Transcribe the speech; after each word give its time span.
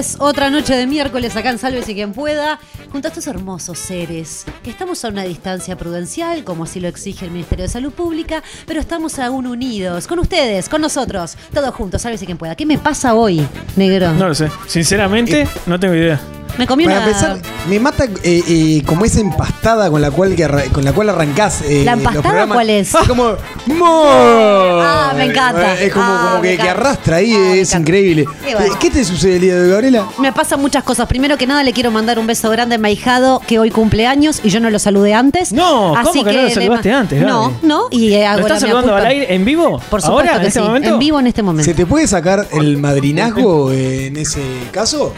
noches, 0.00 0.16
otra 0.18 0.50
noche 0.50 0.74
de 0.74 0.86
miércoles 0.86 1.36
acá 1.36 1.50
en 1.50 1.58
Sálvese 1.58 1.94
quien 1.94 2.12
pueda, 2.12 2.58
junto 2.90 3.08
a 3.08 3.10
estos 3.10 3.26
hermosos 3.26 3.78
seres, 3.78 4.46
que 4.62 4.70
estamos 4.70 5.04
a 5.04 5.08
una 5.08 5.22
distancia 5.24 5.76
prudencial, 5.76 6.44
como 6.44 6.64
así 6.64 6.80
lo 6.80 6.88
exige 6.88 7.26
el 7.26 7.30
Ministerio 7.30 7.64
de 7.64 7.68
Salud 7.68 7.92
Pública, 7.92 8.42
pero 8.66 8.80
estamos 8.80 9.18
aún 9.18 9.46
unidos, 9.46 10.06
con 10.06 10.18
ustedes, 10.18 10.68
con 10.68 10.80
nosotros, 10.80 11.36
todos 11.52 11.74
juntos, 11.74 12.02
Sálvese 12.02 12.24
quien 12.24 12.38
pueda. 12.38 12.54
¿Qué 12.54 12.66
me 12.66 12.78
pasa 12.78 13.14
hoy, 13.14 13.46
negro? 13.76 14.12
No 14.12 14.28
lo 14.28 14.34
sé. 14.34 14.50
Sinceramente, 14.66 15.46
no 15.66 15.78
tengo 15.78 15.94
idea. 15.94 16.18
Me 16.58 16.66
comí 16.66 16.84
Para 16.84 16.98
una... 16.98 17.06
empezar, 17.06 17.38
me 17.68 17.78
mata 17.78 18.04
eh, 18.22 18.42
eh, 18.48 18.82
como 18.86 19.04
esa 19.04 19.20
empastada 19.20 19.90
con 19.90 20.00
la 20.00 20.10
cual, 20.10 20.34
que 20.34 20.44
arra- 20.44 20.64
con 20.72 20.84
la 20.84 20.92
cual 20.92 21.10
arrancás. 21.10 21.62
eh, 21.62 21.82
¿La 21.84 21.92
los 21.92 22.00
empastada 22.00 22.22
programas. 22.22 22.54
cuál 22.56 22.70
es? 22.70 22.92
Como. 23.06 23.32
¡Mo! 23.66 24.04
Ah, 24.06 25.12
me 25.16 25.24
encanta. 25.24 25.78
Es 25.80 25.92
como, 25.92 26.04
Ah, 26.06 26.28
como 26.32 26.42
que, 26.42 26.60
arrastra 26.60 27.16
ahí, 27.16 27.32
Ah, 27.34 27.54
es 27.56 27.74
increíble. 27.74 28.24
Bueno. 28.42 28.76
¿Qué 28.80 28.90
te 28.90 29.04
sucede 29.04 29.36
el 29.36 29.40
día 29.42 29.54
de 29.56 29.64
hoy, 29.64 29.70
Gabriela? 29.70 30.06
Me 30.18 30.32
pasan 30.32 30.60
muchas 30.60 30.82
cosas. 30.82 31.06
Primero 31.06 31.36
que 31.36 31.46
nada, 31.46 31.62
le 31.62 31.72
quiero 31.72 31.90
mandar 31.90 32.18
un 32.18 32.26
beso 32.26 32.50
grande 32.50 32.76
a 32.76 32.78
mi 32.78 32.88
ahijado 32.88 33.40
que 33.46 33.58
hoy 33.58 33.70
cumple 33.70 34.06
años 34.06 34.40
y 34.42 34.50
yo 34.50 34.60
no 34.60 34.70
lo 34.70 34.78
saludé 34.78 35.14
antes. 35.14 35.52
No, 35.52 35.94
¿cómo 36.02 36.24
que 36.24 36.32
no 36.32 36.42
lo 36.42 36.50
saludaste 36.50 36.92
antes, 36.92 37.20
Gaby? 37.20 37.30
No, 37.30 37.52
no. 37.62 37.82
Y 37.90 38.14
eh, 38.14 38.26
hago 38.26 38.40
¿Lo 38.42 38.48
la 38.48 38.54
estás 38.54 38.68
saludando 38.68 38.96
al 38.96 39.06
aire 39.06 39.34
en 39.34 39.44
vivo? 39.44 39.80
Por 39.90 40.00
supuesto 40.02 40.10
¿Ahora? 40.30 40.36
¿En 40.36 40.46
este 40.48 40.60
sí. 40.60 40.66
momento? 40.66 40.88
En 40.88 40.98
vivo 40.98 41.20
en 41.20 41.26
este 41.26 41.42
momento. 41.42 41.70
¿Se 41.70 41.74
te 41.74 41.86
puede 41.86 42.06
sacar 42.06 42.46
el 42.52 42.76
madrinazgo 42.78 43.70
en 43.72 44.16
ese 44.16 44.40
caso? 44.72 45.12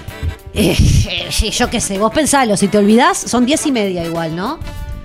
Eh, 0.55 0.77
eh, 1.11 1.27
sí, 1.31 1.51
yo 1.51 1.71
qué 1.71 1.81
sé, 1.81 1.99
vos 1.99 2.13
pensalo, 2.13 2.57
si 2.57 2.69
te 2.69 2.79
olvidás, 2.79 3.19
son 3.19 3.47
diez 3.47 3.65
y 3.67 3.73
media 3.73 4.05
igual, 4.05 4.37
¿no? 4.37 4.59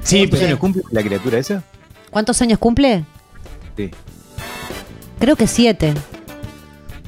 Sí, 0.03 0.19
¿Cuántos 0.27 0.41
años 0.43 0.59
cumple 0.59 0.83
la 0.91 1.03
criatura 1.03 1.37
esa? 1.39 1.63
¿Cuántos 2.09 2.41
años 2.41 2.59
cumple? 2.59 3.03
Sí. 3.75 3.91
Creo 5.19 5.35
que 5.35 5.47
siete. 5.47 5.93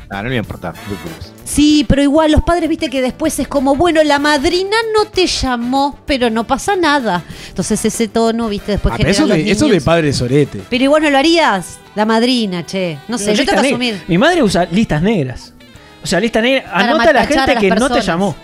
Ah, 0.09 0.23
no 0.23 0.29
le 0.29 0.35
iba 0.35 0.41
a 0.41 0.45
importar. 0.45 0.73
no 0.73 0.79
te 0.81 0.87
preocupes. 0.87 1.33
Sí, 1.43 1.85
pero 1.87 2.01
igual 2.01 2.31
los 2.31 2.41
padres, 2.43 2.69
viste 2.69 2.89
que 2.89 3.01
después 3.01 3.37
es 3.39 3.47
como, 3.47 3.75
bueno, 3.75 4.03
la 4.03 4.19
madrina 4.19 4.75
no 4.95 5.05
te 5.09 5.27
llamó, 5.27 5.99
pero 6.05 6.29
no 6.29 6.45
pasa 6.47 6.75
nada. 6.75 7.23
Entonces 7.49 7.83
ese 7.85 8.07
tono, 8.07 8.49
viste, 8.49 8.73
después 8.73 8.93
Ah, 8.93 8.97
pero 8.97 9.09
generan 9.13 9.25
eso, 9.25 9.35
los 9.35 9.45
de, 9.45 9.51
eso 9.51 9.67
de 9.67 9.81
padre 9.81 10.13
sorete. 10.13 10.61
Pero 10.69 10.83
igual 10.83 11.03
no 11.03 11.09
lo 11.09 11.17
harías, 11.17 11.79
la 11.95 12.05
madrina, 12.05 12.65
che. 12.65 12.97
No 13.07 13.17
sé, 13.17 13.25
Pero 13.31 13.37
yo 13.37 13.45
tengo 13.45 13.61
que 13.61 13.67
asumir. 13.67 14.01
Mi 14.07 14.17
madre 14.17 14.41
usa 14.43 14.65
listas 14.71 15.01
negras. 15.01 15.53
O 16.03 16.07
sea, 16.07 16.19
lista 16.19 16.41
negra. 16.41 16.63
Para 16.71 16.83
Anota 16.85 17.03
a 17.09 17.13
la 17.13 17.19
matachar 17.21 17.27
gente 17.27 17.51
a 17.51 17.53
las 17.55 17.61
que 17.61 17.69
no 17.69 17.75
te 17.75 17.79
personas. 17.81 18.05
llamó. 18.05 18.35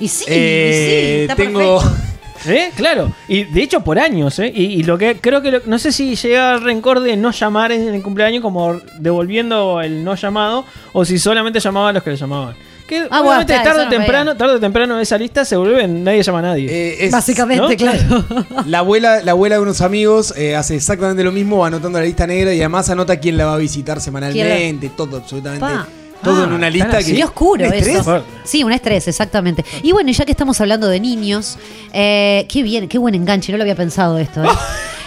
Y 0.00 0.08
sí, 0.08 0.24
y 0.26 0.32
Eh, 0.32 1.14
sí, 1.18 1.22
está 1.22 1.36
tengo. 1.36 1.78
perfecto. 1.80 2.02
¿Eh? 2.48 2.70
Claro. 2.76 3.12
Y 3.28 3.44
de 3.44 3.62
hecho 3.62 3.80
por 3.80 3.98
años, 3.98 4.38
¿eh? 4.38 4.52
Y, 4.54 4.64
y 4.64 4.82
lo 4.82 4.98
que 4.98 5.16
creo 5.16 5.40
que... 5.42 5.50
lo- 5.50 5.60
no 5.66 5.78
sé 5.78 5.90
si 5.90 6.14
llega 6.14 6.54
el 6.54 6.62
rencor 6.62 7.00
de 7.00 7.16
no 7.16 7.30
llamar 7.32 7.72
en 7.72 7.92
el 7.94 8.02
cumpleaños 8.02 8.42
como 8.42 8.78
devolviendo 8.98 9.80
el 9.80 10.04
no 10.04 10.14
llamado 10.14 10.64
o 10.92 11.04
si 11.04 11.18
solamente 11.18 11.58
llamaba 11.60 11.88
a 11.88 11.92
los 11.94 12.02
que 12.02 12.10
le 12.10 12.16
llamaban. 12.16 12.54
Que 12.86 12.98
Ah, 13.10 13.20
bueno, 13.20 13.26
obviamente 13.40 13.54
tarde 13.54 13.68
o 13.70 13.72
eso 13.72 13.84
no 13.84 13.90
temprano, 13.90 14.36
tarde 14.36 14.54
o 14.54 14.60
temprano 14.60 15.00
esa 15.00 15.18
lista 15.18 15.44
se 15.44 15.56
vuelve 15.56 15.88
nadie 15.88 16.22
llama 16.22 16.38
a 16.38 16.42
nadie. 16.42 16.68
Eh, 16.70 17.06
es- 17.06 17.10
Básicamente, 17.10 17.62
¿no? 17.62 17.76
claro. 17.76 18.24
La 18.66 18.78
abuela, 18.80 19.22
la 19.22 19.32
abuela 19.32 19.56
de 19.56 19.62
unos 19.62 19.80
amigos 19.80 20.32
eh, 20.36 20.54
hace 20.54 20.76
exactamente 20.76 21.24
lo 21.24 21.32
mismo, 21.32 21.58
va 21.58 21.68
anotando 21.68 21.98
la 21.98 22.04
lista 22.04 22.26
negra 22.28 22.52
y 22.54 22.58
además 22.60 22.88
anota 22.90 23.18
quién 23.18 23.36
la 23.38 23.46
va 23.46 23.54
a 23.54 23.58
visitar 23.58 24.00
semanalmente, 24.00 24.90
todo, 24.90 25.16
absolutamente. 25.16 25.66
Pa. 25.66 25.88
Todo 26.22 26.42
Ah, 26.42 26.44
en 26.44 26.52
una 26.52 26.70
lista 26.70 26.98
que. 26.98 27.14
Qué 27.14 27.24
oscuro 27.24 27.66
¿Un 27.66 27.72
eso. 27.74 28.24
Sí, 28.44 28.64
un 28.64 28.72
estrés, 28.72 29.06
exactamente. 29.08 29.64
Y 29.82 29.92
bueno, 29.92 30.10
ya 30.10 30.24
que 30.24 30.32
estamos 30.32 30.60
hablando 30.60 30.88
de 30.88 30.98
niños, 31.00 31.58
eh, 31.92 32.46
qué 32.48 32.62
bien, 32.62 32.88
qué 32.88 32.98
buen 32.98 33.14
enganche, 33.14 33.52
no 33.52 33.58
lo 33.58 33.64
había 33.64 33.76
pensado 33.76 34.18
esto. 34.18 34.42
¿eh? 34.44 34.48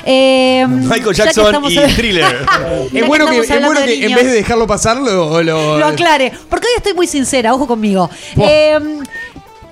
Eh, 0.05 0.65
Michael 0.65 1.13
ya 1.13 1.25
que 1.27 1.33
Jackson 1.33 1.63
y 1.65 1.75
hab- 1.75 1.95
Thriller. 1.95 2.25
Es 2.93 3.05
bueno 3.05 3.27
que, 3.27 3.39
es 3.39 3.49
bueno 3.49 3.79
en 3.81 4.15
vez 4.15 4.25
de 4.25 4.31
dejarlo 4.31 4.65
pasar, 4.65 4.95
lo. 4.97 5.43
lo- 5.43 5.77
lo 5.77 5.85
aclare, 5.85 6.31
porque 6.49 6.67
hoy 6.67 6.73
estoy 6.77 6.93
muy 6.93 7.05
sincera, 7.05 7.53
ojo 7.53 7.67
conmigo. 7.67 8.09
Eh, 8.37 8.79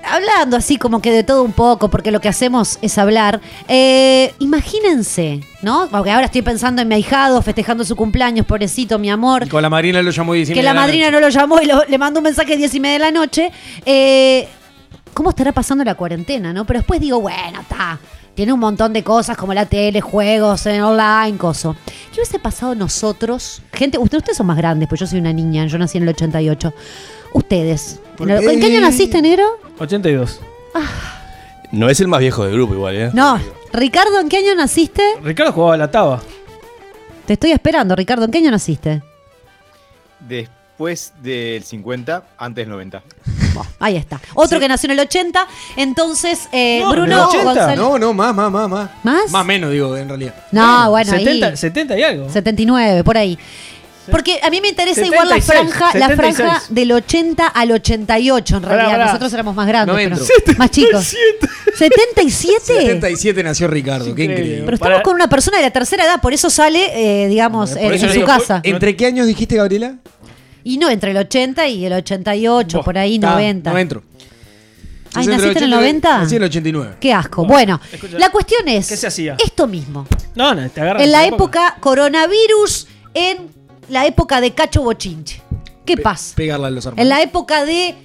hablando 0.09 0.57
así 0.57 0.77
como 0.77 1.01
que 1.01 1.11
de 1.11 1.23
todo 1.23 1.43
un 1.43 1.51
poco, 1.53 1.89
porque 1.89 2.11
lo 2.11 2.19
que 2.21 2.29
hacemos 2.29 2.79
es 2.81 2.97
hablar. 2.97 3.41
eh, 3.67 4.33
imagínense, 4.39 5.41
¿no? 5.61 5.87
Porque 5.91 6.11
ahora 6.11 6.25
estoy 6.25 6.41
pensando 6.41 6.81
en 6.81 6.87
mi 6.87 6.95
ahijado 6.95 7.41
festejando 7.41 7.83
su 7.83 7.95
cumpleaños, 7.95 8.45
pobrecito, 8.45 8.97
mi 8.99 9.09
amor. 9.09 9.43
Y 9.45 9.49
con 9.49 9.61
la 9.61 9.69
madrina 9.69 10.01
lo 10.01 10.11
llamó 10.11 10.33
10 10.33 10.49
y 10.49 10.53
que 10.53 10.63
la 10.63 10.73
madrina 10.73 11.05
noche. 11.07 11.11
no 11.11 11.19
lo 11.19 11.29
llamó 11.29 11.61
y 11.61 11.65
lo- 11.65 11.83
le 11.85 11.97
mandó 11.97 12.19
un 12.19 12.23
mensaje 12.25 12.53
a 12.53 12.57
10 12.57 12.73
y 12.75 12.79
media 12.79 12.93
de 12.93 12.99
la 12.99 13.11
noche. 13.11 13.51
Eh, 13.85 14.47
¿Cómo 15.13 15.31
estará 15.31 15.51
pasando 15.51 15.83
la 15.83 15.95
cuarentena, 15.95 16.53
no? 16.53 16.65
Pero 16.65 16.79
después 16.79 16.99
digo, 16.99 17.19
bueno, 17.19 17.61
está. 17.61 17.97
Tiene 18.37 18.53
un 18.53 18.59
montón 18.59 18.93
de 18.93 19.03
cosas 19.03 19.35
como 19.35 19.51
la 19.55 19.65
tele, 19.65 19.99
juegos, 19.99 20.63
en 20.67 20.79
online, 20.83 21.39
coso. 21.39 21.75
¿Qué 22.11 22.19
hubiese 22.19 22.37
pasado 22.37 22.75
nosotros? 22.75 23.63
Gente, 23.73 23.97
usted- 23.97 24.19
ustedes 24.19 24.37
son 24.37 24.45
más 24.45 24.57
grandes, 24.57 24.87
pues 24.87 25.01
yo 25.01 25.07
soy 25.07 25.17
una 25.17 25.33
niña, 25.33 25.65
yo 25.65 25.79
nací 25.79 25.97
en 25.97 26.03
el 26.03 26.09
88. 26.09 26.71
Ustedes. 27.33 27.99
¿En, 28.19 28.29
el-. 28.29 28.47
¿en 28.47 28.59
qué 28.59 28.67
año 28.67 28.79
naciste, 28.81 29.23
negro? 29.23 29.43
82. 29.79 30.39
No 31.71 31.89
es 31.89 31.99
el 31.99 32.07
más 32.07 32.19
viejo 32.19 32.43
del 32.45 32.53
grupo, 32.53 32.75
igual, 32.75 32.95
¿eh? 32.95 33.09
No. 33.11 33.39
Ricardo, 33.73 34.19
¿en 34.19 34.29
qué 34.29 34.37
año 34.37 34.53
naciste? 34.53 35.01
Ricardo 35.23 35.51
jugaba 35.51 35.73
a 35.73 35.77
la 35.77 35.89
taba. 35.89 36.21
Te 37.25 37.33
estoy 37.33 37.53
esperando, 37.53 37.95
Ricardo. 37.95 38.25
¿En 38.25 38.29
qué 38.29 38.37
año 38.37 38.51
naciste? 38.51 39.01
Después 40.19 40.56
del 41.21 41.63
50, 41.63 42.23
antes 42.37 42.61
del 42.63 42.69
90. 42.69 43.01
Ahí 43.79 43.95
está. 43.97 44.21
Otro 44.35 44.59
que 44.59 44.67
nació 44.67 44.87
en 44.87 44.91
el 44.91 44.99
80. 44.99 45.47
Entonces, 45.77 46.47
eh, 46.51 46.83
Bruno 46.87 47.27
80. 47.29 47.43
González. 47.43 47.77
No, 47.79 47.97
no, 47.97 48.13
más, 48.13 48.33
más, 48.35 48.51
más, 48.51 48.69
más. 48.69 48.89
¿Más? 49.03 49.31
Más 49.31 49.45
menos, 49.45 49.71
digo, 49.71 49.97
en 49.97 50.07
realidad. 50.07 50.35
No, 50.51 50.91
bueno, 50.91 51.11
70, 51.11 51.47
ahí. 51.47 51.57
70 51.57 51.97
y 51.97 52.03
algo. 52.03 52.29
79, 52.29 53.03
por 53.03 53.17
ahí. 53.17 53.37
Porque 54.11 54.39
a 54.41 54.49
mí 54.49 54.61
me 54.61 54.69
interesa 54.69 55.05
igual 55.05 55.27
la 55.27 55.41
76, 55.41 55.75
franja, 55.75 55.97
la 55.99 56.07
76. 56.07 56.35
franja 56.35 56.63
del 56.69 56.91
80 56.93 57.47
al 57.47 57.71
88, 57.73 58.55
en 58.55 58.61
Pará, 58.61 58.75
realidad. 58.75 58.91
pará. 58.93 59.05
Nosotros 59.07 59.33
éramos 59.33 59.55
más 59.55 59.67
grandes, 59.67 59.93
No 59.93 59.97
pero 60.01 60.15
entro. 60.15 60.55
más 60.57 60.71
chicos. 60.71 61.15
¿77? 61.77 62.59
77 62.61 63.43
nació 63.43 63.67
Ricardo, 63.67 64.05
qué 64.05 64.11
Increíble. 64.23 64.35
increíble. 64.35 64.61
Pero 64.65 64.75
estamos 64.75 64.93
Para- 64.93 65.03
con 65.03 65.15
una 65.15 65.27
persona 65.27 65.57
de 65.57 65.63
la 65.63 65.71
tercera 65.71 66.05
edad, 66.05 66.21
por 66.21 66.33
eso 66.33 66.49
sale, 66.49 67.23
eh, 67.23 67.27
digamos, 67.27 67.71
Por 67.71 67.79
eh, 67.81 67.95
eso 67.95 68.05
en 68.05 68.11
digo, 68.13 68.25
su 68.25 68.31
casa. 68.31 68.61
¿Entre 68.63 68.95
qué 68.95 69.07
años 69.07 69.27
dijiste, 69.27 69.55
Gabriela? 69.57 69.95
Y 70.67 70.77
no, 70.77 70.89
entre 70.89 71.11
el 71.11 71.17
80 71.17 71.65
y 71.69 71.85
el 71.85 71.93
88, 71.93 72.77
Buah, 72.77 72.83
por 72.83 72.97
ahí, 72.97 73.17
Ta, 73.19 73.31
90. 73.31 73.71
No 73.71 73.77
entro. 73.77 74.03
Ay, 75.13 75.25
¿naciste 75.27 75.59
en 75.59 75.63
el 75.63 75.69
90? 75.69 76.17
Nací 76.17 76.35
en 76.35 76.41
el 76.41 76.49
89. 76.49 76.95
Qué 76.99 77.13
asco. 77.13 77.45
Bueno, 77.45 77.79
escucha, 77.89 78.19
la 78.19 78.29
cuestión 78.29 78.67
es 78.67 78.89
¿qué 78.89 78.97
se 78.97 79.07
hacía? 79.07 79.37
esto 79.41 79.65
mismo. 79.65 80.05
No, 80.35 80.53
no, 80.53 80.69
te 80.69 80.81
agarras 80.81 81.01
En 81.03 81.11
la 81.13 81.25
época 81.25 81.77
coronavirus, 81.79 82.87
en 83.13 83.47
la 83.87 84.05
época 84.05 84.41
de 84.41 84.51
Cacho 84.53 84.81
Bochinche. 84.83 85.41
¿Qué 85.85 85.95
Pe- 85.95 86.03
pasa? 86.03 86.35
Pegarla 86.35 86.67
a 86.67 86.71
los 86.71 86.85
hermanos. 86.85 87.01
En 87.01 87.07
la 87.09 87.21
época 87.21 87.63
de 87.63 87.95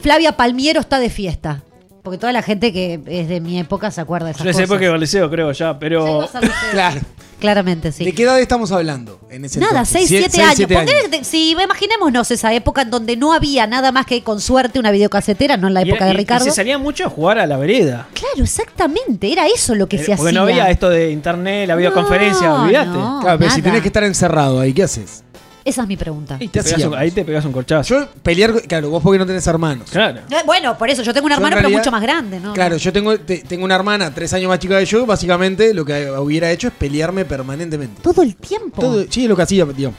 Flavia 0.00 0.36
Palmiero 0.36 0.80
está 0.80 0.98
de 0.98 1.10
fiesta. 1.10 1.62
Porque 2.08 2.18
toda 2.18 2.32
la 2.32 2.40
gente 2.42 2.72
que 2.72 3.00
es 3.06 3.28
de 3.28 3.40
mi 3.40 3.58
época 3.58 3.90
se 3.90 4.00
acuerda 4.00 4.26
de 4.26 4.32
esas 4.32 4.44
Yo 4.44 4.50
esa 4.50 4.60
cosas. 4.60 4.70
época 4.70 4.84
iba 4.86 4.94
al 4.94 5.00
liceo, 5.00 5.28
creo 5.30 5.52
ya, 5.52 5.78
pero. 5.78 6.26
Claro. 6.72 7.00
Claramente, 7.38 7.92
sí. 7.92 8.04
¿De 8.04 8.12
qué 8.14 8.24
edad 8.24 8.40
estamos 8.40 8.72
hablando 8.72 9.20
en 9.30 9.44
ese 9.44 9.60
Nada, 9.60 9.82
entonces? 9.82 10.08
6, 10.08 10.10
Sie- 10.10 10.18
7 10.18 10.30
seis, 10.32 10.42
años. 10.44 10.56
siete 10.56 10.74
¿Por 10.74 10.84
qué 10.86 11.18
te- 11.18 11.24
si 11.24 11.50
imaginémonos 11.52 12.28
esa 12.32 12.52
época 12.52 12.82
en 12.82 12.90
donde 12.90 13.16
no 13.16 13.32
había 13.32 13.64
nada 13.68 13.92
más 13.92 14.06
que 14.06 14.24
con 14.24 14.40
suerte 14.40 14.80
una 14.80 14.90
videocasetera, 14.90 15.56
no 15.56 15.68
en 15.68 15.74
la 15.74 15.82
época 15.82 16.04
y- 16.06 16.08
de 16.08 16.14
y 16.14 16.16
Ricardo. 16.16 16.44
se 16.44 16.50
salía 16.50 16.78
mucho 16.78 17.04
a 17.06 17.08
jugar 17.10 17.38
a 17.38 17.46
la 17.46 17.56
vereda. 17.56 18.08
Claro, 18.12 18.42
exactamente. 18.42 19.30
Era 19.30 19.46
eso 19.46 19.76
lo 19.76 19.86
que 19.88 19.96
Eh, 19.96 19.98
se 20.00 20.16
Porque 20.16 20.30
hacía. 20.30 20.40
no 20.40 20.46
había 20.46 20.68
esto 20.70 20.90
de 20.90 21.12
internet, 21.12 21.68
la 21.68 21.76
videoconferencia, 21.76 22.48
No, 22.48 22.62
olvídate. 22.64 22.88
no. 22.88 23.20
Claro, 23.22 23.38
pero 23.38 23.50
si 23.52 23.62
tenés 23.62 23.82
que 23.82 23.88
estar 23.88 24.02
encerrado 24.02 24.58
ahí, 24.58 24.72
¿qué 24.72 24.82
haces? 24.82 25.22
Esa 25.64 25.82
es 25.82 25.88
mi 25.88 25.96
pregunta. 25.96 26.36
Y 26.40 26.48
¿Qué 26.48 26.60
te 26.60 26.62
pegás 26.62 26.66
un- 26.68 26.74
hacíamos? 26.76 26.98
ahí 26.98 27.10
te 27.10 27.24
pegas 27.24 27.44
un 27.44 27.52
corchazo. 27.52 28.00
Yo 28.00 28.08
pelear, 28.22 28.62
claro, 28.62 28.90
vos 28.90 29.02
porque 29.02 29.18
no 29.18 29.26
tenés 29.26 29.46
hermanos. 29.46 29.90
Claro. 29.90 30.20
Bueno, 30.46 30.78
por 30.78 30.88
eso, 30.88 31.02
yo 31.02 31.12
tengo 31.12 31.26
un 31.26 31.30
Yo 31.32 31.36
en 31.36 31.44
hermano, 31.44 31.56
pero 31.62 31.70
mucho 31.76 31.90
más 31.90 32.00
grande, 32.02 32.40
¿no? 32.40 32.52
Claro, 32.54 32.76
yo 32.76 32.92
tengo, 32.92 33.18
te- 33.18 33.38
tengo 33.40 33.64
una 33.64 33.74
hermana 33.74 34.12
tres 34.14 34.32
años 34.32 34.48
más 34.48 34.58
chica 34.60 34.78
que 34.78 34.86
yo. 34.86 35.04
Básicamente, 35.04 35.74
lo 35.74 35.84
que 35.84 36.10
hubiera 36.10 36.50
hecho 36.50 36.68
es 36.68 36.74
pelearme 36.74 37.24
permanentemente. 37.24 38.00
Todo 38.02 38.22
el 38.22 38.34
tiempo. 38.36 38.80
Todo, 38.80 39.04
sí, 39.10 39.24
es 39.24 39.28
lo 39.28 39.36
que 39.36 39.42
hacía, 39.42 39.66
tío. 39.66 39.92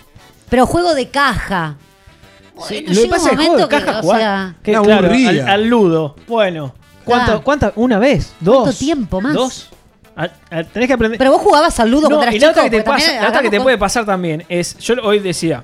Pero 0.50 0.65
juego 0.65 0.95
de 0.95 1.09
caja. 1.09 1.77
Sí, 2.67 2.75
Bueno, 2.75 2.88
lo 2.89 2.94
que 2.95 3.01
llega 3.01 3.09
pasa 3.09 3.23
un 3.25 3.29
es 3.29 3.35
juego 3.35 3.39
de 3.39 3.47
momento 3.63 3.69
que, 3.69 3.85
caja 3.85 4.00
o 4.00 4.01
jugar. 4.01 4.19
sea, 4.19 4.56
que, 4.63 4.71
Una 4.71 4.81
claro, 4.81 5.06
aburrida. 5.07 5.29
al, 5.44 5.50
al 5.50 5.65
ludo. 5.67 6.15
Bueno. 6.27 6.73
¿Cuánto. 7.06 7.71
¿Una 7.75 7.97
vez? 8.00 8.33
¿Dos? 8.39 8.56
¿Cuánto 8.63 8.77
tiempo 8.77 9.21
más? 9.21 9.33
¿Dos? 9.33 9.69
Tenés 10.74 10.88
que 10.88 10.94
aprender. 10.94 11.18
Pero 11.18 11.31
vos 11.31 11.42
jugabas 11.42 11.80
al 11.80 11.89
ludo 11.89 12.04
No, 12.10 12.16
cuando 12.18 12.24
eras 12.24 12.36
y 12.36 12.39
la 12.39 12.48
chico. 12.48 12.51
otra 12.60 12.63
que 12.69 12.77
te, 12.77 12.83
pasa, 12.83 13.21
la 13.21 13.30
otra 13.30 13.42
que 13.42 13.50
te 13.50 13.62
puede 13.62 13.77
pasar 13.77 14.06
también 14.06 14.44
es, 14.50 14.77
yo 14.80 14.95
hoy 15.04 15.19
decía, 15.19 15.63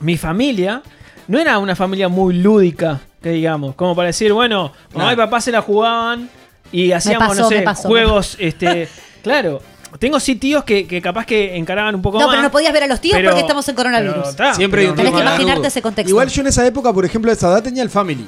mi 0.00 0.16
familia 0.16 0.82
no 1.28 1.38
era 1.38 1.58
una 1.58 1.76
familia 1.76 2.08
muy 2.08 2.34
lúdica, 2.34 3.00
que 3.22 3.30
digamos, 3.30 3.74
como 3.74 3.94
para 3.94 4.06
decir, 4.06 4.32
bueno, 4.32 4.72
mamá 4.94 5.12
y 5.12 5.16
papá 5.16 5.40
se 5.40 5.52
la 5.52 5.62
jugaban 5.62 6.28
y 6.72 6.92
hacíamos, 6.92 7.28
pasó, 7.28 7.42
no 7.42 7.48
sé, 7.48 7.62
pasó, 7.62 7.88
juegos, 7.88 8.36
este, 8.40 8.88
claro. 9.22 9.60
Tengo 9.98 10.18
sí 10.18 10.36
tíos 10.36 10.64
que, 10.64 10.86
que 10.86 11.02
capaz 11.02 11.26
que 11.26 11.54
encaraban 11.54 11.94
un 11.94 12.00
poco 12.00 12.18
No, 12.18 12.24
más. 12.24 12.32
pero 12.32 12.42
no 12.42 12.50
podías 12.50 12.72
ver 12.72 12.84
a 12.84 12.86
los 12.86 12.98
tíos 12.98 13.14
pero- 13.14 13.28
porque 13.28 13.42
estamos 13.42 13.68
en 13.68 13.74
coronavirus. 13.74 14.14
pero 14.14 14.30
está, 14.30 14.54
Siempre 14.54 14.80
hay 14.80 14.86
un 14.88 14.96
Tenés 14.96 15.12
que 15.12 15.20
imaginarte 15.20 15.68
ese 15.68 15.82
contexto. 15.82 16.08
Igual 16.08 16.28
yo 16.28 16.40
en 16.40 16.46
esa 16.46 16.66
época, 16.66 16.90
por 16.94 17.04
ejemplo, 17.04 17.30
a 17.30 17.34
esa 17.34 17.48
edad 17.48 17.62
tenía 17.62 17.82
el 17.82 17.90
Family. 17.90 18.26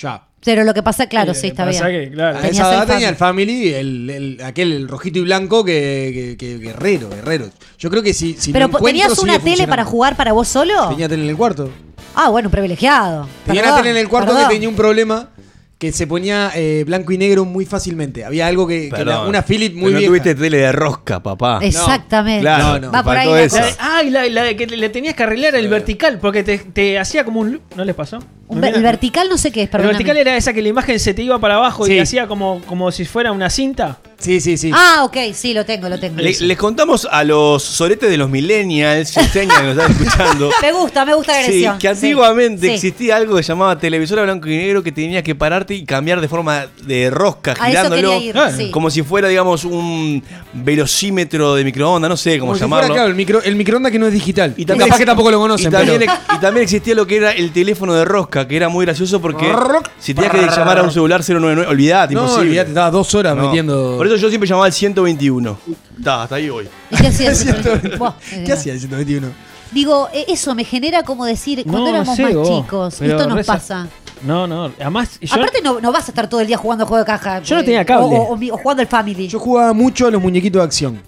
Ya. 0.00 0.22
Pero 0.44 0.62
lo 0.64 0.74
que 0.74 0.82
pasa, 0.82 1.06
claro, 1.06 1.32
sí, 1.32 1.46
está 1.46 1.64
pasa 1.64 1.88
bien. 1.88 2.10
que, 2.10 2.10
claro. 2.16 2.38
A 2.38 2.46
esa 2.48 2.68
el 2.68 2.74
edad 2.74 2.86
tenía 2.86 3.08
el 3.08 3.16
Family, 3.16 3.68
el, 3.72 4.10
el- 4.10 4.40
aquel 4.44 4.72
el 4.72 4.88
rojito 4.88 5.18
y 5.18 5.22
blanco 5.22 5.64
que, 5.64 6.36
que- 6.36 6.36
que- 6.36 6.58
guerrero, 6.58 7.08
guerrero. 7.08 7.46
Yo 7.78 7.88
creo 7.88 8.02
que 8.02 8.12
si, 8.12 8.34
si 8.34 8.52
Pero 8.52 8.66
lo 8.66 8.72
po- 8.72 8.78
encuentro, 8.78 9.02
¿tenías 9.06 9.18
una 9.20 9.38
tele 9.38 9.66
para 9.66 9.84
jugar 9.84 10.16
para 10.16 10.32
vos 10.32 10.46
solo? 10.48 10.88
Tenía 10.90 11.08
tele 11.08 11.24
en 11.24 11.30
el 11.30 11.36
cuarto. 11.36 11.70
Ah, 12.14 12.28
bueno, 12.28 12.50
privilegiado. 12.50 13.26
Tenía 13.46 13.62
Perdón, 13.62 13.74
una 13.78 13.82
tele 13.82 13.90
en 13.98 14.04
el 14.04 14.08
cuarto 14.10 14.32
perdón. 14.32 14.48
que 14.48 14.54
tenía 14.54 14.68
un 14.68 14.76
problema 14.76 15.30
que 15.78 15.90
se 15.92 16.06
ponía 16.06 16.50
eh, 16.54 16.84
blanco 16.86 17.12
y 17.12 17.18
negro 17.18 17.44
muy 17.44 17.64
fácilmente. 17.66 18.24
Había 18.24 18.46
algo 18.46 18.66
que, 18.66 18.84
que 18.84 18.90
Perdón. 18.90 19.06
la- 19.06 19.22
una 19.26 19.42
Philip 19.42 19.72
muy 19.74 19.84
Pero 19.86 19.90
no 19.92 19.98
vieja. 19.98 20.08
tuviste 20.10 20.34
tele 20.34 20.58
de 20.58 20.72
rosca, 20.72 21.22
papá. 21.22 21.58
Exactamente. 21.62 22.42
Claro, 22.42 22.80
no, 22.80 22.92
Va 22.92 23.02
por 23.02 23.16
ahí 23.16 23.28
la 23.28 23.48
ah, 23.80 24.02
y 24.02 24.10
la, 24.10 24.26
la 24.28 24.42
de 24.44 24.56
que 24.56 24.66
le 24.66 24.88
tenías 24.90 25.14
que 25.14 25.22
arreglar 25.24 25.54
el 25.56 25.68
vertical, 25.68 26.18
porque 26.20 26.42
te, 26.44 26.58
te 26.58 26.98
hacía 26.98 27.24
como 27.24 27.40
un... 27.40 27.60
¿No 27.76 27.84
les 27.84 27.94
pasó? 27.94 28.18
Un 28.46 28.60
¿Me 28.60 28.66
ver- 28.68 28.76
el 28.76 28.82
vertical 28.82 29.28
no 29.28 29.38
sé 29.38 29.50
qué 29.50 29.60
es, 29.62 29.64
El 29.66 29.70
perdón. 29.70 29.88
vertical 29.88 30.16
era 30.18 30.36
esa 30.36 30.52
que 30.52 30.60
la 30.62 30.68
imagen 30.68 31.00
se 31.00 31.14
te 31.14 31.22
iba 31.22 31.38
para 31.38 31.56
abajo 31.56 31.86
Sí. 31.86 31.94
y 31.94 31.98
hacía 31.98 32.26
como, 32.26 32.60
como 32.66 32.92
si 32.92 33.04
fuera 33.06 33.32
una 33.32 33.48
cinta. 33.48 33.98
Sí, 34.18 34.40
sí, 34.40 34.56
sí. 34.56 34.70
Ah, 34.72 35.02
ok, 35.04 35.16
sí, 35.34 35.52
lo 35.54 35.64
tengo, 35.66 35.88
lo 35.88 35.98
tengo. 35.98 36.16
Le- 36.20 36.32
les 36.38 36.56
contamos 36.56 37.06
a 37.10 37.24
los 37.24 37.62
soletes 37.62 38.08
de 38.08 38.16
los 38.16 38.30
millennials, 38.30 39.10
centennials 39.12 39.60
que 39.60 39.66
nos 39.66 39.76
están 39.78 39.92
escuchando. 39.92 40.50
Me 40.62 40.72
gusta, 40.72 41.04
me 41.04 41.14
gusta 41.14 41.32
la 41.32 41.38
Sí, 41.40 41.44
agresión. 41.46 41.78
que 41.78 41.88
antiguamente 41.88 42.66
Sí. 42.68 42.72
existía 42.74 43.16
algo 43.16 43.36
que 43.36 43.42
se 43.42 43.48
llamaba 43.48 43.78
televisora 43.78 44.22
blanco 44.22 44.48
y 44.48 44.56
negro 44.56 44.82
que 44.82 44.92
tenía 44.92 45.22
que 45.22 45.34
pararte 45.34 45.74
y 45.74 45.84
cambiar 45.84 46.20
de 46.20 46.28
forma 46.28 46.66
de 46.82 47.10
rosca, 47.10 47.52
A 47.58 47.66
girándolo. 47.66 48.20
ir, 48.20 48.36
Ah, 48.38 48.50
sí. 48.50 48.70
Como 48.70 48.90
si 48.90 49.02
fuera, 49.02 49.28
digamos, 49.28 49.64
un 49.64 50.22
velocímetro 50.52 51.54
de 51.54 51.64
microondas, 51.64 52.08
no 52.08 52.16
sé 52.16 52.38
cómo 52.38 52.52
Como 52.52 52.54
si 52.54 52.58
fuera, 52.60 52.66
llamarlo. 52.82 52.94
claro, 52.94 53.08
el, 53.08 53.14
micro, 53.14 53.42
el 53.42 53.56
microondas 53.56 53.92
que 53.92 53.98
no 53.98 54.06
es 54.06 54.12
digital. 54.12 54.54
Y 54.56 54.62
Y 54.62 54.64
también 54.64 54.88
capaz 54.88 54.98
que 54.98 55.06
tampoco 55.06 55.30
lo 55.30 55.38
conocen. 55.38 55.68
y 55.68 55.70
también, 55.72 55.98
pero- 56.00 56.12
ex- 56.12 56.20
y 56.36 56.40
también 56.40 56.64
existía 56.64 56.94
lo 56.94 57.06
que 57.06 57.16
era 57.16 57.30
el 57.32 57.52
teléfono 57.52 57.94
de 57.94 58.04
rosca, 58.04 58.33
que 58.46 58.56
era 58.56 58.68
muy 58.68 58.84
gracioso 58.84 59.20
porque 59.20 59.52
si 59.98 60.12
tenías 60.14 60.32
que 60.32 60.46
llamar 60.46 60.78
a 60.78 60.82
un 60.82 60.90
celular 60.90 61.20
099, 61.22 61.66
olvidate, 61.70 62.14
No, 62.14 62.22
imposible. 62.22 62.48
olvidate, 62.48 62.68
estaba 62.70 62.90
dos 62.90 63.14
horas 63.14 63.36
No. 63.36 63.44
metiendo. 63.46 63.94
Por 63.96 64.06
eso 64.06 64.16
yo 64.16 64.28
siempre 64.28 64.48
llamaba 64.48 64.66
al 64.66 64.72
121. 64.72 65.56
Da, 65.96 66.24
hasta 66.24 66.34
ahí 66.36 66.50
voy. 66.50 66.68
¿Y 66.90 66.96
qué 66.96 67.06
hacías? 67.06 67.44
¿Qué 67.44 67.96
Buah, 67.96 68.14
eh, 68.32 68.52
hacía 68.52 68.72
el 68.72 68.80
121? 68.80 69.28
Digo, 69.70 70.08
eh, 70.12 70.24
eso 70.28 70.54
me 70.54 70.64
genera 70.64 71.02
como 71.02 71.24
decir, 71.24 71.62
cuando 71.64 71.80
No, 71.80 71.88
éramos 71.88 72.16
sé 72.16 72.22
más 72.24 72.34
vos, 72.34 72.48
chicos, 72.48 72.96
pero 72.98 73.16
esto 73.16 73.28
nos 73.28 73.38
reza- 73.38 73.52
pasa. 73.54 73.88
No, 74.22 74.46
no. 74.46 74.70
Además, 74.80 75.18
yo, 75.20 75.34
Aparte 75.34 75.60
no, 75.62 75.80
no 75.80 75.92
vas 75.92 76.06
a 76.08 76.10
estar 76.12 76.28
todo 76.28 76.40
el 76.40 76.46
día 76.46 76.56
jugando 76.56 76.86
juego 76.86 77.04
de 77.04 77.06
caja. 77.06 77.40
Yo 77.40 77.56
no 77.56 77.60
eh, 77.62 77.64
tenía 77.64 77.84
cable. 77.84 78.04
O, 78.16 78.22
o- 78.22 78.32
o 78.32 78.36
mi- 78.36 78.50
o 78.50 78.56
jugando 78.56 78.82
el 78.82 78.88
Family. 78.88 79.28
Yo 79.28 79.38
jugaba 79.38 79.72
mucho 79.74 80.06
a 80.06 80.10
los 80.10 80.22
muñequitos 80.22 80.60
de 80.60 80.64
acción. 80.64 81.02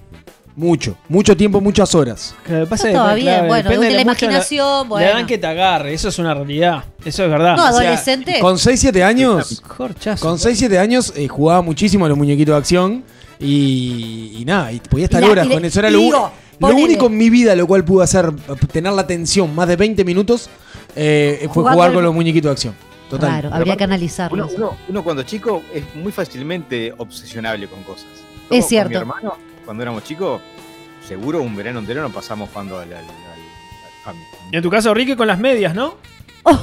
Mucho. 0.56 0.96
Mucho 1.10 1.36
tiempo, 1.36 1.60
muchas 1.60 1.94
horas. 1.94 2.34
Que 2.46 2.64
pasa 2.66 2.88
Está 2.88 3.12
bien, 3.14 3.26
claro, 3.26 3.46
bueno, 3.48 3.62
depende 3.68 3.86
de 3.88 3.92
la 3.92 4.04
mucho 4.10 4.24
imaginación, 4.24 4.82
Le 4.84 4.88
bueno. 4.88 5.08
dan 5.10 5.26
que 5.26 5.36
te 5.38 5.46
agarre, 5.46 5.92
eso 5.92 6.08
es 6.08 6.18
una 6.18 6.32
realidad. 6.32 6.82
Eso 7.04 7.24
es 7.24 7.30
verdad. 7.30 7.56
no, 7.56 7.62
O 7.64 7.72
sea, 7.72 7.80
adolescente. 7.80 8.38
Con 8.40 8.58
6, 8.58 8.80
7 8.80 9.04
años. 9.04 9.60
corchazo. 9.76 10.26
Con 10.26 10.38
6, 10.38 10.58
7 10.58 10.78
años 10.78 11.12
eh, 11.14 11.28
jugaba 11.28 11.60
muchísimo 11.60 12.06
a 12.06 12.08
los 12.08 12.16
muñequitos 12.16 12.54
de 12.54 12.58
acción. 12.58 13.04
Y, 13.38 14.34
y 14.38 14.44
nada, 14.46 14.72
y 14.72 14.80
podía 14.80 15.04
estar 15.04 15.22
Y 15.22 15.26
la- 15.26 15.32
horas 15.32 15.46
y 15.46 15.48
le- 15.50 15.54
con 15.56 15.64
eso. 15.66 15.78
Era 15.78 15.90
lo, 15.90 15.98
digo, 15.98 16.30
lo 16.58 16.68
único 16.68 17.06
en 17.06 17.18
mi 17.18 17.28
vida 17.28 17.54
lo 17.54 17.66
cual 17.66 17.84
pude 17.84 18.02
hacer, 18.04 18.32
tener 18.72 18.92
la 18.94 19.02
atención 19.02 19.54
más 19.54 19.68
de 19.68 19.76
20 19.76 20.04
minutos, 20.06 20.48
eh, 20.94 21.46
fue 21.52 21.62
jugar 21.64 21.88
el- 21.90 21.94
con 21.96 22.02
los 22.04 22.14
muñequitos 22.14 22.48
de 22.48 22.52
acción. 22.52 22.74
Total. 23.10 23.28
Claro, 23.28 23.48
habría 23.54 23.74
aparte, 23.74 23.76
que 23.76 23.84
analizarlo. 23.84 24.46
Uno, 24.46 24.54
uno- 24.56 24.76
uno 24.88 25.04
cuando 25.04 25.22
chico 25.22 25.62
es 25.72 25.84
muy 25.94 26.12
fácilmente 26.12 26.92
obsesionable 26.96 27.68
con 27.68 27.82
cosas. 27.82 28.06
Es 28.50 28.60
Con 28.60 28.68
cierto. 28.70 28.88
mi 28.90 28.96
hermano, 28.96 29.34
cuando 29.66 29.82
éramos 29.82 30.02
chicos, 30.04 30.40
seguro 31.06 31.42
un 31.42 31.54
verano 31.54 31.80
entero 31.80 32.00
nos 32.00 32.12
pasamos 32.12 32.48
jugando 32.48 32.78
al, 32.78 32.90
al, 32.92 32.98
al- 32.98 33.04
al 33.04 34.02
Family. 34.04 34.24
Y 34.52 34.56
en 34.56 34.62
tu 34.62 34.70
caso, 34.70 34.94
Ricky, 34.94 35.14
con 35.16 35.26
las 35.26 35.38
medias, 35.38 35.74
¿no? 35.74 35.96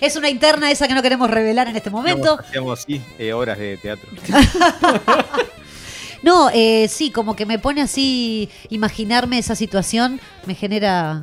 Es 0.00 0.16
una 0.16 0.28
interna 0.28 0.68
esa 0.72 0.88
que 0.88 0.94
no 0.94 1.02
queremos 1.02 1.30
revelar 1.30 1.68
en 1.68 1.76
este 1.76 1.88
momento. 1.88 2.36
Hacíamos 2.40 2.80
así 2.80 3.00
eh, 3.20 3.32
horas 3.32 3.56
de 3.56 3.76
teatro. 3.76 4.08
No, 6.22 6.50
eh, 6.54 6.86
sí, 6.88 7.10
como 7.10 7.34
que 7.34 7.46
me 7.46 7.58
pone 7.58 7.82
así, 7.82 8.48
imaginarme 8.70 9.38
esa 9.38 9.56
situación 9.56 10.20
me 10.46 10.54
genera, 10.54 11.20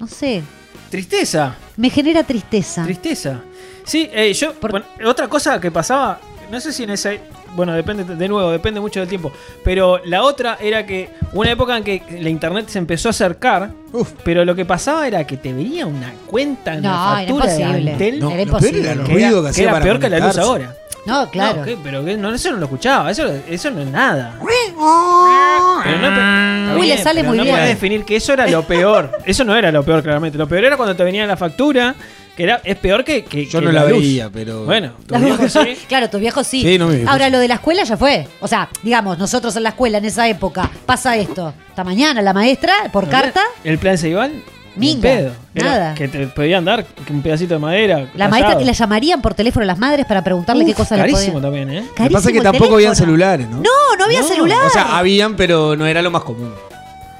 no 0.00 0.08
sé, 0.08 0.42
Tristeza. 0.90 1.54
me 1.76 1.88
genera 1.88 2.24
tristeza. 2.24 2.82
Tristeza. 2.82 3.42
Sí, 3.84 4.10
eh, 4.12 4.32
yo. 4.32 4.54
Por- 4.54 4.72
bueno, 4.72 4.86
otra 5.06 5.28
cosa 5.28 5.60
que 5.60 5.70
pasaba, 5.70 6.20
no 6.52 6.60
sé 6.60 6.72
si 6.72 6.84
en 6.84 6.90
esa. 6.90 7.10
Bueno, 7.56 7.72
depende, 7.72 8.04
de 8.04 8.28
nuevo, 8.28 8.50
depende 8.50 8.78
mucho 8.78 9.00
del 9.00 9.08
tiempo. 9.08 9.32
Pero 9.64 10.00
la 10.04 10.22
otra 10.22 10.58
era 10.60 10.86
que 10.86 11.08
una 11.32 11.50
época 11.50 11.76
en 11.76 11.82
que 11.82 12.02
la 12.20 12.28
internet 12.28 12.68
se 12.68 12.78
empezó 12.78 13.08
a 13.08 13.10
acercar, 13.10 13.72
Uf. 13.92 14.12
pero 14.22 14.44
lo 14.44 14.54
que 14.54 14.64
pasaba 14.64 15.06
era 15.08 15.26
que 15.26 15.36
te 15.38 15.52
venía 15.52 15.86
una 15.86 16.12
cuenta 16.26 16.74
en 16.74 16.82
No, 16.82 16.90
la 16.90 17.22
era 17.22 17.32
factura 17.34 17.46
de 17.46 17.60
imposible. 17.60 17.92
Antel 17.92 18.18
No, 18.20 18.30
Era 18.30 18.44
lo 18.44 18.58
peor 18.58 18.74
era 18.76 18.92
que 18.92 19.12
ruido 19.12 19.40
era, 19.40 19.52
que 19.52 19.62
era 19.62 19.80
peor 19.80 19.98
que 19.98 20.08
la 20.10 20.18
luz 20.18 20.38
ahora. 20.38 20.76
No, 21.04 21.28
claro. 21.30 21.58
No, 21.60 21.64
¿qué? 21.64 21.76
pero 21.82 22.00
no, 22.02 22.32
eso 22.34 22.50
no 22.52 22.58
lo 22.58 22.64
escuchaba, 22.66 23.10
eso, 23.10 23.24
eso 23.48 23.70
no 23.72 23.80
es 23.80 23.88
nada. 23.88 24.36
Pero 24.40 25.98
no, 25.98 26.08
pero- 26.08 26.80
Uy, 26.80 26.86
le 26.86 26.98
sale 26.98 27.20
pero 27.20 27.28
muy 27.30 27.38
no 27.38 27.44
bien. 27.44 27.56
podés 27.56 27.68
definir 27.70 28.04
que 28.04 28.16
eso 28.16 28.32
era 28.32 28.46
lo 28.46 28.62
peor. 28.64 29.10
Eso 29.26 29.44
no 29.44 29.54
era 29.54 29.70
lo 29.72 29.82
peor, 29.84 30.02
claramente. 30.02 30.38
Lo 30.38 30.48
peor 30.48 30.64
era 30.64 30.76
cuando 30.76 30.94
te 30.96 31.04
venía 31.04 31.26
la 31.26 31.36
factura, 31.36 31.94
que 32.36 32.44
era, 32.44 32.60
es 32.64 32.76
peor 32.76 33.04
que, 33.04 33.24
que 33.24 33.46
Yo 33.46 33.58
que 33.60 33.66
no 33.66 33.72
la 33.72 33.84
luz. 33.84 33.98
veía, 34.00 34.30
pero. 34.32 34.64
Bueno, 34.64 34.92
tu 35.06 35.16
viejo 35.18 35.48
sí. 35.48 35.76
Claro, 35.88 36.08
tus 36.08 36.20
viejos 36.20 36.46
sí. 36.46 36.62
Sí, 36.62 36.78
no, 36.78 36.86
mi 36.88 36.96
viejo 36.96 37.10
Ahora, 37.10 37.28
lo 37.30 37.38
de 37.38 37.48
la 37.48 37.54
escuela 37.54 37.82
ya 37.84 37.96
fue. 37.96 38.26
O 38.40 38.48
sea, 38.48 38.68
digamos, 38.82 39.18
nosotros 39.18 39.54
en 39.56 39.64
la 39.64 39.70
escuela 39.70 39.98
en 39.98 40.04
esa 40.06 40.26
época 40.28 40.70
pasa 40.86 41.16
esto. 41.16 41.52
Esta 41.68 41.84
mañana 41.84 42.22
la 42.22 42.32
maestra, 42.32 42.74
por 42.92 43.08
carta, 43.08 43.40
El 43.64 43.78
plan 43.78 43.98
se 43.98 44.08
iban. 44.08 44.32
Minga, 44.76 45.02
pedo. 45.02 45.32
Era 45.54 45.66
nada. 45.70 45.94
Que 45.94 46.08
te 46.08 46.26
podían 46.28 46.64
dar 46.64 46.84
un 47.10 47.22
pedacito 47.22 47.54
de 47.54 47.60
madera. 47.60 47.98
la 48.00 48.06
tallado. 48.12 48.30
maestra 48.30 48.58
que 48.58 48.64
la 48.64 48.72
llamarían 48.72 49.20
por 49.22 49.34
teléfono 49.34 49.64
a 49.64 49.66
las 49.66 49.78
madres 49.78 50.06
para 50.06 50.22
preguntarle 50.24 50.64
qué 50.64 50.70
Uf, 50.72 50.76
cosa 50.78 50.96
le 50.96 51.02
Carísimo 51.02 51.34
podían. 51.40 51.42
también, 51.42 51.70
¿eh? 51.70 51.82
Lo 51.88 51.94
que 51.94 52.10
pasa 52.10 52.28
es 52.28 52.32
que 52.34 52.38
Carísimo 52.38 52.42
tampoco 52.44 52.74
habían 52.74 52.92
teléfono. 52.94 53.06
celulares, 53.12 53.48
¿no? 53.48 53.56
No, 53.58 53.96
no 53.98 54.04
había 54.04 54.20
No, 54.22 54.28
celular. 54.28 54.58
O 54.66 54.70
sea, 54.70 54.96
habían, 54.98 55.36
pero 55.36 55.76
no 55.76 55.86
era 55.86 56.00
lo 56.02 56.10
más 56.10 56.22
común. 56.22 56.52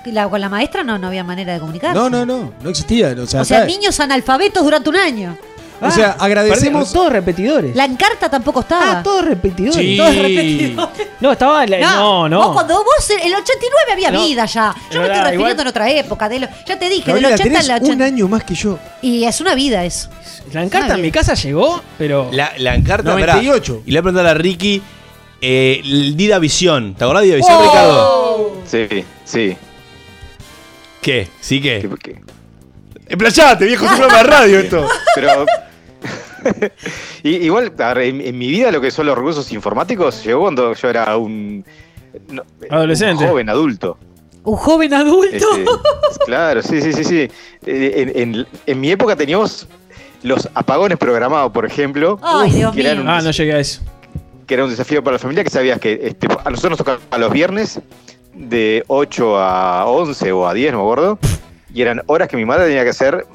La- 0.06 0.28
con 0.28 0.40
la 0.40 0.48
maestra 0.48 0.82
no, 0.82 0.98
no 0.98 1.06
había 1.08 1.22
manera 1.22 1.52
de 1.52 1.60
comunicarse. 1.60 1.94
No, 1.96 2.10
no, 2.10 2.26
no. 2.26 2.52
No 2.62 2.70
existía. 2.70 3.14
O 3.16 3.26
sea, 3.26 3.42
O 3.42 3.44
sea, 3.44 3.64
niños 3.66 4.00
analfabetos 4.00 4.64
durante 4.64 4.88
un 4.90 4.96
año. 4.96 5.36
O 5.82 5.90
sea, 5.90 6.16
agradecemos. 6.18 6.84
Perdón, 6.88 6.92
Todos 6.94 7.12
repetidores. 7.12 7.74
La 7.76 7.84
encarta 7.84 8.28
tampoco 8.30 8.60
estaba. 8.60 8.98
Ah, 8.98 9.02
todos 9.02 9.24
repetidores. 9.24 9.74
Sí. 9.76 9.96
Todos 9.96 10.14
repetidores. 10.16 10.88
No, 11.20 11.32
estaba. 11.32 11.66
la- 11.66 11.80
no, 11.80 12.28
no. 12.28 12.38
Vos 12.38 12.52
cuando 12.54 12.74
vos, 12.84 13.10
el 13.10 13.34
89 13.34 13.92
había 13.92 14.10
No. 14.10 14.22
vida 14.24 14.44
ya. 14.46 14.74
Yo 14.90 15.00
me 15.00 15.08
Verdad, 15.08 15.16
estoy 15.18 15.30
refiriendo 15.32 15.34
igual- 15.34 15.60
en 15.60 15.66
otra 15.68 15.90
época. 15.90 16.28
De 16.28 16.38
lo- 16.40 16.48
ya 16.66 16.78
te 16.78 16.88
dije, 16.88 17.12
del 17.12 17.24
80 17.24 17.42
tenés 17.42 17.68
al 17.70 17.76
80. 17.82 17.92
un 17.94 18.02
año 18.02 18.28
más 18.28 18.44
que 18.44 18.54
yo. 18.54 18.78
Y 19.02 19.24
es 19.24 19.40
una 19.40 19.54
vida 19.54 19.84
eso. 19.84 20.08
La 20.52 20.62
encarta 20.62 20.92
Ah, 20.94 20.96
en 20.96 21.02
mi 21.02 21.10
casa 21.10 21.34
llegó, 21.34 21.82
pero. 21.98 22.28
La, 22.32 22.52
la 22.58 22.74
encarta, 22.74 23.10
98. 23.10 23.72
pará. 23.74 23.82
Y 23.86 23.90
le 23.90 24.00
voy 24.00 24.10
a 24.10 24.12
preguntar 24.12 24.26
a 24.26 24.34
Ricky, 24.38 24.82
eh, 25.40 25.80
el 25.84 26.16
Dida 26.16 26.38
Visión. 26.38 26.94
¿Te 26.94 27.04
acordás 27.04 27.22
de 27.22 27.26
Dida 27.28 27.36
Visión, 27.36 27.62
Ricardo? 27.62 28.56
Sí, 28.66 28.86
sí. 29.24 29.56
¿Qué? 31.00 31.28
¿Sí 31.40 31.60
qué? 31.60 31.80
que- 31.80 32.12
que- 32.12 32.20
Emplayate, 33.08 33.64
viejo, 33.66 33.84
es 33.84 33.90
un 33.90 33.96
programa 33.98 34.22
de 34.22 34.28
radio 34.30 34.58
esto. 34.60 34.86
Pero. 35.14 35.44
Y- 37.22 37.36
igual, 37.36 37.72
en, 37.96 38.20
en 38.20 38.38
mi 38.38 38.48
vida 38.48 38.70
lo 38.70 38.80
que 38.80 38.90
son 38.90 39.06
los 39.06 39.16
recursos 39.16 39.50
informáticos 39.52 40.22
llegó 40.24 40.42
cuando 40.42 40.74
yo 40.74 40.88
era 40.88 41.16
un. 41.16 41.64
no, 42.28 42.42
Adolescente. 42.70 43.24
un 43.24 43.30
joven 43.30 43.48
adulto. 43.48 43.98
Un 44.44 44.56
joven 44.56 44.92
adulto. 44.94 45.36
Este, 45.36 45.64
claro, 46.26 46.62
sí, 46.62 46.80
sí, 46.82 46.92
sí, 46.92 47.04
sí. 47.04 47.28
Eh, 47.66 48.12
En, 48.16 48.34
en- 48.34 48.46
en 48.66 48.80
mi 48.80 48.90
época 48.90 49.14
teníamos 49.14 49.68
los 50.24 50.48
apagones 50.54 50.98
programados, 50.98 51.52
por 51.52 51.64
ejemplo, 51.66 52.18
Ay, 52.22 52.50
Dios 52.50 52.74
que 52.74 52.80
eran 52.80 52.94
mío. 52.98 53.02
un- 53.04 53.08
Ah, 53.10 53.20
no 53.22 53.30
llegué 53.30 53.52
a 53.52 53.58
eso. 53.60 53.82
que 54.46 54.54
era 54.54 54.64
un 54.64 54.70
desafío 54.70 55.02
para 55.02 55.14
la 55.14 55.18
familia, 55.20 55.44
que 55.44 55.50
sabías 55.50 55.78
que 55.80 56.00
este, 56.02 56.26
a 56.44 56.50
nosotros 56.50 56.70
nos 56.70 56.78
tocaba 56.78 56.98
a 57.10 57.18
los 57.18 57.32
viernes 57.32 57.80
de 58.34 58.82
8 58.88 59.38
a 59.38 59.86
11 59.86 60.32
o 60.32 60.46
a 60.48 60.54
10, 60.54 60.72
no 60.72 60.78
me 60.78 60.84
acuerdo, 60.84 61.18
y 61.74 61.82
eran 61.82 62.02
horas 62.06 62.28
que 62.28 62.36
mi 62.36 62.44
madre 62.44 62.66
tenía 62.66 62.82
que 62.84 62.90
hacer 62.90 63.26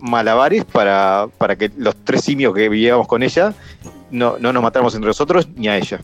malabares 0.00 0.64
para, 0.64 1.26
para 1.38 1.56
que 1.56 1.70
los 1.76 1.94
tres 2.04 2.22
simios 2.22 2.54
que 2.54 2.68
vivíamos 2.68 3.06
con 3.06 3.22
ella 3.22 3.52
no, 4.10 4.36
no 4.38 4.52
nos 4.52 4.62
matáramos 4.62 4.94
entre 4.94 5.08
nosotros 5.08 5.48
ni 5.56 5.68
a 5.68 5.76
ella. 5.76 6.00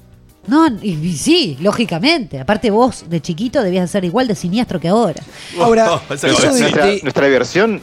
No, 0.47 0.66
y, 0.68 0.92
y 0.92 1.16
sí, 1.16 1.59
lógicamente. 1.61 2.40
Aparte 2.40 2.70
vos, 2.70 3.04
de 3.09 3.20
chiquito, 3.20 3.62
debías 3.62 3.90
ser 3.90 4.04
igual 4.04 4.26
de 4.26 4.35
siniestro 4.35 4.80
que 4.80 4.88
ahora. 4.88 5.23
Ahora, 5.59 6.00
eso 6.11 6.28
cosa. 6.28 6.52
de- 6.52 6.61
Nuestra, 6.61 6.87
de- 6.87 7.00
nuestra 7.02 7.26
diversión 7.26 7.80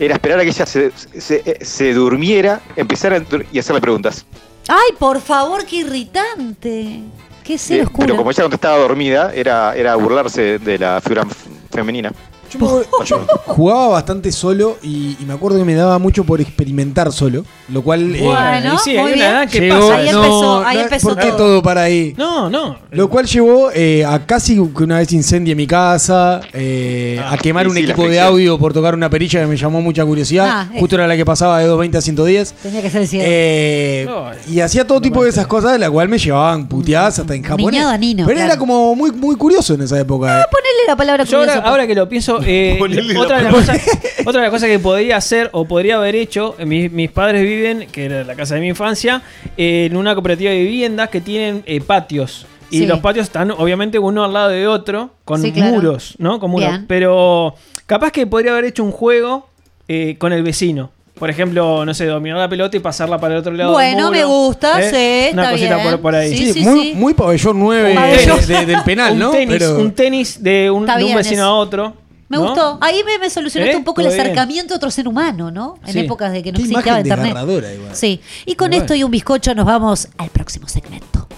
era 0.00 0.14
esperar 0.14 0.40
a 0.40 0.42
que 0.42 0.48
ella 0.50 0.66
se, 0.66 0.90
se- 1.18 1.58
se 1.64 1.94
durmiera, 1.94 2.60
empezar 2.76 3.12
a 3.14 3.22
y 3.52 3.58
hacerle 3.58 3.80
preguntas. 3.80 4.26
Ay, 4.68 4.96
por 4.98 5.20
favor, 5.20 5.64
qué 5.64 5.76
irritante. 5.76 7.00
Qué 7.44 7.58
ser 7.58 7.78
Eh, 7.80 7.82
oscuro. 7.84 8.06
pero 8.06 8.16
como 8.16 8.30
ella 8.30 8.42
contestaba 8.42 8.78
dormida, 8.78 9.32
era, 9.34 9.74
era 9.76 9.94
burlarse 9.96 10.58
de 10.58 10.78
la 10.78 11.00
figura 11.00 11.26
femenina. 11.72 12.12
Yo 12.52 12.58
me 12.58 12.66
acuerdo- 12.66 13.04
yo 13.04 13.26
jugaba 13.46 13.88
bastante 13.88 14.32
solo 14.32 14.78
y, 14.82 15.16
y 15.20 15.24
me 15.26 15.34
acuerdo 15.34 15.58
que 15.58 15.64
me 15.64 15.74
daba 15.74 15.98
mucho 15.98 16.24
por 16.24 16.40
experimentar 16.40 17.12
solo, 17.12 17.44
lo 17.68 17.82
cual... 17.82 18.14
eh, 18.14 18.22
Bueno, 18.22 18.74
y 18.74 18.78
sí, 18.78 18.90
muy 18.90 18.98
hay 18.98 19.04
una 19.04 19.12
bien. 19.14 19.26
edad 19.28 19.48
que 19.48 19.60
llevó- 19.60 19.80
pasa. 19.88 19.96
Ahí 19.96 20.08
eso. 20.08 20.18
empezó, 20.24 20.64
ahí 20.64 20.78
empezó 20.78 21.08
¿Por 21.08 21.18
qué 21.18 21.26
todo. 21.28 21.36
todo 21.36 21.62
para 21.62 21.82
ahí? 21.82 22.14
No, 22.16 22.48
no. 22.50 22.76
Lo 22.90 23.08
cual 23.08 23.26
llevó 23.26 23.70
eh, 23.74 24.04
a 24.04 24.24
casi 24.26 24.54
que 24.54 24.82
una 24.84 24.98
vez 24.98 25.12
incendie 25.12 25.54
mi 25.54 25.66
casa, 25.66 26.40
eh, 26.52 27.20
Ah, 27.22 27.34
a 27.34 27.38
quemar 27.38 27.66
y 27.66 27.68
un 27.70 27.76
sí, 27.76 27.82
la 27.82 27.92
equipo 27.92 28.08
de 28.08 28.20
audio 28.20 28.58
por 28.58 28.72
tocar 28.72 28.94
una 28.94 29.08
perilla 29.10 29.40
que 29.40 29.46
me 29.46 29.56
llamó 29.56 29.80
mucha 29.80 30.04
curiosidad. 30.04 30.46
Ah, 30.48 30.68
eh. 30.74 30.80
Justo 30.80 30.96
era 30.96 31.06
la 31.06 31.16
que 31.16 31.24
pasaba 31.24 31.58
de 31.58 31.64
220 31.66 31.98
a 31.98 32.00
110. 32.00 32.52
Tenía 32.62 32.82
que 32.82 32.90
ser 32.90 33.02
el 33.02 33.08
ciego. 33.08 33.24
Eh, 33.26 34.08
Ay. 34.08 34.54
y 34.54 34.60
hacía 34.60 34.86
todo 34.86 35.00
tipo 35.00 35.22
de 35.24 35.30
esas 35.30 35.46
cosas, 35.46 35.72
de 35.72 35.78
la 35.78 35.90
cual 35.90 36.08
me 36.08 36.18
llevaban 36.18 36.66
puteadas 36.68 37.18
hasta 37.18 37.34
en 37.34 37.42
japonés. 37.42 37.72
Niñado 37.72 37.96
Nino, 37.98 38.26
Pero 38.26 38.36
claro. 38.36 38.52
era 38.52 38.58
como 38.58 38.94
muy, 38.94 39.10
muy 39.12 39.36
curioso 39.36 39.74
en 39.74 39.82
esa 39.82 39.98
época. 39.98 40.40
eh. 40.40 40.44
Ponele 40.50 40.86
la 40.86 40.96
palabra 40.96 41.24
Yo 41.24 41.38
ahora, 41.38 41.52
curioso. 41.52 41.68
ahora 41.68 41.86
que 41.86 41.94
lo 41.94 42.08
pienso, 42.08 42.41
eh, 42.46 42.78
otra, 43.16 43.38
de 43.38 43.42
la 43.44 43.50
las 43.50 43.54
cosas, 43.54 43.82
otra 44.24 44.40
de 44.40 44.46
las 44.46 44.50
cosas 44.50 44.68
que 44.68 44.78
podría 44.78 45.16
hacer 45.16 45.48
o 45.52 45.64
podría 45.64 45.96
haber 45.96 46.14
hecho, 46.14 46.54
eh, 46.58 46.64
mis, 46.66 46.90
mis 46.90 47.10
padres 47.10 47.42
viven, 47.42 47.86
que 47.90 48.04
era 48.06 48.24
la 48.24 48.34
casa 48.34 48.54
de 48.56 48.60
mi 48.60 48.68
infancia, 48.68 49.22
eh, 49.56 49.86
en 49.90 49.96
una 49.96 50.14
cooperativa 50.14 50.50
de 50.50 50.58
viviendas 50.62 51.08
que 51.10 51.20
tienen 51.20 51.62
eh, 51.66 51.80
patios. 51.80 52.46
Y 52.70 52.78
Sí. 52.78 52.86
los 52.86 53.00
patios 53.00 53.24
están 53.26 53.50
obviamente 53.50 53.98
uno 53.98 54.24
al 54.24 54.32
lado 54.32 54.48
de 54.48 54.66
otro, 54.66 55.10
con 55.24 55.42
Sí, 55.42 55.52
claro. 55.52 55.72
muros, 55.72 56.14
¿no? 56.18 56.40
Con 56.40 56.50
muros. 56.50 56.68
Bien. 56.70 56.86
Pero 56.86 57.54
capaz 57.86 58.10
que 58.12 58.26
podría 58.26 58.52
haber 58.52 58.64
hecho 58.64 58.82
un 58.82 58.92
juego 58.92 59.46
eh, 59.88 60.16
con 60.18 60.32
el 60.32 60.42
vecino. 60.42 60.90
Por 61.18 61.28
ejemplo, 61.28 61.84
no 61.84 61.92
sé, 61.94 62.06
dominar 62.06 62.38
la 62.38 62.48
pelota 62.48 62.76
y 62.76 62.80
pasarla 62.80 63.18
para 63.20 63.34
el 63.34 63.40
otro 63.40 63.52
lado. 63.52 63.70
del 63.70 63.74
Bueno, 63.94 64.06
muro, 64.06 64.10
me 64.10 64.24
gusta, 64.24 64.80
¿eh? 64.80 65.28
sí, 65.28 65.34
Una 65.34 65.42
está 65.42 65.52
cosita 65.52 65.76
bien. 65.76 65.90
por, 65.90 66.00
por 66.00 66.14
ahí. 66.16 66.36
Sí, 66.36 66.52
Sí, 66.54 66.60
muy, 66.64 66.94
muy 66.94 67.14
pabellón 67.14 67.60
9 67.60 67.82
Un 67.82 67.88
de- 67.90 67.94
pabellón. 67.94 68.46
de- 68.46 68.66
del 68.66 68.82
penal, 68.82 69.12
un 69.12 69.18
¿no? 69.18 69.30
Tenis, 69.30 69.56
Pero- 69.58 69.78
Un 69.78 69.92
tenis 69.92 70.42
de 70.42 70.70
un, 70.70 70.86
de 70.86 71.14
vecino 71.14 71.44
a 71.44 71.54
otro. 71.54 71.94
Me 72.32 72.38
¿no? 72.38 72.44
gustó. 72.46 72.78
Ahí 72.80 73.04
me, 73.04 73.18
me 73.18 73.28
solucionaste 73.28 73.74
¿Eh? 73.74 73.76
un 73.76 73.84
poco 73.84 74.00
el 74.00 74.06
bien. 74.08 74.18
acercamiento 74.18 74.72
a 74.72 74.78
otro 74.78 74.90
ser 74.90 75.06
humano, 75.06 75.50
¿no? 75.50 75.74
En 75.86 75.92
Sí. 75.92 75.98
épocas 76.00 76.32
de 76.32 76.42
que 76.42 76.50
no 76.50 76.56
Qué 76.56 76.62
existía 76.62 77.00
imagen 77.00 77.06
internet. 77.06 77.74
igual. 77.74 77.94
Sí. 77.94 78.20
Y 78.46 78.54
con 78.54 78.72
esto 78.72 78.94
y 78.94 79.04
un 79.04 79.10
bizcocho 79.10 79.54
nos 79.54 79.66
vamos 79.66 80.08
al 80.16 80.30
próximo 80.30 80.66
segmento. 80.66 81.28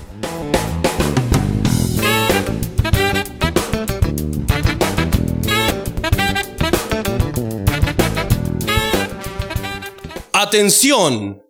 Atención, 10.33 11.43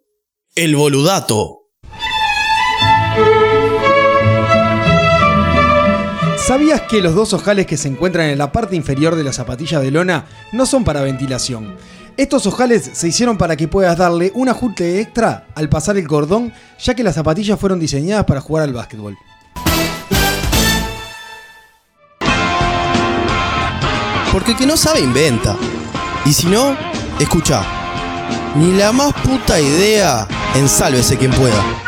el 0.54 0.76
boludato. 0.76 1.60
¿Sabías 6.46 6.82
que 6.82 7.00
los 7.00 7.14
dos 7.14 7.32
ojales 7.32 7.66
que 7.66 7.78
se 7.78 7.88
encuentran 7.88 8.28
en 8.28 8.36
la 8.36 8.52
parte 8.52 8.76
inferior 8.76 9.16
de 9.16 9.24
la 9.24 9.32
zapatilla 9.32 9.80
de 9.80 9.90
lona 9.90 10.26
no 10.52 10.66
son 10.66 10.84
para 10.84 11.00
ventilación? 11.00 11.74
Estos 12.18 12.44
ojales 12.44 12.90
se 12.92 13.08
hicieron 13.08 13.38
para 13.38 13.56
que 13.56 13.66
puedas 13.66 13.96
darle 13.96 14.30
un 14.34 14.50
ajuste 14.50 15.00
extra 15.00 15.46
al 15.54 15.70
pasar 15.70 15.96
el 15.96 16.06
cordón, 16.06 16.52
ya 16.78 16.92
que 16.92 17.02
las 17.02 17.14
zapatillas 17.14 17.58
fueron 17.58 17.80
diseñadas 17.80 18.26
para 18.26 18.42
jugar 18.42 18.64
al 18.64 18.74
básquetbol. 18.74 19.16
Porque 24.30 24.50
el 24.50 24.58
que 24.58 24.66
no 24.66 24.76
sabe 24.76 25.00
inventa. 25.00 25.56
Y 26.26 26.34
si 26.34 26.46
no, 26.48 26.76
escucha. 27.18 27.64
Ni 28.56 28.74
la 28.74 28.92
más 28.92 29.14
puta 29.14 29.58
idea 29.58 30.28
en 30.56 30.68
sálvese 30.68 31.16
quien 31.16 31.30
pueda. 31.30 31.83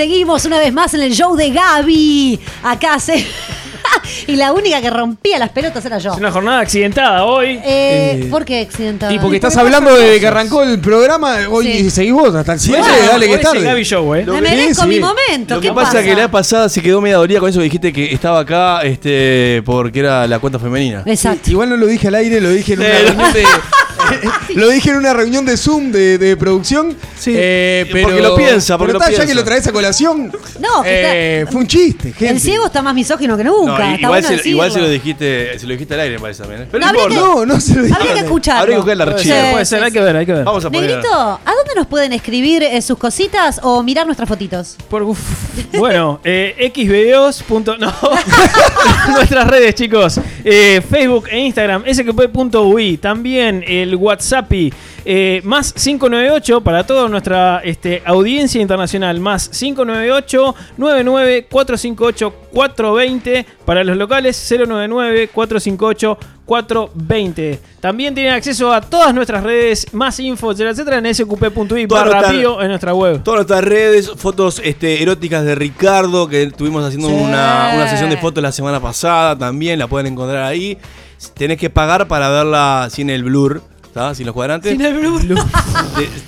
Seguimos 0.00 0.46
una 0.46 0.58
vez 0.58 0.72
más 0.72 0.94
en 0.94 1.02
el 1.02 1.12
show 1.12 1.36
de 1.36 1.50
Gaby. 1.50 2.40
Acá 2.62 2.98
se. 2.98 3.22
y 4.26 4.34
la 4.36 4.52
única 4.54 4.80
que 4.80 4.88
rompía 4.88 5.38
las 5.38 5.50
pelotas 5.50 5.84
era 5.84 5.98
yo. 5.98 6.12
Es 6.12 6.16
una 6.16 6.30
jornada 6.32 6.60
accidentada 6.60 7.24
hoy. 7.26 7.60
Eh, 7.62 8.22
Eh, 8.22 8.28
¿Por 8.30 8.46
qué 8.46 8.60
accidentada? 8.62 9.12
Y 9.12 9.18
porque 9.18 9.36
estás 9.36 9.54
hablando 9.58 9.90
pasan 9.90 10.00
de 10.00 10.06
cosas. 10.06 10.20
que 10.20 10.26
arrancó 10.26 10.62
el 10.62 10.78
programa, 10.80 11.36
hoy 11.50 11.66
Sí. 11.66 11.90
seguís 11.90 12.14
vos 12.14 12.34
hasta 12.34 12.54
el 12.54 12.60
7, 12.60 12.78
Bueno, 12.80 12.94
dale 13.10 13.26
que 13.26 13.32
es 13.34 13.38
el 13.40 13.44
Gaby 13.44 13.62
tarde. 13.64 13.84
Show, 13.84 14.14
¿eh? 14.14 14.24
Me 14.24 14.40
merezco 14.40 14.82
sí. 14.84 14.88
mi 14.88 15.00
momento. 15.00 15.54
Lo 15.56 15.60
¿Qué 15.60 15.68
que 15.68 15.74
pasa 15.74 15.98
es 15.98 16.04
que 16.06 16.10
pasa? 16.12 16.22
la 16.22 16.30
pasada 16.30 16.68
se 16.70 16.80
quedó 16.80 17.02
media 17.02 17.16
dolida 17.18 17.38
con 17.40 17.50
eso 17.50 17.58
que 17.58 17.64
dijiste 17.64 17.92
que 17.92 18.10
estaba 18.14 18.40
acá 18.40 18.80
este, 18.80 19.62
porque 19.66 19.98
era 20.00 20.26
la 20.26 20.38
cuenta 20.38 20.58
femenina. 20.58 21.02
Exacto. 21.04 21.40
Sí, 21.44 21.50
igual 21.50 21.68
no 21.68 21.76
lo 21.76 21.86
dije 21.86 22.08
al 22.08 22.14
aire, 22.14 22.40
lo 22.40 22.48
dije 22.48 22.72
en 22.72 22.78
una 22.80 22.88
Eh, 22.88 23.02
reunión 23.02 23.32
de. 23.34 23.44
lo 24.54 24.68
dije 24.68 24.90
en 24.90 24.96
una 24.96 25.12
reunión 25.12 25.44
de 25.44 25.56
Zoom 25.56 25.90
de, 25.92 26.18
de 26.18 26.36
producción. 26.36 26.96
Sí, 27.18 27.32
eh, 27.36 27.86
porque 27.90 28.06
pero, 28.06 28.28
lo 28.30 28.36
piensa, 28.36 28.78
porque 28.78 28.92
pero 28.92 28.98
lo 29.00 29.10
está, 29.10 29.22
ya 29.22 29.26
que 29.26 29.34
lo 29.34 29.44
traes 29.44 29.66
a 29.66 29.72
colación. 29.72 30.32
No, 30.58 30.82
que 30.82 31.40
eh, 31.42 31.46
fue 31.50 31.60
un 31.60 31.66
chiste, 31.66 32.12
gente. 32.12 32.28
El 32.30 32.40
ciego 32.40 32.66
está 32.66 32.80
más 32.82 32.94
misógino 32.94 33.36
que 33.36 33.44
nunca. 33.44 33.78
No, 33.78 33.90
i- 33.90 33.94
está 33.94 33.98
igual, 33.98 34.10
bueno 34.10 34.28
se, 34.28 34.32
decirlo. 34.34 34.50
igual 34.52 34.72
se 34.72 34.80
lo 34.80 34.88
dijiste, 34.88 35.58
se 35.58 35.66
lo 35.66 35.72
dijiste 35.72 35.94
al 35.94 36.00
aire, 36.00 36.14
me 36.16 36.20
parece 36.22 36.42
también. 36.42 36.62
¿eh? 36.62 36.68
Pero 36.70 36.86
No, 36.86 36.92
no, 36.92 36.98
importa. 37.00 37.20
No, 37.20 37.46
no 37.46 37.60
se 37.60 37.74
lo. 37.74 37.94
Habría 37.94 38.14
que 38.14 38.20
escucharlo. 38.20 38.60
Habría 38.62 38.74
que 38.76 38.80
buscar 38.80 38.94
el 38.94 39.00
archivo. 39.02 39.34
Sí, 39.34 39.40
Puede 39.52 39.64
ser, 39.64 39.82
hay 39.84 39.92
que 39.92 40.00
ver, 40.00 40.16
hay 40.16 40.26
que 40.26 40.32
ver. 40.32 40.44
Vamos 40.44 40.64
a 40.64 40.70
poner. 40.70 40.90
Negrito, 40.90 41.12
¿a 41.14 41.40
dónde 41.44 41.74
nos 41.76 41.86
pueden 41.86 42.12
escribir 42.12 42.62
eh, 42.62 42.80
sus 42.82 42.96
cositas 42.98 43.60
o 43.62 43.82
mirar 43.82 44.06
nuestras 44.06 44.28
fotitos? 44.28 44.76
Por- 44.88 45.02
uf. 45.02 45.18
Bueno, 45.78 46.20
eh, 46.24 46.70
xvideos. 46.74 47.42
punto- 47.42 47.76
No. 47.76 47.92
Nuestras 49.14 49.46
redes, 49.46 49.74
chicos. 49.74 50.20
Eh, 50.44 50.80
Facebook 50.88 51.28
e 51.30 51.38
Instagram, 51.38 51.84
sqp.ui. 51.86 52.96
También 52.98 53.64
el 53.66 53.96
WhatsApp. 54.00 54.50
eh, 55.04 55.40
más 55.44 55.72
598 55.72 56.60
para 56.62 56.84
toda 56.86 57.08
nuestra 57.08 57.60
este, 57.64 58.02
audiencia 58.04 58.60
internacional. 58.60 59.20
Más 59.20 59.48
598 59.48 60.54
99 60.76 61.46
458 61.50 62.34
420 62.52 63.46
para 63.64 63.84
los 63.84 63.96
locales 63.96 64.36
099 64.50 65.28
458 65.28 66.18
420. 66.46 67.60
También 67.80 68.14
tienen 68.14 68.32
acceso 68.32 68.72
a 68.72 68.80
todas 68.80 69.14
nuestras 69.14 69.42
redes, 69.44 69.86
más 69.92 70.18
info, 70.20 70.50
etcétera, 70.50 70.70
etcétera, 70.72 70.98
en 70.98 71.06
Toda 71.86 72.04
barra 72.04 72.20
en 72.60 72.68
nuestra 72.68 72.92
web. 72.92 73.22
Todas 73.22 73.38
nuestras 73.38 73.62
redes, 73.64 74.10
fotos 74.16 74.60
este, 74.64 75.00
eróticas 75.02 75.44
de 75.44 75.54
Ricardo, 75.54 76.28
que 76.28 76.42
estuvimos 76.42 76.84
haciendo 76.84 77.08
Sí. 77.08 77.14
una, 77.14 77.70
una 77.74 77.88
sesión 77.88 78.10
de 78.10 78.16
fotos 78.16 78.42
la 78.42 78.52
semana 78.52 78.80
pasada, 78.80 79.38
también 79.38 79.78
la 79.78 79.86
pueden 79.86 80.08
encontrar 80.12 80.42
ahí. 80.44 80.76
Tenés 81.34 81.58
que 81.58 81.70
pagar 81.70 82.08
para 82.08 82.28
verla 82.30 82.88
sin 82.90 83.10
el 83.10 83.22
blur, 83.24 83.62
¿tá? 83.92 84.14
sin 84.14 84.26
los 84.26 84.34
cuadrantes. 84.34 84.72
Sin 84.72 84.80
el. 84.80 85.00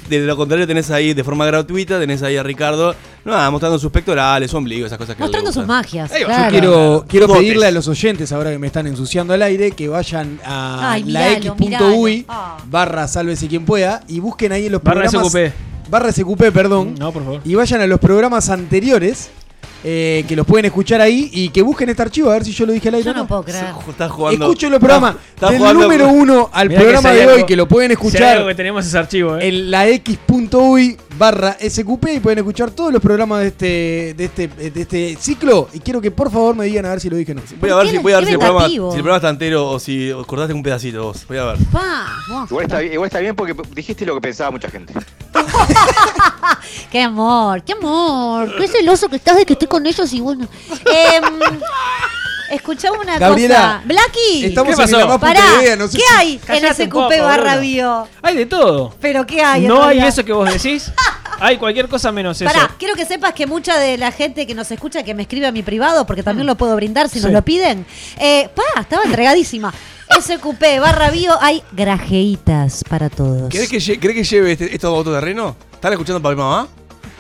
De, 0.09 0.21
de 0.21 0.26
lo 0.26 0.37
contrario 0.37 0.66
tenés 0.66 0.90
ahí 0.90 1.14
de 1.14 1.25
forma 1.25 1.47
gratuita, 1.47 1.99
tenés 1.99 2.23
ahí 2.23 2.37
a 2.37 2.42
Ricardo, 2.42 2.95
nada, 3.25 3.50
mostrando 3.50 3.78
sus 3.78 3.90
pectorales, 3.90 4.50
su 4.50 4.57
ombligo, 4.57 4.87
esas 4.87 4.99
cosas 4.99 5.16
que 5.16 5.23
Mostrando 5.23 5.52
sus 5.52 5.66
magias. 5.66 6.11
Claro. 6.11 6.45
Yo 6.45 6.50
quiero, 6.50 7.04
quiero 7.09 7.26
Botes. 7.28 7.42
pedirle 7.42 7.66
a 7.66 7.71
los 7.71 7.88
oyentes, 7.88 8.33
ahora 8.33 8.50
que 8.50 8.59
me 8.59 8.66
están 8.66 8.87
ensuciando 8.87 9.33
al 9.33 9.42
aire, 9.42 9.71
que 9.73 9.88
vayan 9.88 10.38
a 10.45 10.92
Ay, 10.92 11.04
la 11.04 11.33
x.ui. 11.33 12.26
Ah. 12.28 12.59
barra 12.69 13.09
sálvese 13.09 13.47
quien 13.49 13.64
pueda 13.64 14.02
y 14.09 14.21
busquen 14.21 14.52
ahí 14.52 14.66
en 14.66 14.73
los 14.73 14.83
Barra 14.83 15.02
programas. 15.02 15.33
SQP. 15.33 15.90
Barra 15.90 16.12
SQP, 16.12 16.42
perdón. 16.52 16.95
No, 16.99 17.12
por 17.12 17.25
favor. 17.25 17.40
Y 17.45 17.54
vayan 17.54 17.81
a 17.81 17.87
los 17.87 18.00
programas 18.00 18.49
anteriores, 18.50 19.31
eh, 19.84 20.24
que 20.28 20.36
los 20.36 20.46
pueden 20.46 20.66
escuchar 20.66 21.00
ahí 21.00 21.28
y 21.32 21.48
que 21.50 21.62
busquen 21.62 21.88
este 21.88 22.02
archivo, 22.02 22.30
a 22.30 22.34
ver 22.34 22.44
si 22.44 22.52
yo 22.52 22.66
lo 22.66 22.72
dije 22.72 22.88
al 22.88 22.94
aire. 22.96 23.04
Yo 23.06 23.10
o 23.12 23.14
no 23.14 23.26
puedo 23.26 23.42
creer. 23.42 23.66
Estás 23.88 24.10
jugando. 24.10 24.44
Escuchen 24.46 24.70
los 24.70 24.80
programas 24.80 25.16
Estás 25.34 25.50
del 25.50 25.58
jugando 25.58 25.82
número 25.82 26.08
uno 26.08 26.50
al 26.52 26.68
programa 26.68 27.10
de 27.10 27.26
hoy, 27.26 27.44
que 27.46 27.56
lo 27.56 27.66
pueden 27.66 27.90
escuchar 27.92 28.46
que 28.46 28.54
tenemos 28.54 28.86
ese 28.86 28.96
archivo, 28.98 29.36
¿eh? 29.38 29.48
en 29.48 29.70
la 29.70 29.88
x.ui 29.88 30.96
barra 31.18 31.56
SQP 31.60 32.06
y 32.16 32.20
pueden 32.20 32.38
escuchar 32.38 32.70
todos 32.70 32.92
los 32.92 33.00
programas 33.02 33.40
de 33.40 33.46
este, 33.48 34.14
de 34.16 34.24
este, 34.24 34.48
de 34.48 34.80
este 34.80 35.16
ciclo. 35.20 35.68
Y 35.72 35.80
quiero 35.80 36.00
que 36.00 36.10
por 36.10 36.30
favor 36.30 36.56
me 36.56 36.64
digan 36.64 36.86
a 36.86 36.90
ver 36.90 37.00
si 37.00 37.10
lo 37.10 37.16
dije 37.16 37.32
o 37.32 37.34
no. 37.36 37.42
Voy 37.60 37.70
a 37.70 37.76
ver, 37.76 37.84
¿Por 37.84 37.92
si, 37.92 37.98
voy 37.98 38.12
a 38.12 38.16
ver 38.16 38.24
si, 38.26 38.32
el 38.32 38.38
programa, 38.38 38.68
si 38.68 38.74
el 38.76 38.80
programa 38.92 39.16
está 39.16 39.28
entero 39.30 39.68
o 39.68 39.78
si 39.78 40.10
os 40.10 40.26
cortaste 40.26 40.54
un 40.54 40.62
pedacito 40.62 41.04
vos. 41.04 41.26
Voy 41.28 41.38
a 41.38 41.44
ver. 41.44 41.56
Igual 42.50 42.64
está, 42.64 42.78
bien- 42.80 42.92
igual 42.92 43.06
está 43.06 43.18
bien 43.20 43.36
porque 43.36 43.54
dijiste 43.74 44.06
lo 44.06 44.14
que 44.14 44.20
pensaba 44.20 44.50
mucha 44.50 44.68
gente. 44.70 44.94
Qué 46.90 47.00
amor, 47.00 47.62
qué 47.64 47.72
amor. 47.72 48.54
Qué 48.56 48.68
celoso 48.68 49.08
que 49.08 49.16
estás 49.16 49.36
de 49.36 49.46
que 49.46 49.54
estoy 49.54 49.68
con 49.72 49.86
ellos 49.86 50.12
y 50.12 50.20
bueno. 50.20 50.46
Em, 50.86 51.24
escuchame 52.50 52.98
una 52.98 53.18
Gabriela, 53.18 53.54
cosa. 53.56 53.82
Blacky. 53.86 54.44
Estamos 54.44 54.66
¿Qué 54.76 54.82
en 54.82 54.90
pasó? 54.90 54.98
la 54.98 55.06
más 55.06 55.14
puta 55.18 55.26
Pará, 55.32 55.62
idea, 55.62 55.76
no 55.76 55.88
sé 55.88 55.96
¿qué 55.98 56.04
si- 56.06 56.14
hay 56.14 56.40
en 56.48 56.74
SQP 56.74 56.90
poco, 56.92 57.08
barra 57.08 57.52
Bruno. 57.56 57.60
bio? 57.60 58.08
Hay 58.20 58.36
de 58.36 58.46
todo. 58.46 58.94
Pero 59.00 59.26
¿qué 59.26 59.42
hay? 59.42 59.62
en 59.62 59.68
No 59.68 59.82
hay 59.82 60.00
eso 60.00 60.24
que 60.24 60.32
vos 60.32 60.50
decís. 60.52 60.92
Hay 61.40 61.56
cualquier 61.56 61.88
cosa 61.88 62.12
menos 62.12 62.40
eso. 62.40 62.44
Pará, 62.52 62.70
quiero 62.78 62.94
que 62.94 63.04
sepas 63.04 63.32
que 63.32 63.48
mucha 63.48 63.76
de 63.76 63.98
la 63.98 64.12
gente 64.12 64.46
que 64.46 64.54
nos 64.54 64.70
escucha, 64.70 65.02
que 65.02 65.12
me 65.12 65.22
escribe 65.22 65.48
a 65.48 65.50
mi 65.50 65.64
privado, 65.64 66.06
porque 66.06 66.22
también 66.22 66.46
lo 66.46 66.54
puedo 66.54 66.76
brindar 66.76 67.08
si 67.08 67.18
nos 67.18 67.32
lo 67.32 67.42
piden. 67.42 67.84
Eh, 68.18 68.48
pa, 68.54 68.80
estaba 68.80 69.02
entregadísima. 69.02 69.74
SQP 70.20 70.78
barra 70.80 71.10
bio 71.10 71.36
hay 71.40 71.64
grajeitas 71.72 72.84
para 72.88 73.10
todos. 73.10 73.48
¿Querés 73.48 73.68
que, 73.68 73.78
lle- 73.78 73.98
que 73.98 74.22
lleve 74.22 74.52
este, 74.52 74.72
esto 74.72 74.86
a 74.86 74.92
otro 74.92 75.12
terreno? 75.12 75.56
¿Están 75.72 75.92
escuchando 75.94 76.22
papá 76.22 76.32
y 76.34 76.36
mamá? 76.36 76.68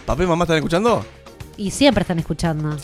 ¿Papá 0.06 0.22
y 0.22 0.26
mamá 0.26 0.44
están 0.44 0.58
escuchando? 0.58 1.04
Y 1.56 1.70
siempre 1.70 2.02
están 2.02 2.18
escuchando. 2.18 2.76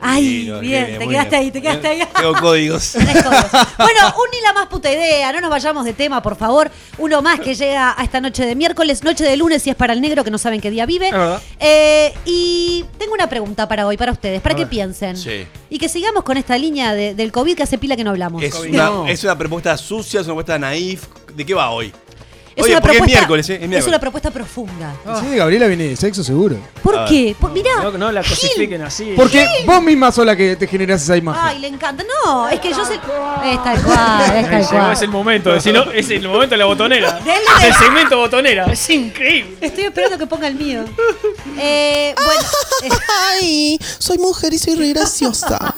Ay, 0.00 0.42
Sí, 0.44 0.48
no, 0.48 0.60
bien, 0.60 0.96
te 0.96 1.08
quedaste 1.08 1.30
bien. 1.30 1.34
ahí, 1.42 1.50
te 1.50 1.60
quedaste 1.60 1.88
ahí. 1.88 2.02
Tengo 2.16 2.32
códigos. 2.40 2.94
Bueno, 3.78 4.00
un 4.16 4.30
ni 4.32 4.40
la 4.42 4.52
más 4.52 4.66
puta 4.68 4.92
idea, 4.92 5.32
no 5.32 5.40
nos 5.40 5.50
vayamos 5.50 5.84
de 5.84 5.92
tema, 5.92 6.22
por 6.22 6.36
favor. 6.36 6.70
Uno 6.98 7.20
más 7.20 7.40
que 7.40 7.54
llega 7.56 7.94
a 8.00 8.04
esta 8.04 8.20
noche 8.20 8.46
de 8.46 8.54
miércoles, 8.54 9.02
noche 9.02 9.24
de 9.24 9.36
lunes 9.36 9.60
si 9.62 9.70
es 9.70 9.76
para 9.76 9.92
el 9.92 10.00
negro 10.00 10.22
que 10.22 10.30
no 10.30 10.38
saben 10.38 10.60
qué 10.60 10.70
día 10.70 10.86
vive. 10.86 11.10
Eh, 11.58 12.14
y 12.24 12.84
tengo 12.96 13.12
una 13.14 13.28
pregunta 13.28 13.66
para 13.66 13.88
hoy, 13.88 13.96
para 13.96 14.12
ustedes, 14.12 14.40
para 14.40 14.54
que 14.54 14.66
piensen. 14.66 15.16
Sí. 15.16 15.46
Y 15.68 15.78
que 15.78 15.88
sigamos 15.88 16.22
con 16.22 16.36
esta 16.36 16.56
línea 16.56 16.94
de- 16.94 17.14
del 17.16 17.32
COVID 17.32 17.56
que 17.56 17.64
hace 17.64 17.76
pila 17.78 17.96
que 17.96 18.04
no 18.04 18.10
hablamos. 18.10 18.40
Es 18.40 18.54
una, 18.54 18.86
No. 18.86 19.06
es 19.08 19.24
una 19.24 19.36
propuesta 19.36 19.76
sucia, 19.76 20.20
es 20.20 20.26
una 20.26 20.34
propuesta 20.34 20.58
naif. 20.60 21.06
¿De 21.34 21.44
qué 21.44 21.54
va 21.54 21.70
hoy? 21.70 21.92
Es 22.58 22.64
Oye, 22.64 22.72
una 22.72 22.80
porque 22.80 22.96
es 22.96 23.00
propuesta- 23.02 23.18
miércoles, 23.20 23.50
¿eh? 23.50 23.58
Es 23.62 23.72
Es 23.72 23.86
una 23.86 24.00
propuesta 24.00 24.30
profunda. 24.32 24.92
Sí, 25.20 25.36
Gabriela 25.36 25.68
viene 25.68 25.84
de 25.84 25.96
sexo 25.96 26.24
seguro. 26.24 26.56
¿Por 26.82 27.04
qué? 27.04 27.36
Por, 27.38 27.52
mirá. 27.52 27.70
No, 27.84 27.92
no 27.92 28.10
la 28.10 28.20
Gil. 28.24 28.34
cosifiquen 28.34 28.82
así. 28.82 29.12
Porque 29.14 29.46
vos 29.64 29.80
misma 29.80 30.10
sos 30.10 30.26
la 30.26 30.34
que 30.34 30.56
te 30.56 30.66
generás 30.66 31.00
esa 31.02 31.16
imagen. 31.16 31.40
Ay, 31.44 31.60
le 31.60 31.68
encanta. 31.68 32.02
No, 32.24 32.48
es 32.48 32.58
que 32.58 32.70
yo 32.70 32.84
sé. 32.84 32.94
Es 32.94 33.62
tal 33.62 33.80
cual, 33.82 34.36
es 34.36 34.50
tal 34.50 34.66
cual. 34.66 34.92
es 34.92 35.02
el 35.02 35.08
momento. 35.08 35.60
Si 35.60 35.70
no, 35.72 35.84
es 35.92 36.10
el 36.10 36.26
momento 36.28 36.54
de 36.54 36.56
la 36.56 36.64
botonera. 36.64 37.20
Es 37.60 37.64
el 37.64 37.74
segmento 37.74 38.16
botonera. 38.18 38.66
Es 38.72 38.90
increíble. 38.90 39.56
Estoy 39.60 39.84
esperando 39.84 40.18
que 40.18 40.26
ponga 40.26 40.48
el 40.48 40.56
mío. 40.56 40.84
Eh, 41.58 42.12
bueno, 42.16 42.40
eh, 42.82 42.88
Ay, 43.40 43.78
soy 43.98 44.18
mujer 44.18 44.52
y 44.52 44.58
soy 44.58 44.74
re 44.74 44.88
graciosa. 44.88 45.74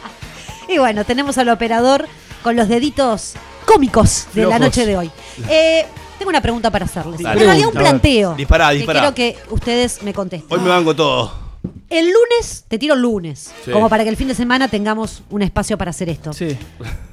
y 0.68 0.76
bueno, 0.78 1.04
tenemos 1.04 1.38
al 1.38 1.48
operador 1.48 2.06
con 2.42 2.56
los 2.56 2.68
deditos 2.68 3.32
cómicos 3.64 4.26
de 4.34 4.46
la 4.46 4.58
noche 4.58 4.84
de 4.86 4.96
hoy. 4.96 5.10
Eh, 5.48 5.86
tengo 6.20 6.28
una 6.30 6.40
pregunta 6.42 6.70
para 6.70 6.84
hacerles. 6.84 7.20
Dale. 7.20 7.40
En 7.40 7.46
realidad 7.46 7.68
un 7.68 7.74
planteo. 7.74 8.34
Dispará, 8.34 8.68
que 8.70 8.76
dispará. 8.76 9.00
Quiero 9.00 9.14
que 9.14 9.38
ustedes 9.52 10.02
me 10.02 10.12
contesten. 10.14 10.56
Hoy 10.56 10.62
me 10.62 10.68
banco 10.68 10.94
todo. 10.94 11.32
El 11.88 12.06
lunes, 12.06 12.64
te 12.68 12.78
tiro 12.78 12.94
el 12.94 13.00
lunes, 13.02 13.50
Sí. 13.64 13.70
como 13.72 13.88
para 13.88 14.04
que 14.04 14.10
el 14.10 14.16
fin 14.16 14.28
de 14.28 14.34
semana 14.34 14.68
tengamos 14.68 15.22
un 15.30 15.42
espacio 15.42 15.76
para 15.76 15.90
hacer 15.90 16.08
esto. 16.08 16.32
Sí. 16.32 16.56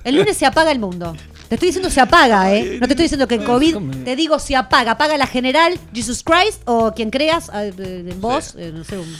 El 0.03 0.15
lunes 0.17 0.37
se 0.37 0.45
apaga 0.45 0.71
el 0.71 0.77
mundo. 0.79 1.15
Te 1.49 1.55
estoy 1.55 1.69
diciendo 1.69 1.89
se 1.89 1.99
apaga, 2.01 2.53
¿eh? 2.53 2.77
No 2.79 2.85
te 2.85 2.93
estoy 2.93 3.05
diciendo 3.05 3.27
que 3.27 3.35
en 3.35 3.43
COVID, 3.43 4.03
te 4.03 4.15
digo 4.15 4.37
se 4.39 4.55
apaga. 4.55 4.91
Apaga 4.91 5.17
la 5.17 5.25
general 5.25 5.79
Jesus 5.93 6.21
Christ 6.23 6.61
o 6.65 6.93
quien 6.93 7.09
creas, 7.09 7.49
eh, 7.55 7.73
eh, 7.77 8.13
vos, 8.19 8.53
eh, 8.57 8.71
no 8.73 8.83
sé, 8.83 8.97
un, 8.99 9.15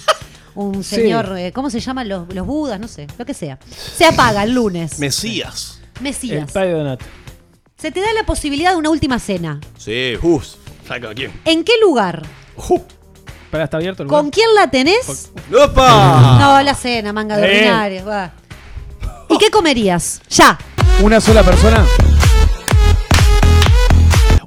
un 0.56 0.84
Sí. 0.84 0.96
señor, 0.98 1.34
eh, 1.38 1.52
¿cómo 1.54 1.70
se 1.70 1.80
llaman 1.80 2.08
los, 2.08 2.32
los 2.36 2.46
budas? 2.46 2.80
No 2.80 2.88
sé, 2.88 3.08
lo 3.18 3.26
que 3.26 3.34
sea. 3.34 3.58
Se 3.96 4.06
apaga 4.06 4.44
el 4.44 4.54
lunes. 4.54 5.00
Mesías. 5.00 5.80
El 5.96 6.04
Mesías. 6.04 6.52
padre 6.52 6.74
Donato. 6.74 7.06
Se 7.78 7.92
te 7.92 8.02
da 8.02 8.12
la 8.14 8.24
posibilidad 8.26 8.72
de 8.72 8.78
una 8.78 8.90
última 8.90 9.20
cena. 9.20 9.60
Sí, 9.78 10.14
Hus. 10.22 10.58
¿Saca 10.88 11.14
quién? 11.14 11.32
¿En 11.46 11.64
qué 11.64 11.74
lugar? 11.82 12.24
Ju. 12.56 12.84
¿Para 13.52 13.66
está 13.66 13.78
abierto 13.78 14.04
el 14.04 14.10
¿Con 14.10 14.30
quién 14.32 14.54
la 14.56 14.70
tenés? 14.70 15.32
¡Opa! 15.54 16.38
No, 16.40 16.62
la 16.64 16.74
cena, 16.74 17.14
manga 17.14 17.38
de 17.38 17.44
ordinarios. 17.44 18.08
va. 18.08 18.32
¿Y 19.30 19.38
qué 19.38 19.50
comerías? 19.52 20.22
Ya. 20.30 20.58
Una 21.02 21.22
sola 21.22 21.44
persona. 21.44 21.86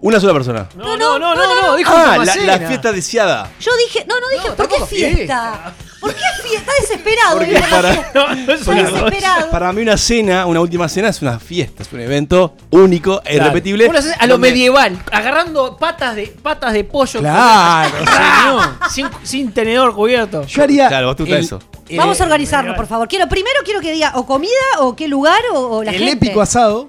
Una 0.00 0.18
sola 0.18 0.32
persona. 0.32 0.68
No, 0.76 0.96
no, 0.96 1.18
no, 1.18 1.34
no, 1.34 1.62
no, 1.62 1.76
dijo 1.76 1.92
Ah, 1.94 2.04
última 2.16 2.24
la, 2.24 2.32
cena. 2.32 2.56
la 2.58 2.66
fiesta 2.66 2.90
deseada. 2.92 3.50
Yo 3.60 3.70
dije, 3.86 4.04
no, 4.08 4.18
no 4.18 4.28
dije, 4.30 4.48
No, 4.48 4.56
¿por 4.56 4.68
qué 4.68 4.86
fiesta. 4.86 5.72
¿Por 6.00 6.14
qué 6.14 6.20
fiesta? 6.42 6.60
Está 6.60 6.72
desesperado. 6.80 7.38
Porque 7.38 7.60
para- 7.70 7.92
fiesta. 7.92 8.10
No, 8.14 8.34
no 8.34 8.52
es 8.52 8.60
Está 8.60 8.70
una 8.72 8.82
desesperado. 8.82 9.50
Para 9.50 9.72
mí 9.72 9.82
una 9.82 9.96
cena, 9.96 10.46
una 10.46 10.60
última 10.60 10.88
cena 10.88 11.08
es 11.08 11.20
una 11.22 11.38
fiesta, 11.38 11.82
es 11.82 11.92
un 11.92 12.00
evento 12.00 12.54
único 12.70 13.20
e 13.24 13.36
irrepetible. 13.36 13.86
Una 13.88 14.00
cena 14.02 14.14
a 14.18 14.26
lo 14.26 14.34
donde- 14.34 14.48
medieval, 14.50 14.98
agarrando 15.12 15.76
patas 15.76 16.16
de 16.16 16.26
patas 16.28 16.72
de 16.72 16.84
pollo. 16.84 17.20
Claro, 17.20 17.90
señor. 17.98 18.68
Sin, 18.90 19.08
sin 19.22 19.52
tenedor 19.52 19.94
cubierto. 19.94 20.44
Yo 20.46 20.62
haría. 20.62 20.88
Claro, 20.88 21.08
vos 21.08 21.16
te 21.16 21.22
gusta 21.24 21.38
eso. 21.38 21.58
el- 21.88 21.98
Vamos 21.98 22.20
a 22.20 22.24
organizarnos, 22.24 22.66
legal. 22.72 22.76
por 22.76 22.86
favor. 22.86 23.08
Quiero, 23.08 23.28
primero 23.28 23.60
quiero 23.64 23.80
que 23.80 23.92
diga 23.92 24.12
o 24.14 24.24
comida, 24.24 24.50
o 24.78 24.94
qué 24.96 25.08
lugar, 25.08 25.40
o, 25.52 25.58
o 25.78 25.84
la 25.84 25.90
el 25.92 25.98
gente. 25.98 26.26
épico 26.26 26.40
asado. 26.40 26.88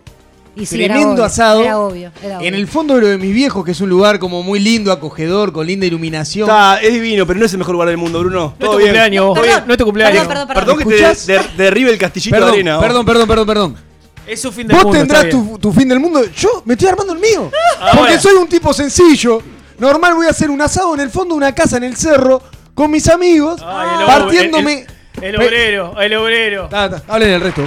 Y 0.55 0.65
sí, 0.65 0.83
era 0.83 0.93
tremendo 0.95 1.13
obvio, 1.15 1.25
asado. 1.25 1.61
Era 1.61 1.79
obvio, 1.79 2.11
era 2.21 2.37
obvio. 2.39 2.47
En 2.47 2.55
el 2.55 2.67
fondo 2.67 2.95
de 2.95 3.01
lo 3.01 3.07
de 3.07 3.17
mis 3.17 3.33
viejos, 3.33 3.63
que 3.63 3.71
es 3.71 3.79
un 3.81 3.89
lugar 3.89 4.19
como 4.19 4.43
muy 4.43 4.59
lindo, 4.59 4.91
acogedor, 4.91 5.53
con 5.53 5.65
linda 5.65 5.85
iluminación. 5.85 6.47
Está, 6.49 6.81
es 6.81 6.91
divino, 6.93 7.25
pero 7.25 7.39
no 7.39 7.45
es 7.45 7.51
el 7.53 7.59
mejor 7.59 7.73
lugar 7.73 7.87
del 7.87 7.97
mundo, 7.97 8.19
Bruno. 8.19 8.39
No 8.39 8.47
es 8.53 8.59
Todo 8.59 8.71
tu 8.71 8.77
bien. 8.77 8.89
cumpleaños, 8.89 9.25
vos. 9.27 9.39
Perdón, 9.39 9.63
No 9.67 9.73
es 9.73 9.77
tu 9.77 9.85
cumpleaños. 9.85 10.27
Perdón, 10.27 10.47
perdón, 10.47 10.47
perdón. 10.47 10.75
Perdón 10.75 10.77
que 10.77 10.85
te 10.85 11.11
¿Escuchás? 11.11 11.55
de- 11.57 11.63
derribe 11.63 11.91
el 11.91 11.97
castillito 11.97 12.35
Perdón, 12.35 12.49
de 12.51 12.55
arena. 12.55 12.75
vos. 12.77 12.85
perdón, 12.85 13.05
perdón, 13.05 13.27
perdón, 13.27 13.47
perdón. 13.47 13.77
Es 14.27 14.41
su 14.41 14.51
fin 14.51 14.67
del 14.67 14.75
Vos 14.75 14.83
mundo. 14.85 14.99
tendrás 14.99 15.23
está 15.25 15.37
bien. 15.37 15.49
tu, 15.53 15.57
tu 15.59 15.71
fin 15.73 15.87
del 15.89 15.99
mundo. 15.99 16.21
Yo 16.37 16.61
me 16.65 16.73
estoy 16.73 16.89
armando 16.89 17.13
el 17.13 17.19
mío. 17.19 17.49
Ahora. 17.79 17.97
Porque 17.97 18.19
soy 18.19 18.35
un 18.35 18.47
tipo 18.47 18.73
sencillo. 18.73 19.41
Normal 19.79 20.13
voy 20.15 20.27
a 20.27 20.29
hacer 20.29 20.49
un 20.51 20.61
asado 20.61 20.93
en 20.93 20.99
el 20.99 21.09
fondo 21.09 21.33
de 21.33 21.37
una 21.37 21.55
casa 21.55 21.77
en 21.77 21.85
el 21.85 21.95
cerro 21.97 22.41
con 22.75 22.91
mis 22.91 23.07
amigos, 23.07 23.61
partiéndome. 23.61 24.73
El, 24.73 24.79
el 24.79 24.87
obrero, 25.17 25.99
el 26.01 26.15
obrero. 26.15 26.67
Ta, 26.69 26.89
ta, 26.89 27.01
hablen 27.07 27.29
el 27.31 27.41
resto. 27.41 27.63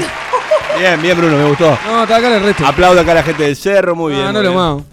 Bien, 0.78 1.00
bien, 1.00 1.16
Bruno, 1.16 1.36
me 1.36 1.48
gustó. 1.48 1.78
No, 1.86 2.02
está 2.02 2.16
acá 2.16 2.36
el 2.36 2.42
resto. 2.42 2.66
Aplaudo 2.66 3.00
acá 3.00 3.12
a 3.12 3.16
la 3.16 3.22
gente 3.22 3.42
del 3.44 3.56
cerro, 3.56 3.94
muy 3.94 4.12
bien. 4.14 4.26
Ah, 4.26 4.32
no 4.32 4.42
lo 4.42 4.52
mamo. 4.52 4.84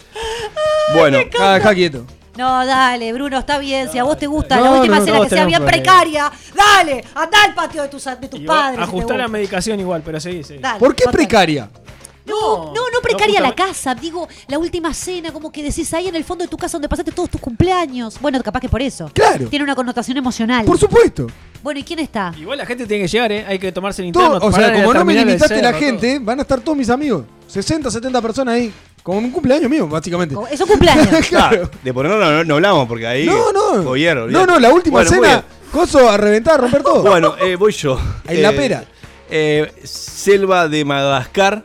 Bueno, 0.94 1.18
Acá, 1.18 1.54
acá 1.54 1.74
quieto. 1.74 2.04
No, 2.36 2.64
dale, 2.64 3.12
Bruno, 3.12 3.38
está 3.38 3.58
bien. 3.58 3.90
Si 3.90 3.98
a 3.98 4.04
vos 4.04 4.16
te 4.18 4.26
gusta 4.26 4.56
No, 4.56 4.64
la 4.64 4.70
última 4.72 4.98
no, 5.00 5.04
cena 5.04 5.20
que 5.22 5.28
sea 5.28 5.44
bien 5.44 5.64
precaria, 5.64 6.30
dale, 6.54 7.04
anda 7.14 7.38
al 7.44 7.54
patio 7.54 7.82
de 7.82 7.88
tus, 7.88 8.04
de 8.04 8.28
tus 8.28 8.40
padres. 8.40 8.76
si 8.76 8.82
Ajustar 8.82 9.18
la 9.18 9.28
medicación 9.28 9.80
igual, 9.80 10.02
pero 10.04 10.18
seguí, 10.20 10.42
seguí. 10.42 10.60
Dale, 10.60 10.78
¿Por 10.78 10.94
qué 10.94 11.04
total. 11.04 11.16
precaria? 11.18 11.68
No, 12.26 12.66
no, 12.66 12.72
no 12.72 13.00
precaria 13.02 13.40
No, 13.40 13.46
la 13.48 13.54
casa. 13.54 13.94
Digo, 13.94 14.28
la 14.48 14.58
última 14.58 14.94
cena, 14.94 15.32
como 15.32 15.50
que 15.50 15.62
decís 15.62 15.92
ahí 15.94 16.08
en 16.08 16.16
el 16.16 16.24
fondo 16.24 16.44
de 16.44 16.48
tu 16.48 16.56
casa 16.56 16.72
donde 16.76 16.88
pasaste 16.88 17.10
todos 17.12 17.30
tus 17.30 17.40
cumpleaños. 17.40 18.18
Bueno, 18.20 18.40
capaz 18.42 18.60
que 18.60 18.68
por 18.68 18.80
eso. 18.82 19.10
Claro. 19.12 19.48
Tiene 19.48 19.64
una 19.64 19.74
connotación 19.74 20.16
emocional. 20.16 20.64
Por 20.64 20.78
supuesto. 20.78 21.26
Bueno, 21.62 21.80
¿y 21.80 21.82
quién 21.84 21.98
está? 22.00 22.32
Igual 22.38 22.58
la 22.58 22.66
gente 22.66 22.86
tiene 22.86 23.04
que 23.04 23.08
llegar, 23.08 23.30
¿eh? 23.32 23.44
Hay 23.46 23.58
que 23.58 23.70
tomarse 23.72 24.04
el 24.04 24.12
Todo- 24.12 24.24
interno. 24.24 24.46
o 24.48 24.50
parar 24.50 24.70
sea, 24.74 24.82
como 24.84 24.94
no 24.94 25.04
me 25.04 25.14
limitaste 25.14 25.62
la 25.62 25.72
gente, 25.72 26.18
van 26.20 26.38
a 26.38 26.42
estar 26.42 26.60
todos 26.60 26.76
mis 26.78 26.90
amigos. 26.90 27.24
60, 27.46 27.90
70 27.90 28.20
personas 28.22 28.54
ahí. 28.54 28.72
Como 29.02 29.18
un 29.18 29.30
cumpleaños 29.32 29.68
mío, 29.68 29.88
básicamente. 29.88 30.34
Es 30.50 30.60
un 30.60 30.68
cumpleaños. 30.68 31.08
Claro. 31.28 31.70
Ah, 31.72 31.78
de 31.82 31.92
ponerlo 31.94 32.18
no, 32.20 32.30
no, 32.30 32.44
no 32.44 32.54
hablamos 32.54 32.86
porque 32.86 33.06
ahí. 33.06 33.26
No, 33.26 33.52
no. 33.52 33.82
Gobierno, 33.82 34.26
no, 34.28 34.46
no, 34.46 34.58
la 34.60 34.70
última 34.72 35.02
Bueno, 35.02 35.10
cena. 35.10 35.44
Coso 35.72 36.08
a 36.08 36.16
reventar, 36.16 36.54
a 36.54 36.58
romper 36.58 36.82
todo. 36.82 37.02
Bueno, 37.02 37.34
eh, 37.40 37.56
voy 37.56 37.72
yo. 37.72 37.98
En 38.28 38.42
la 38.42 38.50
Eh, 38.50 38.56
pera. 38.56 38.84
eh, 39.30 39.72
selva 39.84 40.68
de 40.68 40.84
Madagascar. 40.84 41.62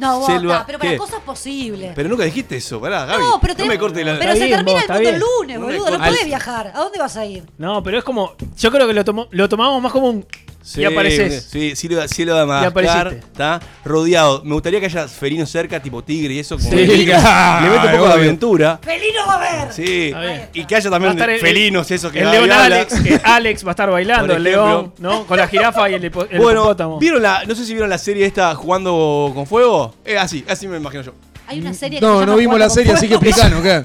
No, 0.00 0.18
vos, 0.18 0.26
Selva- 0.28 0.64
pero 0.66 0.78
para 0.78 0.90
¿qué? 0.92 0.96
cosas 0.96 1.20
posibles. 1.20 1.92
Pero 1.94 2.08
nunca 2.08 2.24
dijiste 2.24 2.56
eso, 2.56 2.80
pará, 2.80 3.04
Gaby. 3.04 3.22
no, 3.22 3.38
pero, 3.40 3.54
no 3.58 3.66
me 3.66 3.78
corte 3.78 4.02
la. 4.04 4.18
pero 4.18 4.32
Está 4.32 4.34
se 4.40 4.46
bien, 4.46 4.56
termina 4.56 4.80
vos, 4.80 4.84
el 4.84 4.94
mundo 4.94 5.08
el 5.08 5.14
bien. 5.16 5.20
lunes, 5.20 5.58
No 5.60 5.66
me 5.66 5.72
boludo. 5.72 5.90
No 5.90 5.96
cortes. 5.98 6.12
podés 6.14 6.26
viajar. 6.26 6.72
¿A 6.74 6.78
dónde 6.80 6.98
vas 6.98 7.16
a 7.16 7.24
ir? 7.26 7.44
No, 7.58 7.82
pero 7.82 7.98
es 7.98 8.04
como. 8.04 8.32
Yo 8.58 8.70
creo 8.70 8.86
que 8.86 8.94
lo, 8.94 9.04
tomo- 9.04 9.28
lo 9.30 9.48
tomamos 9.48 9.82
más 9.82 9.92
como 9.92 10.08
un. 10.08 10.26
Sí, 10.62 10.82
y 10.82 10.84
apareces. 10.84 11.48
Sí, 11.50 11.74
cielo, 11.74 12.06
cielo 12.06 12.36
de 12.36 12.44
Madagascar. 12.46 13.14
Está 13.14 13.60
rodeado. 13.84 14.42
Me 14.44 14.52
gustaría 14.52 14.78
que 14.78 14.86
haya 14.86 15.08
felinos 15.08 15.50
cerca, 15.50 15.80
tipo 15.80 16.02
tigre 16.04 16.34
y 16.34 16.38
eso. 16.40 16.58
Como 16.58 16.70
Sí, 16.70 16.76
que 16.76 16.86
le 16.86 17.06
mete 17.06 17.14
un 17.16 17.80
poco 17.80 17.90
de 17.90 17.98
obvio. 17.98 18.12
aventura. 18.12 18.78
¡Felino 18.82 19.26
va 19.26 19.34
a 19.34 19.64
ver! 19.64 19.72
Sí. 19.72 20.12
Y 20.52 20.64
que 20.66 20.76
haya 20.76 20.90
también 20.90 21.12
estar 21.12 21.30
el- 21.30 21.40
felinos, 21.40 21.90
esos 21.90 22.12
que 22.12 22.20
El 22.20 22.30
león. 22.30 22.50
Alex, 22.52 23.00
que 23.00 23.20
Alex 23.24 23.64
va 23.64 23.70
a 23.70 23.72
estar 23.72 23.90
bailando, 23.90 24.36
el 24.36 24.42
león, 24.42 24.92
¿no? 24.98 25.26
Con 25.26 25.38
la 25.38 25.48
jirafa 25.48 25.88
y 25.90 25.94
el, 25.94 26.04
el 26.04 26.10
Bueno, 26.10 26.60
hipopótamo. 26.60 26.98
¿vieron 26.98 27.22
la, 27.22 27.42
no 27.46 27.54
sé 27.54 27.64
si 27.64 27.72
vieron 27.72 27.88
la 27.90 27.98
serie 27.98 28.26
esta 28.26 28.54
jugando 28.54 29.32
con 29.34 29.46
fuego? 29.46 29.94
Eh, 30.04 30.18
así, 30.18 30.44
así 30.48 30.68
me 30.68 30.76
imagino 30.76 31.02
yo. 31.02 31.14
Hay 31.50 31.60
una 31.60 31.74
serie 31.74 31.98
que 31.98 32.04
se 32.06 32.10
No, 32.10 32.20
llama 32.20 32.32
no 32.32 32.38
vimos 32.38 32.58
la 32.58 32.70
serie, 32.70 32.92
así 32.92 33.08
que 33.08 33.18
Fuego. 33.18 33.28
explicanos, 33.30 33.62
¿qué? 33.62 33.84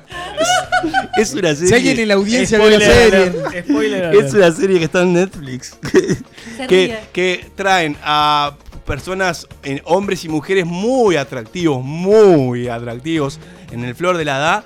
Es 1.21 1.33
una 1.33 1.53
serie. 1.55 1.67
Si 1.69 1.73
alguien 1.73 1.99
en 1.99 2.07
la 2.09 2.13
audiencia 2.13 2.59
ve 2.59 2.69
la 2.69 2.79
serie. 2.79 3.19
alert, 3.23 3.65
Spoiler 3.69 4.05
alert. 4.09 4.25
Es 4.27 4.33
una 4.33 4.51
serie 4.51 4.77
que 4.79 4.85
está 4.85 5.01
en 5.01 5.13
Netflix. 5.13 5.77
Se 6.57 6.67
que, 6.67 6.85
ríe. 6.87 6.99
que 7.11 7.45
traen 7.55 7.97
a 8.03 8.55
personas, 8.85 9.47
en, 9.63 9.81
hombres 9.85 10.23
y 10.25 10.29
mujeres 10.29 10.65
muy 10.65 11.15
atractivos, 11.15 11.83
muy 11.83 12.67
atractivos, 12.67 13.39
en 13.71 13.83
el 13.83 13.95
flor 13.95 14.17
de 14.17 14.25
la 14.25 14.37
edad. 14.37 14.63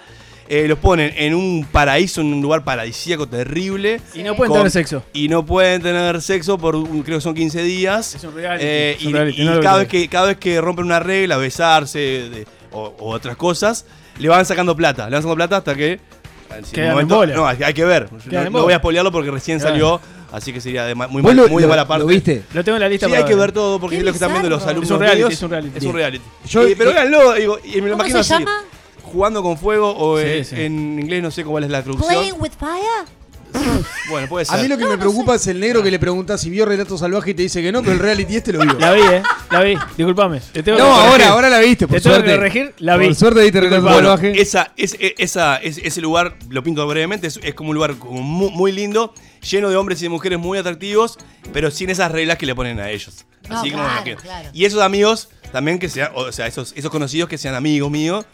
Eh, 0.52 0.68
los 0.68 0.80
ponen 0.80 1.14
en 1.16 1.36
un 1.36 1.66
paraíso, 1.72 2.22
en 2.22 2.34
un 2.34 2.42
lugar 2.42 2.64
paradisíaco 2.64 3.28
terrible. 3.28 4.02
Y 4.16 4.24
no 4.24 4.36
pueden 4.36 4.50
Con- 4.52 4.60
tener 4.62 4.72
sexo. 4.72 5.04
Y 5.14 5.28
no 5.30 5.46
pueden 5.46 5.82
tener 5.84 6.20
sexo 6.24 6.58
por, 6.58 6.76
un- 6.76 7.04
creo 7.04 7.20
que 7.20 7.22
son 7.22 7.36
15 7.36 7.62
días. 7.62 8.16
Es 8.16 8.24
un 8.24 8.34
reality, 8.34 8.66
Eh, 8.68 8.96
es 9.00 9.04
un 9.06 9.10
y 9.10 9.14
reality, 9.14 9.42
y 9.44 9.46
no 9.46 9.54
lo 9.56 9.62
cada, 9.62 9.78
vez 9.78 9.88
que, 9.88 10.08
cada 10.10 10.28
vez 10.28 10.38
que 10.38 10.60
rompen 10.60 10.86
una 10.86 11.00
regla, 11.00 11.38
besarse 11.38 12.00
de- 12.00 12.48
o, 12.72 12.94
o 13.00 13.12
otras 13.14 13.36
cosas, 13.38 13.86
le 14.18 14.30
van 14.30 14.46
sacando 14.46 14.76
plata. 14.76 15.06
Le 15.06 15.12
van 15.16 15.22
sacando 15.22 15.36
plata 15.36 15.58
hasta 15.58 15.76
que... 15.76 16.00
en 16.74 16.98
en 17.00 17.08
bola. 17.08 17.36
no, 17.36 17.48
hay, 17.48 17.62
hay 17.64 17.74
que 17.74 17.86
ver. 17.86 18.10
No, 18.32 18.50
no 18.50 18.64
voy 18.64 18.74
a 18.74 18.78
spoilearlo 18.78 19.12
porque 19.12 19.32
recién 19.32 19.60
Claro. 19.60 19.72
salió, 19.74 20.02
así 20.32 20.52
que 20.54 20.60
sería 20.62 20.86
de 20.86 20.96
ma- 20.96 21.08
muy, 21.08 21.22
¿Vos 21.22 21.34
mal- 21.36 21.46
lo, 21.46 21.50
muy 21.52 21.62
de 21.62 21.68
lo- 21.68 21.74
mala 21.74 21.88
parte. 21.88 22.02
lo 22.02 22.08
viste? 22.08 22.44
Lo 22.54 22.64
tengo 22.64 22.76
en 22.78 22.82
la 22.82 22.90
lista 22.90 23.06
Sí, 23.08 23.12
para 23.12 23.24
hay 23.24 23.30
que 23.30 23.36
ver 23.36 23.52
todo 23.52 23.80
porque 23.80 23.98
es 23.98 24.04
lo 24.04 24.12
que 24.12 24.16
están 24.18 24.32
viendo 24.32 24.50
los 24.50 24.64
alumnos 24.66 24.90
Es 24.90 24.92
un 24.96 25.00
reality, 25.00 25.34
es 25.34 25.42
un 25.44 25.50
reality. 25.52 25.78
Es 25.78 25.84
un 25.84 25.94
reality. 25.94 26.26
Yo- 26.48 26.68
Sí, 26.68 26.76
pero 26.78 26.90
eh, 26.92 26.94
véanlo, 26.94 27.34
digo, 27.34 27.60
y 27.64 27.82
me 27.82 27.90
lo 27.90 27.94
¿Cómo 27.98 28.04
imagino 28.06 28.24
se 28.24 28.34
así. 28.34 28.44
llama? 28.44 28.64
Jugando 29.04 29.42
con 29.42 29.58
fuego 29.58 29.96
o 29.98 30.20
Sí, 30.20 30.24
eh, 30.26 30.44
sí. 30.44 30.56
en 30.62 31.00
inglés 31.00 31.24
no 31.24 31.32
sé 31.32 31.44
cuál 31.44 31.64
es 31.64 31.70
la 31.72 31.82
traducción. 31.82 32.12
Playing 32.14 32.36
with 32.40 32.52
Fire. 32.60 33.08
Bueno, 34.10 34.28
puede 34.28 34.46
ser. 34.46 34.60
A 34.60 34.62
mí 34.62 34.68
lo 34.68 34.78
que 34.78 34.86
me 34.86 34.98
preocupa 34.98 35.36
es 35.36 35.48
el 35.48 35.60
negro 35.60 35.82
que 35.84 35.92
le 35.92 36.00
pregunta 36.00 36.38
si 36.38 36.50
vio 36.50 36.66
Relato 36.66 36.98
Salvaje 36.98 37.32
y 37.32 37.34
te 37.34 37.44
dice 37.44 37.62
que 37.62 37.72
no, 37.72 37.82
pero 37.82 37.94
el 37.94 38.00
reality 38.00 38.36
este 38.38 38.54
lo 38.54 38.60
vio. 38.60 38.74
La 38.80 38.94
vi, 38.94 39.02
eh. 39.02 39.24
La 39.52 39.62
vi. 39.62 39.76
Disculpame. 39.98 40.40
Te 40.52 40.64
tengo 40.64 40.78
No, 40.80 40.86
que 40.86 40.92
ahora, 40.92 41.30
ahora 41.30 41.50
la 41.50 41.60
viste, 41.60 41.88
por 41.88 41.98
Te 41.98 42.02
tengo 42.02 42.16
que 42.24 42.36
suerte. 42.36 42.74
la 42.80 42.98
vi. 42.98 43.06
Por 43.08 43.16
suerte 43.16 43.42
viste 43.44 43.60
Relato 43.62 43.82
Bueno, 43.84 43.98
Salvaje. 44.10 44.42
esa, 44.42 44.72
es, 44.78 44.96
esa, 45.00 45.58
es- 45.58 45.78
ese 45.78 46.02
lugar, 46.02 46.36
lo 46.50 46.64
pinto 46.64 46.86
brevemente, 46.88 47.28
es, 47.28 47.40
es 47.44 47.54
como 47.54 47.70
un 47.70 47.76
lugar 47.76 47.96
como 47.98 48.22
muy, 48.22 48.72
lindo, 48.72 49.14
lleno 49.50 49.70
de 49.70 49.76
hombres 49.78 50.00
y 50.02 50.04
de 50.04 50.10
mujeres 50.10 50.40
muy 50.40 50.58
atractivos, 50.58 51.18
pero 51.54 51.72
sin 51.72 51.90
esas 51.90 52.12
reglas 52.12 52.38
que 52.38 52.46
le 52.46 52.56
ponen 52.56 52.80
a 52.80 52.90
ellos. 52.90 53.26
No, 53.50 53.60
Así 53.60 53.72
como 53.72 53.84
claro, 53.84 54.04
que- 54.04 54.16
claro. 54.16 54.50
Y 54.54 54.66
esos 54.66 54.82
amigos 54.82 55.30
también 55.52 55.80
que 55.80 55.90
sean, 55.90 56.12
o 56.14 56.32
sea, 56.32 56.48
esos, 56.48 56.74
esos 56.76 56.92
conocidos 56.92 57.30
que 57.30 57.38
sean 57.38 57.56
amigos 57.56 57.90
míos 57.90 58.26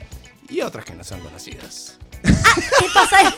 y 0.49 0.61
otras 0.61 0.83
que 0.85 0.93
no 0.93 1.03
sean 1.03 1.19
conocidas. 1.21 1.94
¿Qué 2.25 2.85
pasa? 2.93 3.35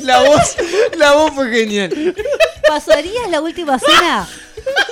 La 0.00 0.20
voz, 0.22 0.56
la 0.96 1.12
voz 1.12 1.32
fue 1.34 1.50
genial. 1.50 2.14
¿Pasarías 2.66 3.30
la 3.30 3.40
última 3.40 3.78
cena? 3.78 4.28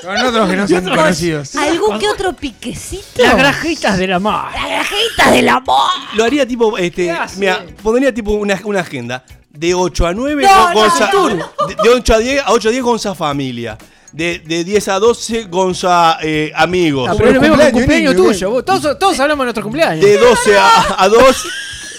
Con 0.03 0.17
otros 0.17 0.49
que 0.51 0.57
no 0.57 0.69
son 0.69 0.85
conocidos. 0.85 1.57
¿Algún 1.57 1.99
que 1.99 2.09
otro 2.09 2.33
piquecito? 2.33 3.23
Las 3.23 3.37
grajitas 3.37 3.99
de 3.99 4.07
la 4.07 4.19
mar. 4.19 4.53
La 4.55 4.69
grajita 4.69 5.31
del 5.31 5.49
amor. 5.49 5.91
Lo 6.15 6.25
haría 6.25 6.47
tipo, 6.47 6.77
este, 6.79 7.15
mira, 7.37 7.65
pondría 7.83 8.13
tipo 8.13 8.33
una, 8.33 8.61
una 8.65 8.81
agenda 8.81 9.25
de 9.51 9.75
8 9.75 10.07
a 10.07 10.13
9 10.15 10.43
No, 10.43 10.69
no, 10.69 10.75
Gonza, 10.75 11.11
no, 11.13 11.29
de, 11.29 11.75
de 11.83 11.89
8 11.89 12.15
a 12.15 12.19
10 12.19 12.43
a 12.47 12.53
8 12.53 12.69
a 12.69 12.73
10 12.73 12.85
Gonza 12.85 13.15
familia. 13.15 13.79
De, 14.13 14.39
de 14.39 14.65
10 14.65 14.89
a 14.89 14.99
12 14.99 15.45
Gonza 15.45 16.19
eh, 16.23 16.53
amigos. 16.55 17.09
Ah, 17.11 17.15
pero 17.17 17.31
pero 17.31 17.35
lo 17.35 17.41
mismo 17.41 17.57
que 17.57 17.67
el 17.67 17.73
cumpleaños, 17.73 18.15
cumpleaños 18.15 18.39
tuyo. 18.39 18.51
vos. 18.51 18.65
Todos, 18.65 18.99
todos 18.99 19.21
hablamos 19.21 19.43
de 19.43 19.47
nuestro 19.47 19.63
cumpleaños. 19.63 20.05
de 20.05 20.17
12 20.19 20.59
a, 20.59 21.03
a 21.03 21.09
2 21.09 21.47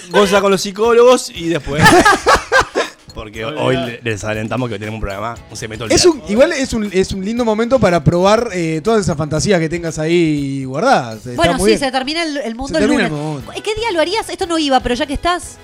Gonza 0.10 0.42
con 0.42 0.52
los 0.52 0.62
psicólogos 0.62 1.30
y 1.30 1.48
después 1.50 1.84
porque 3.14 3.44
hoy 3.46 3.76
le- 3.76 4.00
les 4.04 4.24
adelantamos 4.24 4.68
que 4.70 4.74
hoy 4.76 4.80
tenemos 4.80 4.98
un 4.98 5.02
programa 5.02 5.36
un 5.50 5.58
cemento 5.58 5.86
Es 5.88 6.06
un, 6.06 6.22
igual 6.30 6.54
es 6.54 6.72
un, 6.74 6.90
es 6.94 7.12
un 7.14 7.26
lindo 7.26 7.44
momento 7.44 7.80
para 7.80 8.04
probar 8.04 8.50
eh, 8.54 8.80
todas 8.84 9.02
esas 9.02 9.18
fantasías 9.18 9.60
que 9.60 9.70
tengas 9.70 9.98
ahí 9.98 10.64
guardadas. 10.66 11.18
Está 11.26 11.32
Bueno, 11.36 11.54
muy 11.58 11.62
sí, 11.72 11.78
bien. 11.78 11.80
se 11.80 11.92
termina 11.92 12.24
el, 12.24 12.38
el 12.38 12.56
mundo 12.56 12.78
Se 12.78 12.84
el 12.84 12.90
termina 12.90 13.10
lunes. 13.10 13.20
el 13.24 13.26
mundo. 13.46 13.52
¿Qué 13.64 13.74
día 13.76 13.92
lo 13.92 14.00
harías? 14.02 14.30
Esto 14.30 14.46
no 14.46 14.60
iba, 14.60 14.80
pero 14.82 14.94
ya 14.94 15.08
que 15.08 15.14
estás. 15.16 15.58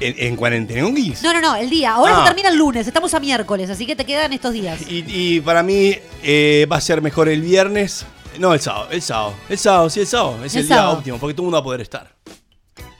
en, 0.00 0.14
en 0.16 0.36
cuarentena 0.36 0.86
un 0.86 0.94
guis. 0.94 1.22
No, 1.22 1.34
no, 1.34 1.40
no, 1.42 1.54
el 1.56 1.68
día. 1.68 1.92
Ahora 1.92 2.16
Ah. 2.16 2.20
se 2.20 2.26
termina 2.28 2.48
el 2.48 2.56
lunes, 2.56 2.86
estamos 2.86 3.12
a 3.12 3.20
miércoles, 3.20 3.68
así 3.68 3.84
que 3.84 3.94
te 3.94 4.06
quedan 4.06 4.32
estos 4.32 4.52
días. 4.54 4.80
Y, 4.88 5.04
y 5.06 5.40
para 5.42 5.62
mí 5.62 5.96
eh, 6.22 6.66
va 6.72 6.76
a 6.76 6.80
ser 6.80 7.02
mejor 7.02 7.28
el 7.28 7.42
viernes. 7.42 8.06
No, 8.38 8.54
el 8.54 8.60
sábado, 8.60 8.88
el 8.90 9.02
sábado. 9.02 9.34
El 9.50 9.58
sábado, 9.58 9.90
sí, 9.90 10.00
el 10.00 10.06
sábado. 10.06 10.44
Es 10.44 10.54
El 10.54 10.62
el, 10.62 10.66
día 10.68 10.76
sábado. 10.76 10.98
óptimo, 10.98 11.18
porque 11.18 11.34
todo 11.34 11.42
el 11.42 11.46
mundo 11.46 11.56
va 11.56 11.60
a 11.60 11.64
poder 11.64 11.80
estar. 11.82 12.14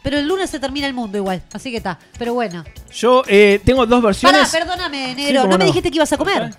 Pero 0.02 0.18
el 0.18 0.26
lunes 0.28 0.48
se 0.48 0.58
termina 0.60 0.86
el 0.86 0.94
mundo 0.94 1.18
igual, 1.18 1.42
así 1.52 1.70
que 1.70 1.78
está. 1.78 1.98
Pero 2.18 2.32
bueno. 2.34 2.64
Yo 2.94 3.22
eh, 3.26 3.60
tengo 3.64 3.84
dos 3.84 3.98
Pará, 4.00 4.06
versiones. 4.06 4.50
perdóname, 4.50 5.14
Sí, 5.16 5.22
negro. 5.22 5.40
cómo 5.42 5.52
no 5.52 5.58
me 5.58 5.64
no. 5.64 5.66
dijiste 5.66 5.90
que 5.90 5.96
ibas 5.96 6.12
a 6.12 6.16
comer. 6.16 6.50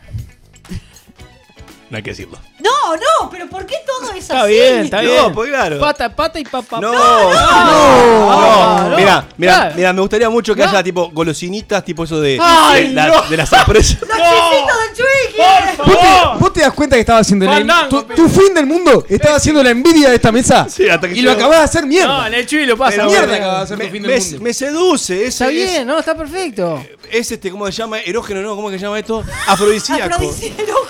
No 1.90 1.98
hay 1.98 2.04
que 2.04 2.12
decirlo. 2.12 2.38
No, 2.60 2.96
no, 2.96 3.30
pero 3.32 3.48
¿por 3.50 3.66
qué 3.66 3.76
todo 3.86 4.12
es 4.12 4.18
Está 4.20 4.44
así? 4.44 4.52
bien, 4.54 4.80
está 4.86 5.02
No, 5.02 5.10
bien. 5.10 5.34
pues 5.34 5.50
claro. 5.50 5.80
Pata, 5.80 6.16
pata 6.16 6.40
y 6.40 6.44
papá. 6.44 6.80
No, 6.80 6.92
no, 6.94 7.34
no. 7.34 8.90
no. 8.90 8.96
Mira, 8.98 9.26
mira, 9.38 9.56
Claro. 9.56 9.76
mira, 9.76 9.94
me 9.94 10.02
gustaría 10.02 10.30
mucho 10.30 10.54
que 10.56 10.64
No. 10.64 10.70
haya 10.70 10.84
tipo 10.84 11.10
golosinitas, 11.12 11.84
tipo 11.84 12.04
eso 12.04 12.20
de, 12.22 12.38
Ay, 12.42 12.90
de, 12.90 12.94
la- 12.94 13.08
no. 13.08 13.22
de 13.24 13.38
las 13.38 13.50
sorpresas. 13.50 13.98
¡Los 14.02 14.10
chisitos 14.18 15.38
del! 15.38 15.78
Por 15.78 15.86
¿Vos 15.88 15.98
te, 16.00 16.38
vos 16.40 16.54
te 16.54 16.60
das 16.62 16.74
cuenta 16.74 16.96
que 16.96 17.00
estaba 17.02 17.20
haciendo 17.20 17.46
la 17.46 17.88
tu, 17.90 18.04
tu 18.04 18.28
fin 18.30 18.54
del 18.54 18.66
mundo 18.66 19.06
estaba 19.08 19.38
haciendo 19.38 19.64
la 19.64 19.70
envidia 19.70 20.10
de 20.10 20.16
esta 20.16 20.32
mesa 20.32 20.68
Sí, 20.70 20.88
hasta 20.90 21.08
que 21.08 21.16
y 21.16 21.22
lo 21.22 21.32
acabas 21.32 21.60
de 21.60 21.64
hacer 21.64 21.86
mierda. 21.86 22.08
No, 22.20 22.28
en 22.28 22.34
el 22.34 22.46
chuy 22.46 22.66
lo 22.66 22.78
pasa. 22.78 22.98
Pero 22.98 23.08
mierda 23.10 23.36
acabas 23.36 23.58
de 23.58 23.64
hacer 23.64 23.78
Me, 23.78 23.86
tu 23.86 23.92
fin 23.92 24.02
me- 24.04 24.08
del 24.10 24.22
mundo. 24.22 24.40
me 24.42 24.54
seduce, 24.54 25.22
es, 25.24 25.30
Está 25.30 25.46
es- 25.48 25.52
bien, 25.54 25.88
no, 25.88 26.00
está 26.00 26.16
perfecto. 26.16 26.84
es 27.12 27.32
este, 27.32 27.50
¿cómo 27.52 27.66
se 27.68 27.72
llama? 27.72 28.00
Erógeno, 28.00 28.42
¿no? 28.42 28.56
¿Cómo 28.56 28.70
que 28.70 28.78
se 28.78 28.86
llama 28.86 29.00
esto? 29.00 29.24
Afrodisíaco. 29.48 30.16
Afrodisíaco. 30.16 30.88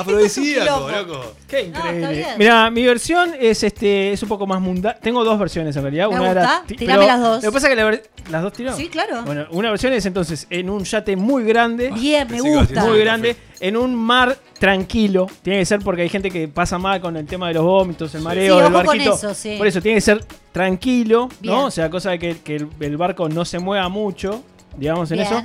Afrodisíaco, 0.00 0.90
loco. 0.90 1.32
Qué 1.48 1.62
increíble. 1.64 2.12
bien. 2.12 2.28
Mira, 2.38 2.70
mi 2.70 2.84
versión 2.84 3.32
es 3.38 3.62
este 3.62 4.12
es 4.12 4.22
un 4.22 4.28
poco 4.28 4.46
más 4.46 4.60
mundana. 4.60 4.96
Tengo 5.00 5.24
dos 5.24 5.38
versiones 5.38 5.74
en 5.76 5.82
realidad. 5.82 6.08
Me 6.08 6.14
una 6.16 6.24
gusta. 6.26 6.40
era 6.40 6.62
ti- 6.66 6.76
Tirame 6.76 6.98
pero 6.98 7.06
las 7.12 7.20
dos. 7.20 7.42
Lo 7.44 7.50
que 7.50 7.54
pasa 7.54 7.66
es 7.68 7.70
que 7.70 7.76
la 7.76 7.84
ver- 7.84 8.10
las 8.30 8.42
dos 8.42 8.52
tiró. 8.52 8.76
Sí, 8.76 8.88
claro. 8.88 9.22
Bueno, 9.24 9.46
una 9.50 9.70
versión 9.70 9.92
es 9.92 10.04
entonces 10.06 10.46
en 10.50 10.68
un 10.70 10.84
yate 10.84 11.16
muy 11.16 11.44
grande. 11.44 11.90
Bien, 11.90 12.26
me 12.30 12.40
gusta. 12.40 12.84
muy 12.84 12.98
grande, 13.00 13.36
en 13.60 13.76
un 13.76 13.94
mar 13.94 14.36
tranquilo. 14.58 15.26
Tiene 15.42 15.60
que 15.60 15.66
ser 15.66 15.80
porque 15.80 16.02
hay 16.02 16.08
gente 16.08 16.30
que 16.30 16.48
pasa 16.48 16.78
mal 16.78 17.00
con 17.00 17.16
el 17.16 17.26
tema 17.26 17.48
de 17.48 17.54
los 17.54 17.64
vómitos, 17.64 18.14
el 18.14 18.22
mareo 18.22 18.56
Sí, 18.58 18.62
con 18.64 18.72
barquito. 18.72 19.14
eso, 19.14 19.34
sí. 19.34 19.54
Por 19.58 19.66
eso 19.66 19.80
tiene 19.80 19.96
que 19.96 20.00
ser 20.02 20.24
tranquilo, 20.52 21.28
Bien. 21.40 21.54
¿no? 21.54 21.64
O 21.66 21.70
sea, 21.70 21.88
cosa 21.90 22.10
de 22.10 22.18
que, 22.18 22.38
que 22.38 22.56
el, 22.56 22.68
el 22.80 22.96
barco 22.96 23.28
no 23.28 23.44
se 23.44 23.58
mueva 23.58 23.88
mucho, 23.88 24.42
digamos 24.76 25.10
en 25.10 25.18
Bien. 25.18 25.26
eso. 25.32 25.44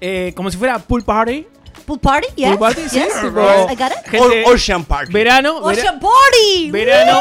Eh, 0.00 0.32
como 0.34 0.50
si 0.50 0.56
fuera 0.56 0.78
pool 0.78 1.02
party. 1.02 1.46
Pool 1.86 1.98
party, 1.98 2.26
yes. 2.36 2.48
Pool 2.50 2.58
party, 2.58 2.82
sí, 2.88 2.96
yes. 2.98 3.20
tipo, 3.20 3.40
I 3.40 3.74
got 3.76 3.90
it. 3.92 4.08
gente- 4.10 4.44
Ocean 4.46 4.84
Park. 4.84 5.10
verano, 5.10 5.60
vera- 5.62 5.80
Ocean 5.80 6.00
party. 6.00 6.70
verano, 6.70 7.20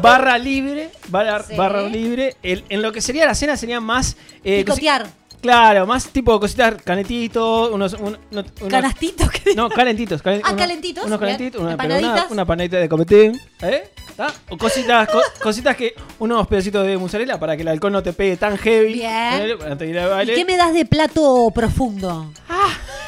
barra 0.00 0.38
libre, 0.38 0.90
barra, 1.08 1.42
Sí. 1.42 1.54
barra 1.56 1.82
libre. 1.82 2.36
El- 2.42 2.64
en 2.68 2.82
lo 2.82 2.92
que 2.92 3.00
sería 3.00 3.26
la 3.26 3.34
cena 3.34 3.56
sería 3.56 3.80
más... 3.80 4.16
eh, 4.44 4.64
Picotear. 4.64 5.06
Claro, 5.44 5.86
más 5.86 6.08
tipo 6.08 6.40
cositas, 6.40 6.76
canetitos, 6.82 7.70
unos... 7.70 7.92
un- 7.92 8.16
unos- 8.32 8.46
unos- 8.60 8.70
Canastitos. 8.70 9.30
¿qué 9.30 9.54
No, 9.54 9.68
calentitos. 9.68 10.22
calen- 10.24 10.40
Ah, 10.42 10.48
unos- 10.52 10.58
calentitos, 10.62 11.04
Unos 11.04 11.18
calentitos, 11.20 11.60
una, 11.60 11.76
pero 11.76 11.94
una, 12.30 12.46
panadita 12.46 12.78
de 12.78 12.88
copetín. 12.88 13.38
¿Eh? 13.60 13.90
¿Está? 14.08 14.32
O 14.48 14.56
cositas, 14.56 15.06
co- 15.08 15.20
cositas 15.42 15.76
que. 15.76 15.94
Unos 16.18 16.46
pedacitos 16.46 16.86
de 16.86 16.96
mozzarella 16.96 17.38
para 17.38 17.56
que 17.56 17.62
el 17.62 17.68
alcohol 17.68 17.92
no 17.92 18.02
te 18.02 18.14
pegue 18.14 18.38
tan 18.38 18.56
heavy. 18.56 18.94
Bien. 18.94 19.10
¿eh? 19.12 19.56
Para 19.58 19.76
te 19.76 19.86
ir 19.86 19.98
al 19.98 20.06
¿Y 20.06 20.10
baile. 20.10 20.34
qué 20.34 20.44
me 20.46 20.56
das 20.56 20.72
de 20.72 20.86
plato 20.86 21.50
profundo? 21.54 22.30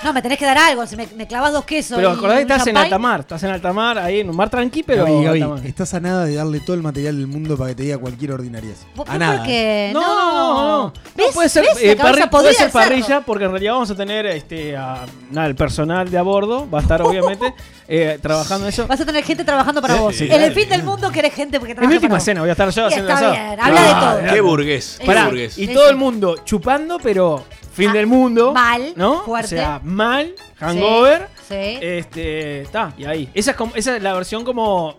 No, 0.04 0.12
me 0.12 0.20
tenés 0.20 0.38
que 0.38 0.44
dar 0.44 0.58
algo. 0.58 0.86
Si 0.86 0.94
me, 0.94 1.06
me 1.16 1.26
clavas 1.26 1.52
dos 1.52 1.64
quesos. 1.64 1.96
Pero 1.96 2.10
y 2.10 2.12
acordás 2.16 2.36
que 2.36 2.42
estás 2.42 2.66
en 2.66 2.76
alta 2.76 2.98
mar. 2.98 3.20
Estás 3.20 3.42
en 3.44 3.50
alta 3.50 3.72
mar, 3.72 3.98
ahí 3.98 4.20
en 4.20 4.28
un 4.30 4.36
mar 4.36 4.50
tranqui, 4.50 4.82
pero. 4.82 5.04
Gaby, 5.04 5.24
Gaby, 5.24 5.42
alta 5.42 5.54
mar. 5.54 5.66
estás 5.66 5.94
a 5.94 6.00
nada 6.00 6.24
de 6.26 6.34
darle 6.34 6.60
todo 6.60 6.74
el 6.74 6.82
material 6.82 7.16
del 7.16 7.26
mundo 7.28 7.56
para 7.56 7.70
que 7.70 7.76
te 7.76 7.82
diga 7.84 7.98
cualquier 7.98 8.32
ordinariez. 8.32 8.84
¿Por, 8.94 9.08
A 9.08 9.12
por 9.12 9.18
nada. 9.20 9.42
qué? 9.44 9.90
No, 9.94 10.00
no, 10.00 10.32
no. 10.32 10.78
no. 10.86 10.92
¿Ves? 11.16 11.26
No, 11.28 11.32
puede 11.32 11.48
ser, 11.48 11.62
¿Ves? 11.64 11.82
eh, 11.82 11.96
puede 12.30 12.44
podrida 12.44 12.58
ser 12.64 12.70
parrilla 12.72 13.20
porque 13.20 13.44
en 13.44 13.50
realidad 13.50 13.72
vamos 13.74 13.90
a 13.90 13.94
tener 13.94 14.26
este, 14.26 14.76
a- 14.76 15.04
nada, 15.30 15.46
el 15.46 15.54
personal 15.54 16.10
de 16.10 16.18
a 16.18 16.22
bordo. 16.22 16.68
Va 16.70 16.78
a 16.78 16.82
estar 16.82 17.02
obviamente 17.02 17.54
eh, 17.88 18.18
trabajando 18.22 18.66
en 18.66 18.72
eso. 18.72 18.86
Vas 18.86 19.00
a 19.00 19.06
tener 19.06 19.24
gente 19.24 19.44
trabajando 19.44 19.80
para 19.82 19.94
Sí, 19.94 20.00
vos. 20.00 20.16
sí, 20.16 20.28
en 20.30 20.42
el 20.42 20.52
fin 20.52 20.68
del 20.68 20.82
mundo 20.82 21.10
querés 21.10 21.34
gente 21.34 21.58
porque 21.58 21.72
Es 21.72 21.76
trabaja 21.76 21.90
mi 21.90 21.96
última 21.96 22.10
para 22.10 22.20
cena, 22.24 22.40
voy 22.40 22.48
a 22.48 22.52
estar 22.52 22.70
yo 22.70 22.82
Y 22.82 22.84
haciendo 22.86 23.12
está 23.12 23.30
bien, 23.30 23.60
habla 23.60 23.80
de 23.82 23.88
Ah, 23.88 24.18
todo. 24.22 24.32
Qué 24.34 24.40
burgués. 24.40 24.96
Qué 25.00 25.06
Pará, 25.06 25.24
burgués. 25.26 25.58
y 25.58 25.66
Sí, 25.66 25.72
todo 25.74 25.84
sí. 25.84 25.90
el 25.90 25.96
mundo 25.96 26.36
chupando, 26.44 26.98
pero 26.98 27.44
fin 27.74 27.90
Ah, 27.90 27.92
del 27.92 28.06
mundo. 28.06 28.52
mal, 28.52 28.92
¿no? 28.96 29.22
fuerte. 29.22 29.54
O 29.56 29.58
sea, 29.58 29.80
mal, 29.84 30.34
hangover. 30.58 31.28
Sí. 31.48 31.54
Este, 31.80 32.62
está, 32.62 32.92
y 32.98 33.04
ahí. 33.04 33.28
Esa 33.34 33.52
es, 33.52 33.56
como, 33.56 33.72
esa 33.76 33.96
es 33.96 34.02
la 34.02 34.14
versión 34.14 34.44
como 34.44 34.96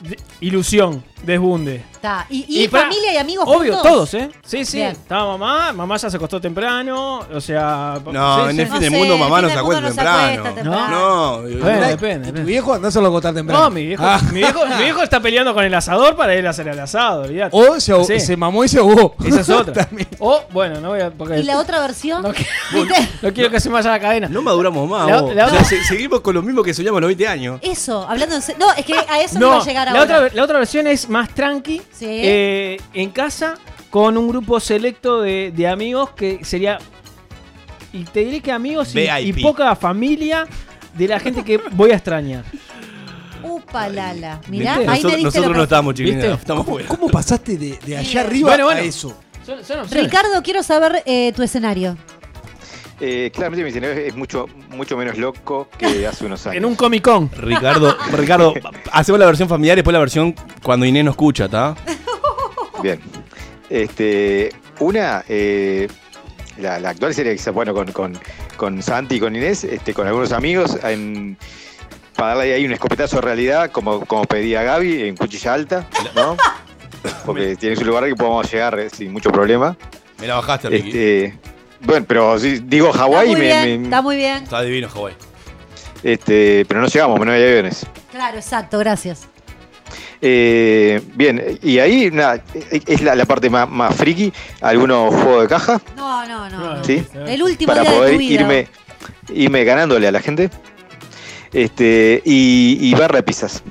de- 0.00 0.16
ilusión, 0.40 1.02
desbunde. 1.22 1.84
Está. 1.92 2.26
¿Y, 2.30 2.68
familia 2.68 3.12
y 3.14 3.16
amigos 3.16 3.44
Obvio, 3.48 3.74
juntos? 3.74 3.82
todos, 3.92 4.14
¿eh? 4.14 4.30
Sí, 4.46 4.64
sí. 4.64 4.76
Bien. 4.76 4.90
Estaba 4.92 5.36
mamá, 5.36 5.72
mamá 5.72 5.96
ya 5.96 6.08
se 6.08 6.16
acostó 6.16 6.40
temprano, 6.40 7.20
o 7.32 7.40
sea... 7.40 7.98
No, 8.12 8.44
sí, 8.44 8.50
en 8.50 8.56
sí. 8.56 8.60
el 8.62 8.66
fin 8.68 8.74
No 8.74 8.80
del 8.80 8.90
mundo 8.92 9.18
mamá 9.18 9.42
no 9.42 9.48
se 9.48 9.54
acuesta 9.58 9.80
no 9.80 9.88
temprano. 9.88 10.42
temprano. 10.54 10.88
No, 10.90 11.38
Mirá, 11.40 11.88
depende, 11.88 12.18
Tu 12.20 12.26
depende. 12.26 12.42
viejo 12.44 12.74
andáselo 12.74 13.06
a 13.06 13.08
acotar 13.08 13.34
temprano. 13.34 13.64
No, 13.64 13.70
mi 13.70 13.84
viejo, 13.86 14.04
Ah. 14.06 14.20
mi, 14.32 14.38
viejo, 14.38 14.64
mi 14.66 14.76
viejo 14.84 15.02
está 15.02 15.18
peleando 15.20 15.52
con 15.54 15.64
el 15.64 15.74
asador 15.74 16.14
para 16.14 16.36
ir 16.36 16.46
a 16.46 16.50
hacer 16.50 16.68
el 16.68 16.78
asado, 16.78 17.22
olvidate. 17.22 17.50
O 17.56 17.80
se, 17.80 18.04
Sí. 18.04 18.20
se 18.20 18.36
mamó 18.36 18.62
y 18.64 18.68
se 18.68 18.78
ahogó. 18.78 19.16
Esa 19.24 19.40
es 19.40 19.48
otra. 19.50 19.74
También. 19.74 20.08
o, 20.20 20.42
bueno, 20.52 20.80
no 20.80 20.90
voy 20.90 21.00
a... 21.00 21.10
Porque 21.10 21.40
¿Y 21.40 21.42
la 21.42 21.58
otra 21.58 21.80
versión? 21.80 22.22
no, 22.22 22.28
no 23.22 23.32
quiero 23.34 23.50
que 23.50 23.58
se 23.58 23.68
me 23.68 23.74
vaya 23.74 23.90
la 23.90 23.98
cadena. 24.00 24.28
No 24.28 24.40
maduramos 24.40 24.88
más. 24.88 25.08
La- 25.08 25.20
vos. 25.20 25.34
la 25.34 25.46
O 25.46 25.50
sea, 25.50 25.58
otra- 25.58 25.68
se- 25.68 25.82
seguimos 25.84 26.20
con 26.20 26.32
lo 26.34 26.42
mismo 26.42 26.62
que 26.62 26.72
soñamos 26.72 26.98
a 26.98 27.00
los 27.00 27.08
20 27.08 27.26
años. 27.26 27.58
Eso, 27.62 28.06
hablando 28.08 28.36
en 28.36 28.42
serio. 28.42 28.64
No, 28.64 28.72
es 28.74 28.84
que 28.84 28.94
a 28.94 29.20
eso 29.20 29.34
no, 29.38 29.46
No, 29.48 29.52
iba 29.54 29.62
a 29.62 29.66
llegar 29.66 29.86
la 29.92 29.98
ahora. 30.00 30.16
otra, 30.26 30.30
la 30.34 30.44
otra 30.44 30.58
versión 30.58 30.86
es 30.86 31.07
más 31.08 31.34
tranqui. 31.34 31.82
Sí. 31.92 32.06
eh, 32.08 32.80
en 32.94 33.10
casa, 33.10 33.54
con 33.90 34.16
un 34.16 34.28
grupo 34.28 34.60
selecto 34.60 35.20
de, 35.22 35.52
de 35.54 35.66
amigos 35.68 36.10
que 36.10 36.44
sería. 36.44 36.78
Y 37.92 38.04
te 38.04 38.20
diré 38.20 38.40
que 38.40 38.52
amigos 38.52 38.92
y, 38.94 39.32
poca 39.42 39.74
familia 39.74 40.46
de 40.94 41.08
la 41.08 41.18
gente 41.18 41.42
que 41.42 41.58
voy 41.72 41.90
a 41.90 41.94
extrañar. 41.94 42.44
Upa 43.42 43.88
lala. 43.88 44.40
Mirá, 44.48 44.78
¿Viste? 44.78 44.90
ahí 44.90 45.02
me 45.02 45.02
Nosotros, 45.02 45.12
diste 45.12 45.22
nosotros 45.24 45.50
lo 45.52 45.56
no 45.56 45.62
estamos 45.62 45.94
¿Viste? 45.94 46.12
chiquitos, 46.16 46.38
estamos 46.40 46.64
¿Cómo, 46.64 46.76
fuera. 46.76 46.88
cómo 46.88 47.08
pasaste 47.08 47.56
de, 47.56 47.78
de 47.86 47.96
allá 47.96 48.20
arriba 48.22 48.48
Bueno, 48.50 48.64
bueno. 48.64 48.80
a 48.80 48.84
eso? 48.84 49.08
Son, 49.46 49.64
son 49.64 49.80
opciones. 49.80 49.90
Ricardo, 50.04 50.42
quiero 50.42 50.62
saber 50.62 51.02
eh, 51.06 51.32
tu 51.34 51.42
escenario. 51.42 51.96
Eh, 53.00 53.30
claramente 53.32 53.62
mi 53.62 53.68
escenario 53.70 53.96
es 54.02 54.14
mucho, 54.16 54.46
mucho 54.70 54.96
menos 54.96 55.16
loco 55.18 55.68
que 55.78 56.06
hace 56.06 56.26
unos 56.26 56.44
años. 56.46 56.56
En 56.56 56.64
un 56.64 56.74
Comic 56.74 57.02
Con. 57.04 57.30
Ricardo, 57.36 57.96
Ricardo, 58.12 58.54
hacemos 58.92 59.18
la 59.20 59.26
versión 59.26 59.48
familiar 59.48 59.76
y 59.76 59.80
después 59.80 59.92
la 59.92 60.00
versión 60.00 60.34
cuando 60.62 60.84
Inés 60.86 61.04
no 61.04 61.10
escucha, 61.12 61.44
¿está? 61.44 61.76
Bien. 62.82 63.00
Este, 63.70 64.50
una, 64.80 65.24
eh, 65.28 65.88
la, 66.58 66.80
la 66.80 66.90
actual 66.90 67.14
sería 67.14 67.32
quizás, 67.32 67.52
bueno, 67.54 67.72
con, 67.74 67.92
con, 67.92 68.18
con 68.56 68.82
Santi 68.82 69.16
y 69.16 69.20
con 69.20 69.36
Inés, 69.36 69.62
este, 69.64 69.92
con 69.94 70.06
algunos 70.06 70.32
amigos, 70.32 70.76
en- 70.82 71.36
para 72.16 72.34
darle 72.34 72.54
ahí 72.54 72.64
un 72.66 72.72
escopetazo 72.72 73.16
de 73.16 73.22
realidad, 73.22 73.70
como, 73.70 74.04
como 74.04 74.24
pedía 74.24 74.64
Gaby, 74.64 75.02
en 75.04 75.16
Cuchilla 75.16 75.54
Alta, 75.54 75.86
¿no? 76.16 76.36
Porque 77.24 77.54
tiene 77.54 77.76
su 77.76 77.84
lugar 77.84 78.06
que 78.06 78.16
podamos 78.16 78.50
llegar 78.50 78.76
eh, 78.80 78.90
sin 78.90 79.12
mucho 79.12 79.30
problema. 79.30 79.76
Me 80.18 80.26
la 80.26 80.34
bajaste, 80.34 80.68
Ricky. 80.68 80.88
Este, 80.88 81.38
Bueno, 81.80 82.04
pero 82.08 82.38
si 82.38 82.58
digo 82.58 82.92
Hawái, 82.92 83.32
me, 83.34 83.40
bien, 83.40 83.80
me- 83.82 83.84
está 83.84 84.02
muy 84.02 84.16
bien. 84.16 84.42
Está 84.42 84.62
divino 84.62 84.88
Hawái. 84.88 85.14
este, 86.02 86.64
pero 86.66 86.80
no 86.80 86.86
llegamos, 86.88 87.20
no 87.24 87.30
hay 87.32 87.42
aviones. 87.42 87.86
Claro, 88.10 88.36
exacto, 88.36 88.78
gracias. 88.78 89.26
Eh, 90.20 91.00
bien, 91.14 91.58
y 91.62 91.78
ahí 91.78 92.10
nada, 92.10 92.42
es 92.86 93.02
la, 93.02 93.14
la 93.14 93.24
parte 93.24 93.48
más, 93.48 93.68
más 93.70 93.94
friki, 93.94 94.32
algunos 94.60 95.14
juegos 95.14 95.42
de 95.42 95.48
caja 95.48 95.80
No, 95.96 96.26
no, 96.26 96.50
no. 96.50 96.74
no. 96.76 96.84
¿Sí? 96.84 97.04
El 97.26 97.40
último 97.42 97.68
para 97.68 97.82
día 97.82 97.90
de 97.92 97.96
poder 97.96 98.12
tu 98.14 98.18
vida. 98.18 98.34
irme, 98.42 98.68
irme 99.32 99.64
ganándole 99.64 100.08
a 100.08 100.12
la 100.12 100.20
gente. 100.20 100.50
Este, 101.52 102.20
y, 102.24 102.78
y 102.80 102.94
barra 102.94 103.18
de 103.18 103.22
pizzas. 103.22 103.62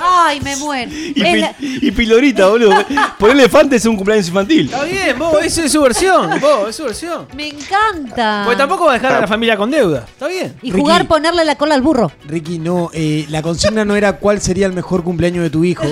Ay, 0.00 0.40
me 0.40 0.56
muero. 0.56 0.90
Y, 0.92 1.20
Es 1.22 1.34
pi- 1.34 1.40
la- 1.40 1.54
y 1.58 1.90
pilorita, 1.90 2.46
boludo. 2.48 2.72
Por 3.18 3.30
elefante 3.30 3.76
es 3.76 3.84
un 3.86 3.96
cumpleaños 3.96 4.28
infantil. 4.28 4.66
Está 4.66 4.84
bien, 4.84 5.18
vos, 5.18 5.36
esa 5.44 5.64
es 5.64 5.72
su 5.72 5.82
versión. 5.82 6.40
Vos, 6.40 6.68
es 6.70 6.76
su 6.76 6.84
versión. 6.84 7.26
Me 7.34 7.48
encanta. 7.48 8.42
Porque 8.44 8.58
tampoco 8.58 8.84
va 8.86 8.92
a 8.92 8.94
dejar 8.94 9.12
a 9.14 9.20
la 9.22 9.26
familia 9.26 9.56
con 9.56 9.70
deuda. 9.70 10.04
Está 10.08 10.28
bien. 10.28 10.56
Y 10.62 10.70
Ricky. 10.70 10.80
jugar 10.80 11.06
ponerle 11.08 11.44
la 11.44 11.56
cola 11.56 11.74
al 11.74 11.82
burro. 11.82 12.12
Ricky, 12.26 12.58
no, 12.58 12.90
eh, 12.92 13.26
la 13.28 13.42
consigna 13.42 13.84
no 13.84 13.96
era 13.96 14.14
cuál 14.18 14.40
sería 14.40 14.66
el 14.66 14.72
mejor 14.72 15.02
cumpleaños 15.04 15.42
de 15.42 15.50
tu 15.50 15.64
hijo. 15.64 15.84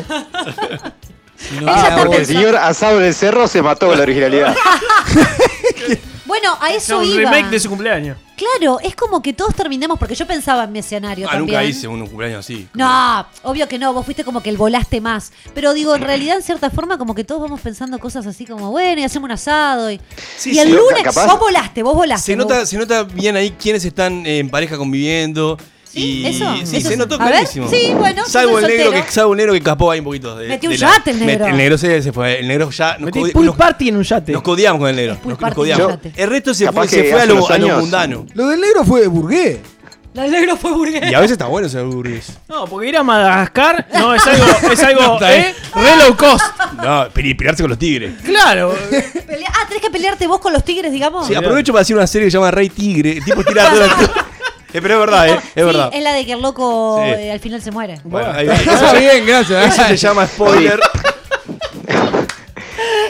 sino 1.36 1.62
era 1.62 1.96
Porque 1.96 2.16
el 2.18 2.26
señor 2.26 2.56
asado 2.56 2.98
del 3.00 3.14
cerro 3.14 3.46
se 3.48 3.60
mató 3.62 3.86
con 3.88 3.96
la 3.96 4.02
originalidad. 4.02 4.54
Bueno, 6.34 6.58
a 6.60 6.72
Es 6.72 6.82
eso 6.84 6.98
un 6.98 7.04
iba. 7.04 7.30
remake 7.30 7.48
de 7.50 7.60
su 7.60 7.68
cumpleaños. 7.68 8.18
Claro, 8.36 8.80
es 8.80 8.96
como 8.96 9.22
que 9.22 9.32
todos 9.32 9.54
terminamos, 9.54 9.98
porque 10.00 10.16
yo 10.16 10.26
pensaba 10.26 10.64
en 10.64 10.72
mi 10.72 10.80
escenario 10.80 11.28
Ah, 11.28 11.32
también. 11.34 11.56
nunca 11.60 11.64
hice 11.64 11.86
un 11.86 12.04
cumpleaños 12.08 12.40
así. 12.40 12.66
No, 12.74 13.24
obvio 13.44 13.68
que 13.68 13.78
no, 13.78 13.92
vos 13.92 14.04
fuiste 14.04 14.24
como 14.24 14.42
que 14.42 14.50
el 14.50 14.56
volaste 14.56 15.00
más. 15.00 15.32
Pero 15.54 15.72
digo, 15.74 15.94
en 15.94 16.02
realidad, 16.02 16.36
en 16.36 16.42
cierta 16.42 16.70
forma, 16.70 16.98
como 16.98 17.14
que 17.14 17.22
todos 17.22 17.40
vamos 17.40 17.60
pensando 17.60 18.00
cosas 18.00 18.26
así 18.26 18.44
como, 18.46 18.72
bueno, 18.72 19.00
y 19.00 19.04
hacemos 19.04 19.26
un 19.28 19.30
asado. 19.32 19.90
Y, 19.92 20.00
Sí, 20.36 20.50
y 20.52 20.58
el 20.58 20.68
sí, 20.70 20.74
lunes, 20.74 21.04
capaz- 21.04 21.26
vos 21.28 21.38
volaste, 21.38 21.82
vos 21.84 21.94
volaste. 21.94 22.32
Se 22.32 22.36
vos- 22.36 22.44
nota, 22.46 22.66
se 22.66 22.76
nota 22.78 23.04
bien 23.04 23.36
ahí 23.36 23.50
quiénes 23.52 23.84
están 23.84 24.26
en 24.26 24.50
pareja 24.50 24.76
conviviendo. 24.76 25.56
¿Sí? 25.94 26.22
y 26.22 26.26
¿Eso? 26.26 26.54
sí, 26.64 26.76
¿Eso 26.78 26.88
se 26.90 26.96
notó 26.96 27.14
a 27.14 27.18
ver, 27.18 27.28
clarísimo. 27.28 27.68
sí, 27.68 27.92
bueno, 27.96 28.24
salvo 28.26 28.58
el 28.58 28.66
negro 28.66 28.90
que 28.90 29.04
salvo 29.10 29.32
el 29.32 29.36
negro 29.38 29.52
que 29.52 29.58
escapó 29.58 29.90
ahí 29.92 30.00
un 30.00 30.04
poquito 30.04 30.36
de, 30.36 30.48
Metió 30.48 30.68
de 30.68 30.74
un 30.76 30.80
la- 30.80 30.96
yate 30.96 31.10
el 31.12 31.24
negro. 31.26 31.46
El 31.46 31.56
negro 31.56 31.78
se, 31.78 32.02
se 32.02 32.12
fue. 32.12 32.40
El 32.40 32.48
negro 32.48 32.70
ya 32.70 32.92
nos, 32.98 33.06
Metí 33.06 33.20
codi- 33.20 33.32
pool 33.32 33.46
nos- 33.46 33.56
party 33.56 33.88
en 33.88 33.96
un 33.96 34.02
yate. 34.02 34.32
nos 34.32 34.42
codiamos 34.42 34.80
con 34.80 34.88
el 34.90 34.96
negro. 34.96 35.16
Pool 35.22 35.32
Nos, 35.32 35.40
nos 35.40 35.54
codiamos. 35.54 35.88
yate. 35.88 36.12
El 36.16 36.28
resto 36.30 36.52
se 36.52 36.64
Capaz 36.64 36.80
fue, 36.80 36.88
que 36.88 36.96
se 36.96 37.02
fue 37.04 37.12
a 37.12 37.16
hace 37.22 37.26
lo, 37.28 37.34
unos 37.36 37.50
a 37.50 37.58
lo 37.58 37.64
años- 37.66 37.80
mundano. 37.80 38.26
Lo 38.34 38.48
del 38.48 38.60
negro 38.60 38.84
fue 38.84 39.00
de 39.02 39.06
burgués. 39.06 39.58
El 40.14 40.30
negro 40.30 40.56
fue 40.56 40.70
burgués. 40.72 41.10
Y 41.10 41.14
a 41.14 41.18
veces 41.18 41.32
está 41.32 41.46
bueno 41.46 41.68
ser 41.68 41.82
burgués. 41.84 42.34
No, 42.48 42.66
porque 42.66 42.88
ir 42.88 42.96
a 42.96 43.02
Madagascar 43.02 43.84
no 43.94 44.14
es 44.14 44.24
algo, 44.24 44.44
es 44.72 44.82
algo 44.84 45.00
Está 45.14 45.28
bien. 45.30 45.40
eh, 45.42 45.54
re 45.74 45.96
low 46.06 46.16
cost. 46.16 46.44
No, 46.76 47.06
pero 47.12 47.36
pelearse 47.36 47.62
con 47.64 47.70
los 47.70 47.78
tigres. 47.80 48.12
Claro. 48.24 48.74
Pelea- 49.26 49.50
Ah, 49.56 49.66
tenés 49.66 49.82
que 49.82 49.90
pelearte 49.90 50.26
vos 50.28 50.38
con 50.40 50.52
los 50.52 50.64
tigres, 50.64 50.92
digamos. 50.92 51.26
Sí, 51.26 51.34
aprovecho 51.34 51.72
para 51.72 51.82
hacer 51.82 51.96
una 51.96 52.06
serie 52.06 52.26
que 52.26 52.30
se 52.30 52.36
llama 52.36 52.50
Rey 52.52 52.68
Tigre. 52.68 53.12
El 53.18 53.24
tipo 53.24 53.42
tira 53.42 53.64
la- 53.74 54.26
Eh, 54.74 54.80
Pero 54.82 54.94
es 54.94 55.00
verdad, 55.00 55.28
¿eh? 55.28 55.34
Es 55.36 55.42
Sí, 55.54 55.60
verdad. 55.62 55.90
es 55.92 56.02
la 56.02 56.12
de 56.12 56.26
que 56.26 56.32
el 56.32 56.42
loco 56.42 57.00
Sí. 57.02 57.10
eh, 57.10 57.32
al 57.32 57.40
final 57.40 57.62
se 57.62 57.70
muere. 57.70 58.00
Bueno, 58.04 58.30
ahí 58.32 58.46
va. 58.46 58.54
Está 58.56 58.74
Eso, 58.90 58.98
bien, 58.98 59.24
gracias. 59.26 59.72
eso 59.78 59.84
se 59.88 59.96
llama 59.96 60.26
spoiler. 60.26 60.80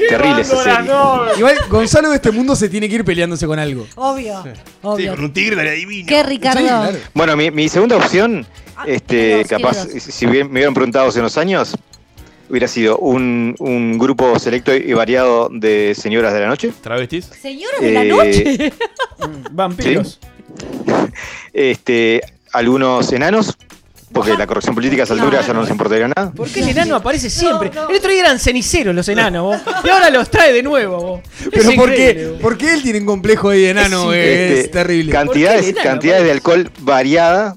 Terrible 0.09 0.43
esa 0.43 0.63
serie. 0.63 0.91
Igual 1.39 1.57
Gonzalo 1.71 2.11
de 2.11 2.17
este 2.17 2.31
mundo 2.31 2.55
se 2.55 2.69
tiene 2.69 2.89
que 2.89 2.97
ir 2.97 3.05
peleándose 3.05 3.47
con 3.47 3.59
algo. 3.59 3.87
Obvio. 3.95 4.43
Sí, 4.43 4.51
Obvio. 4.83 5.15
con 5.15 5.25
un 5.25 5.33
tigre 5.33 5.71
divino. 5.73 6.07
¿Qué, 6.09 6.23
Ricardo? 6.23 6.61
Sí, 6.61 6.67
claro. 6.67 6.99
Bueno, 7.15 7.37
mi, 7.37 7.51
mi 7.51 7.69
segunda 7.69 7.97
opción, 7.97 8.47
Ah, 8.77 8.85
este, 8.87 9.07
tiene 9.17 9.37
dos, 9.39 9.49
capaz, 9.49 9.85
tiene 9.87 10.01
si 10.01 10.27
bien 10.27 10.47
me 10.49 10.55
hubieran 10.55 10.75
preguntado 10.75 11.09
hace 11.09 11.21
unos 11.21 11.39
años, 11.39 11.77
hubiera 12.51 12.67
sido 12.69 12.99
un, 12.99 13.55
un 13.61 13.99
grupo 13.99 14.37
selecto 14.39 14.75
y 14.75 14.93
variado 14.93 15.49
de 15.51 15.95
señoras 15.97 16.35
de 16.35 16.41
la 16.41 16.49
noche. 16.49 16.73
¿Travestis? 16.83 17.27
Señoras 17.41 17.81
de 17.81 17.91
la 17.93 18.03
Eh, 18.05 18.09
noche. 18.09 18.73
Vampiros. 19.53 20.19
Este, 21.53 22.21
algunos 22.53 23.13
enanos, 23.13 23.57
porque 24.13 24.37
la 24.37 24.47
corrección 24.47 24.75
política 24.75 25.03
a 25.03 25.05
esa 25.05 25.15
altura 25.15 25.41
ya 25.47 25.53
no 25.53 25.61
nos 25.61 25.71
importaría 25.71 26.09
nada. 26.09 26.33
¿Por 26.33 26.49
qué 26.49 26.61
el 26.61 26.69
enano 26.71 26.97
aparece 26.97 27.31
siempre? 27.31 27.71
no. 27.75 27.89
El 27.89 27.97
otro 27.97 28.11
día 28.11 28.21
eran 28.21 28.39
ceniceros 28.39 28.95
los 28.95 29.09
enanos, 29.09 29.43
vos. 29.45 29.75
Y 29.85 29.89
ahora 29.89 30.11
los 30.11 30.31
trae 30.31 30.53
de 30.53 30.63
nuevo, 30.63 31.01
vos. 31.01 31.21
Pero 31.53 31.71
¿por 31.77 31.95
qué. 31.95 32.37
¿por 32.41 32.57
qué 32.59 32.75
él 32.75 32.83
tiene 32.83 33.01
un 33.01 33.07
complejo 33.07 33.51
de 33.51 33.71
enano? 33.71 34.13
Es? 34.13 34.25
Es, 34.27 34.59
Este, 34.59 34.69
terrible. 34.71 35.13
Cantidades, 35.13 35.57
¿Por 35.57 35.65
qué 35.65 35.71
el 35.71 35.77
enano 35.79 35.91
cantidades 35.93 36.25
de 36.25 36.31
alcohol 36.33 36.71
variada, 36.81 37.57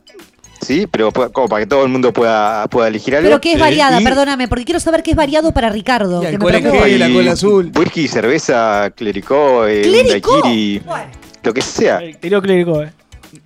¿sí? 0.62 0.88
Pero 0.92 1.12
pu- 1.12 1.32
como 1.32 1.48
para 1.48 1.64
que 1.64 1.68
todo 1.68 1.84
el 1.84 1.90
mundo 1.90 2.14
pueda, 2.14 2.68
pueda 2.68 2.88
elegir 2.88 3.16
algo. 3.16 3.28
Pero 3.30 3.42
que 3.42 3.54
es 3.54 3.60
variada, 3.60 4.00
Y- 4.00 4.04
perdóname, 4.04 4.48
porque 4.48 4.66
quiero 4.66 4.80
saber 4.80 5.02
qué 5.04 5.12
es 5.12 5.18
variado 5.18 5.52
para 5.52 5.70
Ricardo. 5.70 6.22
Y 6.22 6.26
que 6.28 6.38
me 6.38 6.50
alcohol 6.52 6.56
en 7.02 7.14
gel, 7.14 7.30
azul. 7.30 7.72
Whisky, 7.76 8.08
cerveza, 8.08 8.92
clericó, 8.96 9.66
eh, 9.68 9.82
un 9.86 9.92
¿Clericó? 9.92 10.42
daiquiri, 10.42 10.80
Bueno, 10.86 11.06
lo 11.48 11.54
que 11.54 11.62
sea. 11.62 12.00
Tiró 12.20 12.42
clérigo, 12.42 12.84
eh. 12.84 12.92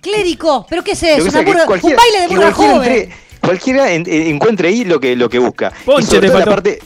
clérico, 0.00 0.66
¿pero 0.68 0.82
qué 0.84 0.92
es 0.92 1.02
eso? 1.02 1.28
Una 1.28 1.42
burra- 1.42 1.64
un 1.66 1.96
baile 1.96 2.20
de 2.20 2.28
burra 2.28 2.52
cualquiera 2.52 2.72
joven. 2.74 2.92
entre- 2.92 3.14
cualquiera 3.40 3.92
en- 3.92 4.06
en- 4.06 4.26
encuentre 4.34 4.68
ahí 4.68 4.84
lo 4.84 5.00
que, 5.00 5.16
lo 5.16 5.28
que 5.28 5.38
busca. 5.38 5.72
Ponche, 5.84 6.02
y 6.02 6.06
sobre 6.14 6.28
todo 6.28 6.38
la 6.40 6.44
parte, 6.46 6.78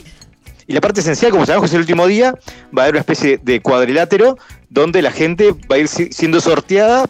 y 0.66 0.72
la 0.72 0.80
parte 0.80 1.00
esencial, 1.00 1.30
como 1.32 1.44
sabemos 1.46 1.62
que 1.64 1.66
es 1.68 1.74
el 1.74 1.80
último 1.80 2.06
día, 2.06 2.34
va 2.76 2.82
a 2.82 2.84
haber 2.84 2.94
una 2.94 3.00
especie 3.00 3.38
de 3.42 3.60
cuadrilátero 3.60 4.38
donde 4.68 5.02
la 5.02 5.10
gente 5.10 5.52
va 5.70 5.76
a 5.76 5.78
ir 5.78 5.88
si- 5.88 6.12
siendo 6.12 6.40
sorteada 6.40 7.06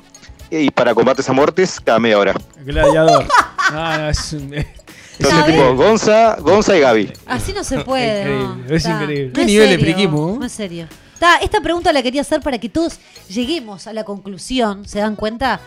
eh, 0.51 0.63
y 0.63 0.71
para 0.71 0.95
combates 0.95 1.29
a 1.29 1.33
muertes 1.33 1.81
cada 1.81 1.99
media 1.99 2.19
hora. 2.19 2.35
Gladiador. 2.65 3.27
Ah, 3.69 3.97
no, 3.99 4.11
es 4.11 4.33
un- 4.33 4.55
Entonces, 4.55 4.77
¿Sabes? 5.29 5.55
tipo, 5.57 5.75
Gonza, 5.75 6.37
Gonza 6.39 6.77
y 6.77 6.81
Gaby. 6.81 7.13
Así 7.27 7.53
no 7.53 7.65
se 7.65 7.81
puede. 7.81 8.25
no. 8.27 8.43
Increíble, 8.55 8.77
es 8.77 8.85
Está. 8.85 9.03
increíble. 9.03 9.33
¿Qué 9.33 9.41
es 9.41 9.47
nivel 9.49 9.69
de 9.71 9.75
serio, 9.77 9.85
friquismo? 9.87 10.37
No 10.39 10.47
es 10.47 10.53
serio. 10.53 10.87
Está, 11.17 11.37
esta 11.39 11.63
pregunta 11.63 11.93
la 11.95 12.03
quería 12.03 12.21
hacer 12.21 12.41
para 12.43 12.59
que 12.59 12.69
todos 12.69 12.99
lleguemos 13.29 13.87
a 13.87 13.95
la 13.95 14.05
conclusión, 14.05 14.87
¿se 14.87 14.99
dan 14.99 15.17
cuenta? 15.17 15.61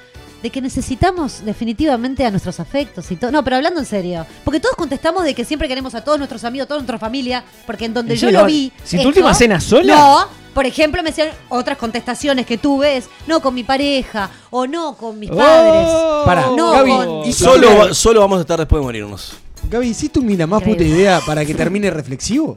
De 0.43 0.51
que 0.51 0.62
necesitamos 0.62 1.43
definitivamente 1.43 2.23
a 2.23 2.29
nuestros 2.29 2.59
afectos 2.59 3.09
y 3.12 3.15
todo. 3.15 3.31
No, 3.31 3.43
pero 3.43 3.55
hablando 3.57 3.79
en 3.79 3.85
serio. 3.88 4.25
Porque 4.45 4.59
todos 4.59 4.75
contestamos 4.75 5.23
de 5.23 5.33
que 5.33 5.43
siempre 5.43 5.67
queremos 5.67 5.95
a 5.95 6.01
todos 6.03 6.17
nuestros 6.19 6.43
amigos, 6.43 6.65
a 6.65 6.67
toda 6.67 6.79
nuestra 6.79 6.99
familia. 6.99 7.43
Porque 7.65 7.85
en 7.85 7.93
donde 7.95 8.13
¿En 8.13 8.19
yo 8.19 8.31
lo 8.31 8.45
vi. 8.45 8.71
¿Si 8.83 9.01
tu 9.01 9.07
última 9.09 9.33
cena 9.33 9.59
sola? 9.59 9.93
No. 9.95 10.27
Por 10.53 10.65
ejemplo, 10.65 11.01
me 11.03 11.09
decían 11.09 11.29
otras 11.49 11.77
contestaciones 11.77 12.45
que 12.45 12.57
tuve 12.57 12.97
es 12.97 13.09
no 13.27 13.41
con 13.41 13.53
mi 13.53 13.63
pareja 13.63 14.29
o 14.51 14.65
no 14.67 14.95
con 14.95 15.17
mis 15.19 15.29
padres. 15.29 15.88
Oh, 15.89 16.23
Pará, 16.25 16.47
No, 16.55 16.71
Gaby, 16.71 16.91
con- 16.91 17.27
¿y 17.27 17.33
Solo, 17.33 17.53
solo, 17.67 17.77
va- 17.77 17.93
solo 17.93 18.19
vamos 18.21 18.38
a 18.38 18.41
estar 18.41 18.59
después 18.59 18.79
de 18.79 18.85
morirnos. 18.85 19.33
Gaby, 19.69 19.88
¿hiciste 19.88 20.19
ni 20.21 20.38
la 20.38 20.47
más 20.47 20.63
puta 20.63 20.83
idea 20.83 21.19
para 21.25 21.43
que 21.45 21.53
termine 21.53 21.89
reflexivo? 21.91 22.55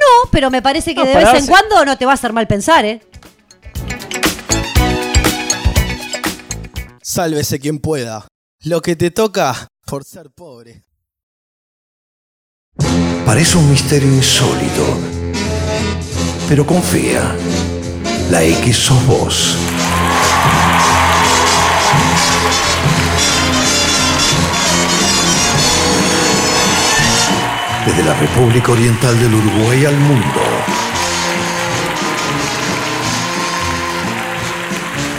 No, 0.00 0.30
pero 0.30 0.50
me 0.50 0.62
parece 0.62 0.94
que 0.94 1.02
No, 1.02 1.06
de 1.06 1.14
vez 1.14 1.34
en 1.34 1.46
cuando 1.46 1.84
no 1.84 1.96
te 1.98 2.04
va 2.04 2.12
a 2.12 2.14
hacer 2.14 2.32
mal 2.32 2.46
pensar, 2.46 2.84
¿eh? 2.84 3.00
Sálvese 7.02 7.58
quien 7.58 7.78
pueda. 7.78 8.26
Lo 8.64 8.80
que 8.82 8.94
te 8.94 9.10
toca 9.10 9.68
por 9.86 10.04
ser 10.04 10.30
pobre. 10.30 10.84
Parece 13.24 13.58
un 13.58 13.70
misterio 13.70 14.08
insólito. 14.08 14.84
Pero 16.48 16.66
confía. 16.66 17.34
La 18.30 18.42
X 18.42 18.76
sos 18.76 19.06
vos. 19.06 19.56
Desde 27.88 28.04
la 28.04 28.14
República 28.14 28.72
Oriental 28.72 29.18
del 29.18 29.34
Uruguay 29.34 29.86
al 29.86 29.96
mundo. 29.96 30.40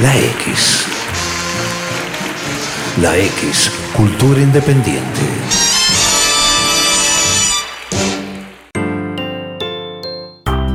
La 0.04 0.16
X. 0.16 0.86
La 3.02 3.18
X, 3.18 3.72
cultura 3.98 4.40
independiente. 4.40 5.22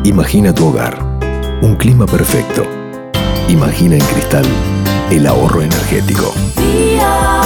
Imagina 0.03 0.53
tu 0.53 0.67
hogar, 0.67 0.99
un 1.63 1.77
clima 1.77 2.07
perfecto. 2.07 2.67
Imagina 3.49 3.95
en 3.95 4.05
cristal 4.05 4.45
el 5.11 5.27
ahorro 5.29 5.63
energético. 5.63 6.35
Día, 6.57 7.44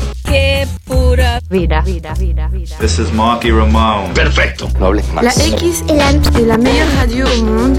Pura 0.85 1.40
vida, 1.51 1.81
vida, 1.83 2.14
vida, 2.14 2.49
vida. 2.49 2.77
This 2.79 3.01
is 3.01 3.12
Marky 3.12 3.51
Ramone. 3.51 4.14
Perfecto. 4.14 4.69
No 4.79 4.87
hables 4.87 5.05
La 5.14 5.33
X 5.33 5.83
est 5.88 6.47
la, 6.47 6.57
meilleure 6.57 6.87
radio 6.99 7.27
au 7.27 7.45
monde. 7.45 7.79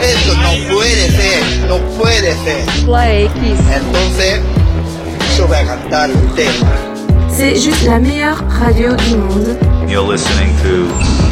Eso 0.00 0.34
no 0.36 0.74
puede 0.74 1.10
ser, 1.10 1.68
no 1.68 1.78
puede 1.98 2.34
ser. 2.44 2.88
La 2.88 3.12
X. 3.12 3.34
Entonces, 3.74 4.40
yo 5.36 5.46
voy 5.46 5.56
a 5.56 5.66
cantar 5.66 6.10
un 6.10 6.34
tema. 6.34 6.70
C'est 7.28 7.56
juste 7.56 7.84
la 7.86 7.98
meilleure 7.98 8.42
radio 8.58 8.96
du 8.96 9.16
monde. 9.16 9.58
You're 9.86 10.10
listening 10.10 10.56
to 10.62 11.31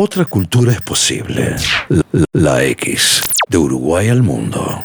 Otra 0.00 0.24
cultura 0.24 0.70
es 0.70 0.80
posible. 0.80 1.56
La, 1.88 2.04
la 2.32 2.62
X. 2.62 3.20
De 3.48 3.58
Uruguay 3.58 4.08
al 4.08 4.22
mundo. 4.22 4.84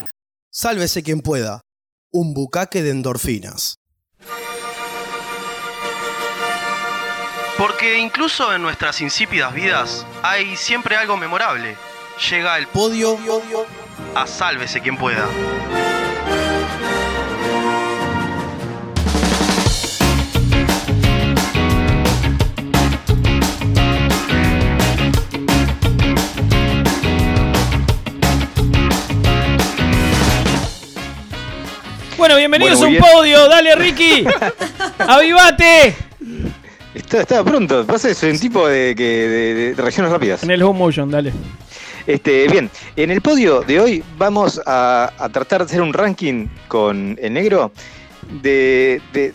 Sálvese 0.50 1.04
quien 1.04 1.20
pueda. 1.20 1.60
Un 2.12 2.34
bucaque 2.34 2.82
de 2.82 2.90
endorfinas. 2.90 3.76
Porque 7.56 8.00
incluso 8.00 8.52
en 8.52 8.62
nuestras 8.62 9.00
insípidas 9.02 9.54
vidas 9.54 10.04
hay 10.24 10.56
siempre 10.56 10.96
algo 10.96 11.16
memorable. 11.16 11.76
Llega 12.28 12.58
el 12.58 12.66
podio 12.66 13.16
a 14.16 14.26
Sálvese 14.26 14.80
quien 14.80 14.98
pueda. 14.98 15.28
Bueno, 32.24 32.38
bienvenidos 32.38 32.78
Bueno, 32.78 32.86
a 32.86 32.88
un 32.88 33.02
bien. 33.02 33.14
podio. 33.14 33.48
Dale, 33.50 33.76
Ricky. 33.76 34.24
¡Avivate! 34.98 35.94
Está, 36.94 37.20
está 37.20 37.44
pronto. 37.44 37.84
Pasa 37.84 38.14
soy 38.14 38.30
un 38.30 38.38
tipo 38.38 38.66
de, 38.66 38.94
que, 38.96 39.04
de, 39.04 39.74
de 39.74 39.74
reacciones 39.74 40.10
rápidas. 40.10 40.42
En 40.42 40.50
el 40.50 40.62
home 40.62 40.78
motion, 40.78 41.10
dale. 41.10 41.34
Este, 42.06 42.48
bien, 42.48 42.70
en 42.96 43.10
el 43.10 43.20
podio 43.20 43.60
de 43.60 43.78
hoy 43.78 44.02
vamos 44.16 44.58
a, 44.64 45.12
a 45.18 45.28
tratar 45.28 45.58
de 45.60 45.64
hacer 45.66 45.82
un 45.82 45.92
ranking 45.92 46.46
con 46.66 47.18
el 47.20 47.34
negro 47.34 47.72
de, 48.40 49.02
de, 49.12 49.34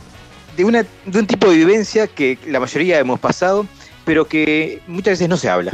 de 0.58 0.66
una, 0.66 0.84
de 1.06 1.20
un 1.20 1.28
tipo 1.28 1.48
de 1.48 1.58
vivencia 1.58 2.08
que 2.08 2.40
la 2.48 2.60
mayoría 2.60 2.98
hemos 2.98 3.20
pasado, 3.20 3.68
pero 4.04 4.26
que 4.26 4.82
muchas 4.88 5.12
veces 5.12 5.30
no 5.30 5.38
se 5.38 5.48
habla. 5.48 5.74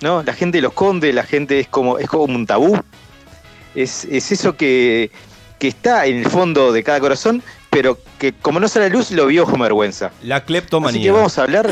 ¿no? 0.00 0.24
La 0.24 0.32
gente 0.32 0.60
lo 0.60 0.70
esconde, 0.70 1.12
la 1.12 1.22
gente 1.22 1.60
es 1.60 1.68
como, 1.68 1.98
es 2.00 2.08
como 2.08 2.24
un 2.34 2.46
tabú. 2.46 2.76
Es, 3.76 4.04
es 4.06 4.32
eso 4.32 4.56
que, 4.56 5.12
que 5.62 5.68
está 5.68 6.06
en 6.06 6.16
el 6.18 6.26
fondo 6.28 6.72
de 6.72 6.82
cada 6.82 6.98
corazón, 6.98 7.40
pero 7.70 7.96
que 8.18 8.32
como 8.32 8.58
no 8.58 8.66
sale 8.66 8.86
a 8.86 8.88
la 8.88 8.94
luz 8.96 9.12
lo 9.12 9.26
vio 9.26 9.44
como 9.44 9.62
vergüenza. 9.62 10.10
La 10.24 10.38
Así 10.38 10.46
cleptomanía. 10.46 11.02
que 11.04 11.10
vamos 11.12 11.38
a 11.38 11.42
hablar. 11.44 11.70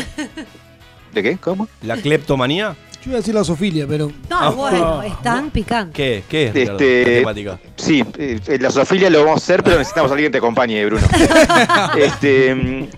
¿De 1.12 1.22
qué? 1.24 1.36
¿Cómo? 1.38 1.66
¿La 1.82 1.96
cleptomanía? 1.96 2.76
Yo 3.02 3.10
iba 3.10 3.14
a 3.14 3.16
decir 3.16 3.34
la 3.34 3.42
sofilia, 3.42 3.88
pero. 3.88 4.06
No, 4.30 4.38
Ah. 4.38 4.50
bueno, 4.50 5.02
es 5.02 5.20
tan 5.22 5.50
picante. 5.50 5.92
¿Qué? 5.92 6.22
¿Qué 6.28 6.46
es 6.46 6.54
Ricardo, 6.54 6.78
Este, 6.78 7.04
la 7.04 7.18
temática? 7.18 7.60
Sí, 7.74 8.04
eh, 8.16 8.58
la 8.60 8.70
zoofilia 8.70 9.10
lo 9.10 9.24
vamos 9.24 9.40
a 9.40 9.42
hacer, 9.42 9.64
pero 9.64 9.78
necesitamos 9.78 10.12
a 10.12 10.14
alguien 10.14 10.30
que 10.30 10.34
te 10.34 10.38
acompañe, 10.38 10.86
Bruno. 10.86 11.04
Este, 11.98 12.88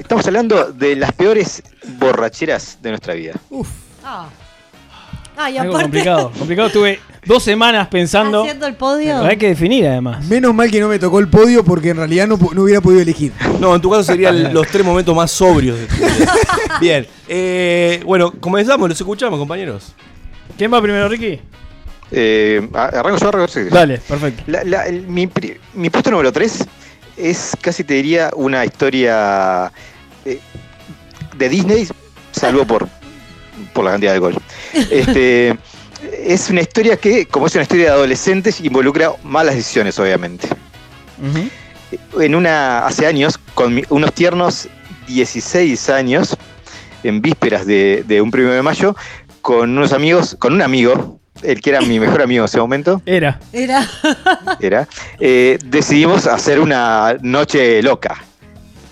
estamos 0.00 0.26
hablando 0.26 0.72
de 0.72 0.96
las 0.96 1.12
peores 1.12 1.62
borracheras 2.00 2.78
de 2.82 2.88
nuestra 2.90 3.14
vida. 3.14 3.34
Ah. 4.02 4.26
Ah, 5.36 5.48
y 5.50 5.58
Algo 5.58 5.74
aparte, 5.74 5.84
complicado. 5.84 6.30
Complicado. 6.36 6.70
Tuve 6.70 7.00
dos 7.26 7.42
semanas 7.42 7.88
pensando. 7.88 8.42
haciendo 8.42 8.66
el 8.66 8.74
podio. 8.74 9.22
Hay 9.22 9.36
que 9.36 9.48
definir 9.48 9.86
además. 9.86 10.24
Menos 10.26 10.54
mal 10.54 10.70
que 10.70 10.80
no 10.80 10.88
me 10.88 10.98
tocó 10.98 11.18
el 11.18 11.28
podio 11.28 11.64
porque 11.64 11.90
en 11.90 11.96
realidad 11.98 12.26
no, 12.26 12.38
no 12.52 12.62
hubiera 12.62 12.80
podido 12.80 13.00
elegir. 13.02 13.32
No, 13.60 13.74
en 13.74 13.80
tu 13.80 13.90
caso 13.90 14.04
serían 14.04 14.52
los 14.52 14.66
tres 14.68 14.84
momentos 14.84 15.14
más 15.14 15.30
sobrios 15.30 15.78
de 15.78 15.86
tu 15.86 15.94
vida. 15.96 16.34
Bien. 16.80 17.06
eh, 17.28 18.02
bueno, 18.04 18.32
comenzamos, 18.40 18.88
los 18.88 19.00
escuchamos, 19.00 19.38
compañeros. 19.38 19.94
¿Quién 20.58 20.72
va 20.72 20.80
primero, 20.82 21.08
Ricky? 21.08 21.40
Eh, 22.10 22.68
arranco 22.74 23.18
yo, 23.18 23.28
arranco 23.28 23.52
yo. 23.52 23.64
Dale, 23.70 23.98
perfecto. 23.98 24.42
La- 24.46 24.62
la- 24.64 24.86
el- 24.86 25.06
mi, 25.06 25.28
mi 25.74 25.90
puesto 25.90 26.10
número 26.10 26.30
3 26.32 26.64
es 27.16 27.52
casi 27.60 27.82
te 27.84 27.94
diría 27.94 28.30
una 28.36 28.64
historia 28.64 29.72
eh, 30.24 30.38
de 31.36 31.48
Disney, 31.48 31.88
salvo 32.32 32.64
por, 32.66 32.88
por 33.72 33.84
la 33.84 33.92
cantidad 33.92 34.12
de 34.12 34.16
alcohol. 34.16 34.34
Este, 34.90 35.56
es 36.26 36.50
una 36.50 36.60
historia 36.60 36.96
que, 36.96 37.26
como 37.26 37.46
es 37.46 37.54
una 37.54 37.62
historia 37.62 37.86
de 37.86 37.90
adolescentes, 37.90 38.60
involucra 38.60 39.12
malas 39.22 39.54
decisiones, 39.54 39.98
obviamente. 39.98 40.48
En 42.20 42.34
una, 42.34 42.86
hace 42.86 43.06
años, 43.06 43.38
con 43.54 43.80
unos 43.88 44.12
tiernos 44.12 44.68
16 45.06 45.90
años, 45.90 46.36
en 47.02 47.20
vísperas 47.22 47.66
de, 47.66 48.04
de 48.06 48.20
un 48.20 48.30
primero 48.30 48.54
de 48.54 48.62
mayo, 48.62 48.96
con 49.42 49.76
unos 49.76 49.92
amigos, 49.92 50.36
con 50.38 50.54
un 50.54 50.62
amigo, 50.62 51.20
el 51.42 51.60
que 51.60 51.70
era 51.70 51.80
mi 51.82 52.00
mejor 52.00 52.22
amigo 52.22 52.42
en 52.42 52.46
ese 52.46 52.58
momento, 52.58 53.02
Era. 53.06 53.38
Era. 53.52 53.86
era, 54.60 54.88
eh, 55.20 55.58
decidimos 55.64 56.26
hacer 56.26 56.58
una 56.60 57.16
noche 57.20 57.82
loca, 57.82 58.24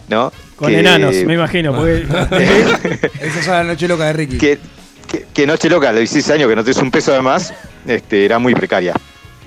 ¿no? 0.08 0.32
Con 0.56 0.68
Que- 0.70 0.80
enanos, 0.80 1.14
me 1.24 1.34
imagino. 1.34 1.74
Porque 1.74 2.02
Esa 3.20 3.40
es 3.40 3.46
la 3.48 3.64
noche 3.64 3.88
loca 3.88 4.04
de 4.06 4.12
Ricky. 4.12 4.38
que, 4.38 4.58
que- 5.12 5.26
que 5.32 5.46
noche 5.46 5.68
loca, 5.68 5.90
a 5.90 5.92
los 5.92 6.00
16 6.00 6.30
años, 6.30 6.48
que 6.48 6.56
no 6.56 6.64
tienes 6.64 6.82
un 6.82 6.90
peso 6.90 7.12
de 7.12 7.20
más, 7.22 7.52
este, 7.86 8.24
era 8.24 8.38
muy 8.40 8.54
precaria. 8.54 8.94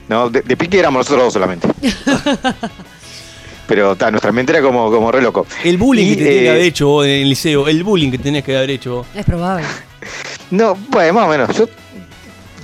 ¿no? 0.07 0.29
De, 0.29 0.41
de 0.41 0.55
pique 0.55 0.77
éramos 0.79 0.99
nosotros 0.99 1.25
dos 1.25 1.33
solamente. 1.33 1.67
Pero 3.67 3.95
ta, 3.95 4.11
nuestra 4.11 4.31
mente 4.31 4.51
era 4.51 4.61
como, 4.61 4.91
como 4.91 5.11
re 5.11 5.21
loco. 5.21 5.47
El 5.63 5.77
bullying 5.77 6.05
Y, 6.05 6.09
que 6.11 6.15
te 6.17 6.23
tenías 6.25 6.39
que 6.41 6.45
eh, 6.45 6.49
haber 6.51 6.61
hecho 6.61 6.87
vos 6.87 7.05
en 7.07 7.11
el 7.23 7.29
liceo, 7.29 7.67
el 7.67 7.83
bullying 7.83 8.11
que 8.11 8.19
tenías 8.19 8.43
que 8.43 8.55
haber 8.55 8.69
hecho 8.69 8.95
vos. 8.97 9.07
Es 9.15 9.25
probable. 9.25 9.65
No, 10.51 10.77
bueno, 10.89 11.13
más 11.13 11.25
o 11.25 11.29
menos. 11.29 11.57
Yo, 11.57 11.67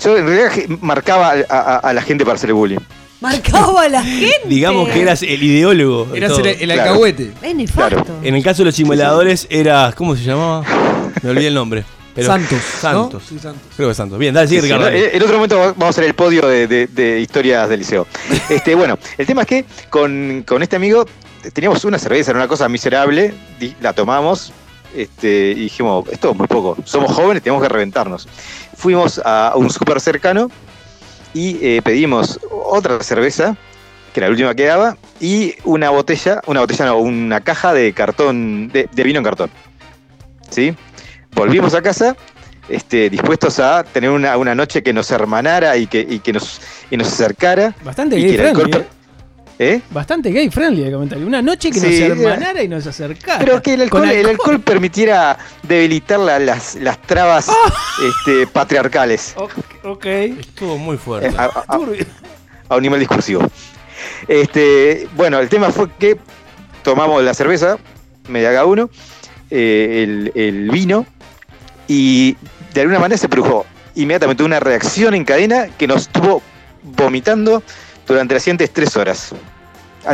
yo 0.04 0.16
en 0.16 0.28
realidad 0.28 0.52
marcaba 0.82 1.32
a, 1.50 1.56
a- 1.60 1.78
a 1.78 1.94
la 1.94 2.04
gente 2.04 2.24
para 2.24 2.36
hacer 2.36 2.52
el 2.52 2.54
bullying. 2.54 2.78
Marcaba 3.20 3.82
a 3.82 3.90
la 3.90 4.04
gente. 4.04 4.42
Digamos 4.46 4.88
que 4.90 5.02
eras 5.02 5.24
el 5.24 5.42
ideólogo. 5.42 6.06
de 6.06 6.18
Eras 6.20 6.38
el, 6.38 6.46
el 6.46 6.72
alcahuete. 6.72 7.32
Es 7.42 7.56
nefasto. 7.56 8.20
En 8.22 8.36
el 8.36 8.44
caso 8.44 8.60
de 8.62 8.66
los 8.66 8.76
simuladores 8.76 9.48
era. 9.50 9.92
¿Cómo 9.98 10.16
se 10.16 10.24
llamaba? 10.24 10.64
Me 11.24 11.32
olvidé 11.32 11.48
el 11.48 11.56
nombre. 11.56 11.84
Pero- 12.16 12.28
Santos. 12.28 12.60
Santos. 12.80 13.14
¿no? 13.14 13.20
Sí, 13.30 13.40
Santos. 13.40 13.62
Creo 13.76 13.90
que 13.90 13.96
Santos. 13.96 14.20
Bien, 14.20 14.34
dale, 14.34 14.48
sigue 14.48 14.62
Sí, 14.62 14.68
Ricardo. 14.68 14.90
en, 14.90 15.24
otro 15.24 15.36
momento 15.36 15.58
vamos 15.60 15.84
a 15.84 15.90
hacer 15.90 16.04
el 16.04 16.14
podio 16.14 16.48
de, 16.48 16.68
de- 16.68 16.88
de 16.88 17.20
historias 17.20 17.70
del 17.70 17.80
liceo. 17.80 18.06
Este, 18.50 18.76
bueno, 18.76 18.98
el 19.18 19.26
tema 19.26 19.42
es 19.44 19.48
que 19.48 19.66
con, 19.90 20.44
con 20.48 20.62
este 20.62 20.76
amigo 20.76 21.06
teníamos 21.54 21.84
una 21.86 21.98
cerveza, 21.98 22.32
era 22.32 22.40
una 22.40 22.48
cosa 22.48 22.68
miserable, 22.70 23.34
la 23.82 23.94
tomamos 23.94 24.52
este, 24.96 25.52
y 25.52 25.62
dijimos, 25.62 26.06
esto 26.12 26.32
es 26.32 26.38
muy 26.38 26.48
poco, 26.48 26.78
somos 26.84 27.14
jóvenes, 27.14 27.42
tenemos 27.44 27.64
que 27.64 27.70
reventarnos. 27.70 28.28
Fuimos 28.76 29.22
a 29.24 29.54
un 29.56 29.70
súper 29.70 30.02
cercano 30.02 30.50
y 31.34 31.58
eh, 31.66 31.82
pedimos 31.82 32.40
otra 32.52 33.02
cerveza, 33.02 33.56
que 34.14 34.20
era 34.20 34.28
la 34.28 34.32
última 34.32 34.54
que 34.54 34.66
daba, 34.66 34.98
y 35.22 35.54
una 35.64 35.90
botella, 35.92 36.42
una 36.46 36.60
botella 36.60 36.86
no, 36.88 36.98
una 36.98 37.40
caja 37.40 37.74
de 37.74 37.94
cartón, 37.94 38.68
de, 38.68 38.90
de 38.92 39.04
vino 39.04 39.20
en 39.20 39.24
cartón. 39.24 39.50
¿Sí? 40.50 40.76
Volvimos 41.34 41.74
a 41.74 41.82
casa 41.82 42.16
este, 42.70 43.10
dispuestos 43.10 43.60
a 43.60 43.84
tener 43.84 44.10
una, 44.10 44.38
una 44.38 44.54
noche 44.56 44.82
que 44.84 44.94
nos 44.94 45.10
hermanara 45.12 45.78
y 45.78 45.88
que, 45.88 46.06
y 46.08 46.20
que 46.20 46.34
nos, 46.34 46.62
y 46.90 46.98
nos 46.98 47.08
acercara. 47.08 47.74
Bastante 47.84 48.18
gay 48.18 48.38
friendly. 48.38 48.72
per- 48.72 48.88
¿Eh? 49.60 49.80
Bastante 49.92 50.32
gay 50.32 50.50
friendly 50.50 50.84
el 50.86 50.94
comentario. 50.94 51.28
Una 51.28 51.42
noche 51.42 51.70
que 51.70 51.80
Sí, 51.80 51.86
nos 51.86 51.94
era- 51.94 52.06
hermanara 52.16 52.64
y 52.64 52.68
nos 52.68 52.88
acercara. 52.88 53.40
Pero 53.40 53.62
que 53.62 53.76
el 53.76 53.82
alcohol, 53.84 54.10
el 54.10 54.26
alcohol 54.28 54.60
permitiera 54.60 55.38
debilitar 55.64 56.20
la- 56.20 56.40
las, 56.40 56.76
las 56.76 57.00
trabas 57.02 57.48
este, 58.04 58.48
patriarcales 58.48 59.36
Ok. 59.84 60.06
Estuvo 60.06 60.78
muy 60.78 60.98
fuerte. 60.98 61.28
eh, 61.28 61.34
a, 61.38 61.44
a- 61.46 61.80
a 62.70 62.76
un 62.76 62.82
nivel 62.82 63.00
discursivo. 63.00 63.42
Este, 64.28 65.08
bueno, 65.16 65.40
el 65.40 65.50
tema 65.50 65.70
fue 65.72 65.90
que 66.00 66.18
tomamos 66.84 67.22
la 67.24 67.34
cerveza, 67.34 67.78
media 68.30 68.50
cada 68.52 68.66
uno, 68.66 68.90
eh, 69.52 70.02
el, 70.04 70.32
el 70.34 70.70
vino, 70.72 71.06
y 71.94 72.38
de 72.74 72.82
alguna 72.82 73.00
manera 73.00 73.18
se 73.18 73.28
produjo 73.28 73.66
inmediatamente 73.96 74.44
una 74.44 74.60
reacción 74.62 75.14
en 75.14 75.26
cadena 75.26 75.68
que 75.78 75.88
nos 75.88 76.04
estuvo 76.04 76.42
vomitando 76.84 77.62
durante 78.08 78.34
las 78.36 78.44
siguientes 78.44 78.72
tres 78.72 78.96
horas. 78.96 79.34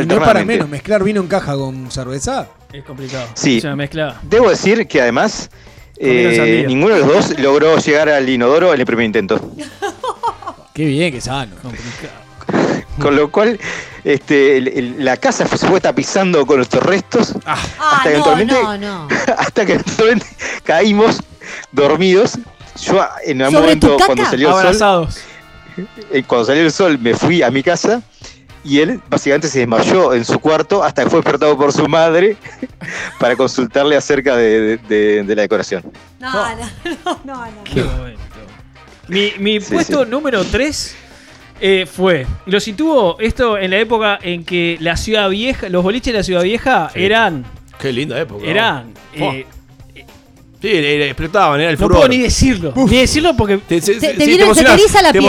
Y 0.00 0.04
no 0.06 0.14
es 0.14 0.20
para 0.20 0.44
menos, 0.44 0.68
mezclar 0.68 1.04
vino 1.04 1.20
en 1.20 1.28
caja 1.28 1.54
con 1.54 1.88
cerveza. 1.90 2.48
Es 2.72 2.82
complicado. 2.84 3.26
Sí. 3.34 3.62
Mezcla. 3.76 4.18
Debo 4.22 4.50
decir 4.50 4.88
que 4.88 5.00
además 5.00 5.50
eh, 5.96 6.64
ninguno 6.66 6.94
de 6.96 7.00
los 7.00 7.08
dos 7.08 7.38
logró 7.38 7.78
llegar 7.78 8.08
al 8.08 8.28
inodoro 8.28 8.74
en 8.74 8.80
el 8.80 8.86
primer 8.86 9.06
intento. 9.06 9.40
Qué 10.74 10.84
bien, 10.84 11.12
qué 11.12 11.20
sano. 11.20 11.54
Con 13.00 13.14
lo 13.16 13.30
cual, 13.32 13.58
este, 14.04 14.56
el- 14.58 14.68
el- 14.68 15.04
la 15.04 15.16
casa 15.16 15.46
fue- 15.46 15.58
se 15.58 15.66
fue 15.68 15.80
tapizando 15.80 16.44
con 16.46 16.56
nuestros 16.56 16.84
restos 16.84 17.32
Ah, 17.46 17.56
hasta, 17.80 18.10
que 18.36 18.44
no, 18.44 18.44
no, 18.44 18.78
no. 18.78 19.08
hasta 19.38 19.64
que 19.66 19.72
eventualmente 19.74 20.26
caímos 20.64 21.20
dormidos. 21.72 22.38
Yo 22.82 23.04
en 23.24 23.42
algún 23.42 23.60
¿Sobre 23.60 23.76
tu 23.76 23.86
momento, 23.88 24.06
cuando 24.06 24.24
salió 24.24 24.48
el 24.48 24.54
sol, 24.54 24.60
Abrazados. 24.66 25.20
eh, 26.12 26.22
cuando 26.26 26.46
salió 26.46 26.62
el 26.62 26.70
sol, 26.72 26.98
me 26.98 27.14
fui 27.14 27.42
a 27.42 27.50
mi 27.50 27.62
casa 27.62 28.02
y 28.64 28.80
él 28.80 29.00
básicamente 29.08 29.48
se 29.48 29.60
desmayó 29.60 30.12
en 30.14 30.24
su 30.24 30.38
cuarto 30.38 30.84
hasta 30.84 31.02
que 31.04 31.10
fue 31.10 31.18
despertado 31.20 31.56
por 31.56 31.72
su 31.72 31.88
madre 31.88 32.36
para 33.18 33.34
consultarle 33.36 33.96
acerca 33.96 34.36
de, 34.36 34.60
de- 34.60 34.76
de- 34.88 35.22
de 35.24 35.36
la 35.36 35.42
decoración. 35.42 35.82
No, 36.20 36.30
no, 36.32 36.56
no, 37.04 37.20
no, 37.24 37.46
no. 37.46 37.64
Qué 37.64 37.82
momento. 37.82 38.20
Mi, 39.08 39.32
mi 39.38 39.60
Sí, 39.60 39.72
puesto 39.74 40.04
sí. 40.04 40.10
número 40.10 40.44
3 40.44 40.96
fue. 41.90 42.26
Lo 42.46 42.60
situó 42.60 43.18
esto 43.18 43.58
en 43.58 43.70
la 43.72 43.78
época 43.78 44.18
en 44.22 44.44
que 44.44 44.76
la 44.80 44.96
ciudad 44.96 45.28
vieja, 45.30 45.68
los 45.68 45.82
boliches 45.82 46.12
de 46.12 46.18
la 46.18 46.22
ciudad 46.22 46.42
vieja 46.42 46.90
Sí. 46.92 47.02
eran. 47.04 47.44
Qué 47.80 47.92
linda 47.92 48.20
época. 48.20 48.44
Eran. 48.46 48.92
Oh. 49.20 49.32
eh, 49.32 49.46
Sí, 50.60 50.68
le- 50.68 50.98
le 50.98 51.06
explotaban, 51.06 51.60
era 51.60 51.70
el 51.70 51.76
no 51.78 51.82
furor. 51.84 51.98
puedo 51.98 52.08
ni 52.08 52.18
decirlo. 52.18 52.72
Ni 52.74 52.96
decirlo 52.96 53.36
porque. 53.36 53.58
Te, 53.58 53.80
se- 53.80 53.94
Te- 53.94 54.14
te 54.14 54.24
sí, 54.24 54.30
viene- 54.36 54.54
se 54.54 54.64
te 54.64 54.72
eriza 54.72 55.02
la 55.02 55.12
piel, 55.12 55.24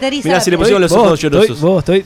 te 0.00 0.06
eriza 0.06 0.28
Mirá, 0.28 0.40
se 0.40 0.50
le 0.50 0.58
pusieron 0.58 0.82
los 0.82 0.92
ojos 0.92 1.18
llorosos. 1.20 1.50
estoy- 1.50 1.68
vos, 1.68 1.78
estoy. 1.78 2.04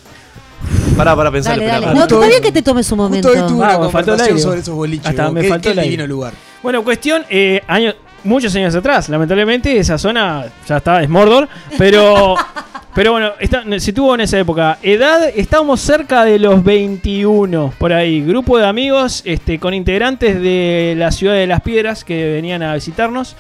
Pará, 0.96 1.16
para 1.16 1.30
pensar. 1.32 1.58
Pará. 1.58 1.80
No, 1.94 2.02
está 2.02 2.26
bien 2.26 2.42
que 2.42 2.52
te 2.52 2.62
tomes 2.62 2.90
un 2.92 2.98
momento. 2.98 3.28
Justo 3.28 3.42
hoy 3.44 3.48
tuve 3.50 3.62
una 3.64 3.76
conversación 3.78 4.20
aire. 4.20 4.38
sobre 4.40 4.60
esos 4.60 4.74
boliches. 4.74 5.06
Hasta 5.06 5.24
vos. 5.24 5.32
me 5.32 5.40
qué, 5.40 5.48
faltó 5.48 5.72
qué 5.74 5.80
divino 5.80 6.06
lugar. 6.06 6.32
Bueno, 6.62 6.84
cuestión, 6.84 7.24
eh, 7.30 7.62
años, 7.66 7.96
muchos 8.24 8.54
años 8.54 8.74
atrás, 8.74 9.08
lamentablemente 9.08 9.76
esa 9.78 9.96
zona 9.98 10.44
ya 10.68 10.76
está, 10.76 11.02
es 11.02 11.08
Mordor, 11.08 11.48
pero, 11.78 12.36
pero 12.94 13.12
bueno, 13.12 13.30
está- 13.38 13.64
se 13.78 13.92
tuvo 13.92 14.14
en 14.14 14.22
esa 14.22 14.38
época. 14.38 14.78
Edad, 14.82 15.28
estábamos 15.34 15.80
cerca 15.80 16.24
de 16.24 16.38
los 16.38 16.62
21, 16.64 17.72
por 17.78 17.92
ahí, 17.92 18.22
grupo 18.22 18.58
de 18.58 18.66
amigos 18.66 19.22
este, 19.24 19.58
con 19.58 19.74
integrantes 19.74 20.40
de 20.40 20.94
la 20.96 21.10
ciudad 21.12 21.34
de 21.34 21.46
Las 21.46 21.60
Piedras 21.62 22.04
que 22.04 22.32
venían 22.32 22.62
a 22.62 22.74
visitarnos. 22.74 23.36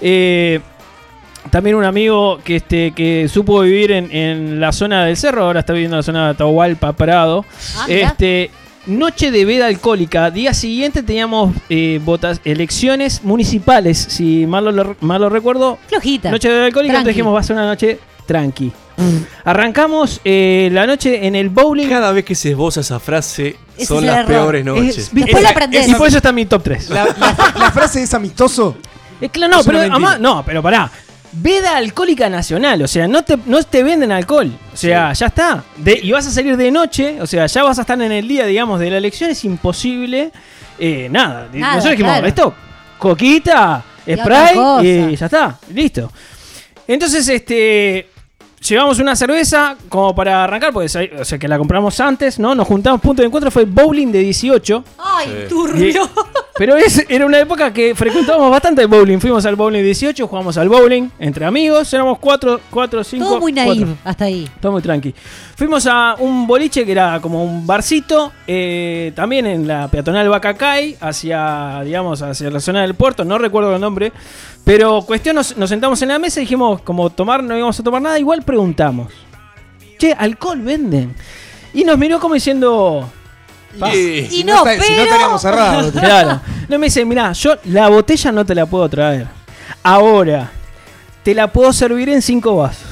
Eh, 0.00 0.60
también 1.50 1.76
un 1.76 1.84
amigo 1.84 2.40
que, 2.44 2.56
este, 2.56 2.90
que 2.90 3.26
supo 3.28 3.60
vivir 3.60 3.92
en, 3.92 4.10
en 4.14 4.60
la 4.60 4.72
zona 4.72 5.04
del 5.04 5.16
cerro, 5.16 5.44
ahora 5.44 5.60
está 5.60 5.72
viviendo 5.72 5.96
en 5.96 5.98
la 5.98 6.02
zona 6.02 6.24
de 6.26 6.30
Atahualpa, 6.32 6.92
Prado. 6.92 7.44
Ah, 7.76 7.86
este, 7.88 8.50
noche 8.86 9.30
de 9.30 9.44
veda 9.46 9.66
alcohólica. 9.66 10.30
Día 10.30 10.52
siguiente 10.52 11.02
teníamos 11.02 11.54
eh, 11.70 12.00
elecciones 12.44 13.22
municipales, 13.24 13.96
si 13.96 14.44
mal 14.46 14.64
lo, 14.64 14.96
mal 15.00 15.20
lo 15.22 15.28
recuerdo. 15.30 15.78
Flojita. 15.86 16.30
Noche 16.30 16.48
de 16.48 16.54
veda 16.54 16.66
alcohólica, 16.66 16.94
entonces 16.94 17.14
dijimos 17.14 17.34
va 17.34 17.40
a 17.40 17.44
ser 17.44 17.56
una 17.56 17.66
noche 17.66 17.98
tranqui. 18.26 18.72
Arrancamos 19.44 20.20
eh, 20.24 20.68
la 20.72 20.86
noche 20.86 21.26
en 21.26 21.34
el 21.36 21.48
bowling. 21.50 21.88
Cada 21.88 22.12
vez 22.12 22.24
que 22.24 22.34
se 22.34 22.50
esboza 22.50 22.80
esa 22.80 22.98
frase, 23.00 23.56
Ese 23.76 23.86
son 23.86 23.98
el 23.98 24.06
las 24.06 24.16
error. 24.18 24.28
peores 24.28 24.60
Es- 24.60 24.66
noches. 24.66 25.10
Después 25.12 25.42
la 25.42 25.50
aprendés. 25.50 25.88
Y 25.88 25.94
por 25.94 26.08
eso 26.08 26.16
está 26.18 26.30
en 26.30 26.34
mi 26.34 26.46
top 26.46 26.62
3. 26.64 26.90
La, 26.90 27.04
la- 27.04 27.52
la 27.58 27.70
frase 27.72 28.02
es 28.02 28.12
amistoso. 28.14 28.76
Es 29.20 29.30
claro, 29.30 29.54
no, 29.54 29.60
Es 29.60 29.66
pero 29.66 29.78
una 29.78 29.88
mentira. 29.88 30.08
además, 30.10 30.20
no, 30.20 30.44
pero 30.44 30.62
pará. 30.62 30.90
Veda 31.30 31.76
alcohólica 31.76 32.28
nacional, 32.30 32.80
o 32.82 32.88
sea, 32.88 33.06
no 33.06 33.22
te, 33.22 33.36
no 33.44 33.62
te 33.62 33.82
venden 33.82 34.10
alcohol. 34.12 34.50
O 34.72 34.76
sea, 34.76 35.12
ya 35.12 35.26
está. 35.26 35.62
De- 35.76 36.00
y 36.02 36.10
vas 36.12 36.26
a 36.26 36.30
salir 36.30 36.56
de 36.56 36.70
noche, 36.70 37.20
o 37.20 37.26
sea, 37.26 37.46
ya 37.46 37.62
vas 37.64 37.78
a 37.78 37.82
estar 37.82 38.00
en 38.00 38.10
el 38.12 38.26
día, 38.26 38.46
digamos, 38.46 38.80
de 38.80 38.90
la 38.90 38.96
elección, 38.98 39.30
es 39.30 39.44
imposible. 39.44 40.32
eh, 40.80 41.08
nada. 41.10 41.48
Nada, 41.52 41.74
Nosotros 41.74 41.90
dijimos, 41.92 42.12
claro. 42.12 42.26
esto, 42.28 42.54
coquita, 42.98 43.82
Y 44.06 44.12
otra 44.12 44.24
spray 44.24 44.54
cosa. 44.54 44.84
y 44.84 45.16
ya 45.16 45.26
está, 45.26 45.58
listo. 45.74 46.12
Entonces, 46.86 47.28
este. 47.28 48.08
Llevamos 48.66 48.98
una 48.98 49.14
cerveza 49.16 49.76
como 49.88 50.14
para 50.14 50.44
arrancar, 50.44 50.72
porque 50.72 50.86
o 51.18 51.24
sea 51.24 51.38
que 51.38 51.48
la 51.48 51.58
compramos 51.58 51.98
antes, 52.00 52.38
¿no? 52.38 52.54
Nos 52.54 52.66
juntamos, 52.66 53.00
punto 53.00 53.22
de 53.22 53.26
encuentro 53.28 53.50
fue 53.50 53.62
el 53.62 53.70
bowling 53.70 54.08
de 54.12 54.18
18. 54.20 54.84
Ay, 54.98 55.26
Sí. 55.28 55.48
turbio. 55.48 56.10
Pero 56.58 56.76
es, 56.76 57.04
era 57.08 57.24
una 57.24 57.38
época 57.38 57.72
que 57.72 57.94
frecuentábamos 57.94 58.50
bastante 58.50 58.82
el 58.82 58.88
bowling. 58.88 59.18
Fuimos 59.18 59.46
al 59.46 59.54
bowling 59.54 59.84
18, 59.84 60.26
jugamos 60.26 60.58
al 60.58 60.68
bowling 60.68 61.08
entre 61.20 61.44
amigos. 61.44 61.94
Éramos 61.94 62.18
4, 62.18 62.60
4, 62.68 63.04
5. 63.04 63.24
Todo 63.24 63.38
muy 63.38 63.52
naive 63.52 63.94
hasta 64.02 64.24
ahí. 64.24 64.50
Todo 64.60 64.72
muy 64.72 64.82
tranqui. 64.82 65.14
Fuimos 65.54 65.86
a 65.86 66.16
un 66.18 66.48
boliche 66.48 66.84
que 66.84 66.90
era 66.90 67.20
como 67.20 67.44
un 67.44 67.64
barcito, 67.64 68.32
eh, 68.44 69.12
también 69.14 69.46
en 69.46 69.68
la 69.68 69.86
peatonal 69.86 70.28
Bacacay, 70.28 70.96
hacia, 71.00 71.80
digamos, 71.84 72.22
hacia 72.22 72.50
la 72.50 72.58
zona 72.58 72.82
del 72.82 72.94
puerto, 72.94 73.24
no 73.24 73.38
recuerdo 73.38 73.72
el 73.72 73.80
nombre. 73.80 74.12
Pero 74.64 75.02
cuestión, 75.02 75.36
nos, 75.36 75.56
nos 75.56 75.70
sentamos 75.70 76.02
en 76.02 76.08
la 76.08 76.18
mesa 76.18 76.40
y 76.40 76.42
dijimos, 76.42 76.82
como 76.82 77.08
tomar, 77.10 77.40
no 77.44 77.56
íbamos 77.56 77.78
a 77.78 77.84
tomar 77.84 78.02
nada, 78.02 78.18
igual 78.18 78.42
preguntamos. 78.42 79.12
Che, 79.96 80.12
¿alcohol 80.12 80.60
venden? 80.60 81.14
Y 81.72 81.84
nos 81.84 81.96
miró 81.96 82.18
como 82.18 82.34
diciendo... 82.34 83.08
Y- 83.74 84.44
no, 84.44 84.66
está- 84.66 84.82
si 84.84 84.90
no 84.92 84.96
pero- 84.96 85.02
estaríamos 85.04 85.42
cerrados. 85.42 85.92
Claro. 85.98 86.40
No 86.68 86.78
me 86.78 86.86
dice, 86.86 87.04
mirá, 87.04 87.32
yo 87.32 87.56
la 87.66 87.88
botella 87.88 88.32
no 88.32 88.44
te 88.44 88.54
la 88.54 88.66
puedo 88.66 88.88
traer. 88.88 89.26
Ahora, 89.82 90.50
te 91.22 91.34
la 91.34 91.52
puedo 91.52 91.72
servir 91.72 92.08
en 92.08 92.20
cinco 92.22 92.56
vasos. 92.56 92.86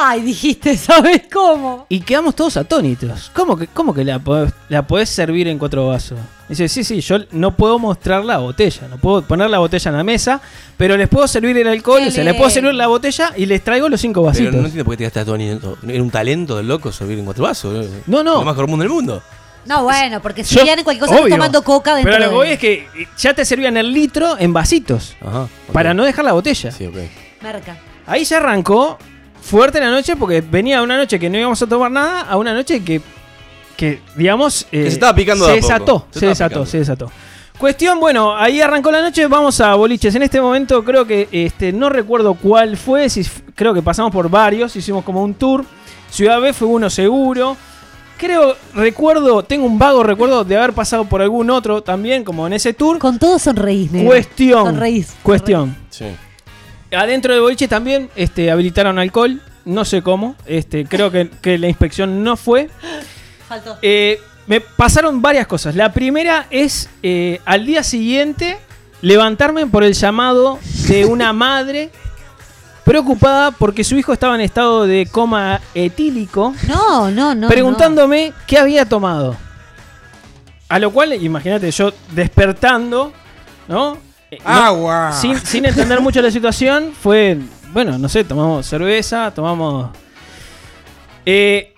Ay, 0.00 0.22
dijiste, 0.22 0.76
¿sabes 0.78 1.22
cómo? 1.32 1.86
Y 1.88 2.00
quedamos 2.00 2.34
todos 2.34 2.56
atónitos. 2.56 3.30
¿Cómo 3.34 3.56
que, 3.56 3.66
cómo 3.68 3.92
que 3.94 4.04
la, 4.04 4.18
podés, 4.18 4.52
la 4.68 4.86
podés 4.86 5.10
servir 5.10 5.48
en 5.48 5.58
cuatro 5.58 5.88
vasos? 5.88 6.18
Dice, 6.48 6.68
sí, 6.68 6.82
sí, 6.84 7.00
yo 7.00 7.18
no 7.32 7.54
puedo 7.56 7.78
mostrar 7.78 8.24
la 8.24 8.38
botella. 8.38 8.88
No 8.88 8.96
puedo 8.98 9.22
poner 9.22 9.48
la 9.50 9.58
botella 9.58 9.90
en 9.90 9.96
la 9.96 10.04
mesa, 10.04 10.40
pero 10.76 10.96
les 10.96 11.08
puedo 11.08 11.26
servir 11.28 11.56
el 11.58 11.68
alcohol. 11.68 12.02
O 12.06 12.10
sea, 12.10 12.24
les 12.24 12.34
puedo 12.34 12.50
servir 12.50 12.74
la 12.74 12.86
botella 12.88 13.32
y 13.36 13.46
les 13.46 13.62
traigo 13.62 13.88
los 13.88 14.00
cinco 14.00 14.20
Pero 14.20 14.26
vasitos. 14.26 14.52
no 14.54 14.58
entiendo 14.60 14.84
por 14.84 14.92
qué 14.94 14.98
te 14.98 15.04
gastas 15.04 15.24
todo 15.26 15.36
niño. 15.38 15.58
Era 15.86 16.02
un 16.02 16.10
talento 16.10 16.56
del 16.56 16.68
loco 16.68 16.90
servir 16.92 17.18
en 17.18 17.24
cuatro 17.24 17.44
vasos. 17.44 17.86
¿eh? 17.86 18.02
No, 18.06 18.22
no. 18.22 18.34
Lo 18.36 18.44
más 18.44 18.54
común 18.54 18.80
del 18.80 18.88
mundo. 18.88 19.22
No, 19.64 19.84
bueno, 19.84 20.20
porque 20.20 20.42
si 20.44 20.56
Yo- 20.56 20.64
vienen 20.64 20.84
cualquier 20.84 21.08
cosa 21.08 21.20
obvio. 21.20 21.34
tomando 21.36 21.62
coca 21.62 21.94
dentro 21.94 22.12
Pero 22.12 22.24
lo 22.24 22.30
que 22.30 22.36
voy 22.36 22.46
de- 22.48 22.52
es 22.54 22.58
que 22.58 22.88
ya 23.16 23.32
te 23.34 23.44
servían 23.44 23.76
el 23.76 23.92
litro 23.92 24.36
en 24.38 24.52
vasitos. 24.52 25.16
Ajá. 25.20 25.42
ok. 25.42 25.72
Para 25.72 25.94
no 25.94 26.04
dejar 26.04 26.24
la 26.24 26.32
botella. 26.32 26.70
Sí, 26.72 26.86
ok. 26.86 26.96
Merca. 27.42 27.76
Ahí 28.06 28.24
ya 28.24 28.38
arrancó 28.38 28.98
fuerte 29.40 29.78
la 29.80 29.90
noche 29.90 30.16
porque 30.16 30.40
venía 30.40 30.82
una 30.82 30.96
noche 30.96 31.18
que 31.18 31.30
no 31.30 31.38
íbamos 31.38 31.60
a 31.62 31.66
tomar 31.66 31.90
nada 31.90 32.22
a 32.22 32.36
una 32.36 32.52
noche 32.54 32.82
que, 32.84 33.00
que 33.76 34.00
digamos... 34.16 34.62
eh, 34.72 34.82
Que 34.82 34.82
se 34.84 34.88
estaba 34.88 35.14
picando 35.14 35.44
Se 35.46 35.52
de 35.52 35.58
a 35.58 35.60
poco. 35.60 35.72
desató, 35.72 36.06
Se 36.10 36.18
se, 36.20 36.26
estaba 36.26 36.30
desató, 36.30 36.48
picando. 36.50 36.66
se 36.70 36.78
desató. 36.78 37.12
Cuestión, 37.58 38.00
bueno, 38.00 38.36
ahí 38.36 38.60
arrancó 38.60 38.90
la 38.90 39.00
noche, 39.02 39.26
vamos 39.28 39.60
a 39.60 39.74
boliches. 39.76 40.12
En 40.16 40.22
este 40.22 40.40
momento 40.40 40.82
creo 40.84 41.06
que, 41.06 41.28
este, 41.30 41.72
no 41.72 41.88
recuerdo 41.90 42.34
cuál 42.34 42.76
fue, 42.76 43.08
si, 43.08 43.20
f- 43.20 43.42
creo 43.54 43.72
que 43.72 43.82
pasamos 43.82 44.10
por 44.10 44.28
varios, 44.28 44.74
hicimos 44.74 45.04
como 45.04 45.22
un 45.22 45.34
tour. 45.34 45.64
Ciudad 46.10 46.40
B 46.40 46.52
fue 46.52 46.66
uno 46.66 46.90
seguro. 46.90 47.56
Creo, 48.22 48.56
recuerdo, 48.72 49.42
tengo 49.42 49.66
un 49.66 49.80
vago 49.80 50.04
recuerdo 50.04 50.44
de 50.44 50.56
haber 50.56 50.74
pasado 50.74 51.06
por 51.06 51.20
algún 51.20 51.50
otro 51.50 51.82
también, 51.82 52.22
como 52.22 52.46
en 52.46 52.52
ese 52.52 52.72
tour. 52.72 53.00
Con 53.00 53.18
todo 53.18 53.36
sonreís, 53.36 53.90
negro. 53.90 54.10
Cuestión. 54.10 54.64
Sonreís. 54.64 55.12
Cuestión. 55.24 55.76
Sí. 55.90 56.04
Adentro 56.96 57.32
del 57.32 57.42
boliche 57.42 57.66
también 57.66 58.10
este, 58.14 58.52
habilitaron 58.52 59.00
alcohol. 59.00 59.40
No 59.64 59.84
sé 59.84 60.02
cómo. 60.02 60.36
Este, 60.46 60.84
creo 60.84 61.10
que, 61.10 61.30
que 61.42 61.58
la 61.58 61.66
inspección 61.66 62.22
no 62.22 62.36
fue. 62.36 62.70
Faltó. 63.48 63.76
Eh, 63.82 64.20
me 64.46 64.60
pasaron 64.60 65.20
varias 65.20 65.48
cosas. 65.48 65.74
La 65.74 65.92
primera 65.92 66.46
es 66.50 66.90
eh, 67.02 67.40
al 67.44 67.66
día 67.66 67.82
siguiente 67.82 68.56
levantarme 69.00 69.66
por 69.66 69.82
el 69.82 69.94
llamado 69.94 70.60
de 70.86 71.06
una 71.06 71.32
madre 71.32 71.90
preocupada 72.84 73.50
porque 73.52 73.84
su 73.84 73.96
hijo 73.96 74.12
estaba 74.12 74.34
en 74.34 74.40
estado 74.40 74.86
de 74.86 75.06
coma 75.10 75.60
etílico, 75.74 76.54
No, 76.68 77.10
no, 77.10 77.34
no. 77.34 77.48
preguntándome 77.48 78.32
qué 78.46 78.58
había 78.58 78.84
tomado. 78.88 79.36
A 80.68 80.78
lo 80.78 80.90
cual, 80.90 81.12
imagínate, 81.22 81.70
yo 81.70 81.92
despertando, 82.12 83.12
¿no? 83.68 83.96
Eh, 84.30 84.38
no- 84.44 84.50
Agua. 84.50 85.12
sin, 85.12 85.38
sin 85.38 85.66
entender 85.66 86.00
mucho 86.00 86.22
la 86.22 86.30
situación, 86.30 86.92
fue, 86.98 87.38
bueno, 87.72 87.98
no 87.98 88.08
sé, 88.08 88.24
tomamos 88.24 88.66
cerveza, 88.66 89.30
tomamos... 89.34 89.90
Eh, 91.26 91.72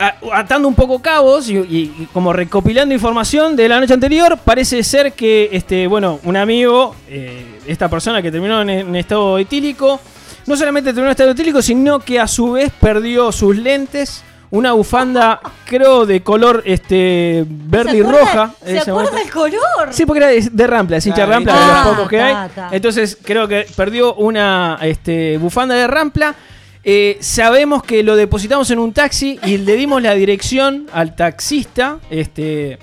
a- 0.00 0.14
atando 0.32 0.66
un 0.68 0.74
poco 0.74 1.00
cabos 1.02 1.48
y, 1.48 1.56
y- 1.58 1.94
y 2.00 2.08
como 2.12 2.32
recopilando 2.32 2.94
información 2.94 3.54
de 3.56 3.68
la 3.68 3.80
noche 3.80 3.94
anterior, 3.94 4.38
parece 4.44 4.82
ser 4.82 5.12
que, 5.12 5.50
este, 5.52 5.86
bueno, 5.86 6.18
un 6.24 6.36
amigo, 6.36 6.94
eh, 7.08 7.60
esta 7.66 7.88
persona 7.88 8.22
que 8.22 8.30
terminó 8.32 8.62
en, 8.62 8.70
en 8.70 8.96
estado 8.96 9.38
etílico, 9.38 10.00
no 10.48 10.56
solamente 10.56 10.92
terminó 10.92 11.10
estado 11.10 11.30
etílico, 11.30 11.62
sino 11.62 12.00
que 12.00 12.18
a 12.18 12.26
su 12.26 12.52
vez 12.52 12.72
perdió 12.80 13.30
sus 13.30 13.56
lentes, 13.56 14.24
una 14.50 14.72
bufanda, 14.72 15.40
creo, 15.66 16.06
de 16.06 16.22
color 16.22 16.62
este 16.64 17.44
verde 17.46 17.98
y 17.98 18.00
acuerda- 18.00 18.20
roja. 18.20 18.54
en 18.62 18.66
¿Se 18.68 18.76
ese 18.78 18.90
acuerda 18.90 19.10
momento. 19.10 19.44
el 19.46 19.50
color? 19.52 19.88
Sí, 19.92 20.06
porque 20.06 20.18
era 20.24 20.28
de, 20.32 20.48
de 20.50 20.66
Rampla, 20.66 20.96
es 20.96 21.06
hincha 21.06 21.18
de 21.18 21.22
Ah, 21.22 21.26
Rampla, 21.34 21.54
ah, 21.54 21.60
de 21.60 21.66
los 21.84 21.94
pocos 21.94 22.08
que 22.08 22.16
ta, 22.18 22.42
hay. 22.44 22.48
ta. 22.54 22.68
Entonces 22.72 23.18
creo 23.22 23.46
que 23.46 23.66
perdió 23.76 24.14
una 24.14 24.78
este, 24.80 25.36
bufanda 25.38 25.74
de 25.74 25.86
Rampla. 25.86 26.34
Eh, 26.82 27.18
sabemos 27.20 27.82
que 27.82 28.02
lo 28.02 28.16
depositamos 28.16 28.70
en 28.70 28.78
un 28.78 28.94
taxi 28.94 29.38
y 29.44 29.58
le 29.58 29.76
dimos 29.76 30.00
la 30.00 30.14
dirección 30.14 30.86
al 30.94 31.14
taxista. 31.14 31.98
Este, 32.08 32.78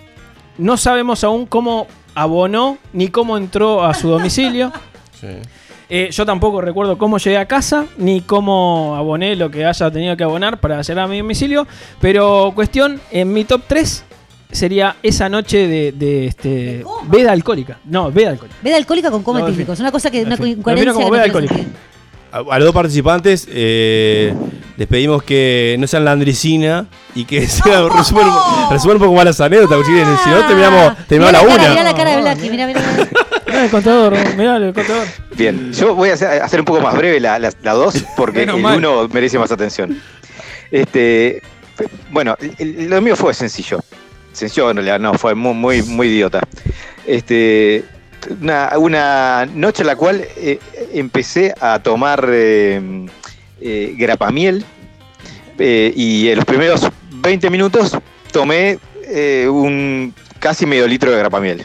no 0.59 0.77
sabemos 0.77 1.23
aún 1.23 1.47
cómo 1.47 1.87
abonó 2.13 2.77
ni 2.93 3.07
cómo 3.07 3.37
entró 3.37 3.83
a 3.83 3.95
su 3.95 4.07
domicilio. 4.09 4.71
Eh, 5.89 6.09
yo 6.11 6.25
tampoco 6.25 6.61
recuerdo 6.61 6.97
cómo 6.97 7.17
llegué 7.17 7.37
a 7.37 7.45
casa 7.45 7.85
ni 7.97 8.21
cómo 8.21 8.95
aboné 8.97 9.35
lo 9.35 9.51
que 9.51 9.65
haya 9.65 9.91
tenido 9.91 10.17
que 10.17 10.23
abonar 10.23 10.59
para 10.59 10.81
llegar 10.81 11.05
a 11.05 11.07
mi 11.07 11.19
domicilio. 11.19 11.67
Pero 12.01 12.51
cuestión, 12.55 12.99
en 13.11 13.31
mi 13.31 13.45
top 13.45 13.61
3 13.67 14.03
sería 14.51 14.95
esa 15.03 15.29
noche 15.29 15.67
de, 15.67 15.91
de, 15.91 16.27
este, 16.27 16.83
veda 17.07 17.31
alcohólica. 17.31 17.77
No, 17.85 18.11
veda 18.11 18.31
alcohólica. 18.31 18.57
Veda 18.63 18.77
alcohólica 18.77 19.11
con 19.11 19.21
coma 19.23 19.39
No, 19.41 19.47
etílico. 19.47 19.73
Es 19.73 19.79
una 19.79 19.91
cosa 19.91 20.09
que, 20.09 20.23
una 20.23 20.35
incoherencia. 20.35 20.93
como 20.93 21.05
no 21.05 21.11
veda 21.11 21.23
alcohólica. 21.23 21.55
A, 22.31 22.37
a 22.39 22.59
los 22.59 22.65
dos 22.65 22.73
participantes 22.73 23.47
eh, 23.49 24.33
les 24.77 24.87
pedimos 24.87 25.23
que 25.23 25.75
no 25.79 25.87
sean 25.87 26.03
landricina 26.03 26.85
y 27.13 27.25
que 27.25 27.47
sean, 27.47 27.89
resuman, 27.89 28.27
resuman 28.69 28.97
un 28.97 29.03
poco 29.03 29.13
más 29.13 29.25
las 29.25 29.39
anécdotas, 29.39 29.77
porque 29.77 29.91
si 29.91 30.23
si 30.23 30.29
no 30.29 30.45
terminamos, 30.47 30.97
terminamos 31.07 31.31
Mirá 31.31 31.31
la 31.31 31.31
la 31.31 31.47
cara, 31.47 31.63
una. 31.63 31.69
mirá 31.69 31.83
la 31.83 31.95
cara 31.95 32.11
de 32.11 32.21
Blacky, 32.21 32.49
mirá, 32.49 32.67
mirá. 32.67 32.81
mirá. 32.81 33.09
Mirá 33.55 33.65
el 33.65 33.71
contador, 33.71 34.13
mirá 34.35 34.57
el 34.57 34.73
contador. 34.73 35.07
Bien, 35.37 35.71
yo 35.71 35.95
voy 35.95 36.09
a 36.09 36.13
hacer, 36.13 36.59
un 36.59 36.65
poco 36.65 36.81
más 36.81 36.95
breve 36.97 37.19
la, 37.21 37.39
la, 37.39 37.51
la 37.63 37.73
dos 37.73 38.03
porque 38.17 38.39
Menos 38.39 38.57
el 38.57 38.61
mal. 38.61 38.77
uno 38.77 39.07
merece 39.07 39.39
más 39.39 39.51
atención. 39.51 39.97
Este, 40.71 41.41
bueno, 42.11 42.35
lo 42.59 43.01
mío 43.01 43.15
fue 43.15 43.33
sencillo. 43.33 43.79
Sencillo 44.33 44.71
en 44.71 44.77
realidad, 44.77 44.99
no, 44.99 45.13
fue 45.13 45.35
muy, 45.35 45.53
muy, 45.53 45.81
muy 45.83 46.07
idiota. 46.07 46.41
Este, 47.07 47.85
una, 48.41 48.71
una 48.77 49.45
noche 49.53 49.83
en 49.83 49.87
la 49.87 49.95
cual 49.95 50.25
eh, 50.35 50.59
empecé 50.93 51.53
a 51.61 51.79
tomar 51.79 52.27
eh, 52.29 53.05
eh, 53.61 53.93
grapamiel 53.97 54.65
eh, 55.59 55.93
y 55.95 56.27
en 56.27 56.35
los 56.35 56.45
primeros 56.45 56.81
20 57.11 57.49
minutos 57.49 57.97
tomé 58.33 58.79
eh, 59.03 59.47
un 59.49 60.13
casi 60.39 60.65
medio 60.65 60.87
litro 60.87 61.09
de 61.11 61.17
grapamiel. 61.19 61.63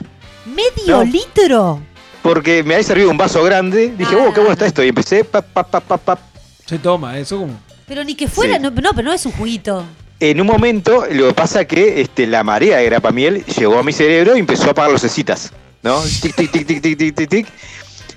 ¿Medio 0.50 0.98
No. 0.98 1.04
litro? 1.04 1.80
Porque 2.22 2.62
me 2.62 2.74
había 2.74 2.84
servido 2.86 3.10
un 3.10 3.16
vaso 3.16 3.42
grande, 3.42 3.94
dije, 3.96 4.14
oh, 4.14 4.32
qué 4.32 4.40
bueno 4.40 4.52
está 4.52 4.66
esto. 4.66 4.82
Y 4.84 4.88
empecé, 4.88 5.24
pa, 5.24 5.40
pa, 5.40 5.62
pa, 5.66 5.80
pa, 5.80 5.96
pa. 5.96 6.18
Se 6.66 6.78
toma, 6.78 7.18
eso 7.18 7.38
como. 7.38 7.58
Pero 7.86 8.04
ni 8.04 8.14
que 8.14 8.28
fuera, 8.28 8.56
Sí. 8.56 8.60
no, 8.62 8.70
no, 8.70 8.90
pero 8.92 9.02
no 9.08 9.12
es 9.12 9.24
un 9.26 9.32
juguito. 9.32 9.84
En 10.20 10.40
un 10.40 10.46
momento, 10.46 11.06
lo 11.10 11.28
que 11.28 11.34
pasa 11.34 11.64
que 11.64 12.02
este, 12.02 12.26
la 12.26 12.44
marea 12.44 12.76
de 12.76 12.84
grapamiel 12.84 13.44
llegó 13.46 13.78
a 13.78 13.82
mi 13.82 13.92
cerebro 13.92 14.36
y 14.36 14.40
empezó 14.40 14.66
a 14.68 14.70
apagar 14.72 14.90
los 14.92 15.00
cecitas, 15.00 15.50
¿no? 15.82 16.00
Tic, 16.02 16.34
tic, 16.36 16.50
tic, 16.52 16.66
tic, 16.66 16.82
tic, 16.82 16.98
tic, 16.98 17.14
tic, 17.16 17.28
tic. 17.30 17.46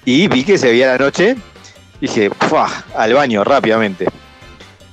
Y 0.04 0.28
vi 0.28 0.44
que 0.44 0.58
se 0.58 0.68
veía 0.68 0.88
la 0.88 0.98
noche. 0.98 1.38
Dije, 2.02 2.30
¡fua! 2.50 2.84
al 2.98 3.14
baño 3.14 3.44
rápidamente. 3.46 4.08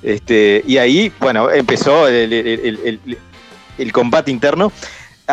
Este, 0.01 0.63
y 0.65 0.77
ahí, 0.77 1.11
bueno, 1.19 1.51
empezó 1.51 2.07
el, 2.07 2.31
el- 2.31 2.47
el- 2.47 2.79
el- 3.05 3.17
el 3.77 3.91
combate 3.91 4.31
interno. 4.31 4.71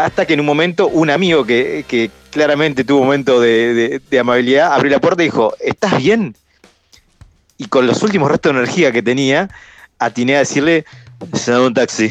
Hasta 0.04 0.26
que 0.26 0.34
en 0.34 0.40
un 0.40 0.46
momento 0.46 0.88
un 0.88 1.10
amigo 1.10 1.44
que, 1.44 1.84
que 1.88 2.10
claramente 2.30 2.84
tuvo 2.84 3.00
un 3.00 3.06
momento 3.06 3.40
de, 3.40 3.74
de- 3.74 4.00
de 4.10 4.18
amabilidad 4.18 4.72
abrió 4.72 4.92
la 4.92 5.00
puerta 5.00 5.22
y 5.22 5.26
dijo, 5.26 5.54
¿estás 5.60 5.96
bien? 5.98 6.34
Y 7.56 7.66
con 7.66 7.86
los 7.86 8.02
últimos 8.02 8.30
restos 8.30 8.52
de 8.52 8.58
energía 8.60 8.92
que 8.92 9.02
tenía, 9.02 9.48
atiné 9.98 10.36
a 10.36 10.40
decirle, 10.40 10.84
se 11.32 11.50
da 11.50 11.60
un 11.62 11.74
taxi. 11.74 12.10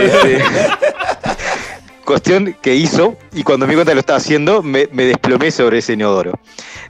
Este, 0.00 0.38
cuestión 2.04 2.56
que 2.62 2.74
hizo, 2.74 3.16
y 3.34 3.42
cuando 3.42 3.66
me 3.66 3.72
di 3.72 3.76
cuenta 3.76 3.90
que 3.90 3.96
lo 3.96 4.00
estaba 4.00 4.18
haciendo, 4.18 4.62
me, 4.62 4.88
me 4.92 5.04
desplomé 5.04 5.50
sobre 5.50 5.78
ese 5.78 5.94
inodoro. 5.94 6.38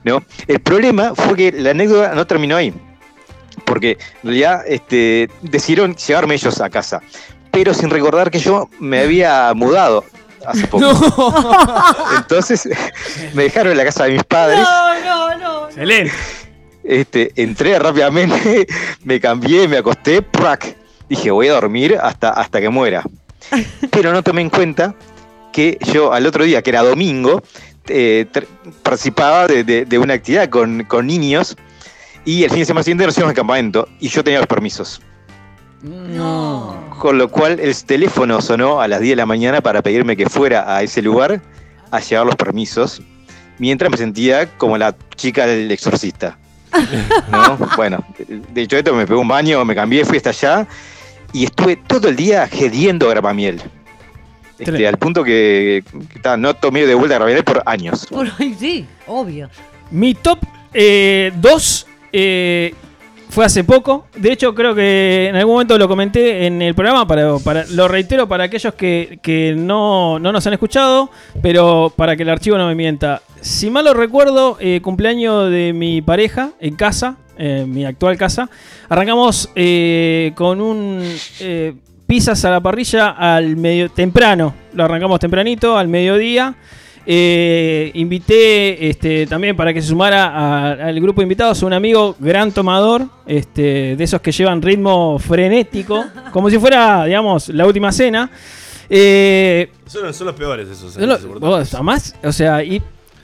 ¿no? 0.03 0.23
El 0.47 0.59
problema 0.61 1.13
fue 1.15 1.35
que 1.35 1.51
la 1.51 1.71
anécdota 1.71 2.13
no 2.15 2.25
terminó 2.27 2.55
ahí. 2.55 2.73
Porque 3.65 3.97
en 4.23 4.29
realidad 4.29 4.63
este, 4.67 5.29
decidieron 5.41 5.95
llevarme 5.95 6.35
ellos 6.35 6.61
a 6.61 6.69
casa. 6.69 7.01
Pero 7.59 7.73
sin 7.73 7.89
recordar 7.89 8.31
que 8.31 8.39
yo 8.39 8.69
me 8.79 9.01
había 9.01 9.51
mudado 9.53 10.05
hace 10.45 10.65
poco. 10.67 10.85
Entonces 12.17 12.69
me 13.33 13.43
dejaron 13.43 13.71
en 13.73 13.77
la 13.77 13.83
casa 13.85 14.05
de 14.05 14.11
mis 14.11 14.23
padres. 14.23 14.59
no, 15.05 15.37
no. 15.37 15.65
Excelente. 15.67 16.11
Este, 16.83 17.31
entré 17.35 17.77
rápidamente, 17.77 18.65
me 19.03 19.19
cambié, 19.19 19.67
me 19.67 19.77
acosté, 19.77 20.21
¡prac! 20.21 20.75
dije 21.09 21.29
voy 21.31 21.47
a 21.49 21.53
dormir 21.53 21.97
hasta, 22.01 22.29
hasta 22.29 22.61
que 22.61 22.69
muera. 22.69 23.03
Pero 23.91 24.13
no 24.13 24.23
tomé 24.23 24.41
en 24.41 24.49
cuenta 24.49 24.95
que 25.51 25.77
yo 25.93 26.13
al 26.13 26.25
otro 26.25 26.43
día, 26.45 26.61
que 26.61 26.69
era 26.69 26.81
domingo, 26.83 27.43
eh, 27.87 28.25
participaba 28.83 29.47
de, 29.47 29.63
de- 29.63 29.85
de 29.85 29.97
una 29.99 30.13
actividad 30.13 30.49
con, 30.49 30.83
con 30.85 31.05
niños 31.07 31.57
y 32.25 32.43
el 32.43 32.49
fin 32.49 32.59
de 32.59 32.65
semana 32.65 32.83
siguiente 32.83 33.05
nos 33.05 33.17
íbamos 33.17 33.31
al 33.31 33.35
campamento 33.35 33.87
y 33.99 34.07
yo 34.07 34.23
tenía 34.23 34.39
los 34.39 34.47
permisos. 34.47 35.01
No. 35.81 36.75
Con 36.99 37.17
lo 37.17 37.29
cual 37.29 37.59
el 37.59 37.75
teléfono 37.83 38.41
sonó 38.41 38.81
a 38.81 38.87
las 38.87 38.99
10 38.99 39.11
de 39.11 39.15
la 39.15 39.25
mañana 39.25 39.61
para 39.61 39.81
pedirme 39.81 40.17
que 40.17 40.29
fuera 40.29 40.75
a 40.75 40.83
ese 40.83 41.01
lugar 41.01 41.41
a 41.91 41.99
llevar 41.99 42.25
los 42.25 42.35
permisos, 42.35 43.01
mientras 43.57 43.89
me 43.89 43.97
sentía 43.97 44.57
como 44.57 44.77
la 44.77 44.95
chica 45.15 45.45
del 45.45 45.71
exorcista. 45.71 46.37
¿no? 47.31 47.57
Bueno, 47.75 48.03
de 48.27 48.61
hecho 48.61 48.77
esto 48.77 48.93
me 48.93 49.07
pegó 49.07 49.21
un 49.21 49.27
baño, 49.27 49.63
me 49.65 49.73
cambié, 49.73 50.05
fui 50.05 50.17
hasta 50.17 50.29
allá 50.29 50.67
y 51.33 51.45
estuve 51.45 51.77
todo 51.77 52.09
el 52.09 52.15
día 52.15 52.47
gediendo 52.47 53.07
grapamiel. 53.09 53.61
Este, 54.59 54.85
al 54.87 54.97
punto 54.97 55.23
que, 55.23 55.83
que 56.11 56.19
ta, 56.19 56.35
no 56.35 56.53
tomé 56.53 56.85
de 56.85 56.93
vuelta 56.93 57.15
grapamiel 57.15 57.43
por 57.45 57.63
años. 57.65 58.05
Por 58.07 58.29
sí, 58.59 58.85
obvio. 59.07 59.49
Mi 59.89 60.13
top 60.13 60.39
2 60.73 61.87
fue 63.29 63.45
hace 63.45 63.63
poco. 63.63 64.07
De 64.15 64.31
hecho, 64.31 64.53
creo 64.55 64.73
que 64.75 65.27
en 65.29 65.35
algún 65.35 65.53
momento 65.53 65.77
lo 65.77 65.87
comenté 65.87 66.47
en 66.47 66.61
el 66.61 66.73
programa. 66.73 67.07
Para, 67.07 67.65
lo 67.67 67.87
reitero 67.87 68.27
para 68.27 68.45
aquellos 68.45 68.73
que, 68.73 69.55
no, 69.55 70.19
no 70.19 70.31
nos 70.31 70.45
han 70.47 70.53
escuchado, 70.53 71.09
pero 71.41 71.93
para 71.95 72.15
que 72.15 72.23
el 72.23 72.29
archivo 72.29 72.57
no 72.57 72.67
me 72.67 72.75
mienta. 72.75 73.21
Si 73.41 73.69
mal 73.69 73.85
lo 73.85 73.93
recuerdo, 73.93 74.57
eh, 74.59 74.81
cumpleaños 74.81 75.51
de 75.51 75.73
mi 75.73 76.01
pareja 76.01 76.51
en 76.59 76.75
casa, 76.75 77.17
en 77.37 77.71
mi 77.71 77.85
actual 77.85 78.17
casa. 78.17 78.49
Arrancamos 78.89 79.49
eh, 79.55 80.33
con 80.35 80.59
un 80.59 81.01
eh, 81.39 81.73
pizzas 82.07 82.43
a 82.45 82.49
la 82.49 82.59
parrilla 82.59 83.09
al 83.09 83.55
medio 83.55 83.89
temprano. 83.89 84.55
Lo 84.73 84.83
arrancamos 84.83 85.19
tempranito, 85.19 85.77
al 85.77 85.87
mediodía. 85.87 86.55
Eh, 87.05 87.91
invité 87.95 88.89
este, 88.89 89.25
también 89.25 89.55
para 89.55 89.73
que 89.73 89.81
se 89.81 89.87
sumara 89.87 90.25
a- 90.25 90.71
al 90.87 90.99
grupo 91.01 91.21
de 91.21 91.23
invitados 91.23 91.61
a 91.63 91.65
un 91.65 91.73
amigo 91.73 92.15
gran 92.19 92.51
tomador, 92.51 93.05
este, 93.25 93.95
de 93.95 94.03
esos 94.03 94.21
que 94.21 94.31
llevan 94.31 94.61
ritmo 94.61 95.17
frenético, 95.19 96.05
como 96.31 96.49
si 96.49 96.59
fuera, 96.59 97.05
digamos, 97.05 97.49
la 97.49 97.65
última 97.65 97.91
cena. 97.91 98.29
Eh, 98.89 99.71
Son, 99.85 100.13
son 100.13 100.27
los 100.27 100.35
peores 100.35 100.67
esos. 100.69 100.97
no 100.97 101.05
lo- 101.05 101.39
vos, 101.39 101.81
más, 101.83 102.15
o 102.23 102.31
sea, 102.31 102.63
y, 102.63 102.81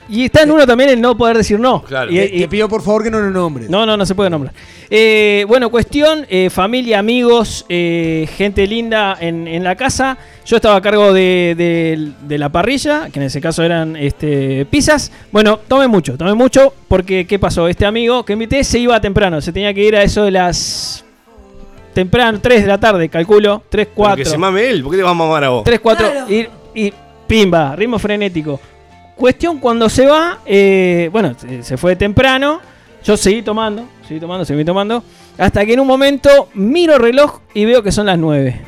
y 0.08 0.24
está 0.26 0.42
en 0.42 0.50
uno 0.50 0.66
también 0.66 0.90
el 0.90 1.00
no 1.00 1.16
poder 1.16 1.36
decir 1.36 1.58
no. 1.58 1.82
Claro. 1.82 2.10
Y- 2.10 2.16
Te, 2.16 2.36
y- 2.36 2.40
te 2.40 2.48
pido 2.48 2.68
por 2.68 2.82
favor 2.82 3.02
que 3.02 3.10
no 3.10 3.18
lo 3.20 3.30
nombres. 3.30 3.68
no, 3.70 3.84
no, 3.86 3.96
no 3.96 4.06
se 4.06 4.14
puede 4.14 4.30
nombrar. 4.30 4.54
Eh, 4.88 5.44
bueno, 5.48 5.68
cuestión, 5.70 6.26
eh, 6.28 6.48
familia, 6.48 6.98
amigos, 7.00 7.66
eh, 7.68 8.28
gente 8.36 8.66
linda 8.66 9.16
en, 9.20 9.48
en 9.48 9.64
la 9.64 9.74
casa. 9.74 10.16
Yo 10.44 10.56
estaba 10.56 10.76
a 10.76 10.80
cargo 10.80 11.12
de, 11.12 11.54
de- 11.56 12.12
de 12.26 12.38
la 12.38 12.48
parrilla, 12.50 13.08
que 13.12 13.18
en 13.18 13.26
ese 13.26 13.40
caso 13.40 13.62
eran 13.64 13.96
este, 13.96 14.64
pizzas. 14.66 15.10
Bueno, 15.32 15.58
tomé 15.66 15.88
mucho, 15.88 16.16
tomé 16.16 16.34
mucho, 16.34 16.72
porque 16.86 17.26
¿qué 17.26 17.38
pasó? 17.38 17.66
Este 17.66 17.84
amigo 17.84 18.24
que 18.24 18.34
invité 18.34 18.62
se 18.62 18.78
iba 18.78 19.00
temprano, 19.00 19.40
se 19.40 19.52
tenía 19.52 19.74
que 19.74 19.82
ir 19.84 19.96
a 19.96 20.02
eso 20.02 20.22
de 20.22 20.30
las... 20.30 21.02
Temprano, 21.94 22.38
3 22.42 22.60
de 22.62 22.68
la 22.68 22.78
tarde, 22.78 23.08
calculo, 23.08 23.62
3, 23.70 23.86
Pero 23.86 23.94
4. 23.96 24.16
Que 24.22 24.24
se 24.28 24.36
mame 24.36 24.68
él, 24.68 24.82
¿por 24.82 24.90
qué 24.92 24.98
te 24.98 25.02
vas 25.02 25.12
a 25.12 25.14
mamar 25.14 25.42
a 25.44 25.48
vos? 25.48 25.64
3, 25.64 25.80
4 25.80 26.08
y, 26.28 26.46
y 26.74 26.92
pimba, 27.26 27.74
ritmo 27.74 27.98
frenético. 27.98 28.60
Cuestión 29.16 29.58
cuando 29.58 29.88
se 29.88 30.06
va, 30.06 30.38
eh, 30.46 31.08
bueno, 31.10 31.34
se, 31.38 31.62
se 31.62 31.76
fue 31.78 31.96
temprano, 31.96 32.60
yo 33.02 33.16
seguí 33.16 33.40
tomando, 33.42 33.86
seguí 34.06 34.20
tomando, 34.20 34.44
seguí 34.44 34.64
tomando, 34.64 35.02
hasta 35.38 35.64
que 35.64 35.72
en 35.72 35.80
un 35.80 35.86
momento 35.86 36.48
miro 36.54 36.94
el 36.96 37.00
reloj 37.00 37.40
y 37.54 37.64
veo 37.64 37.82
que 37.82 37.90
son 37.92 38.06
las 38.06 38.18
9. 38.18 38.60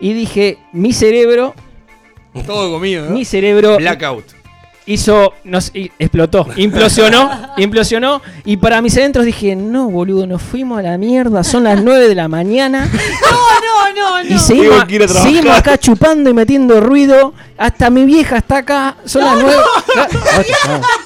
Y 0.00 0.12
dije, 0.14 0.58
mi 0.72 0.92
cerebro, 0.92 1.54
Todo 2.46 2.72
comido, 2.72 3.06
¿no? 3.06 3.10
mi 3.12 3.24
cerebro 3.24 3.76
Blackout. 3.78 4.24
hizo, 4.86 5.32
no 5.44 5.60
sé, 5.60 5.78
y- 5.78 5.92
explotó, 5.98 6.46
implosionó, 6.56 7.30
implosionó, 7.56 8.20
y 8.44 8.56
para 8.56 8.80
mis 8.82 8.96
adentros 8.96 9.24
dije, 9.26 9.54
no, 9.54 9.90
boludo, 9.90 10.26
nos 10.26 10.42
fuimos 10.42 10.78
a 10.80 10.82
la 10.82 10.98
mierda, 10.98 11.44
son 11.44 11.64
las 11.64 11.82
9 11.82 12.08
de 12.08 12.14
la 12.16 12.26
mañana. 12.28 12.90
No, 13.98 14.18
no, 14.18 14.24
no, 14.24 14.34
Y 14.34 14.38
seguimos, 14.38 14.84
seguimos 15.22 15.56
acá 15.56 15.76
chupando 15.78 16.30
y 16.30 16.34
metiendo 16.34 16.80
ruido. 16.80 17.34
Hasta 17.56 17.90
mi 17.90 18.04
vieja 18.04 18.38
está 18.38 18.58
acá. 18.58 18.96
Son 19.04 19.24
las 19.24 19.36
nueve. 19.40 19.62
Ah, 19.96 20.06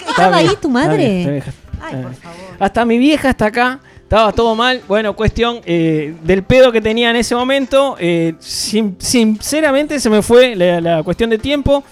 ¿Estaba 0.09 0.37
ahí 0.37 0.47
tu 0.49 0.53
está 0.55 0.69
madre? 0.69 0.97
bien, 1.09 1.19
está 1.19 1.31
bien, 1.31 1.43
está 1.43 1.87
Ay, 1.87 2.03
por 2.03 2.15
favor. 2.15 2.39
Hasta 2.59 2.85
mi 2.85 2.99
vieja 2.99 3.31
está 3.31 3.47
acá. 3.47 3.81
Estaba 4.03 4.33
todo 4.33 4.55
mal. 4.55 4.83
Bueno, 4.87 5.15
cuestión 5.17 5.61
eh, 5.65 6.15
del 6.23 6.43
pedo 6.43 6.71
que 6.71 6.81
tenía 6.81 7.11
en 7.11 7.17
ese 7.17 7.35
momento. 7.35 7.97
eh, 7.99 8.35
sin- 8.41 8.97
sinceramente 8.99 9.99
se 9.99 10.11
me 10.11 10.21
fue 10.23 10.55
la, 10.55 10.81
la 10.81 11.03
cuestión 11.03 11.31
de 11.31 11.39
tiempo. 11.39 11.83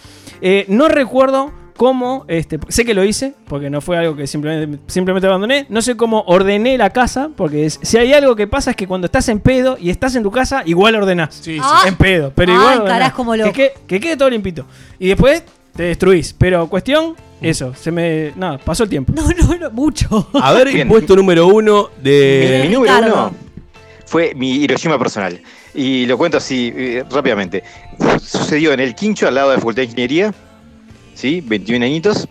Eh, 0.42 0.64
no 0.68 0.88
recuerdo 0.88 1.52
cómo, 1.80 2.26
este, 2.28 2.58
sé 2.68 2.84
que 2.84 2.92
lo 2.92 3.02
hice, 3.04 3.32
porque 3.48 3.70
no 3.70 3.80
fue 3.80 3.96
algo 3.96 4.14
que 4.14 4.26
simplemente, 4.26 4.80
simplemente 4.86 5.26
abandoné. 5.26 5.64
No 5.70 5.80
sé 5.80 5.96
cómo 5.96 6.22
ordené 6.26 6.76
la 6.76 6.90
casa, 6.90 7.30
porque 7.34 7.64
es- 7.64 7.78
si 7.80 7.96
hay 7.96 8.12
algo 8.12 8.36
que 8.36 8.46
pasa 8.46 8.72
es 8.72 8.76
que 8.76 8.86
cuando 8.86 9.06
estás 9.06 9.30
en 9.30 9.40
pedo 9.40 9.78
y 9.80 9.88
estás 9.88 10.14
en 10.14 10.22
tu 10.22 10.30
casa, 10.30 10.62
igual 10.66 10.94
ordenás. 10.96 11.36
Sí, 11.36 11.54
sí. 11.54 11.58
Ah. 11.62 11.84
En 11.86 11.96
pedo, 11.96 12.34
pero 12.36 12.52
Ay, 12.52 12.58
igual. 12.58 12.74
ordenás. 12.80 12.92
carajo, 12.98 13.16
como 13.16 13.32
que, 13.32 13.38
loco. 13.38 13.52
quede, 13.54 13.72
que 13.86 13.98
quede 13.98 14.16
todo 14.18 14.28
limpito. 14.28 14.66
Y 14.98 15.08
después 15.08 15.42
te 15.74 15.84
destruís. 15.84 16.34
Pero 16.36 16.68
cuestión, 16.68 17.14
eso, 17.40 17.72
se 17.74 17.90
me. 17.90 18.32
Nada, 18.36 18.58
pasó 18.58 18.82
el 18.82 18.90
tiempo. 18.90 19.14
No, 19.16 19.26
no, 19.30 19.56
no, 19.56 19.70
mucho. 19.70 20.28
A 20.34 20.52
ver, 20.52 20.66
Bien. 20.66 20.80
el 20.80 20.88
puesto 20.88 21.16
número 21.16 21.46
uno 21.46 21.88
de. 22.02 22.66
mi 22.68 22.74
número 22.74 22.98
uno 22.98 23.32
fue 24.04 24.34
mi 24.34 24.50
Hiroshima 24.56 24.98
personal. 24.98 25.40
Y 25.74 26.04
lo 26.04 26.18
cuento 26.18 26.36
así 26.36 26.70
eh, 26.76 27.04
rápidamente. 27.10 27.64
Sucedió 28.22 28.74
en 28.74 28.80
el 28.80 28.94
Quincho, 28.94 29.26
al 29.28 29.34
lado 29.36 29.48
de 29.48 29.54
la 29.56 29.60
Facultad 29.60 29.80
de 29.80 29.84
Ingeniería, 29.86 30.34
¿sí? 31.20 31.40
21 31.44 31.84
añitos, 31.84 32.26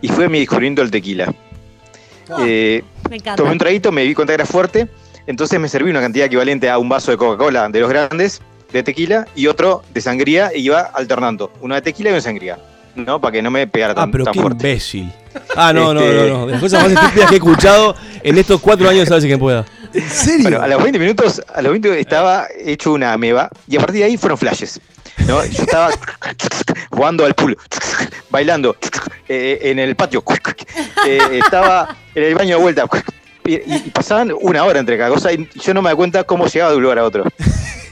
y 0.00 0.08
fue 0.08 0.28
mi 0.28 0.40
descubrimiento 0.40 0.82
del 0.82 0.90
tequila. 0.90 1.32
Eh, 2.40 2.82
Me 3.10 3.16
encanta. 3.16 3.36
tomé 3.36 3.52
un 3.52 3.58
traguito, 3.58 3.92
me 3.92 4.02
di 4.02 4.14
cuenta 4.14 4.32
que 4.32 4.36
era 4.36 4.46
fuerte, 4.46 4.88
entonces 5.26 5.60
me 5.60 5.68
serví 5.68 5.90
una 5.90 6.00
cantidad 6.00 6.26
equivalente 6.26 6.68
a 6.70 6.78
un 6.78 6.88
vaso 6.88 7.10
de 7.10 7.16
Coca-Cola 7.16 7.68
de 7.68 7.80
los 7.80 7.88
grandes, 7.88 8.40
de 8.72 8.82
tequila, 8.82 9.26
y 9.36 9.46
otro 9.48 9.82
de 9.92 10.00
sangría, 10.00 10.50
y 10.54 10.60
iba 10.62 10.80
alternando, 10.80 11.52
uno 11.60 11.74
de 11.74 11.82
tequila 11.82 12.08
y 12.08 12.12
uno 12.12 12.16
de 12.16 12.22
sangría, 12.22 12.58
¿no? 12.96 13.20
Para 13.20 13.32
que 13.32 13.42
no 13.42 13.50
me 13.50 13.66
pegara 13.66 13.92
Ah, 13.92 13.96
tan, 13.96 14.10
pero 14.10 14.24
tan 14.24 14.32
qué 14.32 14.40
fuerte. 14.40 14.68
imbécil. 14.70 15.12
Ah, 15.56 15.72
no, 15.72 15.92
no, 15.94 16.00
Este- 16.00 16.30
no, 16.30 16.38
no. 16.40 16.46
De 16.46 16.52
las 16.52 16.60
cosas 16.60 16.82
más 16.82 16.92
estúpidas 16.92 17.28
que 17.28 17.34
he 17.34 17.38
escuchado 17.38 17.94
en 18.22 18.38
estos 18.38 18.60
cuatro 18.60 18.88
años, 18.88 19.08
sabes 19.08 19.24
quien 19.24 19.38
pueda. 19.38 19.64
¿En 19.92 20.08
serio? 20.08 20.42
Bueno, 20.42 20.62
a 20.62 20.66
los 20.68 20.82
20 20.82 20.98
minutos, 20.98 21.42
a 21.54 21.60
los 21.60 21.72
20 21.72 22.00
estaba 22.00 22.46
hecho 22.64 22.92
una 22.92 23.12
ameba 23.12 23.50
y 23.68 23.76
a 23.76 23.80
partir 23.80 23.98
de 24.00 24.04
ahí 24.04 24.16
fueron 24.16 24.38
flashes. 24.38 24.80
¿No? 25.26 25.44
Yo 25.44 25.62
estaba 25.62 25.90
jugando 26.90 27.24
al 27.24 27.34
pool, 27.34 27.56
bailando 28.30 28.76
eh, 29.28 29.58
en 29.62 29.78
el 29.78 29.96
patio, 29.96 30.22
eh, 31.06 31.20
estaba 31.32 31.96
en 32.14 32.24
el 32.24 32.34
baño 32.34 32.56
de 32.56 32.62
vuelta 32.62 32.86
y, 33.44 33.58
pasaban 33.90 34.32
una 34.40 34.64
hora 34.64 34.78
entre 34.78 34.96
cada 34.96 35.10
cosa 35.10 35.32
y 35.32 35.48
yo 35.54 35.74
no 35.74 35.82
me 35.82 35.90
da 35.90 35.96
cuenta 35.96 36.24
cómo 36.24 36.46
llegaba 36.46 36.70
de 36.70 36.76
un 36.76 36.82
lugar 36.82 36.98
a 36.98 37.04
otro. 37.04 37.24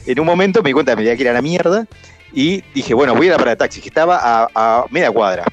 En 0.06 0.18
un 0.18 0.26
momento 0.26 0.62
me 0.62 0.70
di 0.70 0.72
cuenta 0.72 0.96
me 0.96 1.02
tenía 1.02 1.16
que 1.16 1.22
ir 1.22 1.28
a 1.28 1.32
la 1.32 1.42
mierda 1.42 1.86
y 2.32 2.62
dije, 2.74 2.94
bueno, 2.94 3.14
voy 3.14 3.26
a 3.26 3.28
ir 3.28 3.32
a 3.34 3.36
parada 3.36 3.54
de 3.54 3.58
taxi, 3.58 3.80
que 3.80 3.88
estaba 3.88 4.48
a, 4.54 4.84
media 4.90 5.10
cuadra. 5.10 5.44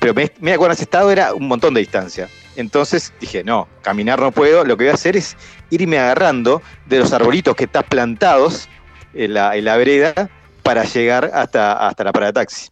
Pero 0.00 0.12
me- 0.12 0.32
media 0.40 0.58
cuadra 0.58 0.72
en 0.72 0.76
ese 0.76 0.82
estado 0.84 1.10
era 1.10 1.32
un 1.32 1.48
montón 1.48 1.74
de 1.74 1.80
distancia. 1.80 2.28
Entonces 2.56 3.12
dije, 3.20 3.44
no, 3.44 3.68
caminar 3.82 4.20
no 4.20 4.32
puedo, 4.32 4.64
lo 4.64 4.76
que 4.76 4.84
voy 4.84 4.90
a 4.90 4.94
hacer 4.94 5.16
es 5.16 5.36
irme 5.70 5.98
agarrando 5.98 6.62
de 6.86 6.98
los 6.98 7.12
arbolitos 7.12 7.54
que 7.54 7.64
están 7.64 7.84
plantados 7.84 8.68
en 9.14 9.34
la, 9.34 9.56
en 9.56 9.64
la 9.64 9.76
vereda 9.76 10.30
para 10.66 10.82
llegar 10.82 11.30
hasta, 11.32 11.86
hasta 11.86 12.04
la 12.04 12.12
parada 12.12 12.32
de 12.32 12.40
taxi. 12.40 12.68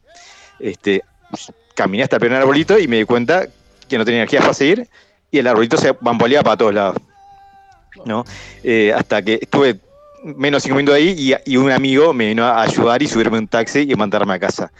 Este, 0.58 1.02
caminé 1.74 2.02
hasta 2.02 2.16
el 2.16 2.20
primer 2.20 2.40
arbolito 2.40 2.76
y 2.76 2.88
me 2.88 2.96
di 2.96 3.04
cuenta 3.04 3.46
que 3.88 3.96
no 3.96 4.04
tenía 4.04 4.20
energía 4.20 4.40
para 4.40 4.52
seguir 4.52 4.88
y 5.30 5.38
el 5.38 5.46
arbolito 5.46 5.76
se 5.76 5.92
bamboleaba 6.00 6.42
para 6.42 6.56
todos 6.56 6.74
lados. 6.74 6.96
¿no? 8.04 8.24
Eh, 8.64 8.92
hasta 8.92 9.22
que 9.22 9.38
estuve 9.40 9.78
menos 10.24 10.64
cinco 10.64 10.76
minutos 10.76 10.96
ahí 10.96 11.14
y, 11.16 11.52
y 11.52 11.56
un 11.56 11.70
amigo 11.70 12.12
me 12.12 12.26
vino 12.26 12.44
a 12.44 12.62
ayudar 12.62 13.00
y 13.00 13.06
subirme 13.06 13.38
un 13.38 13.46
taxi 13.46 13.86
y 13.88 13.94
mandarme 13.94 14.34
a 14.34 14.38
casa. 14.40 14.72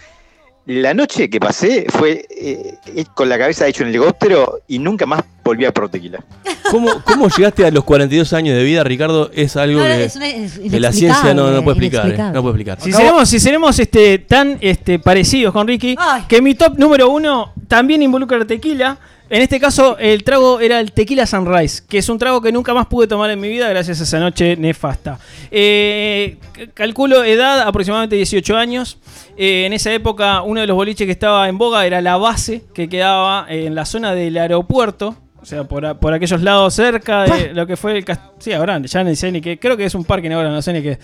La 0.67 0.95
noche 0.95 1.29
que 1.29 1.39
pasé 1.39 1.85
fue 1.91 2.25
eh, 2.31 2.75
eh, 2.97 3.05
con 3.15 3.29
la 3.29 3.37
cabeza 3.39 3.67
hecho 3.69 3.83
en 3.83 3.91
el 3.91 3.97
helicóptero 3.97 4.61
y 4.67 4.79
nunca 4.79 5.05
más 5.05 5.23
volví 5.45 5.67
a 5.67 5.73
por 5.75 5.91
tequila. 5.91 6.25
¿Cómo, 6.71 7.03
¿Cómo 7.05 7.29
llegaste 7.29 7.67
a 7.67 7.71
los 7.71 7.85
42 7.85 8.33
años 8.33 8.57
de 8.57 8.65
vida, 8.65 8.83
Ricardo? 8.83 9.31
Es 9.35 9.57
algo 9.59 9.81
No, 9.81 9.85
que, 9.85 10.05
es 10.05 10.17
una- 10.17 10.27
es 10.29 10.59
que 10.59 10.81
la 10.81 10.91
ciencia 10.93 11.35
no, 11.35 11.51
no 11.51 11.63
puede 11.63 11.77
explicar. 11.87 12.11
eh, 12.11 12.17
no 12.33 12.41
puede 12.41 12.55
explicar. 12.55 12.81
Si 12.81 12.93
seremos, 12.93 13.29
si 13.29 13.39
seremos 13.41 13.79
este, 13.79 14.19
tan 14.21 14.57
este, 14.63 14.99
parecidos 14.99 15.53
con 15.53 15.69
Ricky, 15.69 15.97
Ay. 15.99 16.23
que 16.27 16.41
mi 16.41 16.55
top 16.55 16.79
número 16.79 17.11
uno 17.11 17.53
también 17.69 18.01
involucra 18.01 18.43
tequila. 18.47 18.97
En 19.31 19.41
este 19.41 19.59
caso, 19.59 19.97
el 19.99 20.23
trago 20.23 20.61
era 20.61 20.81
el 20.81 20.93
Tequila 20.93 21.27
Sunrise, 21.27 21.83
que 21.89 21.97
es 21.97 22.09
un 22.11 22.19
trago 22.19 22.43
que 22.43 22.53
nunca 22.53 22.75
más 22.75 22.87
pude 22.87 23.07
tomar 23.07 23.31
en 23.31 23.41
mi 23.41 23.49
vida 23.49 23.69
gracias 23.71 23.99
a 24.01 24.03
esa 24.03 24.19
noche 24.19 24.55
nefasta. 24.57 25.19
Eh, 25.51 26.37
calculo 26.75 27.25
edad 27.25 27.63
aproximadamente 27.63 28.17
18 28.17 28.55
años. 28.55 28.99
Eh, 29.39 29.65
en 29.65 29.73
esa 29.73 29.93
época, 29.95 30.43
uno 30.43 30.61
de 30.61 30.67
los 30.67 30.77
boliches 30.77 31.07
que 31.07 31.13
estaba 31.13 31.49
en 31.49 31.57
boga 31.57 31.87
era 31.87 32.03
la 32.03 32.19
base, 32.19 32.65
que 32.75 32.91
quedaba 32.91 33.47
en 33.49 33.75
la 33.75 33.87
zona 33.87 34.15
del 34.15 34.37
aeropuerto. 34.37 35.17
O 35.45 35.47
sea, 35.47 35.65
por, 35.65 35.85
a- 35.85 35.93
por 35.93 36.15
aquellos 36.15 36.41
lados 36.41 36.73
cerca 36.73 37.25
de 37.25 37.53
lo 37.53 37.67
que 37.67 37.77
fue 37.77 37.99
el 37.99 38.03
castillo. 38.03 38.33
Sí, 38.39 38.53
ahora 38.55 38.79
ya 38.81 39.05
ni 39.05 39.15
sé 39.15 39.31
ni 39.31 39.43
qué. 39.43 39.59
Creo 39.59 39.77
que 39.77 39.85
es 39.85 39.95
un 39.95 40.03
parque 40.03 40.33
ahora, 40.33 40.49
no 40.49 40.63
sé 40.63 40.73
ni 40.73 40.81
qué. 40.81 40.99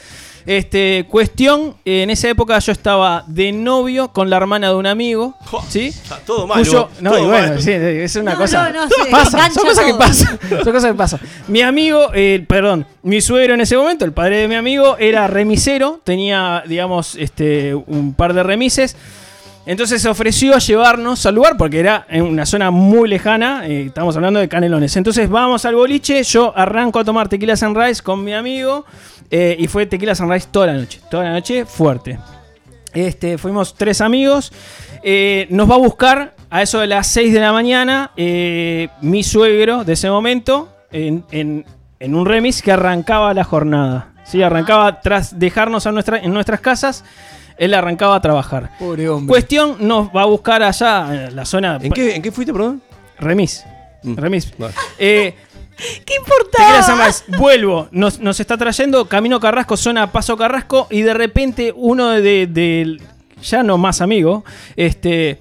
Este, 0.46 1.04
cuestión, 1.10 1.74
eh, 1.84 2.04
en 2.04 2.08
esa 2.08 2.30
época 2.30 2.58
yo 2.58 2.72
estaba 2.72 3.22
de 3.26 3.52
novio 3.52 4.08
con 4.08 4.30
la 4.30 4.38
hermana 4.38 4.68
de 4.70 4.74
un 4.76 4.86
amigo. 4.86 5.34
¿Sí? 5.68 5.88
Está 5.88 6.16
todo 6.20 6.46
mal. 6.46 6.58
Cuyo- 6.64 6.86
vos, 6.88 7.02
no, 7.02 7.10
todo 7.10 7.22
y 7.22 7.26
bueno, 7.26 7.48
mal. 7.48 7.60
sí, 7.62 7.70
es 7.70 8.16
una 8.16 8.32
No, 8.32 8.38
cosa. 8.38 8.70
no, 8.70 8.80
no, 8.86 8.88
se 8.88 9.10
pasa, 9.10 9.50
son 9.50 9.64
cosas 9.66 9.84
que 9.84 9.90
todo. 9.90 9.98
pasan. 9.98 10.38
Son 10.48 10.72
cosas 10.72 10.90
que 10.92 10.96
pasan. 10.96 11.20
Mi 11.48 11.60
amigo, 11.60 12.08
eh, 12.14 12.42
perdón, 12.48 12.86
mi 13.02 13.20
suegro 13.20 13.52
en 13.52 13.60
ese 13.60 13.76
momento, 13.76 14.06
el 14.06 14.12
padre 14.14 14.38
de 14.38 14.48
mi 14.48 14.54
amigo, 14.54 14.96
era 14.98 15.26
remisero, 15.26 16.00
tenía, 16.02 16.62
digamos, 16.66 17.14
este, 17.16 17.74
un 17.74 18.14
par 18.14 18.32
de 18.32 18.42
remises. 18.42 18.96
Entonces 19.66 20.02
se 20.02 20.08
ofreció 20.08 20.54
a 20.54 20.58
llevarnos 20.58 21.24
al 21.26 21.34
lugar 21.34 21.56
porque 21.56 21.80
era 21.80 22.06
en 22.08 22.22
una 22.22 22.46
zona 22.46 22.70
muy 22.70 23.08
lejana, 23.08 23.66
eh, 23.66 23.86
estamos 23.86 24.16
hablando 24.16 24.40
de 24.40 24.48
Canelones. 24.48 24.96
Entonces 24.96 25.28
vamos 25.28 25.64
al 25.64 25.74
boliche, 25.74 26.22
yo 26.24 26.52
arranco 26.56 26.98
a 26.98 27.04
tomar 27.04 27.28
tequila 27.28 27.56
sunrise 27.56 28.02
con 28.02 28.24
mi 28.24 28.32
amigo 28.32 28.84
eh, 29.30 29.56
y 29.58 29.66
fue 29.68 29.86
tequila 29.86 30.14
sunrise 30.14 30.48
toda 30.50 30.68
la 30.68 30.74
noche, 30.74 31.00
toda 31.10 31.24
la 31.24 31.32
noche 31.32 31.64
fuerte. 31.66 32.18
Este, 32.92 33.38
fuimos 33.38 33.74
tres 33.74 34.00
amigos. 34.00 34.52
Eh, 35.02 35.46
nos 35.50 35.70
va 35.70 35.76
a 35.76 35.78
buscar 35.78 36.34
a 36.50 36.62
eso 36.62 36.80
de 36.80 36.88
las 36.88 37.06
6 37.06 37.32
de 37.32 37.40
la 37.40 37.52
mañana 37.52 38.10
eh, 38.16 38.88
mi 39.00 39.22
suegro 39.22 39.84
de 39.84 39.92
ese 39.92 40.10
momento 40.10 40.68
en, 40.90 41.64
un 42.00 42.26
remis 42.26 42.62
que 42.62 42.72
arrancaba 42.72 43.32
la 43.34 43.44
jornada. 43.44 44.14
¿sí? 44.24 44.42
Arrancaba 44.42 45.00
tras 45.00 45.38
dejarnos 45.38 45.86
en 45.86 46.32
nuestras 46.32 46.60
casas, 46.60 47.04
él 47.60 47.74
arrancaba 47.74 48.16
a 48.16 48.20
trabajar. 48.20 48.70
Pobre 48.78 49.08
hombre. 49.08 49.28
Cuestión, 49.28 49.76
nos 49.80 50.08
va 50.08 50.22
a 50.22 50.26
buscar 50.26 50.62
allá 50.62 51.26
en 51.28 51.36
la 51.36 51.44
zona... 51.44 51.78
¿En 51.80 51.92
qué, 51.92 52.16
¿En 52.16 52.22
qué 52.22 52.32
fuiste, 52.32 52.52
perdón? 52.52 52.82
Remis. 53.18 53.64
Mm. 54.02 54.16
Remis. 54.16 54.52
Vale. 54.58 54.74
Eh, 54.98 55.34
¿Qué 56.04 56.14
importa? 56.16 56.58
Tequila 56.58 56.82
Sunrise, 56.82 57.24
vuelvo, 57.38 57.88
nos, 57.90 58.18
nos 58.18 58.40
está 58.40 58.56
trayendo 58.58 59.06
Camino 59.06 59.38
Carrasco, 59.40 59.76
zona 59.76 60.10
Paso 60.10 60.36
Carrasco, 60.36 60.86
y 60.90 61.02
de 61.02 61.14
repente 61.14 61.72
uno 61.74 62.08
de, 62.10 62.46
de- 62.46 63.00
ya 63.42 63.62
no 63.62 63.78
más 63.78 64.00
amigo, 64.02 64.44
este 64.76 65.38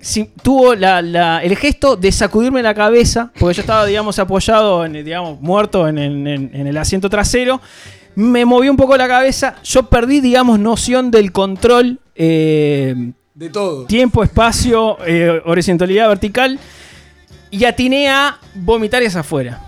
si- 0.00 0.30
tuvo 0.42 0.74
la- 0.74 1.02
la- 1.02 1.40
el 1.42 1.56
gesto 1.56 1.96
de 1.96 2.10
sacudirme 2.12 2.62
la 2.62 2.74
cabeza, 2.74 3.30
porque 3.38 3.54
yo 3.54 3.60
estaba, 3.60 3.84
digamos, 3.86 4.18
apoyado, 4.18 4.84
en, 4.84 4.92
digamos, 5.04 5.40
muerto 5.40 5.86
en, 5.88 5.98
el- 5.98 6.26
en- 6.26 6.50
en 6.52 6.66
el 6.66 6.76
asiento 6.76 7.08
trasero. 7.08 7.60
Me 8.16 8.44
movió 8.44 8.70
un 8.70 8.76
poco 8.76 8.96
la 8.96 9.06
cabeza, 9.06 9.56
yo 9.62 9.84
perdí, 9.84 10.20
digamos, 10.20 10.58
noción 10.58 11.10
del 11.10 11.32
control. 11.32 12.00
eh, 12.14 13.12
De 13.34 13.50
todo. 13.50 13.84
tiempo, 13.84 14.22
espacio, 14.24 14.96
eh, 15.06 15.42
horizontalidad 15.44 16.08
vertical 16.08 16.58
y 17.50 17.64
atiné 17.66 18.08
a 18.08 18.38
vomitar 18.54 19.02
hacia 19.02 19.20
afuera. 19.20 19.60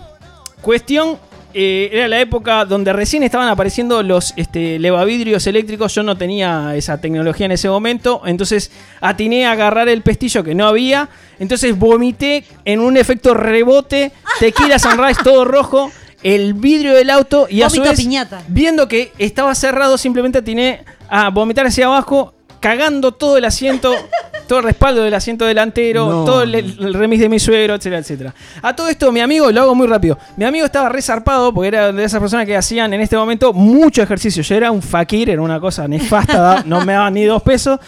Cuestión, 0.61 1.17
eh, 1.53 1.89
era 1.93 2.07
la 2.07 2.19
época 2.19 2.65
donde 2.65 2.91
recién 2.91 3.21
estaban 3.21 3.47
apareciendo 3.47 4.01
los 4.01 4.33
este, 4.35 4.79
levavidrios 4.79 5.45
eléctricos, 5.45 5.93
yo 5.93 6.01
no 6.01 6.17
tenía 6.17 6.75
esa 6.75 6.99
tecnología 6.99 7.45
en 7.45 7.51
ese 7.51 7.69
momento, 7.69 8.21
entonces 8.25 8.71
atiné 8.99 9.45
a 9.45 9.51
agarrar 9.51 9.87
el 9.89 10.01
pestillo 10.01 10.43
que 10.43 10.55
no 10.55 10.67
había, 10.67 11.09
entonces 11.39 11.77
vomité 11.77 12.43
en 12.65 12.79
un 12.79 12.97
efecto 12.97 13.35
rebote, 13.35 14.11
tequila 14.39 14.79
sunrise 14.79 15.21
todo 15.23 15.45
rojo, 15.45 15.91
el 16.23 16.53
vidrio 16.53 16.93
del 16.93 17.09
auto 17.09 17.47
y 17.49 17.61
a 17.61 17.69
su 17.69 17.77
Vómito 17.77 17.91
vez, 17.91 17.99
piñata. 17.99 18.41
viendo 18.47 18.87
que 18.87 19.11
estaba 19.17 19.55
cerrado, 19.55 19.97
simplemente 19.97 20.39
atiné 20.39 20.83
a 21.09 21.29
vomitar 21.29 21.65
hacia 21.65 21.85
abajo, 21.85 22.33
cagando 22.59 23.13
todo 23.13 23.37
el 23.37 23.45
asiento, 23.45 23.93
todo 24.47 24.59
el 24.59 24.65
respaldo 24.65 25.01
del 25.03 25.13
asiento 25.13 25.45
delantero, 25.45 26.09
No. 26.09 26.25
todo 26.25 26.43
el, 26.43 26.53
el 26.55 26.93
remis 26.93 27.21
de 27.21 27.29
mi 27.29 27.39
suegro, 27.39 27.75
etcétera, 27.75 27.99
etcétera. 27.99 28.33
A 28.61 28.75
todo 28.75 28.89
esto, 28.89 29.11
mi 29.13 29.21
amigo, 29.21 29.49
lo 29.51 29.61
hago 29.61 29.75
muy 29.75 29.87
rápido, 29.87 30.17
mi 30.35 30.43
amigo 30.43 30.65
estaba 30.65 30.89
resarpado 30.89 31.53
porque 31.53 31.69
era 31.69 31.91
de 31.93 32.03
esas 32.03 32.19
personas 32.19 32.45
que 32.45 32.57
hacían 32.57 32.93
en 32.93 32.99
este 32.99 33.15
momento 33.15 33.53
mucho 33.53 34.01
ejercicio. 34.01 34.43
Yo 34.43 34.55
era 34.55 34.71
un 34.71 34.81
fakir, 34.81 35.29
era 35.29 35.41
una 35.41 35.59
cosa 35.61 35.87
nefasta, 35.87 36.63
no 36.65 36.83
me 36.83 36.93
daban 36.93 37.13
ni 37.13 37.23
dos 37.23 37.41
pesos. 37.43 37.79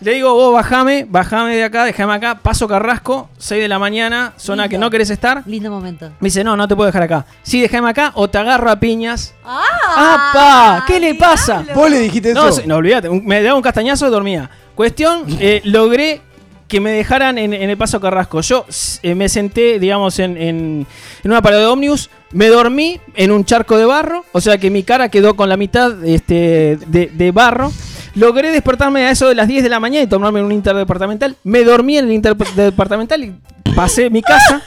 Le 0.00 0.12
digo, 0.14 0.32
vos 0.32 0.54
bajame, 0.54 1.06
bajame 1.08 1.56
de 1.56 1.64
acá, 1.64 1.84
déjame 1.84 2.14
acá, 2.14 2.36
paso 2.36 2.68
Carrasco, 2.68 3.28
6 3.38 3.60
de 3.60 3.66
la 3.68 3.80
mañana, 3.80 4.32
zona 4.36 4.68
que 4.68 4.78
no 4.78 4.90
querés 4.90 5.10
estar. 5.10 5.42
Lindo 5.44 5.70
momento. 5.72 6.10
Me 6.20 6.26
dice, 6.28 6.44
no, 6.44 6.56
no 6.56 6.68
te 6.68 6.76
puedo 6.76 6.86
dejar 6.86 7.02
acá. 7.02 7.26
Sí, 7.42 7.60
déjame 7.60 7.90
acá 7.90 8.12
o 8.14 8.28
te 8.30 8.38
agarro 8.38 8.70
a 8.70 8.78
piñas. 8.78 9.34
¡Ah! 9.44 10.30
¡Apa! 10.76 10.84
¿Qué 10.86 11.00
le 11.00 11.14
pasa? 11.16 11.64
¿Vos 11.74 11.90
le 11.90 11.98
dijiste 11.98 12.32
No, 12.32 12.46
eso? 12.48 12.62
no, 12.64 12.76
olvídate. 12.76 13.08
un- 13.08 13.24
Me 13.26 13.42
daba 13.42 13.56
un 13.56 13.62
castañazo 13.62 14.06
y 14.06 14.10
dormía. 14.10 14.48
Cuestión, 14.76 15.24
eh, 15.40 15.60
logré 15.64 16.20
que 16.68 16.80
me 16.80 16.90
dejaran 16.92 17.36
en, 17.38 17.52
en 17.52 17.68
el 17.68 17.76
paso 17.76 18.00
Carrasco. 18.00 18.40
Yo 18.40 18.66
s- 18.68 19.00
eh, 19.02 19.16
me 19.16 19.28
senté, 19.28 19.80
digamos, 19.80 20.18
en, 20.20 20.36
en- 20.36 20.86
en 21.24 21.30
una 21.30 21.42
parada 21.42 21.62
de 21.62 21.68
ómnibus. 21.68 22.08
Me 22.30 22.46
dormí 22.48 23.00
en 23.16 23.32
un 23.32 23.44
charco 23.44 23.76
de 23.76 23.84
barro. 23.86 24.24
O 24.30 24.40
sea 24.40 24.58
que 24.58 24.70
mi 24.70 24.84
cara 24.84 25.08
quedó 25.08 25.34
con 25.34 25.48
la 25.48 25.56
mitad 25.56 26.04
este, 26.04 26.78
de, 26.86 27.06
de 27.12 27.30
barro. 27.32 27.72
Logré 28.18 28.50
despertarme 28.50 29.06
a 29.06 29.12
eso 29.12 29.28
de 29.28 29.36
las 29.36 29.46
10 29.46 29.62
de 29.62 29.68
la 29.68 29.78
mañana 29.78 30.02
y 30.02 30.08
tomarme 30.08 30.42
un 30.42 30.50
interdepartamental. 30.50 31.36
Me 31.44 31.62
dormí 31.62 31.98
en 31.98 32.06
el 32.06 32.12
interdepartamental 32.12 33.22
y 33.22 33.34
pasé 33.76 34.10
mi 34.10 34.22
casa. 34.22 34.60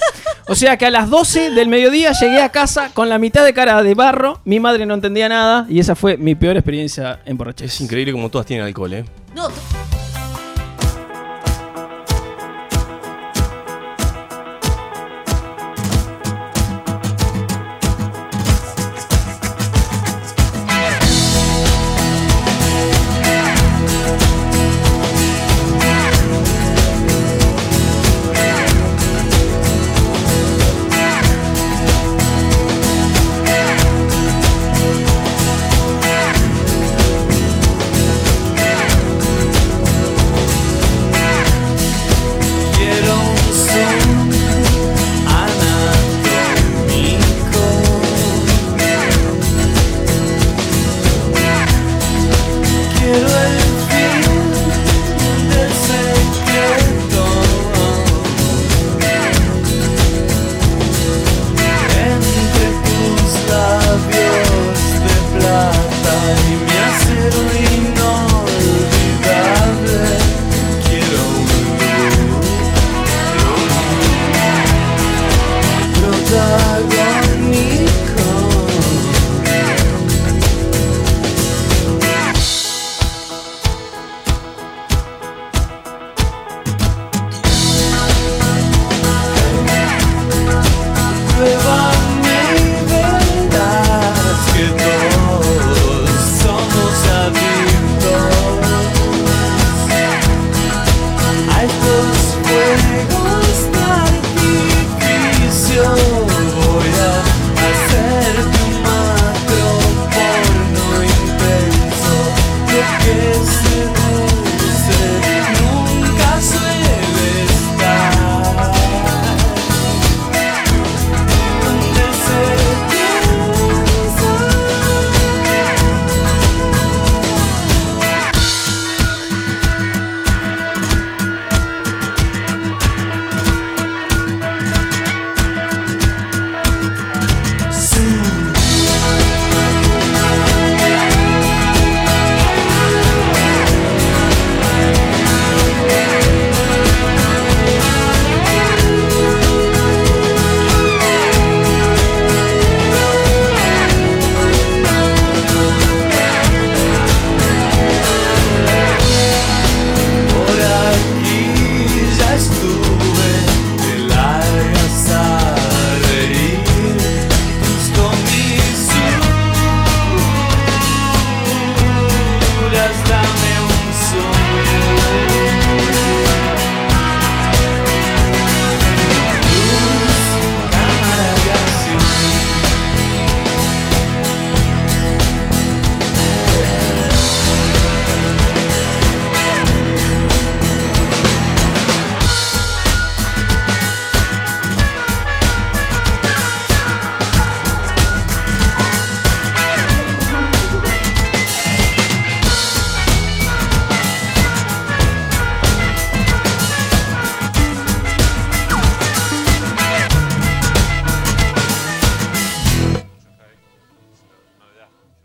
O 0.48 0.56
sea 0.56 0.78
que 0.78 0.86
a 0.86 0.90
las 0.90 1.10
12 1.10 1.52
del 1.52 1.68
mediodía 1.68 2.14
llegué 2.14 2.42
a 2.42 2.48
casa 2.48 2.92
con 2.94 3.10
la 3.10 3.20
mitad 3.20 3.44
de 3.44 3.54
cara 3.54 3.84
de 3.84 3.94
barro. 3.94 4.40
Mi 4.46 4.62
madre 4.62 4.86
no 4.86 4.94
entendía 4.94 5.28
nada 5.28 5.66
y 5.68 5.80
esa 5.80 5.96
fue 5.96 6.16
mi 6.16 6.34
peor 6.34 6.56
experiencia 6.56 7.20
en 7.26 7.38
borrachera. 7.38 7.68
Es 7.68 7.82
increíble 7.82 8.14
como 8.14 8.30
todas 8.30 8.48
tienen 8.48 8.66
alcohol, 8.66 8.94
¿eh? 8.94 9.06
No, 9.36 9.50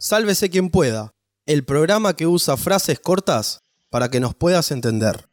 Sálvese 0.09 0.51
quien 0.51 0.71
pueda, 0.71 1.15
el 1.47 1.65
programa 1.65 2.15
que 2.15 2.29
usa 2.29 2.57
frases 2.57 3.01
cortas 3.01 3.63
para 3.91 4.09
que 4.09 4.21
nos 4.21 4.37
puedas 4.37 4.71
entender. 4.71 5.29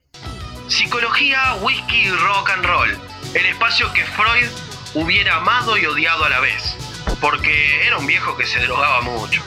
Psicología, 0.67 1.38
whisky 1.61 2.07
y 2.07 2.09
rock 2.09 2.49
and 2.49 2.65
roll. 2.65 2.89
El 3.36 3.45
espacio 3.45 3.93
que 3.93 4.03
Freud 4.03 4.49
hubiera 4.95 5.36
amado 5.36 5.78
y 5.78 5.86
odiado 5.86 6.26
a 6.26 6.30
la 6.30 6.39
vez. 6.39 6.76
Porque 7.21 7.86
era 7.86 7.99
un 7.99 8.07
viejo 8.07 8.36
que 8.36 8.47
se 8.47 8.61
drogaba 8.61 9.01
mucho. 9.01 9.43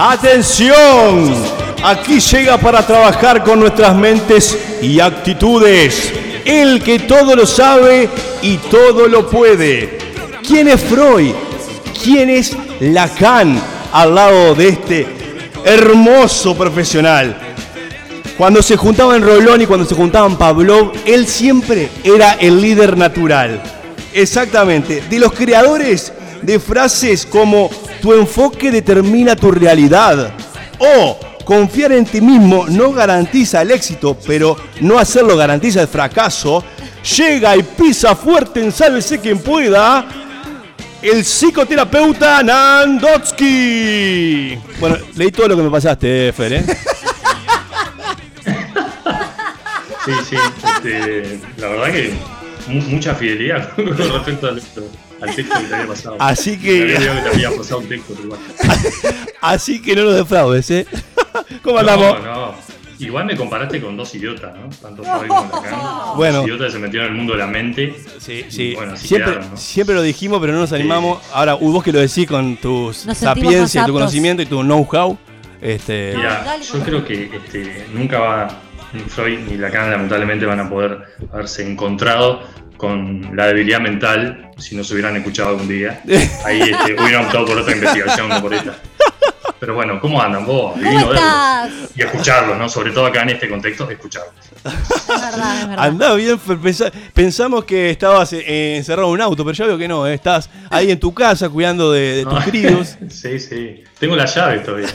¡Atención! 0.00 1.34
Aquí 1.82 2.20
llega 2.20 2.56
para 2.56 2.86
trabajar 2.86 3.42
con 3.42 3.58
nuestras 3.58 3.96
mentes 3.96 4.56
y 4.80 5.00
actitudes. 5.00 6.12
El 6.44 6.80
que 6.84 7.00
todo 7.00 7.34
lo 7.34 7.44
sabe 7.44 8.08
y 8.40 8.58
todo 8.58 9.08
lo 9.08 9.28
puede. 9.28 9.98
¿Quién 10.46 10.68
es 10.68 10.80
Freud? 10.80 11.34
¿Quién 12.00 12.30
es 12.30 12.56
Lacan 12.78 13.60
al 13.92 14.14
lado 14.14 14.54
de 14.54 14.68
este 14.68 15.06
hermoso 15.64 16.56
profesional? 16.56 17.36
Cuando 18.36 18.62
se 18.62 18.76
juntaban 18.76 19.20
Rolón 19.20 19.62
y 19.62 19.66
cuando 19.66 19.84
se 19.84 19.96
juntaban 19.96 20.38
Pavlov, 20.38 20.92
él 21.06 21.26
siempre 21.26 21.88
era 22.04 22.34
el 22.34 22.60
líder 22.60 22.96
natural. 22.96 23.60
Exactamente. 24.14 25.02
De 25.10 25.18
los 25.18 25.32
creadores 25.32 26.12
de 26.40 26.60
frases 26.60 27.26
como 27.26 27.68
tu 28.00 28.12
enfoque 28.12 28.70
determina 28.70 29.34
tu 29.36 29.50
realidad 29.50 30.30
o 30.78 31.18
confiar 31.44 31.92
en 31.92 32.04
ti 32.04 32.20
mismo 32.20 32.66
no 32.68 32.92
garantiza 32.92 33.62
el 33.62 33.70
éxito, 33.70 34.16
pero 34.26 34.56
no 34.80 34.98
hacerlo 34.98 35.36
garantiza 35.36 35.82
el 35.82 35.88
fracaso. 35.88 36.62
Llega 37.16 37.56
y 37.56 37.62
pisa 37.62 38.14
fuerte 38.14 38.62
en 38.62 38.70
Sálvese 38.72 39.18
quien 39.20 39.38
pueda. 39.38 40.04
El 41.00 41.24
psicoterapeuta 41.24 42.42
Nandotsky. 42.42 43.38
Bueno, 44.80 44.96
leí 45.14 45.30
todo 45.30 45.48
lo 45.48 45.56
que 45.56 45.62
me 45.62 45.70
pasaste, 45.70 46.32
Fer, 46.32 46.52
¿eh? 46.54 46.64
Sí, 50.04 50.12
sí. 50.30 50.36
este, 50.64 51.38
la 51.58 51.68
verdad 51.68 51.92
que 51.92 52.12
mu- 52.68 52.80
mucha 52.82 53.14
fidelidad 53.14 53.72
con 53.76 53.86
respecto 53.96 54.48
al, 54.48 54.62
al 55.20 55.34
texto 55.34 55.58
que 55.58 55.64
te 55.64 55.74
había 55.74 55.86
pasado. 55.86 56.16
Así 56.18 56.58
que- 56.58 56.84
Te 56.86 56.96
había, 56.96 57.22
te 57.22 57.28
había 57.30 57.50
pasado 57.56 57.80
un 57.80 57.88
texto, 57.88 58.14
pero 58.14 58.24
igual. 58.24 58.40
Así 59.40 59.80
que 59.82 59.94
no 59.96 60.04
nos 60.04 60.14
defraudes, 60.16 60.70
¿eh? 60.70 60.86
¿Cómo 61.62 61.78
andamos? 61.78 62.22
No, 62.22 62.34
no. 62.34 62.54
Igual 63.00 63.26
me 63.26 63.36
comparaste 63.36 63.80
con 63.80 63.96
dos 63.96 64.12
idiotas, 64.16 64.52
¿no? 64.56 64.68
Tanto 64.82 65.04
Freud 65.04 65.28
como 65.28 65.62
Lacan. 65.62 65.78
Bueno. 66.16 66.38
Dos 66.38 66.46
idiotas 66.48 66.66
que 66.66 66.72
se 66.72 66.78
metieron 66.80 67.06
en 67.08 67.12
el 67.12 67.18
mundo 67.18 67.32
de 67.34 67.38
la 67.38 67.46
mente. 67.46 67.94
Sí, 68.18 68.44
Y, 68.48 68.50
sí. 68.50 68.74
Bueno, 68.74 68.94
así 68.94 69.06
siempre, 69.06 69.32
quedaron, 69.34 69.50
¿no? 69.52 69.56
siempre 69.56 69.94
lo 69.94 70.02
dijimos, 70.02 70.40
pero 70.40 70.52
no 70.52 70.58
nos 70.60 70.72
animamos. 70.72 71.22
Ahora, 71.32 71.54
vos 71.54 71.84
que 71.84 71.92
lo 71.92 72.00
decís 72.00 72.26
con 72.26 72.56
tu 72.56 72.92
sapiencia, 72.92 73.84
tu 73.86 73.92
conocimiento 73.92 74.42
y 74.42 74.46
tu 74.46 74.62
know-how. 74.62 75.16
Este, 75.60 76.14
Mira, 76.16 76.56
yo 76.60 76.80
creo 76.80 77.04
que 77.04 77.30
este, 77.36 77.86
nunca 77.92 78.18
va, 78.20 78.48
ni 78.92 79.00
Freud 79.02 79.40
ni 79.48 79.56
Lacan 79.56 79.90
lamentablemente 79.90 80.46
van 80.46 80.60
a 80.60 80.68
poder 80.68 80.98
haberse 81.32 81.68
encontrado 81.68 82.42
con 82.78 83.36
la 83.36 83.48
debilidad 83.48 83.80
mental 83.80 84.50
si 84.56 84.74
no 84.74 84.82
se 84.82 84.94
hubieran 84.94 85.14
escuchado 85.16 85.50
algún 85.50 85.68
día. 85.68 86.00
Ahí 86.46 86.62
este, 86.62 86.94
hubieran 86.94 87.26
optado 87.26 87.44
por 87.44 87.58
otra 87.58 87.74
investigación, 87.74 88.28
no 88.30 88.40
por 88.40 88.54
esta. 88.54 88.76
Pero 89.60 89.74
bueno, 89.74 90.00
¿cómo 90.00 90.22
andan 90.22 90.46
vos? 90.46 90.76
Divino 90.76 91.08
verlos. 91.08 91.14
estás? 91.16 91.70
Y 91.96 92.02
escucharlos, 92.02 92.56
¿no? 92.56 92.68
Sobre 92.68 92.92
todo 92.92 93.06
acá 93.06 93.22
en 93.22 93.30
este 93.30 93.48
contexto, 93.48 93.90
escucharlos. 93.90 94.32
Es 94.64 95.08
verdad, 95.08 95.60
es 95.62 95.68
verdad. 95.68 95.84
Andá 95.84 96.14
bien, 96.14 96.38
pensamos 97.12 97.64
que 97.64 97.90
estabas 97.90 98.32
eh, 98.34 98.76
encerrado 98.76 99.08
en 99.08 99.14
un 99.14 99.20
auto, 99.20 99.44
pero 99.44 99.54
ya 99.56 99.66
veo 99.66 99.76
que 99.76 99.88
no, 99.88 100.06
eh, 100.06 100.14
estás 100.14 100.48
ahí 100.70 100.92
en 100.92 101.00
tu 101.00 101.12
casa 101.12 101.48
cuidando 101.48 101.90
de, 101.90 102.18
de 102.18 102.24
tus 102.24 102.44
críos. 102.44 102.96
sí, 103.10 103.40
sí. 103.40 103.82
Tengo 103.98 104.14
las 104.14 104.32
llaves 104.32 104.62
todavía. 104.64 104.88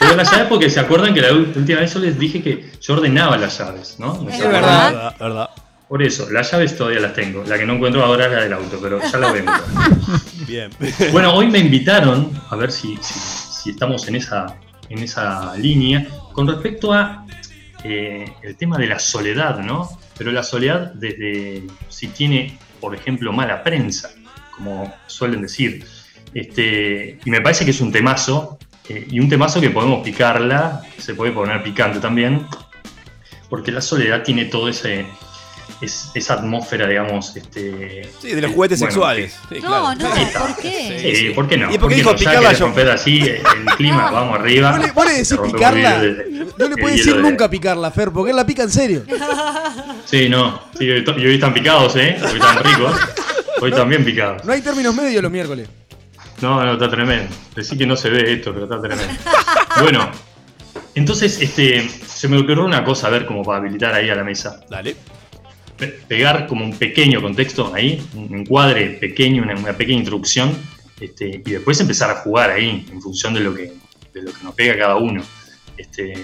Tengo 0.00 0.14
las 0.16 0.30
llaves 0.32 0.46
porque 0.48 0.68
se 0.68 0.80
acuerdan 0.80 1.14
que 1.14 1.20
la 1.20 1.32
última 1.32 1.78
vez 1.80 1.94
yo 1.94 2.00
les 2.00 2.18
dije 2.18 2.42
que 2.42 2.72
yo 2.80 2.94
ordenaba 2.94 3.36
las 3.36 3.56
llaves, 3.56 3.96
¿no? 4.00 4.20
¿Me 4.22 4.34
Es 4.34 4.40
acuerdan? 4.40 4.62
verdad. 4.62 4.92
Verdad, 4.92 5.14
verdad. 5.20 5.50
Por 5.92 6.02
eso, 6.02 6.30
las 6.30 6.50
llaves 6.50 6.74
todavía 6.74 7.00
las 7.00 7.12
tengo. 7.12 7.44
La 7.44 7.58
que 7.58 7.66
no 7.66 7.74
encuentro 7.74 8.02
ahora 8.02 8.24
es 8.24 8.32
la 8.32 8.40
del 8.44 8.54
auto, 8.54 8.78
pero 8.80 8.98
ya 8.98 9.18
la 9.18 9.30
vengo. 9.30 9.52
Bien. 10.48 10.70
Bueno, 11.12 11.34
hoy 11.34 11.48
me 11.48 11.58
invitaron, 11.58 12.32
a 12.48 12.56
ver 12.56 12.72
si, 12.72 12.96
si, 13.02 13.12
si 13.18 13.70
estamos 13.72 14.08
en 14.08 14.16
esa, 14.16 14.56
en 14.88 15.00
esa 15.00 15.54
línea, 15.54 16.08
con 16.32 16.48
respecto 16.48 16.94
a 16.94 17.26
eh, 17.84 18.24
el 18.40 18.56
tema 18.56 18.78
de 18.78 18.86
la 18.86 18.98
soledad, 18.98 19.58
¿no? 19.58 19.98
Pero 20.16 20.32
la 20.32 20.42
soledad 20.42 20.94
desde 20.94 21.64
si 21.90 22.08
tiene, 22.08 22.56
por 22.80 22.94
ejemplo, 22.94 23.30
mala 23.30 23.62
prensa, 23.62 24.12
como 24.56 24.94
suelen 25.08 25.42
decir. 25.42 25.84
Este, 26.32 27.18
y 27.22 27.30
me 27.30 27.42
parece 27.42 27.66
que 27.66 27.72
es 27.72 27.82
un 27.82 27.92
temazo, 27.92 28.58
eh, 28.88 29.08
y 29.10 29.20
un 29.20 29.28
temazo 29.28 29.60
que 29.60 29.68
podemos 29.68 30.02
picarla, 30.02 30.80
se 30.96 31.14
puede 31.14 31.32
poner 31.32 31.62
picante 31.62 32.00
también, 32.00 32.46
porque 33.50 33.70
la 33.70 33.82
soledad 33.82 34.22
tiene 34.22 34.46
todo 34.46 34.70
ese 34.70 35.04
es- 35.80 36.10
esa 36.14 36.34
atmósfera, 36.34 36.86
digamos, 36.86 37.34
este, 37.36 38.08
Sí, 38.20 38.28
de 38.34 38.40
los 38.42 38.52
juguetes 38.52 38.78
bueno, 38.78 38.92
sexuales. 38.92 39.34
que- 39.48 39.54
Sí, 39.56 39.60
No, 39.62 39.68
claro. 39.68 39.94
no. 39.94 40.38
¿por 40.40 40.56
qué? 40.56 40.98
Sí, 41.00 41.16
sí, 41.16 41.30
¿por 41.30 41.48
qué 41.48 41.56
no? 41.56 41.64
Y 41.66 41.78
porque 41.78 41.78
¿Por 41.78 41.88
qué 41.90 41.94
dijo 41.96 42.10
no? 42.12 42.16
Ya 42.16 42.30
picarla 42.30 42.52
yo- 42.52 42.66
romper 42.66 42.90
así 42.90 43.18
el 43.20 43.42
clima, 43.76 44.10
vamos 44.10 44.38
arriba. 44.38 44.70
Vos 44.72 44.80
le, 44.86 44.92
vos 44.92 45.06
le 45.06 45.12
decís 45.12 45.38
picarla. 45.44 46.00
de- 46.00 46.46
No 46.58 46.68
le 46.68 46.76
puedes 46.76 46.98
decir 46.98 47.16
de- 47.16 47.22
nunca 47.22 47.48
picarla, 47.50 47.90
Fer, 47.90 48.10
porque 48.10 48.30
él 48.30 48.36
la 48.36 48.46
pica 48.46 48.62
en 48.62 48.70
serio. 48.70 49.04
Sí, 50.04 50.28
no. 50.28 50.60
Sí, 50.78 50.90
hoy 50.90 51.34
están 51.34 51.54
picados, 51.54 51.96
¿eh? 51.96 52.18
Hoy 52.22 52.32
están 52.38 52.62
ricos. 52.64 52.96
Hoy 53.60 53.70
también 53.70 54.04
picados. 54.04 54.44
No 54.44 54.52
hay 54.52 54.60
términos 54.60 54.94
medios 54.94 55.22
los 55.22 55.32
miércoles. 55.32 55.68
No, 56.42 56.62
no, 56.62 56.72
está 56.74 56.90
tremendo. 56.90 57.34
Decí 57.54 57.78
que 57.78 57.86
no 57.86 57.96
se 57.96 58.10
ve 58.10 58.32
esto, 58.34 58.52
pero 58.52 58.64
está 58.64 58.80
tremendo. 58.80 59.12
Bueno, 59.80 60.10
entonces 60.94 61.40
este, 61.40 61.88
se 61.88 62.28
me 62.28 62.36
ocurrió 62.36 62.64
una 62.64 62.84
cosa, 62.84 63.06
a 63.06 63.10
ver, 63.10 63.24
como 63.24 63.42
para 63.42 63.58
habilitar 63.58 63.94
ahí 63.94 64.10
a 64.10 64.14
la 64.14 64.24
mesa. 64.24 64.60
Dale. 64.68 64.96
Pe- 65.82 65.98
Pegar 66.08 66.46
como 66.46 66.64
un 66.64 66.76
pequeño 66.76 67.20
contexto 67.20 67.72
ahí, 67.74 68.00
un 68.14 68.34
encuadre 68.40 68.90
pequeño, 69.00 69.42
una, 69.42 69.54
una 69.56 69.72
pequeña 69.72 69.98
introducción, 69.98 70.56
este, 71.00 71.42
y 71.44 71.50
después 71.50 71.80
empezar 71.80 72.10
a 72.10 72.16
jugar 72.16 72.50
ahí 72.50 72.86
en 72.92 73.00
función 73.02 73.34
de 73.34 73.40
lo 73.40 73.54
que, 73.54 73.72
de 74.14 74.22
lo 74.22 74.32
que 74.32 74.44
nos 74.44 74.54
pega 74.54 74.78
cada 74.78 74.96
uno. 74.96 75.22
Este, 75.76 76.14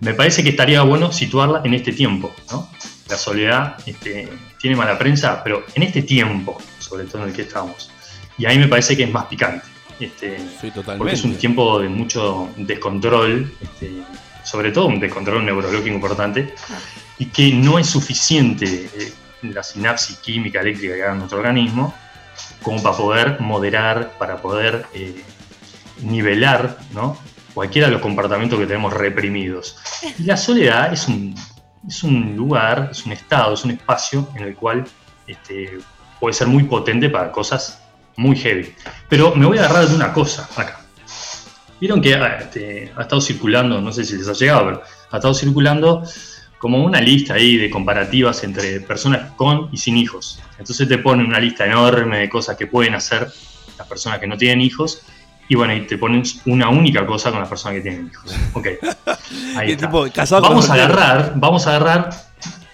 me 0.00 0.12
parece 0.12 0.42
que 0.42 0.50
estaría 0.50 0.82
bueno 0.82 1.10
situarla 1.12 1.62
en 1.64 1.72
este 1.74 1.92
tiempo, 1.92 2.34
¿no? 2.50 2.68
La 3.08 3.16
soledad 3.16 3.76
este, 3.86 4.28
tiene 4.60 4.76
mala 4.76 4.98
prensa, 4.98 5.42
pero 5.42 5.64
en 5.74 5.82
este 5.84 6.02
tiempo, 6.02 6.58
sobre 6.78 7.04
todo 7.04 7.22
en 7.22 7.28
el 7.30 7.34
que 7.34 7.42
estamos. 7.42 7.90
Y 8.36 8.44
ahí 8.44 8.58
me 8.58 8.68
parece 8.68 8.96
que 8.96 9.04
es 9.04 9.10
más 9.10 9.24
picante. 9.26 9.64
Este, 9.98 10.36
Sí, 10.60 10.70
porque 10.98 11.14
es 11.14 11.24
un 11.24 11.36
tiempo 11.36 11.78
de 11.80 11.88
mucho 11.88 12.50
descontrol, 12.58 13.50
este, 13.62 13.92
sobre 14.44 14.70
todo 14.72 14.86
un 14.88 15.00
descontrol 15.00 15.42
neurológico 15.46 15.88
importante, 15.94 16.52
y 17.18 17.26
que 17.26 17.52
no 17.52 17.78
es 17.78 17.88
suficiente 17.88 18.90
eh, 18.94 19.12
la 19.42 19.62
sinapsis 19.62 20.16
química 20.18 20.60
eléctrica 20.60 20.94
que 20.94 21.02
haga 21.02 21.14
nuestro 21.14 21.38
organismo 21.38 21.94
como 22.62 22.82
para 22.82 22.96
poder 22.96 23.40
moderar, 23.40 24.12
para 24.18 24.42
poder 24.42 24.86
eh, 24.92 25.22
nivelar 26.02 26.78
¿no? 26.92 27.16
cualquiera 27.54 27.88
de 27.88 27.94
los 27.94 28.02
comportamientos 28.02 28.58
que 28.58 28.66
tenemos 28.66 28.92
reprimidos. 28.92 29.78
Y 30.18 30.24
la 30.24 30.36
soledad 30.36 30.92
es 30.92 31.08
un, 31.08 31.34
es 31.86 32.02
un 32.02 32.36
lugar, 32.36 32.88
es 32.90 33.06
un 33.06 33.12
estado, 33.12 33.54
es 33.54 33.64
un 33.64 33.70
espacio 33.70 34.28
en 34.34 34.44
el 34.44 34.56
cual 34.56 34.84
este, 35.26 35.78
puede 36.20 36.34
ser 36.34 36.48
muy 36.48 36.64
potente 36.64 37.08
para 37.08 37.32
cosas 37.32 37.80
muy 38.16 38.36
heavy. 38.36 38.74
Pero 39.08 39.34
me 39.34 39.46
voy 39.46 39.58
a 39.58 39.64
agarrar 39.64 39.88
de 39.88 39.94
una 39.94 40.12
cosa 40.12 40.48
acá. 40.56 40.80
Vieron 41.80 42.00
que 42.00 42.12
este, 42.12 42.92
ha 42.96 43.02
estado 43.02 43.20
circulando, 43.20 43.80
no 43.80 43.92
sé 43.92 44.04
si 44.04 44.16
les 44.16 44.28
ha 44.28 44.32
llegado, 44.32 44.64
pero 44.66 44.82
ha 45.10 45.16
estado 45.16 45.34
circulando 45.34 46.02
como 46.66 46.82
una 46.82 47.00
lista 47.00 47.34
ahí 47.34 47.56
de 47.56 47.70
comparativas 47.70 48.42
entre 48.42 48.80
personas 48.80 49.30
con 49.36 49.68
y 49.70 49.76
sin 49.76 49.96
hijos. 49.96 50.42
Entonces 50.58 50.88
te 50.88 50.98
ponen 50.98 51.24
una 51.24 51.38
lista 51.38 51.64
enorme 51.64 52.18
de 52.18 52.28
cosas 52.28 52.56
que 52.56 52.66
pueden 52.66 52.96
hacer 52.96 53.28
las 53.78 53.86
personas 53.86 54.18
que 54.18 54.26
no 54.26 54.36
tienen 54.36 54.60
hijos 54.60 55.02
y 55.48 55.54
bueno, 55.54 55.76
y 55.76 55.82
te 55.82 55.96
ponen 55.96 56.24
una 56.46 56.68
única 56.68 57.06
cosa 57.06 57.30
con 57.30 57.38
las 57.38 57.48
personas 57.48 57.76
que 57.76 57.82
tienen 57.82 58.08
hijos. 58.08 58.34
Ok. 58.54 58.66
Ahí 59.56 59.70
está. 59.70 59.86
tipo, 59.86 60.08
Vamos 60.40 60.68
a 60.68 60.74
agarrar, 60.74 61.34
vamos 61.36 61.68
a 61.68 61.76
agarrar 61.76 62.10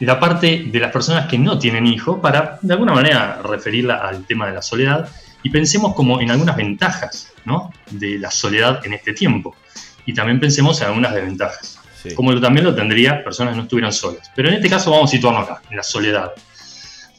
la 0.00 0.18
parte 0.18 0.64
de 0.72 0.80
las 0.80 0.90
personas 0.90 1.28
que 1.28 1.36
no 1.36 1.58
tienen 1.58 1.86
hijos 1.86 2.18
para 2.18 2.58
de 2.62 2.72
alguna 2.72 2.94
manera 2.94 3.42
referirla 3.44 3.96
al 3.96 4.24
tema 4.24 4.46
de 4.46 4.54
la 4.54 4.62
soledad 4.62 5.06
y 5.42 5.50
pensemos 5.50 5.94
como 5.94 6.18
en 6.18 6.30
algunas 6.30 6.56
ventajas 6.56 7.30
¿no? 7.44 7.70
de 7.90 8.18
la 8.18 8.30
soledad 8.30 8.80
en 8.86 8.94
este 8.94 9.12
tiempo 9.12 9.54
y 10.06 10.14
también 10.14 10.40
pensemos 10.40 10.80
en 10.80 10.86
algunas 10.86 11.12
desventajas 11.12 11.81
Sí. 12.02 12.14
como 12.14 12.38
también 12.40 12.64
lo 12.64 12.74
tendría 12.74 13.22
personas 13.22 13.52
que 13.52 13.58
no 13.58 13.62
estuvieran 13.62 13.92
solas 13.92 14.30
pero 14.34 14.48
en 14.48 14.54
este 14.54 14.68
caso 14.68 14.90
vamos 14.90 15.10
a 15.10 15.12
situarnos 15.12 15.44
acá 15.44 15.62
en 15.70 15.76
la 15.76 15.82
soledad 15.82 16.32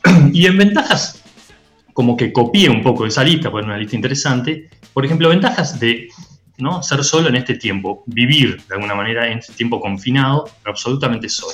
y 0.34 0.46
en 0.46 0.58
ventajas 0.58 1.22
como 1.94 2.18
que 2.18 2.34
copié 2.34 2.70
un 2.70 2.84
poco 2.84 3.06
esa 3.06 3.24
lista 3.24 3.50
porque 3.50 3.66
es 3.66 3.68
una 3.68 3.78
lista 3.78 3.96
interesante 3.96 4.70
por 4.94 5.06
ejemplo 5.06 5.30
ventajas 5.30 5.80
de 5.80 6.10
¿no? 6.58 6.84
ser 6.84 7.04
solo 7.04 7.30
en 7.30 7.36
este 7.36 7.56
tiempo 7.56 8.04
vivir 8.08 8.62
de 8.68 8.76
alguna 8.76 8.96
manera 8.96 9.28
en 9.28 9.40
este 9.40 9.54
tiempo 9.54 9.80
confinado 9.80 10.50
pero 10.62 10.72
absolutamente 10.72 11.30
solo 11.30 11.54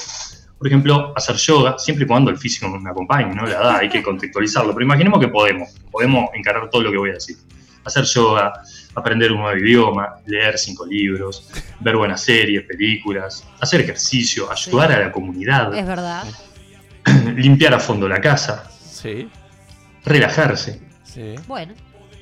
por 0.60 0.68
ejemplo, 0.68 1.14
hacer 1.16 1.38
yoga, 1.38 1.80
siempre 1.80 2.04
y 2.04 2.08
cuando 2.08 2.30
el 2.30 2.38
físico 2.38 2.68
me 2.68 2.90
acompañe, 2.90 3.34
¿no? 3.34 3.46
La 3.46 3.56
edad, 3.56 3.76
hay 3.78 3.88
que 3.88 4.04
contextualizarlo. 4.04 4.74
Pero 4.74 4.86
imaginemos 4.86 5.18
que 5.22 5.30
podemos, 5.30 5.70
podemos 5.90 6.30
encarar 6.34 6.70
todo 6.70 6.84
lo 6.84 6.92
que 6.92 6.98
voy 6.98 7.12
a 7.12 7.14
decir. 7.14 7.38
Hacer 7.90 8.06
yoga, 8.06 8.54
aprender 8.96 9.32
un 9.32 9.40
nuevo 9.40 9.58
idioma, 9.58 10.16
leer 10.28 10.58
cinco 10.60 10.86
libros, 10.86 11.50
ver 11.80 11.96
buenas 11.98 12.22
series, 12.22 12.64
películas, 12.64 13.44
hacer 13.60 13.82
ejercicio, 13.82 14.52
ayudar 14.52 14.92
a 14.92 15.00
la 15.00 15.12
comunidad, 15.12 15.74
Es 15.74 15.86
verdad. 15.88 16.24
limpiar 17.36 17.74
a 17.74 17.80
fondo 17.80 18.08
la 18.08 18.22
casa, 18.22 18.70
Sí, 18.92 19.28
relajarse, 20.06 20.82
sí. 21.04 21.36
Bueno. 21.48 21.74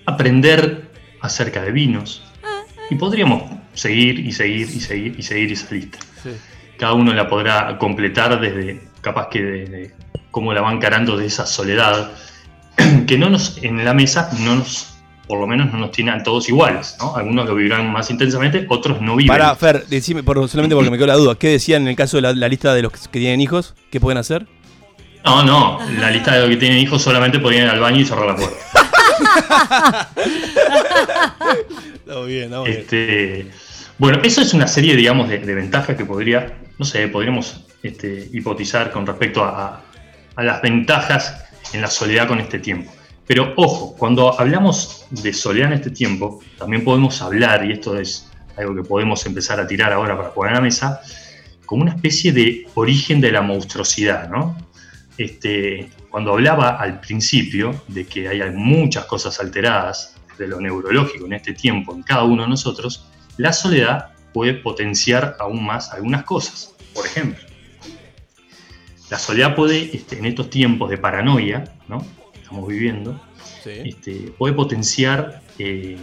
aprender 0.05 0.89
acerca 1.21 1.61
de 1.61 1.71
vinos. 1.71 2.23
Y 2.89 2.95
podríamos 2.95 3.43
seguir 3.73 4.19
y 4.19 4.31
seguir 4.31 4.69
y 4.69 4.79
seguir 4.79 5.15
y 5.19 5.21
seguir 5.23 5.51
esa 5.51 5.73
lista. 5.75 5.99
Sí. 6.23 6.29
cada 6.79 6.93
uno 6.93 7.13
la 7.13 7.27
podrá 7.27 7.77
completar 7.77 8.39
desde 8.39 8.81
capaz 9.01 9.27
que 9.29 9.41
de, 9.43 9.65
de 9.65 9.95
cómo 10.31 10.53
la 10.53 10.61
va 10.61 10.71
encarando 10.71 11.17
de 11.17 11.25
esa 11.25 11.45
soledad 11.45 12.11
que 13.07 13.17
no 13.17 13.29
nos 13.29 13.57
en 13.63 13.83
la 13.83 13.93
mesa 13.93 14.29
no 14.39 14.55
nos 14.55 14.96
por 15.27 15.39
lo 15.39 15.47
menos 15.47 15.71
no 15.71 15.79
nos 15.79 15.91
tiene 15.91 16.11
a 16.11 16.23
todos 16.23 16.47
iguales 16.49 16.95
¿no? 16.99 17.15
algunos 17.15 17.47
lo 17.47 17.55
vivirán 17.55 17.91
más 17.91 18.09
intensamente 18.09 18.65
otros 18.69 19.01
no 19.01 19.15
viven 19.15 19.27
Para, 19.27 19.55
Fer, 19.55 19.85
decime, 19.87 20.23
por, 20.23 20.47
solamente 20.47 20.75
porque 20.75 20.89
me 20.89 20.97
quedó 20.97 21.07
la 21.07 21.15
duda, 21.15 21.35
¿qué 21.35 21.49
decían 21.49 21.83
en 21.83 21.89
el 21.89 21.95
caso 21.95 22.17
de 22.17 22.21
la, 22.21 22.33
la 22.33 22.47
lista 22.47 22.73
de 22.73 22.81
los 22.81 22.91
que 22.91 23.19
tienen 23.19 23.41
hijos? 23.41 23.75
¿Qué 23.91 23.99
pueden 23.99 24.17
hacer? 24.17 24.47
no 25.25 25.43
no 25.43 25.79
la 25.99 26.09
lista 26.09 26.33
de 26.35 26.41
los 26.41 26.49
que 26.49 26.57
tienen 26.57 26.77
hijos 26.79 27.01
solamente 27.01 27.39
podían 27.39 27.65
ir 27.65 27.69
al 27.69 27.79
baño 27.79 27.99
y 27.99 28.05
cerrar 28.05 28.27
la 28.27 28.35
puerta 28.35 28.57
Todo 32.05 32.25
bien, 32.25 32.49
todo 32.49 32.63
bien. 32.63 32.77
Este, 32.77 33.51
Bueno, 33.97 34.19
eso 34.23 34.41
es 34.41 34.53
una 34.53 34.67
serie, 34.67 34.95
digamos, 34.95 35.27
de, 35.27 35.39
de 35.39 35.55
ventajas 35.55 35.97
que 35.97 36.05
podría, 36.05 36.57
no 36.77 36.85
sé, 36.85 37.07
podríamos 37.09 37.65
este, 37.83 38.29
hipotizar 38.31 38.91
con 38.91 39.05
respecto 39.05 39.43
a, 39.43 39.81
a 40.35 40.43
las 40.43 40.61
ventajas 40.61 41.45
en 41.73 41.81
la 41.81 41.87
soledad 41.87 42.27
con 42.27 42.39
este 42.39 42.59
tiempo. 42.59 42.91
Pero 43.27 43.53
ojo, 43.57 43.93
cuando 43.97 44.39
hablamos 44.39 45.05
de 45.11 45.33
soledad 45.33 45.67
en 45.67 45.73
este 45.73 45.91
tiempo, 45.91 46.39
también 46.57 46.83
podemos 46.85 47.21
hablar, 47.21 47.65
y 47.65 47.73
esto 47.73 47.99
es 47.99 48.31
algo 48.55 48.73
que 48.73 48.83
podemos 48.83 49.25
empezar 49.25 49.59
a 49.59 49.67
tirar 49.67 49.91
ahora 49.91 50.15
para 50.15 50.33
poner 50.33 50.53
a 50.53 50.55
la 50.55 50.61
mesa, 50.61 51.01
como 51.65 51.83
una 51.83 51.91
especie 51.91 52.31
de 52.31 52.65
origen 52.75 53.19
de 53.19 53.33
la 53.33 53.41
monstruosidad, 53.41 54.29
¿no? 54.29 54.57
Este, 55.17 55.89
cuando 56.09 56.31
hablaba 56.31 56.77
al 56.77 57.01
principio 57.01 57.83
de 57.89 58.05
que 58.05 58.29
hay 58.29 58.41
muchas 58.51 59.05
cosas 59.05 59.39
alteradas 59.41 60.15
de 60.37 60.47
lo 60.47 60.61
neurológico 60.61 61.25
en 61.25 61.33
este 61.33 61.53
tiempo 61.53 61.93
en 61.93 62.03
cada 62.03 62.23
uno 62.23 62.43
de 62.43 62.49
nosotros, 62.49 63.09
la 63.35 63.51
soledad 63.51 64.13
puede 64.33 64.53
potenciar 64.53 65.35
aún 65.39 65.65
más 65.65 65.91
algunas 65.91 66.23
cosas. 66.23 66.75
Por 66.93 67.05
ejemplo, 67.05 67.43
la 69.09 69.19
soledad 69.19 69.53
puede, 69.55 69.95
este, 69.95 70.17
en 70.17 70.25
estos 70.25 70.49
tiempos 70.49 70.89
de 70.89 70.97
paranoia, 70.97 71.63
¿no? 71.87 72.05
Estamos 72.47 72.69
viviendo, 72.69 73.19
este, 73.65 74.33
puede 74.37 74.53
potenciar 74.53 75.41
eh, 75.59 75.97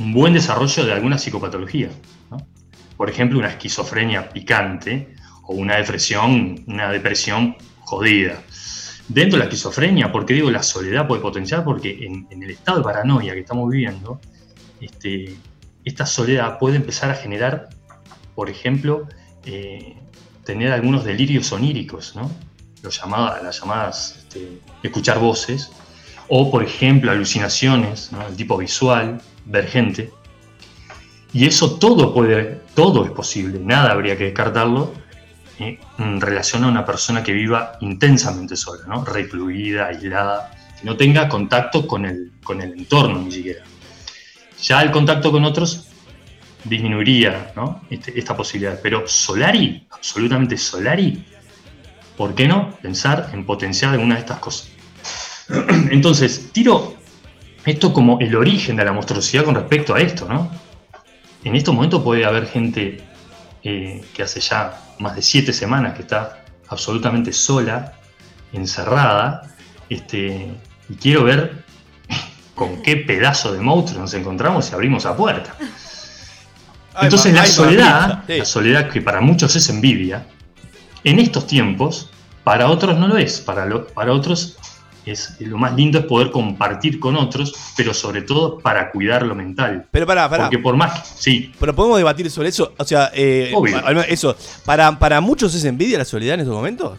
un 0.00 0.12
buen 0.12 0.34
desarrollo 0.34 0.84
de 0.84 0.92
alguna 0.92 1.16
psicopatología. 1.16 1.90
¿no? 2.28 2.38
Por 2.96 3.08
ejemplo, 3.08 3.38
una 3.38 3.50
esquizofrenia 3.50 4.28
picante 4.30 5.14
o 5.44 5.54
una 5.54 5.76
depresión, 5.76 6.64
una 6.66 6.90
depresión 6.90 7.56
jodida. 7.82 8.42
Dentro 9.06 9.38
de 9.38 9.44
la 9.44 9.48
esquizofrenia, 9.48 10.10
¿por 10.10 10.26
qué 10.26 10.34
digo 10.34 10.50
la 10.50 10.64
soledad 10.64 11.06
puede 11.06 11.22
potenciar? 11.22 11.62
Porque 11.62 12.04
en, 12.04 12.26
en 12.30 12.42
el 12.42 12.50
estado 12.50 12.78
de 12.78 12.84
paranoia 12.84 13.34
que 13.34 13.40
estamos 13.40 13.70
viviendo, 13.70 14.20
este, 14.80 15.36
esta 15.84 16.04
soledad 16.04 16.58
puede 16.58 16.76
empezar 16.76 17.10
a 17.12 17.14
generar, 17.14 17.68
por 18.34 18.50
ejemplo, 18.50 19.06
eh, 19.44 19.94
tener 20.44 20.72
algunos 20.72 21.04
delirios 21.04 21.52
oníricos, 21.52 22.16
¿no? 22.16 22.28
Las 22.84 23.60
llamadas 23.60 24.16
este, 24.18 24.60
escuchar 24.82 25.18
voces, 25.18 25.70
o 26.28 26.50
por 26.50 26.62
ejemplo 26.62 27.10
alucinaciones, 27.10 28.10
el 28.28 28.36
tipo 28.36 28.56
visual, 28.56 29.20
ver 29.46 29.66
gente. 29.66 30.12
Y 31.32 31.46
eso 31.46 31.78
todo 31.78 32.14
puede, 32.14 32.60
todo 32.74 33.04
es 33.04 33.10
posible, 33.10 33.58
nada 33.58 33.92
habría 33.92 34.16
que 34.16 34.24
descartarlo 34.24 34.92
eh, 35.58 35.78
en 35.98 36.20
relación 36.20 36.64
a 36.64 36.68
una 36.68 36.84
persona 36.84 37.22
que 37.22 37.32
viva 37.32 37.76
intensamente 37.80 38.56
sola, 38.56 38.84
¿no? 38.86 39.04
recluida, 39.04 39.86
aislada, 39.86 40.50
que 40.78 40.84
no 40.84 40.96
tenga 40.96 41.28
contacto 41.28 41.86
con 41.86 42.04
el, 42.04 42.32
con 42.42 42.60
el 42.60 42.72
entorno 42.72 43.20
ni 43.20 43.32
siquiera. 43.32 43.64
Ya 44.62 44.82
el 44.82 44.90
contacto 44.90 45.32
con 45.32 45.44
otros 45.44 45.88
disminuiría 46.64 47.52
este, 47.90 48.18
esta 48.18 48.36
posibilidad. 48.36 48.78
Pero 48.82 49.06
Solari, 49.06 49.86
absolutamente 49.90 50.56
Solari, 50.56 51.24
¿por 52.16 52.34
qué 52.34 52.48
no 52.48 52.70
pensar 52.82 53.30
en 53.32 53.44
potenciar 53.44 53.92
alguna 53.92 54.14
de 54.14 54.20
estas 54.20 54.38
cosas? 54.38 54.68
Entonces, 55.90 56.50
tiro 56.52 56.96
esto 57.64 57.92
como 57.92 58.18
el 58.20 58.34
origen 58.36 58.76
de 58.76 58.84
la 58.84 58.92
monstruosidad 58.92 59.44
con 59.44 59.54
respecto 59.54 59.94
a 59.94 60.00
esto, 60.00 60.26
¿no? 60.28 60.50
En 61.44 61.54
estos 61.56 61.74
momentos 61.74 62.02
puede 62.02 62.24
haber 62.24 62.46
gente 62.46 63.02
eh, 63.62 64.04
que 64.14 64.22
hace 64.22 64.40
ya 64.40 64.80
más 64.98 65.16
de 65.16 65.22
siete 65.22 65.52
semanas 65.52 65.94
que 65.94 66.02
está 66.02 66.44
absolutamente 66.68 67.32
sola, 67.32 67.94
encerrada, 68.52 69.54
este, 69.88 70.48
y 70.88 70.94
quiero 70.94 71.24
ver 71.24 71.64
con 72.54 72.82
qué 72.82 72.96
pedazo 72.96 73.52
de 73.52 73.60
monstruo 73.60 74.00
nos 74.00 74.14
encontramos 74.14 74.66
si 74.66 74.74
abrimos 74.74 75.04
la 75.04 75.16
puerta. 75.16 75.54
Entonces 77.00 77.34
la 77.34 77.46
soledad, 77.46 78.24
la 78.28 78.44
soledad 78.44 78.88
que 78.88 79.00
para 79.00 79.20
muchos 79.20 79.56
es 79.56 79.68
envidia, 79.68 80.26
en 81.04 81.18
estos 81.20 81.46
tiempos, 81.46 82.10
para 82.42 82.68
otros 82.68 82.98
no 82.98 83.06
lo 83.08 83.16
es. 83.16 83.40
Para, 83.40 83.66
lo- 83.66 83.86
para 83.86 84.12
otros 84.12 84.56
es 85.06 85.36
lo 85.40 85.58
más 85.58 85.74
lindo 85.74 85.98
es 85.98 86.06
poder 86.06 86.30
compartir 86.30 86.98
con 86.98 87.14
otros, 87.16 87.52
pero 87.76 87.92
sobre 87.92 88.22
todo 88.22 88.58
para 88.58 88.90
cuidar 88.90 89.22
lo 89.24 89.34
mental. 89.34 89.86
Pero 89.90 90.06
pará, 90.06 90.28
pará. 90.30 90.44
Porque 90.44 90.58
por 90.58 90.76
más 90.76 91.00
que, 91.00 91.06
sí, 91.16 91.52
Pero 91.60 91.74
podemos 91.74 91.98
debatir 91.98 92.30
sobre 92.30 92.48
eso. 92.48 92.72
O 92.78 92.84
sea, 92.84 93.10
eh, 93.14 93.52
Obvio. 93.54 93.78
eso. 94.08 94.34
Para, 94.64 94.98
para 94.98 95.20
muchos 95.20 95.54
es 95.54 95.64
envidia 95.64 95.98
la 95.98 96.04
soledad 96.06 96.34
en 96.34 96.40
estos 96.40 96.54
momentos. 96.56 96.98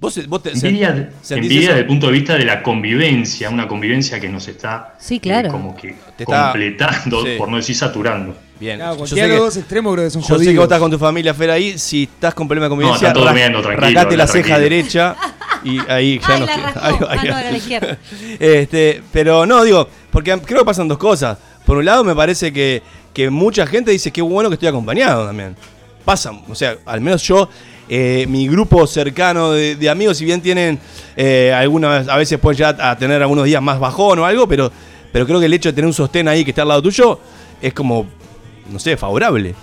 ¿Vos, 0.00 0.26
vos 0.28 0.42
te- 0.44 0.50
envidia, 0.52 1.10
envidia 1.30 1.68
desde 1.70 1.80
el 1.80 1.86
punto 1.86 2.06
de 2.06 2.12
vista 2.12 2.34
de 2.34 2.44
la 2.44 2.62
convivencia, 2.62 3.50
una 3.50 3.66
convivencia 3.66 4.20
que 4.20 4.28
nos 4.28 4.46
está 4.46 4.94
Sí, 5.00 5.20
eh, 5.24 5.48
como 5.50 5.74
que 5.76 5.96
Te 6.16 6.22
está- 6.22 6.52
completando, 6.52 7.24
Sí. 7.24 7.32
por 7.36 7.48
no 7.48 7.56
decir 7.56 7.74
saturando. 7.74 8.34
Bien. 8.60 8.76
Claro, 8.78 8.92
Yo 8.96 9.06
sé 9.06 9.14
cualquiera 9.14 9.26
de 9.28 9.32
que- 9.32 9.36
los 9.38 9.46
dos 9.46 9.56
extremos 9.56 9.92
creo 9.94 10.04
que 10.06 10.10
son 10.10 10.22
Yo 10.22 10.38
sé 10.38 10.44
que 10.46 10.56
vos 10.56 10.64
estás 10.64 10.78
con 10.80 10.90
tu 10.90 10.98
familia, 10.98 11.32
Fer, 11.34 11.50
ahí. 11.50 11.78
Si 11.78 12.02
estás 12.04 12.34
con 12.34 12.48
problema 12.48 12.66
de 12.66 12.70
convivencia, 12.70 13.12
No, 13.12 13.20
durmiendo, 13.20 13.62
racate 13.62 14.16
la 14.16 14.26
ceja 14.26 14.58
derecha 14.58 15.16
y 15.64 15.78
ahí 15.90 16.18
ya 16.18 16.34
Ay, 16.34 16.40
no 16.40 16.46
la 16.46 16.52
ahí- 16.54 16.96
Ah, 17.00 17.14
no, 17.24 17.38
era 17.38 17.50
la 17.52 17.56
izquierda. 17.56 17.98
Este, 18.40 19.02
pero 19.12 19.46
no, 19.46 19.62
digo, 19.64 19.88
porque 20.10 20.36
creo 20.44 20.60
que 20.60 20.64
pasan 20.64 20.88
dos 20.88 20.98
cosas. 20.98 21.38
Por 21.64 21.76
un 21.78 21.84
lado, 21.84 22.02
me 22.04 22.14
parece 22.14 22.52
que, 22.52 22.82
que 23.12 23.30
mucha 23.30 23.66
gente 23.66 23.90
dice 23.90 24.10
que 24.10 24.22
bueno 24.22 24.48
que 24.48 24.54
estoy 24.54 24.68
acompañado 24.68 25.26
también. 25.26 25.54
Pasan, 26.04 26.42
o 26.48 26.54
sea, 26.54 26.76
al 26.86 27.00
menos 27.02 27.22
yo, 27.22 27.48
eh, 27.88 28.24
mi 28.28 28.48
grupo 28.48 28.86
cercano 28.86 29.52
de, 29.52 29.76
de 29.76 29.90
amigos, 29.90 30.16
si 30.16 30.24
bien 30.24 30.40
tienen 30.40 30.78
eh, 31.16 31.52
algunas, 31.54 32.08
a 32.08 32.16
veces 32.16 32.38
pueden 32.38 32.56
llegar 32.56 32.80
a 32.80 32.96
tener 32.96 33.20
algunos 33.22 33.44
días 33.44 33.60
más 33.62 33.78
bajón 33.78 34.18
o 34.20 34.24
algo, 34.24 34.48
pero, 34.48 34.72
pero 35.12 35.26
creo 35.26 35.38
que 35.38 35.46
el 35.46 35.52
hecho 35.54 35.68
de 35.68 35.74
tener 35.74 35.86
un 35.86 35.92
sostén 35.92 36.26
ahí 36.28 36.44
que 36.44 36.50
está 36.50 36.62
al 36.62 36.68
lado 36.68 36.82
tuyo 36.82 37.20
es 37.60 37.74
como, 37.74 38.06
no 38.68 38.78
sé, 38.78 38.96
favorable. 38.96 39.54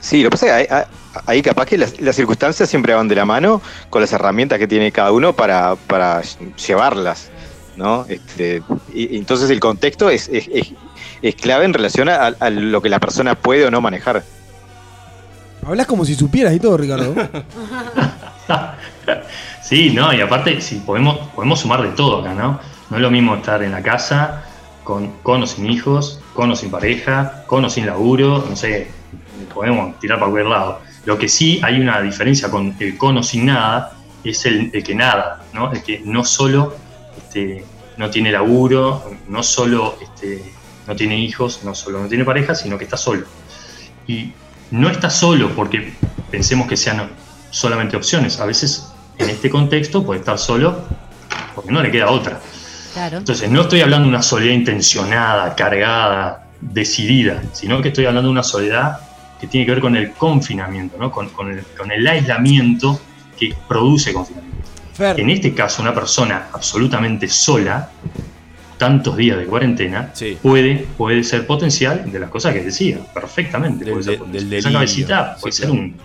Sí, 0.00 0.22
lo 0.22 0.28
que 0.28 0.32
pasa 0.32 0.60
es 0.60 0.68
que 0.68 0.74
ahí, 0.74 0.84
ahí 1.26 1.42
capaz 1.42 1.66
que 1.66 1.78
las, 1.78 1.98
las 2.00 2.14
circunstancias 2.16 2.68
siempre 2.68 2.94
van 2.94 3.08
de 3.08 3.14
la 3.14 3.24
mano 3.24 3.62
con 3.90 4.02
las 4.02 4.12
herramientas 4.12 4.58
que 4.58 4.66
tiene 4.68 4.92
cada 4.92 5.12
uno 5.12 5.32
para, 5.32 5.76
para 5.76 6.20
llevarlas, 6.66 7.30
¿no? 7.76 8.04
Este, 8.08 8.62
y, 8.92 9.16
entonces 9.16 9.48
el 9.50 9.60
contexto 9.60 10.10
es, 10.10 10.28
es- 10.28 10.48
es- 10.52 10.72
es 11.22 11.34
clave 11.36 11.64
en 11.64 11.72
relación 11.72 12.10
a, 12.10 12.26
a 12.38 12.50
lo 12.50 12.82
que 12.82 12.90
la 12.90 13.00
persona 13.00 13.34
puede 13.34 13.64
o 13.64 13.70
no 13.70 13.80
manejar. 13.80 14.22
Hablas 15.66 15.86
como 15.86 16.04
si 16.04 16.14
supieras 16.14 16.52
y 16.52 16.60
todo, 16.60 16.76
Ricardo. 16.76 17.14
Sí, 19.62 19.90
no, 19.94 20.12
y 20.12 20.20
aparte, 20.20 20.60
sí, 20.60 20.82
podemos, 20.84 21.16
podemos 21.34 21.60
sumar 21.60 21.80
de 21.82 21.88
todo 21.90 22.20
acá, 22.20 22.34
¿no? 22.34 22.60
No 22.90 22.96
es 22.96 23.02
lo 23.02 23.10
mismo 23.10 23.34
estar 23.34 23.62
en 23.62 23.72
la 23.72 23.82
casa 23.82 24.44
con, 24.84 25.12
con 25.22 25.42
o 25.42 25.46
sin 25.46 25.70
hijos, 25.70 26.20
con 26.34 26.50
o 26.50 26.56
sin 26.56 26.70
pareja, 26.70 27.44
con 27.46 27.64
o 27.64 27.70
sin 27.70 27.86
laburo, 27.86 28.44
no 28.48 28.56
sé, 28.56 28.88
podemos 29.54 29.98
tirar 30.00 30.18
para 30.18 30.30
cualquier 30.30 30.50
lado. 30.50 30.80
Lo 31.06 31.16
que 31.16 31.28
sí 31.28 31.60
hay 31.62 31.80
una 31.80 32.02
diferencia 32.02 32.50
con 32.50 32.76
el 32.78 32.98
con 32.98 33.16
o 33.16 33.22
sin 33.22 33.46
nada 33.46 33.96
es 34.24 34.44
el, 34.44 34.70
que 34.70 34.94
nada, 34.94 35.44
¿no? 35.52 35.72
El 35.72 35.82
que 35.82 36.00
no 36.04 36.24
solo 36.24 36.76
este, 37.16 37.64
no 37.96 38.10
tiene 38.10 38.32
laburo, 38.32 39.10
no 39.28 39.42
solo 39.42 39.96
este, 40.02 40.52
no 40.86 40.96
tiene 40.96 41.18
hijos, 41.18 41.60
no 41.64 41.74
solo 41.74 42.00
no 42.00 42.08
tiene 42.08 42.24
pareja, 42.24 42.54
sino 42.54 42.76
que 42.76 42.84
está 42.84 42.96
solo. 42.96 43.26
Y 44.06 44.32
no 44.70 44.90
está 44.90 45.10
solo 45.10 45.50
porque 45.54 45.92
pensemos 46.30 46.66
que 46.66 46.76
sean 46.76 47.10
solamente 47.50 47.96
opciones. 47.96 48.40
A 48.40 48.46
veces 48.46 48.88
en 49.18 49.30
este 49.30 49.50
contexto 49.50 50.04
puede 50.04 50.20
estar 50.20 50.38
solo 50.38 50.84
porque 51.54 51.70
no 51.70 51.82
le 51.82 51.90
queda 51.90 52.10
otra. 52.10 52.40
Claro. 52.94 53.18
Entonces 53.18 53.50
no 53.50 53.62
estoy 53.62 53.80
hablando 53.82 54.04
de 54.08 54.14
una 54.14 54.22
soledad 54.22 54.54
intencionada, 54.54 55.54
cargada, 55.54 56.46
decidida, 56.60 57.42
sino 57.52 57.82
que 57.82 57.88
estoy 57.88 58.06
hablando 58.06 58.28
de 58.28 58.32
una 58.32 58.42
soledad 58.42 58.98
que 59.40 59.46
tiene 59.48 59.66
que 59.66 59.72
ver 59.72 59.80
con 59.80 59.96
el 59.96 60.12
confinamiento, 60.12 60.96
¿no? 60.98 61.10
con, 61.10 61.28
con 61.30 61.50
el, 61.50 61.64
con 61.76 61.90
el 61.90 62.06
aislamiento 62.06 62.98
que 63.38 63.54
produce 63.68 64.12
confinamiento. 64.12 64.54
Fer, 64.94 65.18
En 65.18 65.28
este 65.28 65.52
caso, 65.54 65.82
una 65.82 65.92
persona 65.92 66.46
absolutamente 66.52 67.26
sola, 67.28 67.90
tantos 68.78 69.16
días 69.16 69.38
de 69.38 69.44
cuarentena, 69.46 70.10
Sí. 70.14 70.38
puede, 70.40 70.86
puede 70.96 71.24
ser 71.24 71.46
potencial 71.48 72.10
de 72.10 72.18
las 72.20 72.30
cosas 72.30 72.54
que 72.54 72.62
decía, 72.62 72.98
perfectamente. 73.12 73.84
Del 73.84 73.94
puede 73.94 74.04
ser 74.04 74.12
de- 74.12 74.18
potencial. 74.18 74.50
del 74.50 74.58
Esa 74.60 74.72
cabecita 74.72 75.34
Sí, 75.34 75.40
puede 75.40 75.52
ser 75.52 75.66
claro. 75.66 75.80
un- 75.82 75.96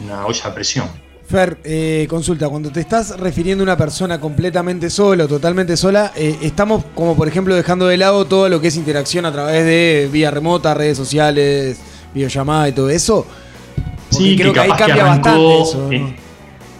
una 0.00 0.26
olla 0.26 0.46
a 0.48 0.54
presión. 0.54 0.88
Fer, 1.30 1.58
eh, 1.62 2.06
consulta, 2.10 2.48
cuando 2.48 2.70
te 2.72 2.80
estás 2.80 3.16
refiriendo 3.20 3.62
a 3.62 3.64
una 3.66 3.76
persona 3.76 4.18
completamente 4.18 4.90
sola 4.90 5.24
o 5.24 5.28
totalmente 5.28 5.76
sola, 5.76 6.10
eh, 6.16 6.36
estamos 6.42 6.84
como 6.92 7.16
por 7.16 7.28
ejemplo 7.28 7.54
dejando 7.54 7.86
de 7.86 7.96
lado 7.96 8.24
todo 8.24 8.48
lo 8.48 8.60
que 8.60 8.66
es 8.66 8.76
interacción 8.76 9.24
a 9.26 9.30
través 9.32 9.64
de 9.64 10.08
vía 10.12 10.32
remota, 10.32 10.74
redes 10.74 10.96
sociales, 10.96 11.78
videollamada 12.12 12.68
y 12.68 12.72
todo 12.72 12.90
eso. 12.90 13.24
Porque 14.10 14.24
Sí, 14.24 14.36
creo 14.36 14.48
que 14.52 14.54
que, 14.54 14.60
ahí 14.60 14.68
capaz 14.70 14.76
que 14.86 14.92
cambia 14.92 15.04
arrancó. 15.04 15.28
bastante 15.28 15.62
eso. 15.62 15.78
¿no? 15.86 15.92
eh, 15.92 16.16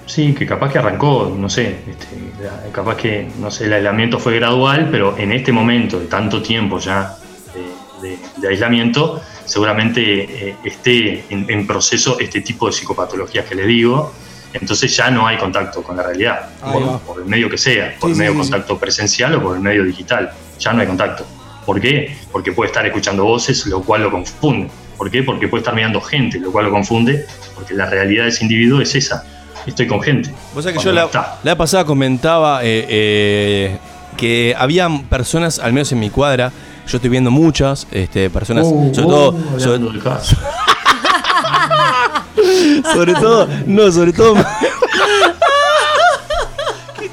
sí, 0.07 0.34
que 0.34 0.46
capaz 0.46 0.72
que 0.72 0.78
arrancó, 0.78 1.32
no 1.38 1.48
sé, 1.48 1.76
este, 1.88 2.07
la- 2.42 2.72
capaz 2.72 2.96
que, 2.96 3.28
no 3.40 3.53
sé, 3.53 3.66
el 3.66 3.72
aislamiento 3.74 4.18
fue 4.18 4.34
gradual, 4.34 4.88
pero 4.90 5.16
en 5.16 5.30
este 5.30 5.53
momento 5.53 6.01
de 6.01 6.07
tanto 6.07 6.42
tiempo 6.42 6.80
ya 6.80 7.14
de, 8.03 8.09
de- 8.09 8.18
de 8.36 8.48
aislamiento, 8.48 9.20
seguramente 9.44 10.48
eh, 10.48 10.57
esté 10.64 11.24
en, 11.30 11.46
en 11.48 11.68
proceso 11.68 12.18
este 12.18 12.40
tipo 12.40 12.66
de 12.66 12.72
psicopatologías 12.72 13.44
que 13.44 13.55
le 13.55 13.64
digo. 13.66 14.12
Entonces 14.53 14.96
ya 14.96 15.11
no 15.11 15.26
hay 15.26 15.36
contacto 15.38 15.82
con 15.82 15.96
la 15.96 16.03
realidad, 16.03 16.48
por, 17.07 17.20
el 17.20 17.26
medio 17.26 17.48
que 17.48 17.57
sea, 17.57 17.94
por 18.01 18.11
Sí, 18.11 18.12
el 18.12 18.18
medio 18.18 18.32
sí, 18.32 18.38
contacto 18.38 18.78
presencial 18.78 19.34
o 19.36 19.42
por 19.42 19.57
el 19.57 19.62
medio 19.62 19.84
digital. 19.84 20.30
Ya 20.59 20.72
no 20.72 20.80
hay 20.80 20.86
contacto. 20.86 21.24
¿Por 21.64 21.80
qué? 21.80 22.16
Porque 22.32 22.53
puede 22.53 22.68
estar 22.68 22.84
escuchando 22.84 23.24
voces, 23.24 23.66
lo 23.66 23.82
cual 23.82 24.03
lo 24.03 24.11
confunde. 24.11 24.70
¿Por 24.96 25.11
qué? 25.11 25.22
Porque 25.22 25.48
puede 25.48 25.61
estar 25.61 25.74
mirando 25.74 26.01
gente, 26.01 26.38
lo 26.38 26.51
cual 26.53 26.66
lo 26.66 26.70
confunde, 26.72 27.24
porque 27.55 27.74
la 27.74 27.86
realidad 27.86 28.24
de 28.24 28.30
ese 28.30 28.44
individuo 28.44 28.80
es 28.80 28.94
esa. 28.94 29.24
Estoy 29.66 29.86
con 29.86 30.03
gente. 30.03 30.30
Vos 30.55 30.64
sabés 30.64 30.78
que 30.78 30.84
yo 30.84 30.92
la, 30.92 31.09
la 31.42 31.57
pasada 31.57 31.84
comentaba 31.84 32.64
eh, 32.64 32.86
eh, 32.88 33.78
que 34.16 34.55
había 34.59 34.88
personas, 35.09 35.59
al 35.59 35.72
menos 35.72 35.92
en 35.92 36.01
mi 36.01 36.11
cuadra, 36.11 36.53
yo 36.86 36.96
estoy 36.96 37.11
viendo 37.11 37.30
muchas 37.30 37.86
este, 37.92 38.30
personas, 38.30 38.66
Uh, 38.66 38.94
sobre 38.94 39.07
uh, 39.07 39.11
todo. 39.11 39.38
hablando 39.64 40.20
Sobre. 40.20 40.36
sobre 42.94 43.14
todo, 43.14 43.48
no, 43.66 43.90
sobre 43.92 44.12
todo. 44.12 44.34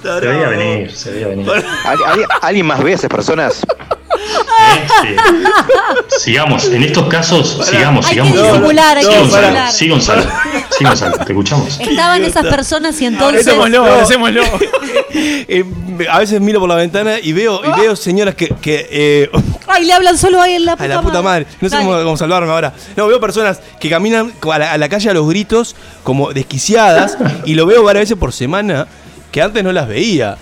Se 0.02 0.20
veía 0.28 0.48
venir, 0.50 0.92
se 0.92 1.12
veía 1.12 1.28
venir. 1.28 1.50
¿Al- 1.50 2.04
¿Alguien, 2.06 2.28
alguien 2.42 2.66
más 2.66 2.82
ve 2.84 2.92
a 2.92 2.96
esas 2.96 3.10
personas? 3.10 3.62
Este, 5.04 6.20
sigamos, 6.20 6.66
en 6.66 6.84
estos 6.84 7.08
casos, 7.08 7.60
sigamos, 7.70 8.06
Hay 8.08 8.16
que 8.18 8.22
sigamos. 8.24 8.52
disimular, 8.52 8.98
hay 8.98 9.04
sí, 9.04 9.10
que 9.10 9.18
disimular. 9.18 9.72
sí, 9.72 9.90
Gonzalo, 9.90 10.24
sí, 10.78 10.84
Gonzalo, 10.84 11.18
te 11.18 11.32
escuchamos. 11.32 11.80
Estaban 11.80 12.24
esas 12.24 12.46
personas 12.46 13.00
y 13.02 13.06
entonces. 13.06 13.46
No. 13.70 13.86
Eh, 15.50 15.64
a 16.12 16.20
veces 16.20 16.40
miro 16.42 16.60
por 16.60 16.68
la 16.70 16.76
ventana 16.76 17.16
y 17.22 17.32
veo, 17.32 17.62
y 17.64 17.80
veo 17.80 17.96
señoras 17.96 18.36
que. 18.36 18.50
que, 18.62 18.88
eh, 18.92 19.30
Ay, 19.66 19.86
le 19.86 19.94
hablan 19.94 20.18
solo 20.18 20.42
ahí 20.42 20.54
en 20.54 20.66
la 20.66 20.74
puta, 20.74 20.84
a 20.84 20.88
la 20.88 21.02
puta 21.02 21.22
madre. 21.22 21.48
No 21.62 21.70
sé 21.70 21.78
cómo, 21.78 21.92
cómo 22.04 22.18
salvarme 22.18 22.52
ahora. 22.52 22.74
No, 22.96 23.08
veo 23.08 23.20
personas 23.20 23.60
que 23.80 23.90
caminan 23.90 24.34
a 24.52 24.60
la, 24.60 24.74
a 24.74 24.78
la 24.78 24.90
calle 24.90 25.10
a 25.10 25.14
los 25.14 25.28
gritos, 25.28 25.76
como 26.04 26.34
desquiciadas, 26.34 27.18
y 27.46 27.56
lo 27.56 27.66
veo 27.66 27.84
varias 27.84 28.04
veces 28.04 28.18
por 28.18 28.34
semana, 28.34 28.86
que 29.32 29.42
antes 29.42 29.64
no 29.64 29.72
las 29.72 29.88
veía. 29.88 30.38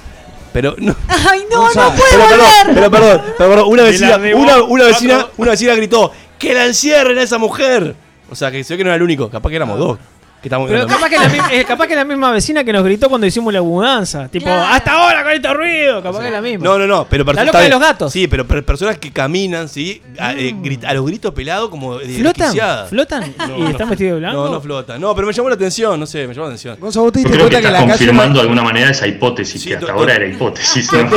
Pero 0.56 0.74
no. 0.78 0.95
Ay, 1.10 1.43
no, 1.51 1.64
Gonzalo, 1.64 1.89
no 1.89 1.95
puedo 1.97 2.10
pero, 2.12 2.30
perdón, 2.30 2.39
volver. 2.39 2.76
pero 2.76 2.91
perdón, 2.91 3.22
pero 3.38 3.49
perdón, 3.49 3.68
una 3.68 3.84
vecina, 3.84 4.16
una, 4.38 4.64
una 4.64 4.84
vecina, 4.86 5.28
una 5.36 5.51
vecina 5.51 5.76
gritó, 5.76 6.14
¡que 6.39 6.53
la 6.53 6.66
encierren 6.66 7.18
a 7.18 7.24
esa 7.24 7.38
mujer! 7.38 7.93
O 8.32 8.36
sea, 8.36 8.51
que 8.51 8.64
se 8.64 8.74
ve 8.74 8.78
que 8.78 8.84
no 8.86 8.89
era 8.89 8.95
el 8.95 9.03
único, 9.03 9.30
capaz 9.30 9.49
que 9.49 9.58
éramos 9.58 9.78
dos. 9.78 9.99
Que 10.46 10.50
estamos 10.50 10.70
Pero 10.70 10.86
capaz 10.86 11.10
que, 11.10 11.18
la, 11.18 11.28
mi- 11.28 11.39
eh, 11.56 11.66
capaz 11.66 11.88
que 11.88 11.96
la 11.96 12.06
misma 12.06 12.30
vecina 12.30 12.64
que 12.64 12.72
nos 12.72 12.84
gritó 12.84 13.10
cuando 13.10 13.26
hicimos 13.26 13.52
la 13.52 13.64
mudanza. 13.64 14.28
Tipo, 14.28 14.48
hasta 14.48 14.91
ahora 14.91 15.24
con 15.24 15.32
este 15.32 15.52
ruido. 15.52 16.04
Capaz 16.04 16.20
que 16.20 16.28
es 16.28 16.32
la 16.32 16.39
misma. 16.41 16.64
No, 16.64 16.78
no, 16.78 16.86
no, 16.86 17.08
pero 17.10 17.24
La 17.24 17.26
personas- 17.26 17.48
loca 17.48 17.60
de 17.62 17.70
los 17.70 17.80
gatos. 17.80 18.14
Sí, 18.14 18.28
pero 18.28 18.46
per- 18.46 18.64
personas 18.64 19.00
que 19.00 19.12
caminan, 19.12 19.68
sí, 19.68 20.04
a, 20.20 20.34
eh, 20.34 20.54
grit- 20.62 20.86
a 20.86 20.93
los 20.93 21.04
gritos 21.04 21.34
pelados 21.34 21.72
como 21.72 21.98
de 21.98 22.06
¿Flotan? 22.20 22.34
desquiciadas. 22.38 22.89
¿Flotan? 22.91 23.34
No, 23.39 23.58
¿Y 23.58 23.62
no. 23.62 23.70
están 23.70 23.89
vestidos 23.89 24.14
de 24.14 24.20
blanco? 24.20 24.46
No, 24.46 24.52
no 24.54 24.62
flotan. 24.62 25.02
No, 25.02 25.16
pero 25.16 25.26
me 25.26 25.34
llamó 25.34 25.50
la 25.50 25.56
atención, 25.56 26.00
no 26.00 26.06
sé, 26.06 26.28
me 26.28 26.36
llamó 26.36 26.46
la 26.46 26.50
atención. 26.54 26.78
Gonzalo, 26.80 27.06
¿vos 27.06 27.14
te 27.14 27.20
Yo 27.22 27.24
diste 27.24 27.38
creo 27.39 27.50
que 27.50 27.56
cuenta 27.56 27.62
que 27.62 27.68
en 27.68 27.74
estás 27.74 27.74
la 27.74 27.80
calle. 27.80 28.06
confirmando 28.06 28.36
de 28.36 28.41
alguna 28.43 28.62
manera 28.64 28.91
esa 28.91 29.08
hipótesis 29.08 29.66
que 29.66 29.76
hasta 29.78 29.93
ahora 29.93 30.14
era 30.14 30.28
hipótesis. 30.28 30.93
¿no? 30.93 31.10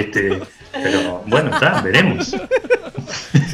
este, 0.00 0.40
pero 0.72 1.22
bueno, 1.26 1.50
está, 1.54 1.80
veremos. 1.80 2.34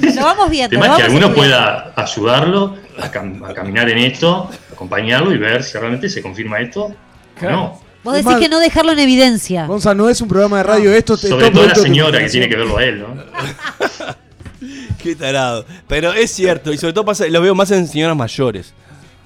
Lo 0.00 0.22
vamos 0.24 0.48
viendo. 0.50 0.70
tema 0.70 0.86
lo 0.86 0.92
es 0.92 0.96
que 0.96 1.02
vamos 1.02 1.22
alguno 1.22 1.26
estudiando. 1.26 1.34
pueda 1.34 1.92
ayudarlo 1.96 2.76
a, 3.00 3.10
cam- 3.12 3.44
a 3.48 3.54
caminar 3.54 3.88
en 3.90 3.98
esto, 3.98 4.50
acompañarlo 4.72 5.32
y 5.34 5.38
ver 5.38 5.62
si 5.62 5.76
realmente 5.78 6.08
se 6.08 6.22
confirma 6.22 6.60
esto 6.60 6.84
o 7.42 7.50
no. 7.50 7.80
Vos 8.02 8.14
decís 8.14 8.36
que 8.38 8.48
no 8.48 8.58
dejarlo 8.58 8.92
en 8.92 8.98
evidencia. 9.00 9.66
Gonzalo, 9.66 10.04
no 10.04 10.08
es 10.08 10.20
un 10.20 10.28
programa 10.28 10.56
de 10.58 10.62
radio, 10.62 10.92
esto 10.94 11.16
te 11.18 11.28
Sobre 11.28 11.50
todo 11.50 11.60
todo 11.60 11.68
la 11.68 11.74
señora 11.74 12.18
que 12.18 12.28
tiene 12.30 12.48
que 12.48 12.56
verlo 12.56 12.78
a 12.78 12.84
él, 12.84 13.00
¿no? 13.00 13.08
Qué 15.02 15.14
tarado. 15.16 15.64
Pero 15.88 16.12
es 16.12 16.30
cierto, 16.30 16.72
y 16.72 16.78
sobre 16.78 16.92
todo 16.92 17.04
pasa, 17.04 17.26
lo 17.28 17.40
veo 17.40 17.54
más 17.54 17.70
en 17.70 17.86
señoras 17.86 18.16
mayores. 18.16 18.72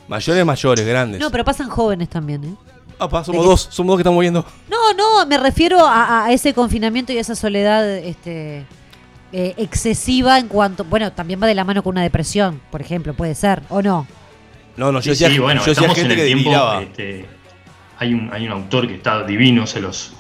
Mayores, 0.09 0.45
mayores, 0.45 0.87
grandes. 0.87 1.21
No, 1.21 1.31
pero 1.31 1.45
pasan 1.45 1.69
jóvenes 1.69 2.09
también, 2.09 2.45
¿eh? 2.45 2.55
Apa, 2.99 3.25
somos 3.25 3.45
dos, 3.45 3.69
somos 3.71 3.93
dos 3.93 3.97
que 3.99 4.03
estamos 4.03 4.21
viendo. 4.21 4.45
No, 4.69 4.93
no, 4.93 5.27
me 5.27 5.37
refiero 5.39 5.85
a, 5.85 6.27
a 6.27 6.33
ese 6.33 6.55
confinamiento 6.55 7.13
y 7.13 7.19
a 7.19 7.21
esa 7.21 7.35
soledad 7.35 7.89
este, 7.99 8.65
eh, 9.35 9.55
excesiva 9.59 10.39
en 10.39 10.49
cuanto. 10.49 10.85
Bueno, 10.85 11.13
también 11.13 11.41
va 11.43 11.47
de 11.47 11.55
la 11.55 11.65
mano 11.65 11.83
con 11.83 11.93
una 11.95 12.03
depresión, 12.03 12.61
por 12.71 12.81
ejemplo, 12.81 13.15
puede 13.15 13.35
ser, 13.35 13.63
¿o 13.69 13.83
no? 13.83 14.07
No, 14.77 14.91
no, 14.93 14.99
yo 15.01 15.03
Sí, 15.03 15.11
decía, 15.11 15.29
sí, 15.31 15.39
bueno, 15.39 15.61
yo 15.61 15.67
decía 15.67 15.89
estamos 15.89 15.97
gente 15.97 16.15
en 16.15 16.19
que 16.21 16.33
el 16.33 16.43
tiempo. 16.43 16.81
este, 16.81 17.27
hay, 17.99 18.15
un, 18.15 18.31
hay 18.33 18.47
un 18.47 18.53
autor 18.53 18.87
que 18.89 18.95
está 18.95 19.23
divino, 19.25 19.67
se 19.67 19.81
los 19.81 20.13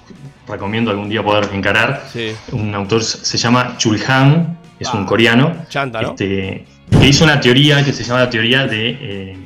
recomiendo 0.47 0.90
algún 0.90 1.09
día 1.09 1.22
poder 1.22 1.48
encarar. 1.52 2.05
Un 2.52 2.74
autor 2.74 3.02
se 3.02 3.38
llama 3.38 3.76
Chulhan, 3.78 4.59
es 4.78 4.93
un 4.93 5.05
coreano. 5.06 5.55
Ah, 5.59 5.64
Chanta, 5.68 6.02
¿no? 6.02 6.10
este, 6.10 6.64
que 6.90 7.06
hizo 7.09 7.24
una 7.24 7.40
teoría 7.40 7.84
que 7.84 7.93
se 7.93 8.05
llama 8.05 8.20
la 8.20 8.30
teoría 8.30 8.66
de. 8.66 8.90
eh, 9.01 9.36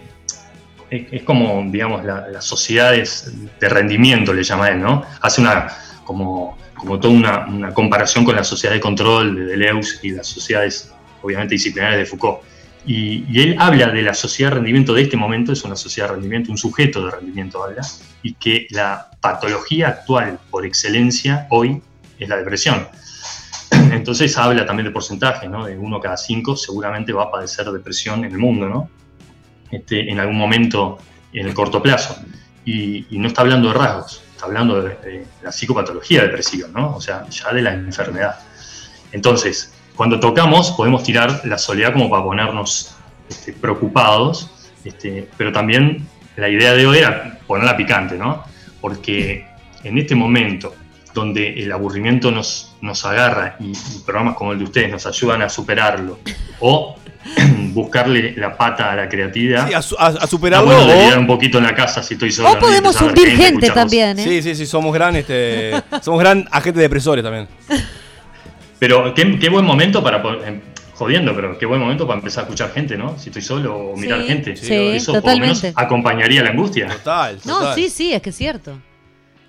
es, 0.90 1.06
es 1.12 1.22
como, 1.22 1.62
digamos, 1.70 2.02
la- 2.04 2.28
las 2.28 2.44
sociedades 2.46 3.30
de 3.60 3.68
rendimiento, 3.68 4.32
le 4.32 4.42
llama 4.42 4.68
él, 4.68 4.80
¿no? 4.80 5.02
Hace 5.20 5.40
una. 5.40 5.68
como, 6.04 6.56
como 6.78 6.98
toda 6.98 7.14
una, 7.14 7.46
una 7.46 7.74
comparación 7.74 8.24
con 8.24 8.36
la 8.36 8.44
sociedad 8.44 8.74
de 8.74 8.80
control 8.80 9.34
de 9.34 9.44
Deleuze 9.46 9.98
y 10.02 10.12
las 10.12 10.26
sociedades, 10.26 10.92
obviamente, 11.22 11.54
disciplinarias 11.54 12.00
de 12.00 12.06
Foucault. 12.06 12.40
Y, 12.86 13.26
y 13.30 13.40
él 13.40 13.56
habla 13.58 13.88
de 13.88 14.02
la 14.02 14.14
sociedad 14.14 14.50
de 14.50 14.56
rendimiento 14.56 14.94
de 14.94 15.02
este 15.02 15.16
momento, 15.16 15.52
es 15.52 15.64
una 15.64 15.76
sociedad 15.76 16.08
de 16.08 16.14
rendimiento, 16.14 16.50
un 16.50 16.58
sujeto 16.58 17.04
de 17.04 17.10
rendimiento 17.10 17.62
habla, 17.62 17.82
y 18.22 18.34
que 18.34 18.66
la 18.70 19.10
patología 19.20 19.88
actual 19.88 20.38
por 20.50 20.64
excelencia 20.64 21.46
hoy 21.50 21.82
es 22.18 22.28
la 22.28 22.36
depresión. 22.36 22.88
Entonces 23.70 24.36
habla 24.38 24.64
también 24.64 24.86
de 24.86 24.92
porcentaje, 24.92 25.48
¿no? 25.48 25.66
De 25.66 25.76
uno 25.76 26.00
cada 26.00 26.16
cinco 26.16 26.56
seguramente 26.56 27.12
va 27.12 27.24
a 27.24 27.30
padecer 27.30 27.66
depresión 27.66 28.24
en 28.24 28.32
el 28.32 28.38
mundo, 28.38 28.68
¿no? 28.68 28.88
Este, 29.70 30.10
en 30.10 30.18
algún 30.18 30.36
momento 30.38 30.98
en 31.32 31.46
el 31.46 31.54
corto 31.54 31.82
plazo. 31.82 32.16
Y, 32.64 33.06
y 33.10 33.18
no 33.18 33.28
está 33.28 33.42
hablando 33.42 33.68
de 33.68 33.74
rasgos, 33.74 34.22
hablando 34.40 34.82
de, 34.82 34.90
de 34.96 35.26
la 35.42 35.52
psicopatología 35.52 36.22
depresiva, 36.22 36.68
¿no? 36.72 36.96
O 36.96 37.00
sea, 37.00 37.26
ya 37.28 37.52
de 37.52 37.62
la 37.62 37.72
enfermedad. 37.74 38.38
Entonces, 39.12 39.72
cuando 39.98 40.20
tocamos 40.20 40.70
podemos 40.72 41.02
tirar 41.02 41.40
la 41.44 41.58
soledad 41.58 41.92
como 41.92 42.08
para 42.08 42.22
ponernos 42.22 42.94
este, 43.28 43.52
preocupados, 43.52 44.48
este, 44.84 45.28
pero 45.36 45.52
también 45.52 46.06
la 46.36 46.48
idea 46.48 46.72
de 46.72 46.86
hoy 46.86 46.98
era 46.98 47.38
ponerla 47.46 47.76
picante, 47.76 48.16
¿no? 48.16 48.44
Porque 48.80 49.46
en 49.82 49.98
este 49.98 50.14
momento 50.14 50.74
donde 51.18 51.62
el 51.62 51.70
aburrimiento 51.72 52.30
nos, 52.30 52.74
nos 52.80 53.04
agarra 53.04 53.56
y, 53.60 53.70
y 53.72 53.98
programas 54.04 54.34
como 54.36 54.52
el 54.52 54.58
de 54.58 54.64
ustedes 54.64 54.90
nos 54.90 55.06
ayudan 55.06 55.42
a 55.42 55.48
superarlo, 55.48 56.18
o 56.60 56.96
buscarle 57.74 58.34
la 58.36 58.56
pata 58.56 58.92
a 58.92 58.96
la 58.96 59.08
creatividad, 59.08 59.68
Sí, 59.68 59.74
a, 59.74 59.82
su- 59.82 59.96
a- 59.98 60.06
a 60.06 60.26
superarlo. 60.26 60.66
bueno 60.68 61.16
o- 61.16 61.18
un 61.20 61.26
poquito 61.26 61.58
en 61.58 61.64
la 61.64 61.74
casa 61.74 62.02
si 62.02 62.14
estoy 62.14 62.30
solo. 62.32 62.52
O 62.52 62.58
podemos 62.58 63.00
hundir 63.02 63.36
gente 63.36 63.68
también, 63.70 64.18
¿eh? 64.18 64.24
Sí, 64.24 64.42
sí, 64.42 64.54
sí, 64.54 64.66
somos 64.66 64.92
gran, 64.94 65.14
este, 65.16 65.72
somos 66.02 66.20
gran 66.20 66.46
agente 66.50 66.80
depresores 66.80 67.22
también. 67.22 67.48
Pero 68.78 69.12
qué, 69.14 69.38
qué 69.38 69.48
buen 69.48 69.64
momento 69.64 70.02
para, 70.02 70.22
po- 70.22 70.42
em, 70.44 70.60
jodiendo, 70.94 71.34
pero 71.34 71.58
qué 71.58 71.66
buen 71.66 71.80
momento 71.80 72.06
para 72.06 72.18
empezar 72.18 72.42
a 72.42 72.46
escuchar 72.46 72.72
gente, 72.72 72.96
¿no? 72.96 73.18
Si 73.18 73.28
estoy 73.30 73.42
solo 73.42 73.76
o 73.76 73.96
mirar 73.96 74.20
Sí, 74.22 74.26
gente. 74.28 74.56
sí, 74.56 74.72
Eso 74.74 75.12
por 75.20 75.22
lo 75.32 75.38
menos 75.38 75.60
totalmente. 75.60 75.72
acompañaría 75.74 76.42
la 76.42 76.50
angustia. 76.50 76.86
Total, 76.88 77.38
No, 77.44 77.74
sí, 77.74 77.90
sí, 77.90 78.12
es 78.12 78.22
que 78.22 78.30
es 78.30 78.36
cierto. 78.36 78.78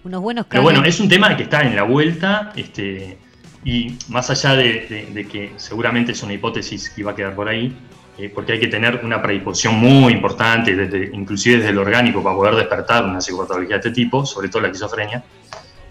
Unos 0.03 0.21
buenos 0.21 0.45
Pero 0.49 0.63
bueno, 0.63 0.77
cambios. 0.77 0.95
es 0.95 1.01
un 1.01 1.09
tema 1.09 1.35
que 1.35 1.43
está 1.43 1.61
en 1.61 1.75
la 1.75 1.83
vuelta, 1.83 2.51
este, 2.55 3.17
y 3.65 3.97
más 4.07 4.29
allá 4.29 4.55
de, 4.55 4.87
de- 4.87 5.07
de 5.13 5.27
que 5.27 5.51
seguramente 5.57 6.13
es 6.13 6.23
una 6.23 6.33
hipótesis 6.33 6.89
que 6.89 7.03
va 7.03 7.11
a 7.11 7.15
quedar 7.15 7.35
por 7.35 7.49
ahí, 7.49 7.75
eh, 8.17 8.31
porque 8.33 8.53
hay 8.53 8.59
que 8.59 8.67
tener 8.67 9.01
una 9.03 9.21
predisposición 9.21 9.75
muy 9.75 10.13
importante, 10.13 10.75
desde, 10.75 11.09
inclusive 11.15 11.57
desde 11.57 11.69
el 11.69 11.77
orgánico, 11.77 12.23
para 12.23 12.35
poder 12.35 12.55
despertar 12.55 13.05
una 13.05 13.19
psicopatología 13.21 13.75
de 13.75 13.89
este 13.89 13.91
tipo, 13.91 14.25
sobre 14.25 14.47
todo 14.49 14.61
la 14.61 14.67
esquizofrenia. 14.69 15.23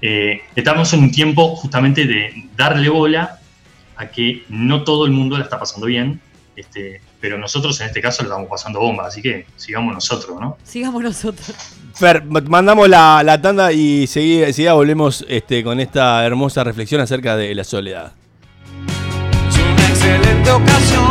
Eh, 0.01 0.41
estamos 0.55 0.93
en 0.95 1.01
un 1.01 1.11
tiempo 1.11 1.57
justamente 1.57 2.05
de 2.07 2.49
darle 2.57 2.89
bola 2.89 3.39
a 3.97 4.07
que 4.07 4.45
no 4.49 4.85
todo 4.85 5.07
el 5.07 5.13
mundo 5.13 5.37
la 5.37 5.45
está 5.45 5.59
pasando 5.59 5.87
bien, 5.87 6.21
este, 6.55 7.01
pero 7.21 7.37
nosotros 7.39 7.81
en 7.81 7.89
este 7.89 8.01
caso 8.01 8.23
la 8.23 8.29
estamos 8.29 8.49
pasando 8.49 8.79
bomba, 8.81 9.07
así 9.07 9.21
que 9.23 9.47
sigamos 9.57 9.93
nosotros, 9.95 10.41
¿no? 10.41 10.57
Sigamos 10.63 11.03
nosotros. 11.03 11.75
Fer, 11.99 12.25
ma- 12.25 12.41
mandamos 12.41 12.89
la, 12.89 13.23
la 13.25 13.41
tanda 13.41 13.73
y 13.73 14.07
seguida, 14.07 14.47
enseguida 14.47 14.75
volvemos 14.75 15.25
este, 15.29 15.65
con 15.65 15.81
esta 15.81 16.25
hermosa 16.25 16.63
reflexión 16.63 17.01
acerca 17.01 17.37
de 17.37 17.55
la 17.55 17.65
soledad. 17.65 18.13
Una 19.75 19.89
excelente 19.89 20.51
ocasión 20.51 21.07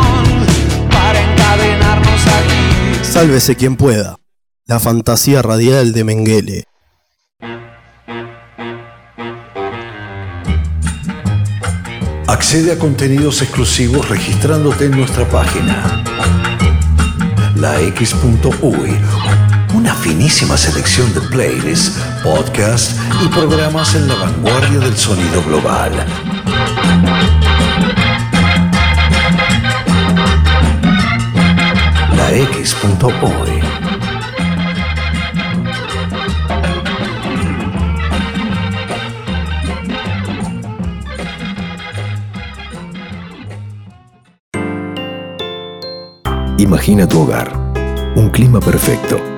para 0.90 1.20
encadenarnos 1.32 2.26
aquí. 2.26 3.04
Sálvese 3.04 3.54
quien 3.56 3.76
pueda. 3.76 4.16
La 4.66 4.80
fantasía 4.80 5.42
radial 5.42 5.92
de 5.92 6.04
Mengele. 6.04 6.64
Accede 12.26 12.72
a 12.72 12.78
contenidos 12.78 13.40
exclusivos 13.42 14.08
registrándote 14.08 14.86
en 14.86 14.92
nuestra 14.92 15.26
página. 15.28 16.04
lax.uy 17.56 18.90
una 19.78 19.94
finísima 19.94 20.56
selección 20.56 21.14
de 21.14 21.20
playlists, 21.20 22.00
podcasts 22.24 22.96
y 23.24 23.28
programas 23.28 23.94
en 23.94 24.08
la 24.08 24.14
vanguardia 24.16 24.80
del 24.80 24.96
sonido 24.96 25.40
global. 25.44 25.92
La 32.16 32.32
X.org 32.32 33.48
Imagina 46.58 47.08
tu 47.08 47.20
hogar, 47.20 47.56
un 48.16 48.28
clima 48.30 48.58
perfecto. 48.58 49.37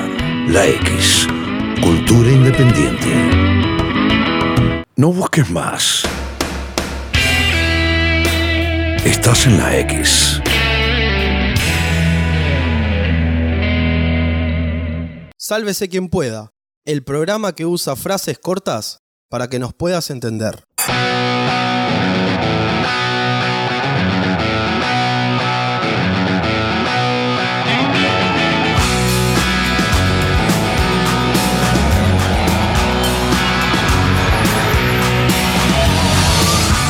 La 0.47 0.67
X. 0.67 1.27
Cultura 1.81 2.29
independiente. 2.29 3.07
No 4.95 5.13
busques 5.13 5.49
más. 5.49 6.03
Estás 9.05 9.45
en 9.45 9.57
la 9.57 9.77
X. 9.79 10.41
Sálvese 15.37 15.89
quien 15.89 16.09
pueda, 16.09 16.51
el 16.85 17.03
programa 17.03 17.53
que 17.53 17.65
usa 17.65 17.95
frases 17.95 18.39
cortas 18.39 18.99
para 19.29 19.47
que 19.47 19.59
nos 19.59 19.73
puedas 19.73 20.09
entender. 20.09 20.65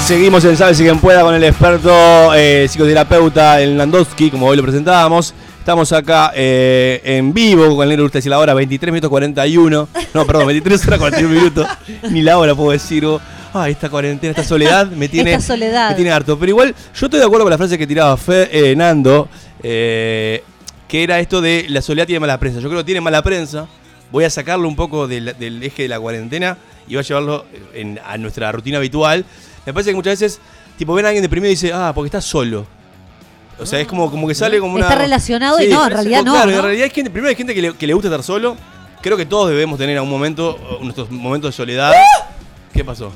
Seguimos 0.05 0.43
en 0.43 0.57
Sabe 0.57 0.73
si 0.75 0.83
quien 0.83 0.99
pueda 0.99 1.21
con 1.21 1.33
el 1.33 1.43
experto 1.43 2.33
eh, 2.35 2.67
psicoterapeuta 2.69 3.61
el 3.61 3.77
Landowski, 3.77 4.29
como 4.29 4.47
hoy 4.47 4.57
lo 4.57 4.63
presentábamos. 4.63 5.33
Estamos 5.59 5.91
acá 5.93 6.31
eh, 6.35 6.99
en 7.03 7.33
vivo 7.33 7.75
con 7.75 7.83
el 7.83 7.89
negro 7.89 8.05
usted 8.05 8.23
y 8.25 8.27
la 8.29 8.39
hora 8.39 8.53
23 8.53 8.91
minutos 8.91 9.09
41. 9.09 9.87
No, 10.13 10.25
perdón, 10.25 10.47
23 10.47 10.87
horas 10.87 10.99
41 10.99 11.33
minutos. 11.33 11.67
Ni 12.09 12.21
la 12.21 12.37
hora 12.37 12.53
puedo 12.55 12.71
decir. 12.71 13.05
vos. 13.05 13.21
Ay, 13.53 13.71
esta 13.73 13.89
cuarentena, 13.89 14.31
esta 14.31 14.43
soledad 14.43 14.87
me 14.87 15.07
tiene, 15.07 15.33
Esta 15.33 15.45
soledad. 15.53 15.89
me 15.91 15.95
tiene 15.95 16.11
harto. 16.11 16.37
Pero 16.37 16.49
igual, 16.49 16.75
yo 16.99 17.05
estoy 17.05 17.19
de 17.19 17.25
acuerdo 17.25 17.45
con 17.45 17.51
la 17.51 17.57
frase 17.57 17.77
que 17.77 17.87
tiraba 17.87 18.17
Fe- 18.17 18.49
eh, 18.71 18.75
Nando, 18.75 19.29
que 19.61 20.43
era 20.91 21.19
esto 21.19 21.39
de 21.41 21.65
la 21.69 21.81
soledad 21.81 22.05
tiene 22.07 22.19
mala 22.19 22.37
prensa. 22.39 22.59
Yo 22.59 22.67
creo 22.67 22.81
que 22.81 22.85
tiene 22.85 23.01
mala 23.01 23.21
prensa. 23.21 23.67
Voy 24.11 24.25
a 24.25 24.29
sacarlo 24.29 24.67
un 24.67 24.75
poco 24.75 25.07
del, 25.07 25.35
del 25.39 25.63
eje 25.63 25.83
de 25.83 25.87
la 25.89 25.99
cuarentena 25.99 26.57
y 26.87 26.95
voy 26.95 26.99
a 26.99 27.07
llevarlo 27.07 27.45
en- 27.73 27.99
a 28.05 28.17
nuestra 28.17 28.51
rutina 28.51 28.77
habitual. 28.77 29.23
Me 29.65 29.73
parece 29.73 29.91
que 29.91 29.95
muchas 29.95 30.19
veces, 30.19 30.39
tipo, 30.77 30.93
ven 30.93 31.05
a 31.05 31.09
alguien 31.09 31.21
deprimido 31.21 31.49
y 31.51 31.55
dice, 31.55 31.71
ah, 31.73 31.91
porque 31.93 32.07
estás 32.07 32.25
solo. 32.25 32.65
O 33.59 33.65
sea, 33.65 33.79
es 33.79 33.87
como, 33.87 34.09
como 34.09 34.27
que 34.27 34.33
sale 34.33 34.59
como 34.59 34.73
una. 34.75 34.85
Está 34.87 34.97
relacionado 34.97 35.61
y 35.61 35.67
no, 35.67 35.85
en 35.85 35.91
realidad 35.91 36.23
no, 36.23 36.31
Claro, 36.33 36.49
¿no? 36.51 36.57
en 36.57 36.63
realidad 36.63 36.83
hay 36.85 36.89
gente, 36.89 37.11
primero 37.11 37.29
hay 37.29 37.35
gente 37.35 37.53
que 37.53 37.61
le, 37.61 37.73
que 37.75 37.85
le 37.87 37.93
gusta 37.93 38.07
estar 38.07 38.23
solo. 38.23 38.57
Creo 39.01 39.17
que 39.17 39.25
todos 39.25 39.49
debemos 39.49 39.77
tener 39.77 39.97
a 39.97 40.01
un 40.01 40.09
momento, 40.09 40.57
nuestros 40.81 41.09
momentos 41.11 41.49
de 41.49 41.57
soledad. 41.57 41.91
¿Qué 42.73 42.83
pasó? 42.83 43.11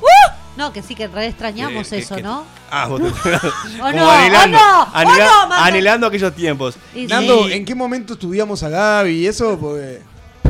No, 0.56 0.72
que 0.72 0.82
sí 0.82 0.94
que 0.94 1.06
re 1.06 1.26
extrañamos 1.26 1.88
que- 1.88 1.98
eso, 1.98 2.16
que- 2.16 2.22
¿no? 2.22 2.44
Ah, 2.70 2.86
vos 2.86 3.00
te- 3.00 3.08
¿O 3.08 3.40
como 3.80 3.92
no? 3.92 4.10
anhelando, 4.10 4.56
¿O 4.56 4.60
no? 4.60 4.82
¿O 4.82 4.86
anhela- 4.94 5.48
no, 5.48 5.54
anhelando 5.54 6.06
aquellos 6.06 6.34
tiempos. 6.34 6.76
Y- 6.94 7.06
Nando, 7.06 7.48
¿en 7.48 7.64
qué 7.64 7.74
momento 7.74 8.14
estudiamos 8.14 8.62
a 8.62 8.68
Gaby 8.68 9.10
y 9.10 9.26
eso? 9.26 9.58
Porque... 9.60 10.00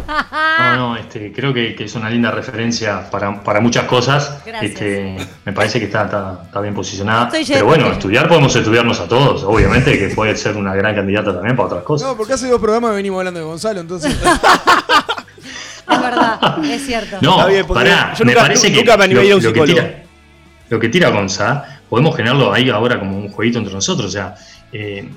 No, 0.07 0.77
no, 0.77 0.97
este, 0.97 1.33
creo 1.33 1.53
que, 1.53 1.74
que 1.74 1.85
es 1.85 1.95
una 1.95 2.09
linda 2.09 2.31
referencia 2.31 3.11
para, 3.11 3.43
para 3.43 3.61
muchas 3.61 3.85
cosas. 3.85 4.39
Gracias. 4.47 4.73
Este, 4.73 5.16
me 5.45 5.53
parece 5.53 5.78
que 5.78 5.87
está, 5.87 6.05
está, 6.05 6.41
está 6.47 6.61
bien 6.61 6.74
posicionada. 6.74 7.24
Estoy 7.27 7.45
Pero 7.55 7.66
bueno, 7.66 7.91
estudiar 7.93 8.28
podemos 8.28 8.55
estudiarnos 8.55 9.01
a 9.01 9.09
todos, 9.09 9.43
obviamente, 9.43 9.99
que 9.99 10.15
puede 10.15 10.37
ser 10.37 10.57
una 10.57 10.74
gran 10.74 10.95
candidata 10.95 11.33
también 11.35 11.57
para 11.57 11.66
otras 11.69 11.83
cosas. 11.85 12.09
No, 12.09 12.16
porque 12.16 12.35
hace 12.35 12.49
dos 12.49 12.61
programas 12.61 12.95
venimos 12.95 13.19
hablando 13.19 13.41
de 13.41 13.47
Gonzalo, 13.47 13.81
entonces... 13.81 14.16
Es 15.89 16.01
verdad, 16.01 16.65
es 16.65 16.85
cierto. 16.85 17.19
No, 17.20 17.37
Está 17.39 17.47
bien, 17.47 17.65
porque 17.66 17.85
pará, 17.85 18.12
yo 18.15 18.24
me 18.24 18.33
nunca- 18.33 18.43
parece 18.43 18.73
que 18.73 18.78
nunca 18.81 18.97
me 18.97 19.05
animé 19.05 19.20
a 19.20 19.24
ir 19.24 19.33
a 19.33 19.37
un 19.37 19.43
lo, 19.43 19.53
que 19.53 19.61
psicólogo. 19.61 19.81
tira, 19.89 20.03
lo 20.69 20.81
que 20.81 20.89
tira 20.89 21.09
Gonza, 21.11 21.65
podemos 21.89 22.16
generarlo 22.16 22.53
ahí 22.53 22.69
ahora 22.70 22.99
como 22.99 23.16
un 23.16 23.28
jueguito 23.31 23.59
entre 23.61 23.73
nosotros. 23.73 24.09
O 24.09 24.11
sea, 24.11 24.35
eh, 24.73 25.09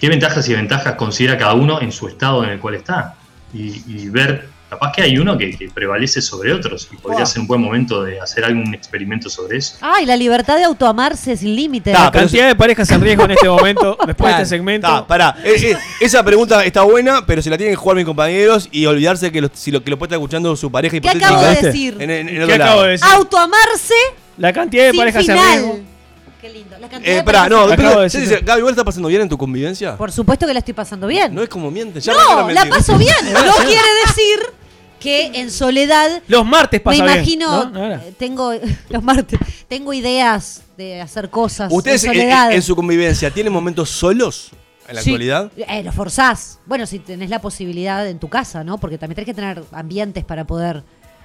qué 0.00 0.08
ventajas 0.08 0.44
y 0.48 0.50
desventajas 0.50 0.96
considera 0.96 1.38
cada 1.38 1.54
uno 1.54 1.80
en 1.80 1.92
su 1.92 2.08
estado 2.08 2.42
en 2.42 2.50
el 2.50 2.58
cual 2.58 2.74
está. 2.74 3.14
Y, 3.54 3.82
y 3.86 4.08
ver, 4.08 4.48
capaz 4.68 4.92
que 4.92 5.02
hay 5.02 5.16
uno 5.18 5.38
que, 5.38 5.56
que 5.56 5.68
prevalece 5.70 6.20
sobre 6.20 6.52
otros 6.52 6.88
y 6.92 6.96
podría 6.96 7.22
Ah. 7.22 7.26
ser 7.26 7.40
un 7.40 7.46
buen 7.46 7.60
momento 7.60 8.02
de 8.02 8.20
hacer 8.20 8.44
algún 8.44 8.74
experimento 8.74 9.30
sobre 9.30 9.58
eso. 9.58 9.76
Ay, 9.80 10.04
la 10.04 10.16
libertad 10.16 10.56
de 10.56 10.64
autoamarse 10.64 11.36
sin 11.36 11.54
límites. 11.54 11.92
La 11.94 12.10
cantidad 12.10 12.48
de 12.48 12.56
parejas 12.56 12.90
en 12.90 13.00
riesgo 13.00 13.24
en 13.24 13.30
este 13.30 13.48
momento, 13.48 13.96
después 14.06 14.34
de 14.36 14.42
este 14.42 14.56
segmento. 14.56 14.86
Está, 14.88 15.06
pará. 15.06 15.36
Eh, 15.44 15.54
eh, 15.72 15.76
esa 16.00 16.22
pregunta 16.24 16.64
está 16.64 16.82
buena, 16.82 17.24
pero 17.24 17.40
se 17.40 17.48
la 17.50 17.56
tienen 17.56 17.72
que 17.74 17.76
jugar 17.76 17.96
mis 17.96 18.04
compañeros 18.04 18.68
y 18.72 18.84
olvidarse 18.86 19.30
que 19.30 19.40
lo, 19.40 19.48
si 19.54 19.70
lo 19.70 19.82
que 19.84 19.90
lo 19.90 19.98
puede 19.98 20.08
estar 20.08 20.18
escuchando 20.18 20.54
su 20.56 20.70
pareja 20.70 20.92
¿Qué 20.92 20.96
hipotética. 20.98 21.28
acabo 21.28 21.42
de 21.46 21.62
decir? 21.62 21.96
En, 22.00 22.10
en- 22.10 22.28
en 22.28 22.46
¿Qué 22.46 22.54
acabo 22.54 22.70
lado. 22.70 22.82
de 22.82 22.90
decir? 22.90 23.06
Autoamarse 23.12 23.94
La 24.38 24.52
cantidad 24.52 24.84
de 24.84 24.90
sin 24.90 24.98
parejas 24.98 25.28
en 25.28 25.34
riesgo. 25.38 25.80
Qué 26.40 26.50
lindo. 26.50 26.76
La 26.78 26.88
cantidad 26.88 27.12
Eh, 27.14 27.16
de 27.18 27.24
pará, 27.24 27.48
no, 27.48 27.66
pero, 27.68 27.88
Acabo 27.88 28.00
de 28.02 28.10
¿sí, 28.10 28.18
decir- 28.20 28.38
sí, 28.38 28.44
Gaby, 28.44 28.60
¿vos 28.62 28.70
la 28.70 28.72
estás 28.72 28.84
pasando 28.84 29.08
bien 29.08 29.22
en 29.22 29.28
tu 29.28 29.38
convivencia? 29.38 29.96
Por 29.96 30.12
supuesto 30.12 30.46
que 30.46 30.52
la 30.52 30.58
estoy 30.58 30.74
pasando 30.74 31.06
bien. 31.06 31.34
No 31.34 31.42
es 31.42 31.48
como 31.48 31.70
mientes, 31.70 32.04
ya 32.04 32.12
No, 32.12 32.18
arrancaron 32.20 32.54
la 32.54 32.66
paso 32.66 32.98
bien. 32.98 33.14
No 33.32 33.54
quiere 33.64 33.88
decir 34.06 34.38
que 35.00 35.26
en 35.40 35.50
soledad 35.50 36.22
Los 36.28 36.44
martes 36.46 36.80
me 36.80 36.84
pasa 36.84 37.04
bien, 37.04 37.16
imagino 37.16 37.72
eh, 37.76 38.14
tengo 38.18 38.52
los 38.88 39.02
martes 39.02 39.38
tengo 39.68 39.92
ideas 39.92 40.62
de 40.78 41.00
hacer 41.02 41.28
cosas 41.30 41.70
¿Ustedes 41.72 42.02
en 42.04 42.10
en, 42.12 42.16
soledad. 42.16 42.52
en 42.52 42.62
su 42.62 42.74
convivencia 42.74 43.30
tienen 43.30 43.52
momentos 43.52 43.90
solos 43.90 44.50
en 44.88 44.94
la 44.96 45.02
Sí. 45.02 45.10
actualidad? 45.10 45.50
Eh, 45.56 45.82
lo 45.82 45.90
forzás. 45.92 46.60
Bueno, 46.64 46.86
si 46.86 46.98
tenés 47.00 47.28
la 47.28 47.40
posibilidad 47.40 48.06
en 48.08 48.18
tu 48.18 48.28
casa, 48.28 48.62
¿no? 48.64 48.78
Porque 48.78 48.98
también 48.98 49.16
tenés 49.16 49.26
que 49.26 49.34
tener 49.34 49.62
ambientes 49.72 50.24
para 50.24 50.46
poder 50.46 50.82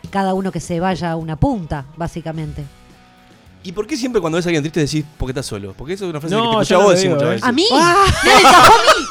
cada 0.10 0.34
uno 0.34 0.52
que 0.52 0.60
se 0.60 0.80
vaya 0.80 1.12
a 1.12 1.16
una 1.16 1.36
punta, 1.36 1.86
básicamente. 1.96 2.64
¿Y 3.64 3.72
por 3.74 3.86
qué 3.86 3.96
siempre 3.96 4.20
cuando 4.22 4.38
ves 4.38 4.46
a 4.46 4.50
alguien 4.50 4.64
triste 4.64 4.80
decís, 4.80 5.06
¿por 5.18 5.28
qué 5.28 5.32
estás 5.32 5.46
solo? 5.46 5.74
Porque 5.78 5.94
eso 5.94 6.06
es 6.06 6.10
una 6.10 6.20
frase 6.20 6.36
No, 6.36 6.42
que 6.42 6.48
te 6.48 6.52
escuché 6.64 6.74
a 6.74 6.78
vos 6.78 6.92
decir 6.94 7.10
muchas 7.10 7.24
eh. 7.28 7.30
veces. 7.32 7.44
¿A 7.44 7.52
mí? 7.52 7.66
¡Me 7.72 8.32
encajó 8.40 8.74
a 8.74 8.78
mí! 8.80 9.06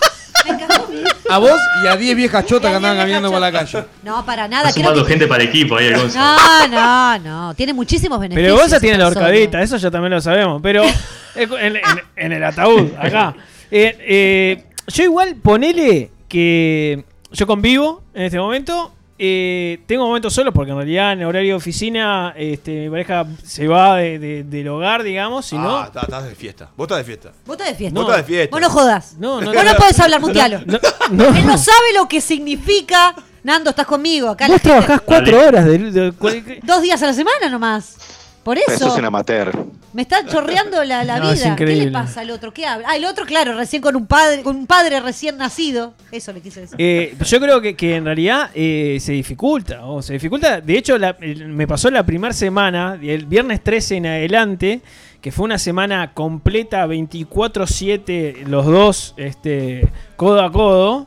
Me 0.45 0.51
encajó 0.51 0.85
a 0.85 0.89
mí. 0.89 1.03
A 1.29 1.39
vos 1.39 1.61
y 1.85 1.87
a 1.87 1.97
10 1.97 2.17
viejas 2.17 2.47
chotas 2.47 2.71
que 2.71 2.77
andaban 2.77 2.97
10 2.97 3.05
caminando 3.05 3.31
por 3.31 3.41
la 3.41 3.53
calle. 3.53 3.85
No, 4.03 4.25
para 4.27 4.49
nada. 4.49 4.71
Está 4.71 4.93
que... 4.93 5.05
gente 5.05 5.27
para 5.29 5.45
equipo 5.45 5.77
ahí, 5.77 5.93
Gonza. 5.95 6.19
No, 6.19 6.69
no, 6.69 7.19
no. 7.19 7.55
Tiene 7.55 7.73
muchísimos 7.73 8.19
beneficios. 8.19 8.49
Pero 8.53 8.61
Gonza 8.61 8.81
tiene 8.81 8.99
la 8.99 9.07
horcadita, 9.07 9.63
eso 9.63 9.77
ya 9.77 9.91
también 9.91 10.13
lo 10.13 10.21
sabemos. 10.21 10.61
Pero 10.63 10.83
en, 11.37 11.77
en- 11.77 11.81
en 12.17 12.33
el 12.33 12.43
ataúd, 12.43 12.89
acá. 12.99 13.37
Eh, 13.71 13.97
eh, 14.01 14.65
yo 14.89 15.05
igual, 15.05 15.37
ponele 15.37 16.11
que 16.29 17.05
yo 17.31 17.47
convivo 17.47 18.03
en 18.15 18.23
este 18.25 18.39
momento. 18.39 18.93
Eh, 19.23 19.81
tengo 19.87 20.07
momentos 20.07 20.33
solos 20.33 20.55
porque 20.55 20.71
en 20.71 20.79
realidad 20.79 21.13
en 21.13 21.25
horario 21.25 21.51
de 21.51 21.55
oficina 21.55 22.33
este, 22.37 22.85
mi 22.85 22.91
pareja 22.91 23.27
se 23.45 23.69
va 23.69 23.97
de- 23.97 24.19
de- 24.19 24.45
del 24.45 24.69
hogar, 24.69 25.03
digamos. 25.03 25.45
Si 25.45 25.59
no, 25.59 25.77
Ah, 25.79 25.85
estás 25.89 26.05
estás 26.05 26.25
de 26.25 26.35
fiesta. 26.35 26.71
Vos 26.75 26.87
estás 26.87 26.99
de 26.99 27.05
fiesta. 27.05 27.33
Vos 27.45 27.55
estás 27.57 27.69
de 27.69 27.75
fiesta. 27.75 28.01
Vos 28.01 28.09
estás 28.09 28.27
de 28.27 28.33
fiesta. 28.35 28.51
Vos 28.57 28.61
no 28.63 28.71
jodas. 28.71 29.15
No, 29.19 29.41
no, 29.43 29.53
Vos 29.53 29.65
no 29.65 29.75
podés 29.75 30.01
hablar, 30.01 30.21
mutealo. 30.23 30.61
no, 30.65 30.79
no. 31.11 31.37
Él 31.37 31.47
no 31.47 31.59
sabe 31.59 31.93
lo 31.95 32.09
que 32.09 32.21
significa. 32.23 33.15
Nando, 33.43 33.71
estás 33.71 33.87
conmigo. 33.87 34.29
Acá 34.31 34.49
la 34.49 34.55
vos 34.55 34.63
gente- 34.63 34.69
trabajás 34.81 35.01
cuatro 35.03 35.39
horas. 35.47 35.65
de- 35.67 35.79
de- 35.79 36.11
de- 36.13 36.61
Dos 36.63 36.83
días 36.83 37.03
a 37.03 37.07
la 37.07 37.13
semana 37.13 37.49
nomás. 37.51 37.97
Por 38.43 38.57
eso. 38.59 38.73
Eso 38.73 38.89
es 38.89 38.95
un 38.99 39.05
amateur. 39.05 39.53
Me 39.93 40.03
está 40.03 40.25
chorreando 40.25 40.85
la, 40.85 41.03
la 41.05 41.19
No, 41.21 41.33
vida. 41.33 41.57
¿Qué 41.57 41.67
le 41.67 41.91
pasa 41.91 42.21
al 42.21 42.31
otro? 42.31 42.53
¿Qué 42.53 42.65
habla? 42.67 42.87
Ah, 42.91 42.97
el 42.97 43.05
otro, 43.05 43.27
claro, 43.27 43.55
recién 43.55 43.83
con 43.83 43.97
un 43.97 44.07
padre, 44.07 44.43
con 44.43 44.55
un 44.57 44.67
padre 44.67 45.01
recién 45.01 45.37
nacido. 45.37 45.95
Eso 46.13 46.33
le 46.33 46.41
quise 46.41 46.61
decir. 46.61 46.77
Eh, 46.79 47.15
yo 47.25 47.41
creo 47.41 47.61
que, 47.61 47.75
que 47.75 47.97
en 47.97 48.05
realidad 48.05 48.51
eh, 48.55 48.99
se 49.01 49.13
dificulta. 49.13 49.85
O 49.87 50.01
se 50.03 50.13
dificulta. 50.13 50.61
De 50.61 50.79
hecho, 50.79 50.97
la- 50.97 51.17
el- 51.21 51.49
me 51.49 51.67
pasó 51.67 51.91
la 51.91 52.05
primera 52.07 52.33
semana, 52.33 52.99
el 53.03 53.27
viernes 53.27 53.63
13 53.65 53.97
en 53.97 54.07
adelante, 54.07 54.81
que 55.21 55.33
fue 55.33 55.45
una 55.45 55.59
semana 55.59 56.13
completa, 56.15 56.87
24-7, 56.87 58.47
los 58.47 58.67
dos 58.67 59.15
este, 59.17 59.89
codo 60.17 60.43
a 60.43 60.51
codo. 60.53 61.07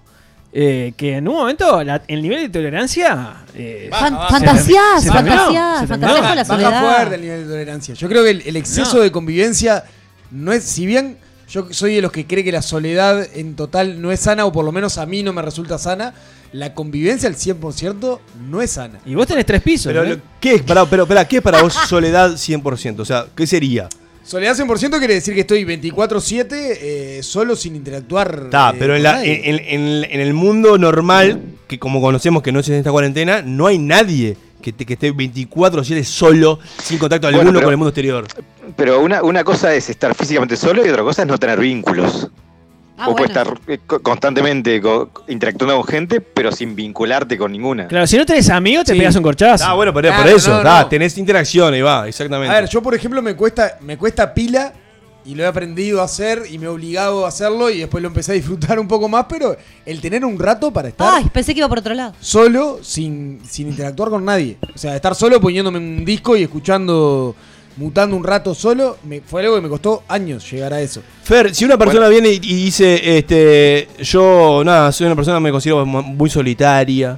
Eh, 0.55 0.93
que 0.95 1.17
en 1.17 1.27
un 1.27 1.35
momento 1.35 1.83
la- 1.83 2.03
el 2.07 2.21
nivel 2.21 2.41
de 2.41 2.49
tolerancia. 2.49 3.37
eh, 3.55 3.89
Fan- 3.91 4.17
fantasías, 4.29 5.03
se 5.03 5.11
fantasías, 5.11 5.79
se 5.81 5.87
fantasías 5.87 6.19
con 6.19 6.35
la 6.35 6.43
Baja 6.43 6.45
soledad. 6.45 6.81
fuerte 6.95 7.15
el 7.15 7.21
nivel 7.21 7.43
de 7.43 7.49
tolerancia. 7.49 7.93
Yo 7.95 8.07
creo 8.09 8.23
que 8.23 8.29
el, 8.31 8.41
el 8.45 8.55
exceso 8.55 8.97
No. 8.97 9.01
de 9.03 9.11
convivencia 9.11 9.83
no 10.31 10.51
es, 10.51 10.63
si 10.63 10.85
bien 10.85 11.17
yo 11.49 11.67
soy 11.71 11.95
de 11.95 12.01
los 12.01 12.11
que 12.11 12.25
cree 12.25 12.43
que 12.43 12.51
la 12.51 12.61
soledad 12.61 13.27
en 13.35 13.55
total 13.55 14.01
no 14.01 14.11
es 14.11 14.19
sana, 14.21 14.45
o 14.45 14.51
por 14.51 14.63
lo 14.65 14.71
menos 14.71 14.97
a 14.97 15.05
mí 15.05 15.21
no 15.23 15.33
me 15.33 15.41
resulta 15.41 15.77
sana, 15.77 16.13
la 16.51 16.73
convivencia 16.73 17.27
al 17.29 17.35
100% 17.35 18.19
no 18.49 18.61
es 18.61 18.71
sana. 18.71 18.99
Y 19.05 19.15
vos 19.15 19.25
tenés 19.27 19.45
tres 19.45 19.61
pisos. 19.61 19.87
Pero, 19.91 20.03
¿eh? 20.03 20.19
¿qué, 20.39 20.55
es, 20.55 20.61
para, 20.63 20.85
pero, 20.85 21.03
espera, 21.03 21.27
¿qué 21.27 21.37
es 21.37 21.41
para 21.43 21.61
vos 21.61 21.73
soledad 21.73 22.31
100%? 22.37 22.99
O 22.99 23.05
sea, 23.05 23.25
¿qué 23.35 23.45
sería? 23.47 23.87
Soledad 24.23 24.55
100% 24.55 24.99
quiere 24.99 25.15
decir 25.15 25.33
que 25.33 25.41
estoy 25.41 25.65
24-7 25.65 26.47
eh, 26.51 27.19
solo 27.23 27.55
sin 27.55 27.75
interactuar. 27.75 28.43
Está, 28.45 28.69
eh, 28.71 28.75
pero 28.79 28.95
en, 28.95 29.03
la- 29.03 29.13
nadie. 29.15 29.49
en, 29.49 29.59
en- 29.59 30.03
en 30.09 30.19
el 30.21 30.33
mundo 30.33 30.77
normal, 30.77 31.41
que 31.67 31.77
como 31.77 32.01
conocemos 32.01 32.41
que 32.41 32.51
no 32.51 32.59
es 32.61 32.69
en 32.69 32.75
esta 32.75 32.91
cuarentena, 32.91 33.41
no 33.41 33.67
hay 33.67 33.77
nadie 33.79 34.37
que, 34.61 34.71
te- 34.71 34.85
que 34.85 34.93
esté 34.93 35.13
24-7 35.13 36.03
solo, 36.05 36.57
sin 36.81 36.97
contacto 36.99 37.27
Bueno, 37.27 37.39
alguno 37.39 37.59
pero- 37.59 37.65
con 37.67 37.71
el 37.73 37.77
mundo 37.77 37.89
exterior. 37.89 38.25
Pero 38.77 39.01
una, 39.01 39.21
una 39.23 39.43
cosa 39.43 39.75
es 39.75 39.89
estar 39.89 40.15
físicamente 40.15 40.55
solo 40.55 40.85
y 40.85 40.89
otra 40.89 41.03
cosa 41.03 41.23
es 41.23 41.27
no 41.27 41.37
tener 41.37 41.59
vínculos. 41.59 42.29
Ah, 42.97 43.07
Vos 43.07 43.15
puedes 43.15 43.31
estar 43.35 43.59
eh, 43.67 43.79
co- 43.85 44.01
constantemente 44.01 44.79
co- 44.79 45.09
interactuando 45.27 45.75
con 45.77 45.85
gente, 45.87 46.21
pero 46.21 46.51
sin 46.51 46.75
vincularte 46.75 47.37
con 47.37 47.51
ninguna. 47.51 47.87
Claro, 47.87 48.05
si 48.05 48.17
no 48.17 48.25
tenés 48.25 48.49
amigos, 48.51 48.85
te 48.85 48.93
Sí. 48.93 48.99
pegas 48.99 49.15
un 49.15 49.23
corchazo. 49.23 49.65
Ah, 49.67 49.73
bueno, 49.73 49.91
pero 49.93 50.09
Claro, 50.09 50.23
por 50.23 50.31
eso, 50.31 50.63
no, 50.63 50.79
no. 50.81 50.87
tenés 50.87 51.17
interacción, 51.17 51.73
ahí 51.73 51.81
va, 51.81 52.07
exactamente. 52.07 52.55
A 52.55 52.61
ver, 52.61 52.69
yo 52.69 52.81
por 52.83 52.93
ejemplo 52.93 53.21
me 53.21 53.35
cuesta, 53.35 53.77
me 53.81 53.97
cuesta 53.97 54.31
pila 54.33 54.73
y 55.25 55.35
lo 55.35 55.43
he 55.43 55.47
aprendido 55.47 56.01
a 56.01 56.03
hacer 56.03 56.43
y 56.51 56.59
me 56.59 56.65
he 56.65 56.67
obligado 56.67 57.25
a 57.25 57.29
hacerlo 57.29 57.69
y 57.71 57.79
después 57.79 58.01
lo 58.01 58.09
empecé 58.09 58.33
a 58.33 58.35
disfrutar 58.35 58.77
un 58.77 58.87
poco 58.87 59.07
más, 59.09 59.25
pero 59.27 59.55
el 59.85 59.99
tener 60.01 60.23
un 60.23 60.37
rato 60.37 60.71
para 60.71 60.89
estar 60.89 61.13
Ay, 61.15 61.25
pensé 61.33 61.53
que 61.53 61.59
iba 61.61 61.69
por 61.69 61.79
otro 61.79 61.93
lado. 61.95 62.13
solo 62.19 62.79
sin, 62.83 63.39
sin 63.49 63.69
interactuar 63.69 64.09
con 64.09 64.23
nadie. 64.23 64.57
O 64.75 64.77
sea, 64.77 64.95
estar 64.95 65.15
solo 65.15 65.39
poniéndome 65.41 65.79
un 65.79 66.03
disco 66.05 66.35
y 66.37 66.43
escuchando, 66.43 67.35
mutando 67.77 68.15
un 68.15 68.23
rato 68.23 68.53
solo, 68.53 68.97
me, 69.03 69.21
fue 69.21 69.41
algo 69.41 69.55
que 69.55 69.61
me 69.61 69.69
costó 69.69 70.03
años 70.07 70.49
llegar 70.51 70.73
a 70.73 70.81
eso. 70.81 71.01
Fer, 71.23 71.53
si 71.55 71.65
una 71.65 71.77
persona 71.77 72.07
viene 72.07 72.29
y, 72.29 72.35
y 72.35 72.55
dice, 72.65 73.17
este, 73.17 73.87
yo, 73.99 74.61
nada, 74.63 74.91
soy 74.91 75.07
una 75.07 75.15
persona 75.15 75.37
que 75.37 75.43
me 75.43 75.51
considero 75.51 75.85
mu- 75.85 76.03
muy 76.03 76.29
solitaria, 76.29 77.17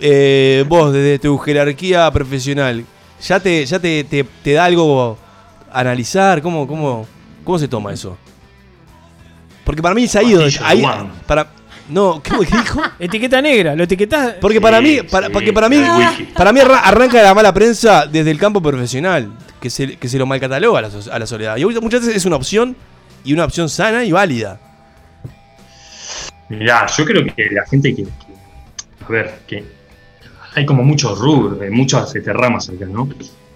eh, 0.00 0.64
vos 0.68 0.92
desde 0.92 1.18
tu 1.18 1.36
jerarquía 1.38 2.10
profesional, 2.10 2.84
¿ya 3.26 3.40
te, 3.40 3.64
ya 3.66 3.78
te, 3.78 4.04
te- 4.04 4.24
te 4.42 4.52
da 4.52 4.64
algo 4.64 5.18
a 5.70 5.80
analizar? 5.80 6.40
¿Cómo, 6.42 6.66
cómo, 6.66 7.06
¿Cómo 7.44 7.58
se 7.58 7.68
toma 7.68 7.92
eso? 7.92 8.16
Porque 9.64 9.82
para 9.82 9.94
mí 9.94 10.04
es 10.04 10.16
ahí 10.16 10.32
donde... 10.32 10.58
Ahí- 10.64 10.82
para, 11.26 11.48
no, 11.88 12.22
¿qué 12.22 12.32
dijo? 12.38 12.80
Etiqueta 12.98 13.40
negra, 13.40 13.74
lo 13.74 13.84
etiquetás. 13.84 14.34
Porque 14.40 14.60
para 14.60 14.80
mí, 14.80 14.98
para, 15.10 15.30
porque 15.30 15.52
para 15.52 15.68
mí, 15.68 15.76
para 16.34 16.52
mí 16.52 16.60
arra- 16.60 16.80
arranca 16.80 17.22
la 17.22 17.34
mala 17.34 17.52
prensa 17.52 18.06
desde 18.06 18.30
el 18.30 18.38
campo 18.38 18.60
profesional, 18.62 19.30
que 19.60 19.70
se, 19.70 19.96
que 19.96 20.08
se 20.08 20.18
lo 20.18 20.26
malcataloga 20.26 20.78
a 20.78 20.82
la, 20.82 20.90
so- 20.90 21.12
a 21.12 21.18
la 21.18 21.26
soledad. 21.26 21.56
Y 21.56 21.64
muchas 21.64 22.00
veces 22.00 22.16
es 22.16 22.24
una 22.26 22.36
opción 22.36 22.76
y 23.24 23.32
una 23.32 23.44
opción 23.44 23.68
sana 23.68 24.04
y 24.04 24.12
válida. 24.12 24.60
Mirá, 26.48 26.86
yo 26.96 27.04
creo 27.04 27.24
que 27.24 27.48
la 27.50 27.66
gente 27.66 27.94
que, 27.94 28.04
que- 28.04 29.04
a 29.04 29.08
ver, 29.08 29.40
que 29.46 29.64
hay 30.54 30.64
como 30.66 30.82
muchos 30.82 31.18
rubros, 31.18 31.60
eh, 31.62 31.70
muchas 31.70 32.14
este, 32.14 32.32
ramas 32.32 32.68
acá, 32.70 32.86
¿no? 32.86 33.08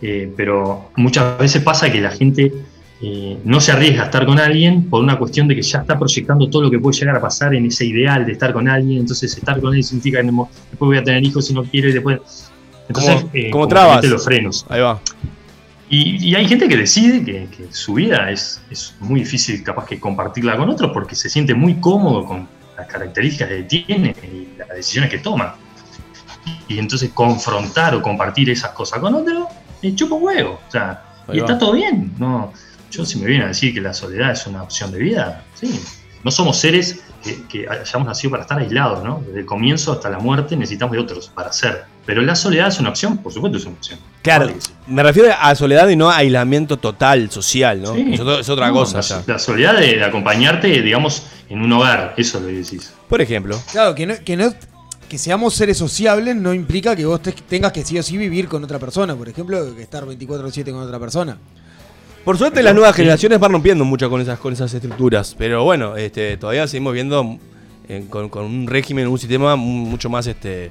Eh, 0.03 0.31
pero 0.37 0.91
muchas 0.97 1.39
veces 1.39 1.62
pasa 1.62 1.91
que 1.91 2.01
la 2.01 2.11
gente 2.11 2.53
eh, 3.01 3.39
no 3.45 3.61
se 3.61 3.73
arriesga 3.73 4.03
a 4.03 4.05
estar 4.07 4.27
con 4.27 4.39
alguien 4.39 4.89
por 4.91 5.03
una 5.03 5.16
cuestión 5.19 5.49
de 5.49 5.55
que 5.57 5.62
ya 5.62 5.81
está 5.81 5.99
proyectando 5.99 6.49
todo 6.51 6.62
lo 6.62 6.70
que 6.70 6.79
puede 6.79 6.99
llegar 6.99 7.16
a 7.16 7.20
pasar 7.20 7.55
en 7.55 7.66
ese 7.66 7.85
ideal 7.87 8.27
de 8.27 8.33
estar 8.33 8.53
con 8.53 8.69
alguien, 8.69 9.01
entonces 9.01 9.37
estar 9.37 9.61
con 9.61 9.74
él 9.74 9.83
significa 9.83 10.20
que 10.20 10.27
después 10.27 10.49
voy 10.79 10.99
a 10.99 11.05
tener 11.05 11.24
hijos 11.24 11.47
si 11.47 11.55
no 11.55 11.65
quiero 11.65 11.89
y 11.89 11.93
después... 11.93 12.51
Entonces, 12.89 13.24
Como, 13.51 13.65
eh, 13.65 13.69
trabas. 13.69 14.05
los 14.05 14.24
frenos. 14.24 14.66
Ahí 14.69 14.81
va. 14.81 15.01
Y, 15.94 16.31
y 16.31 16.35
hay 16.35 16.48
gente 16.48 16.70
que 16.70 16.77
decide 16.78 17.23
que, 17.23 17.48
que 17.55 17.70
su 17.70 17.93
vida 17.93 18.31
es, 18.31 18.62
es 18.70 18.94
muy 18.98 19.20
difícil 19.20 19.62
capaz 19.62 19.85
que 19.85 20.01
compartirla 20.01 20.56
con 20.56 20.70
otros 20.70 20.90
porque 20.90 21.14
se 21.14 21.28
siente 21.28 21.52
muy 21.52 21.74
cómodo 21.81 22.24
con 22.24 22.48
las 22.78 22.86
características 22.86 23.51
que 23.51 23.62
tiene 23.64 24.16
y 24.23 24.56
las 24.56 24.70
decisiones 24.70 25.10
que 25.10 25.19
toma. 25.19 25.55
Y 26.66 26.78
entonces 26.78 27.10
confrontar 27.10 27.94
o 27.94 28.01
compartir 28.01 28.48
esas 28.48 28.70
cosas 28.70 29.01
con 29.01 29.14
otro, 29.14 29.48
le 29.82 29.94
chupa 29.94 30.14
huevo. 30.14 30.60
O 30.66 30.70
sea, 30.70 31.05
y 31.31 31.40
está 31.40 31.59
todo 31.59 31.73
bien. 31.73 32.14
No, 32.19 32.55
yo 32.90 33.05
si 33.05 33.19
me 33.19 33.27
vienen 33.27 33.44
a 33.44 33.48
decir 33.48 33.74
que 33.74 33.82
la 33.82 33.93
soledad 33.93 34.32
es 34.32 34.47
una 34.47 34.62
opción 34.62 34.93
de 34.93 34.98
vida, 34.98 35.44
sí. 35.52 35.78
No 36.24 36.31
somos 36.31 36.57
seres 36.59 37.01
que, 37.23 37.43
que 37.49 37.69
hayamos 37.69 38.07
nacido 38.07 38.31
para 38.32 38.43
estar 38.44 38.59
aislados, 38.59 39.03
¿no? 39.05 39.23
Desde 39.27 39.40
el 39.40 39.47
comienzo 39.47 39.93
hasta 39.93 40.09
la 40.11 40.19
muerte 40.19 40.57
necesitamos 40.57 40.93
de 40.94 41.01
otros 41.01 41.28
para 41.35 41.53
ser. 41.53 41.85
Pero 42.07 42.20
la 42.23 42.35
soledad 42.35 42.69
es 42.69 42.78
una 42.81 42.90
opción, 42.90 43.19
por 43.19 43.32
supuesto 43.32 43.59
es 43.59 43.65
una 43.65 43.74
opción. 43.77 43.99
Claro, 44.23 44.47
Vale 44.47 44.59
me 44.86 45.03
refiero 45.03 45.28
a 45.40 45.55
soledad 45.55 45.89
y 45.89 45.97
no 45.97 46.11
a 46.11 46.16
aislamiento 46.19 46.77
total, 46.77 47.31
social, 47.31 47.81
¿no? 47.82 47.94
Sí. 47.94 48.15
Es, 48.15 48.20
otro- 48.20 48.39
es 48.40 48.49
otra 48.49 48.69
No, 48.69 48.74
cosa 48.74 48.97
la, 48.99 49.03
ya. 49.03 49.23
la 49.27 49.39
soledad 49.39 49.74
de, 49.78 49.97
de 49.97 50.05
acompañarte, 50.05 50.69
digamos, 50.82 51.24
en 51.49 51.61
un 51.62 51.73
hogar, 51.73 52.15
eso 52.16 52.39
es 52.39 52.43
lo 52.44 52.49
que 52.51 52.55
decís. 52.55 52.93
Por 53.09 53.20
ejemplo. 53.20 53.61
Claro, 53.70 53.94
que 53.94 54.07
no, 54.07 54.15
que 54.24 54.36
no 54.36 54.53
que 55.09 55.19
seamos 55.19 55.55
seres 55.55 55.77
sociables 55.77 56.35
no 56.36 56.55
implica 56.55 56.97
que 56.97 57.05
vos 57.05 57.20
te- 57.20 57.32
tengas 57.32 57.70
que 57.73 57.85
sí 57.85 57.99
o 57.99 58.03
sí 58.03 58.16
vivir 58.16 58.49
con 58.49 58.65
otra 58.65 58.78
persona, 58.78 59.15
por 59.15 59.28
ejemplo, 59.28 59.74
que 59.77 59.82
estar 59.82 60.05
24/7 60.07 60.73
con 60.73 60.81
otra 60.82 60.99
persona. 60.99 61.36
Por 62.24 62.39
suerte 62.39 62.62
las 62.62 62.74
nuevas 62.74 62.94
generaciones 62.94 63.40
van 63.40 63.53
rompiendo 63.53 63.85
mucho 63.85 64.09
con 64.09 64.20
esas, 64.20 64.39
con 64.39 64.53
esas 64.53 64.73
estructuras, 64.73 65.35
pero 65.36 65.65
bueno, 65.65 65.97
este, 65.97 66.36
todavía 66.36 66.66
seguimos 66.69 66.93
viendo 66.94 67.39
eh, 67.89 68.05
con, 68.09 68.28
con 68.28 68.44
un 68.44 68.66
régimen, 68.69 69.09
un 69.09 69.19
sistema 69.19 69.57
mu- 69.57 69.86
mucho 69.86 70.09
más, 70.09 70.27
este, 70.28 70.70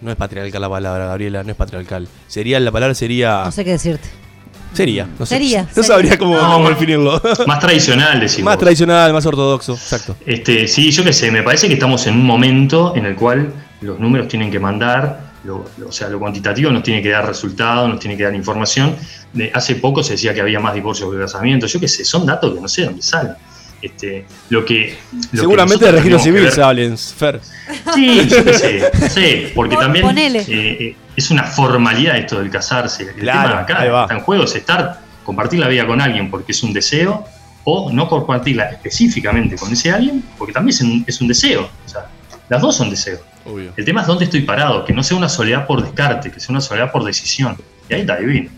no 0.00 0.10
es 0.10 0.16
patriarcal 0.16 0.60
la 0.60 0.68
palabra, 0.68 1.06
Gabriela, 1.06 1.44
no 1.44 1.50
es 1.52 1.56
patriarcal. 1.56 2.08
Sería, 2.26 2.58
la 2.58 2.72
palabra 2.72 2.94
sería, 2.94 3.42
No 3.44 3.52
sé 3.52 3.64
qué 3.64 3.70
decirte. 3.70 4.08
sería, 4.72 5.06
no 5.16 5.24
sé. 5.24 5.36
Sería, 5.36 5.62
no 5.62 5.68
sería. 5.68 5.84
sabría 5.84 6.18
cómo, 6.18 6.36
No, 6.36 6.52
cómo 6.54 6.68
definirlo. 6.70 7.22
Más 7.46 7.60
tradicional, 7.60 8.18
decimos. 8.18 8.46
más 8.46 8.58
tradicional, 8.58 9.12
más 9.12 9.24
ortodoxo, 9.26 9.74
exacto. 9.74 10.16
Este, 10.26 10.66
sí, 10.66 10.90
yo 10.90 11.04
qué 11.04 11.12
sé, 11.12 11.30
me 11.30 11.44
parece 11.44 11.68
que 11.68 11.74
estamos 11.74 12.04
en 12.08 12.14
un 12.14 12.26
momento 12.26 12.94
en 12.96 13.06
el 13.06 13.14
cual 13.14 13.52
los 13.80 14.00
números 14.00 14.26
tienen 14.26 14.50
que 14.50 14.58
mandar, 14.58 15.33
lo- 15.44 15.64
lo- 15.78 15.88
o 15.88 15.92
sea, 15.92 16.08
lo 16.08 16.18
cuantitativo 16.18 16.70
nos 16.70 16.82
tiene 16.82 17.02
que 17.02 17.10
dar 17.10 17.26
resultados, 17.26 17.88
nos 17.88 17.98
tiene 18.00 18.16
que 18.16 18.22
dar 18.24 18.34
información. 18.34 18.96
De- 19.32 19.50
hace 19.54 19.76
poco 19.76 20.02
se 20.02 20.12
decía 20.12 20.32
que 20.34 20.40
había 20.40 20.60
más 20.60 20.74
divorcios 20.74 21.12
que 21.12 21.18
casamientos, 21.18 21.72
yo 21.72 21.80
qué 21.80 21.88
sé, 21.88 22.04
son 22.04 22.24
datos 22.26 22.54
que 22.54 22.60
no 22.60 22.68
sé 22.68 22.82
de 22.82 22.86
dónde 22.88 23.02
salen. 23.02 23.32
Este, 23.82 24.24
lo 24.48 24.64
que, 24.64 24.96
lo 25.32 25.40
Seguramente 25.42 25.84
de 25.84 25.92
registro 25.92 26.18
civil 26.18 26.42
ver- 26.44 26.52
salen, 26.52 26.96
Fer. 26.96 27.40
Sí, 27.94 28.26
yo 28.28 28.42
qué 28.44 28.54
sé, 29.10 29.52
porque 29.54 29.76
también 29.76 30.06
eh, 30.16 30.44
eh, 30.48 30.96
es 31.14 31.30
una 31.30 31.42
formalidad 31.44 32.16
esto 32.16 32.38
del 32.40 32.48
casarse. 32.50 33.02
El 33.02 33.14
Claro, 33.16 33.48
tema 33.50 33.60
acá 33.60 34.02
está 34.02 34.14
en 34.14 34.20
juego 34.20 34.44
es 34.44 34.54
estar, 34.54 35.00
compartir 35.22 35.60
la 35.60 35.68
vida 35.68 35.86
con 35.86 36.00
alguien 36.00 36.30
porque 36.30 36.52
es 36.52 36.62
un 36.62 36.72
deseo, 36.72 37.24
o 37.64 37.90
no 37.92 38.08
compartirla 38.08 38.70
específicamente 38.70 39.56
con 39.56 39.70
ese 39.72 39.90
alguien, 39.90 40.24
porque 40.38 40.52
también 40.54 40.74
es 40.74 40.80
un, 40.80 41.04
es 41.06 41.20
un 41.20 41.28
deseo. 41.28 41.68
O 41.84 41.88
sea, 41.88 42.06
las 42.48 42.62
dos 42.62 42.74
son 42.76 42.88
deseos. 42.88 43.20
Obvio. 43.46 43.72
El 43.76 43.84
tema 43.84 44.00
es 44.02 44.06
dónde 44.06 44.24
estoy 44.24 44.40
parado, 44.42 44.84
que 44.84 44.92
no 44.92 45.02
sea 45.02 45.16
una 45.16 45.28
soledad 45.28 45.66
por 45.66 45.82
descarte, 45.82 46.30
que 46.30 46.40
sea 46.40 46.52
una 46.52 46.60
soledad 46.60 46.90
por 46.90 47.04
decisión. 47.04 47.56
Y 47.88 47.94
ahí 47.94 48.00
está 48.02 48.16
divino. 48.16 48.50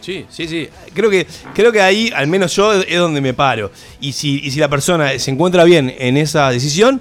Sí, 0.00 0.26
sí, 0.30 0.48
sí. 0.48 0.68
Creo 0.94 1.10
que, 1.10 1.26
creo 1.54 1.70
que 1.70 1.80
ahí, 1.80 2.10
al 2.14 2.26
menos 2.26 2.54
yo, 2.56 2.72
es 2.72 2.98
donde 2.98 3.20
me 3.20 3.34
paro. 3.34 3.70
Y 4.00 4.12
si, 4.12 4.40
y 4.42 4.50
si 4.50 4.58
la 4.58 4.68
persona 4.68 5.16
se 5.18 5.30
encuentra 5.30 5.62
bien 5.64 5.94
en 5.98 6.16
esa 6.16 6.50
decisión, 6.50 7.00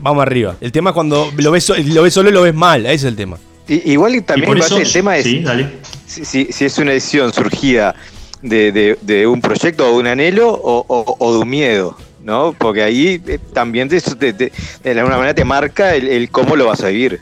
vamos 0.00 0.22
arriba. 0.22 0.56
El 0.60 0.72
tema 0.72 0.90
es 0.90 0.94
cuando 0.94 1.32
lo 1.36 1.50
ves, 1.52 1.68
lo 1.86 2.02
ves 2.02 2.14
solo 2.14 2.28
y 2.30 2.32
lo 2.32 2.42
ves 2.42 2.54
mal, 2.54 2.86
ese 2.86 2.94
es 2.94 3.04
el 3.04 3.16
tema. 3.16 3.38
I- 3.68 3.92
igual 3.92 4.22
también 4.24 4.48
parece 4.50 4.66
eso- 4.66 4.78
el 4.78 4.92
tema 4.92 5.16
es 5.16 5.24
sí, 5.24 5.40
dale. 5.40 5.68
si, 6.06 6.24
si- 6.24 6.48
si 6.52 6.64
es 6.64 6.78
una 6.78 6.92
decisión 6.92 7.32
surgida 7.32 7.94
de, 8.42 8.72
de- 8.72 8.98
de 9.02 9.26
un 9.26 9.40
proyecto 9.40 9.86
o 9.88 9.92
de 9.92 9.98
un 9.98 10.06
anhelo 10.06 10.48
o, 10.50 10.84
o- 10.88 11.16
o 11.18 11.32
de 11.34 11.38
un 11.38 11.48
miedo, 11.48 11.96
¿no? 12.28 12.52
Porque 12.56 12.82
ahí 12.82 13.20
eh, 13.26 13.38
también 13.54 13.88
te- 13.88 14.00
te- 14.02 14.32
te- 14.34 14.52
de 14.84 14.90
alguna 15.00 15.16
manera 15.16 15.34
te 15.34 15.44
marca 15.46 15.94
el, 15.94 16.28
cómo 16.30 16.54
lo 16.56 16.66
vas 16.66 16.82
a 16.82 16.88
vivir. 16.88 17.20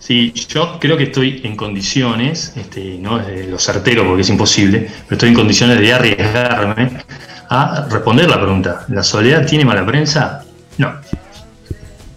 Sí, 0.00 0.32
yo 0.48 0.78
creo 0.80 0.98
que 0.98 1.04
estoy 1.04 1.40
en 1.44 1.56
condiciones, 1.56 2.52
este, 2.56 2.98
no 2.98 3.18
desde 3.18 3.46
lo 3.46 3.58
certero 3.58 4.04
porque 4.04 4.20
es 4.22 4.28
imposible, 4.28 4.80
pero 5.04 5.12
estoy 5.12 5.28
en 5.30 5.34
condiciones 5.34 5.78
de 5.80 5.92
arriesgarme 5.92 7.04
a 7.48 7.86
responder 7.88 8.28
la 8.28 8.38
pregunta. 8.40 8.84
¿La 8.88 9.02
soledad 9.02 9.46
tiene 9.46 9.64
mala 9.64 9.86
prensa? 9.86 10.44
No. 10.76 10.92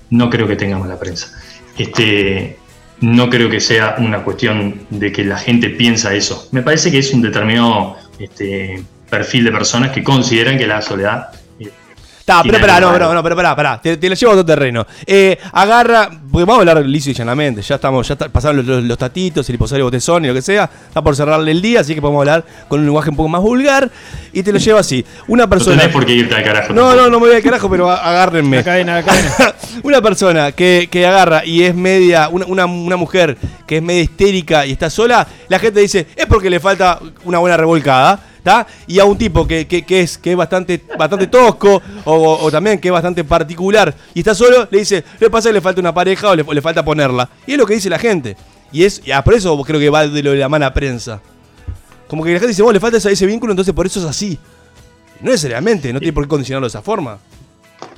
No 0.09 0.29
creo 0.29 0.47
que 0.47 0.55
tenga 0.55 0.79
mala 0.79 0.99
prensa. 0.99 1.27
Este, 1.77 2.57
no 3.01 3.29
creo 3.29 3.49
que 3.49 3.59
sea 3.61 3.95
una 3.99 4.23
cuestión 4.23 4.87
de 4.89 5.11
que 5.11 5.23
la 5.23 5.37
gente 5.37 5.69
piensa 5.69 6.13
eso. 6.13 6.49
Me 6.51 6.63
parece 6.63 6.91
que 6.91 6.97
es 6.97 7.13
un 7.13 7.21
determinado 7.21 7.95
este, 8.19 8.83
perfil 9.09 9.45
de 9.45 9.51
personas 9.51 9.91
que 9.91 10.03
consideran 10.03 10.57
que 10.57 10.67
la 10.67 10.81
soledad 10.81 11.29
eh, 11.59 11.71
Está, 12.19 12.43
pero 12.43 12.59
pará, 12.59 12.81
no, 12.81 12.99
no, 12.99 13.13
no, 13.13 13.23
pero 13.23 13.37
pará, 13.37 13.55
pará. 13.55 13.81
Te, 13.81 13.95
te 13.95 14.09
lo 14.09 14.13
llevo 14.15 14.31
a 14.33 14.35
otro 14.35 14.45
terreno. 14.45 14.85
Eh, 15.05 15.37
agarra, 15.53 16.09
porque 16.29 16.43
vamos 16.43 16.57
a 16.57 16.69
hablar 16.71 16.85
liso 16.85 17.09
y 17.09 17.13
llanamente. 17.13 17.61
Ya 17.61 17.75
estamos, 17.75 18.05
ya 18.05 18.15
está- 18.15 18.27
pasaron 18.27 18.57
los, 18.57 18.65
los- 18.65 18.83
los 18.83 18.97
tatitos, 18.97 19.47
el 19.47 19.55
hiposario 19.55 19.85
botezón 19.85 20.25
y 20.25 20.27
lo 20.27 20.33
que 20.33 20.41
sea. 20.41 20.69
Está 20.89 21.01
por 21.01 21.15
cerrarle 21.15 21.51
el 21.51 21.61
día, 21.61 21.79
así 21.79 21.95
que 21.95 22.01
podemos 22.01 22.19
hablar 22.19 22.43
con 22.67 22.81
un 22.81 22.85
lenguaje 22.85 23.11
un 23.11 23.15
poco 23.15 23.29
más 23.29 23.41
vulgar. 23.41 23.89
Y 24.33 24.43
te 24.43 24.51
lo 24.51 24.59
llevo 24.59 24.77
así. 24.77 25.05
Una 25.29 25.43
No 25.43 25.49
persona. 25.49 25.77
tenés 25.77 25.93
por 25.93 26.05
qué 26.05 26.11
irte 26.15 26.35
al 26.35 26.43
carajo. 26.43 26.73
No, 26.73 26.93
no, 26.97 27.09
no 27.09 27.17
me 27.21 27.27
voy 27.27 27.35
al 27.37 27.41
carajo, 27.41 27.69
pero 27.69 27.89
a- 27.89 27.95
agárrenme. 28.09 28.57
La 28.57 28.63
cadena, 28.65 28.95
la 28.95 29.03
cadena. 29.03 29.31
una 29.83 30.01
persona 30.01 30.51
que, 30.51 30.89
que 30.91 31.07
agarra 31.07 31.45
y 31.45 31.63
es 31.63 31.73
media, 31.73 32.27
una, 32.27 32.45
una, 32.47 32.65
una 32.65 32.97
mujer 32.97 33.37
que 33.65 33.77
es 33.77 33.81
media 33.81 34.01
histérica 34.03 34.65
y 34.65 34.73
está 34.73 34.89
sola, 34.89 35.25
la 35.47 35.59
gente 35.59 35.79
dice, 35.79 36.07
es 36.13 36.25
porque 36.25 36.49
le 36.49 36.59
falta 36.59 36.99
una 37.23 37.37
buena 37.37 37.55
revolcada. 37.55 38.19
¿Tá? 38.47 38.65
Y 38.87 38.97
a 38.99 39.03
un 39.03 39.17
tipo 39.17 39.45
que, 39.45 39.67
que- 39.67 39.81
que 39.83 39.99
es, 39.99 40.17
que 40.17 40.31
es 40.31 40.37
bastante, 40.37 40.81
bastante 40.97 41.27
tosco 41.27 41.81
o, 42.05 42.13
o- 42.13 42.43
o 42.45 42.49
también 42.49 42.79
que 42.79 42.87
es 42.87 42.91
bastante 42.93 43.25
particular 43.25 43.93
y 44.13 44.19
está 44.19 44.33
solo, 44.33 44.65
le 44.71 44.79
dice, 44.79 45.03
le 45.19 45.29
pasa 45.29 45.49
que 45.49 45.53
le 45.55 45.59
falta 45.59 45.81
una 45.81 45.93
pareja 45.93 46.29
o 46.29 46.35
le, 46.35 46.43
o 46.47 46.53
le 46.53 46.61
falta 46.61 46.85
ponerla. 46.85 47.29
Y 47.45 47.51
es 47.51 47.57
lo 47.57 47.65
que 47.65 47.73
dice 47.73 47.89
la 47.89 47.99
gente. 47.99 48.37
Y 48.71 48.85
es 48.85 49.01
y 49.05 49.11
por 49.21 49.33
eso 49.33 49.61
creo 49.63 49.81
que 49.81 49.89
va 49.89 50.07
de 50.07 50.23
lo 50.23 50.31
de 50.31 50.37
la 50.37 50.47
mala 50.47 50.73
prensa. 50.73 51.19
Como 52.07 52.23
que 52.23 52.29
la 52.31 52.35
gente 52.39 52.47
dice, 52.47 52.61
vos 52.63 52.71
le 52.71 52.79
falta 52.79 52.95
ese, 52.99 53.11
ese 53.11 53.25
vínculo, 53.25 53.51
entonces 53.51 53.73
por 53.73 53.85
eso 53.85 53.99
es 53.99 54.05
así. 54.05 54.39
No 55.19 55.31
necesariamente, 55.31 55.91
no 55.91 55.99
tiene 55.99 56.13
por 56.13 56.23
qué 56.23 56.29
condicionarlo 56.29 56.67
de 56.67 56.69
esa 56.69 56.81
forma. 56.81 57.17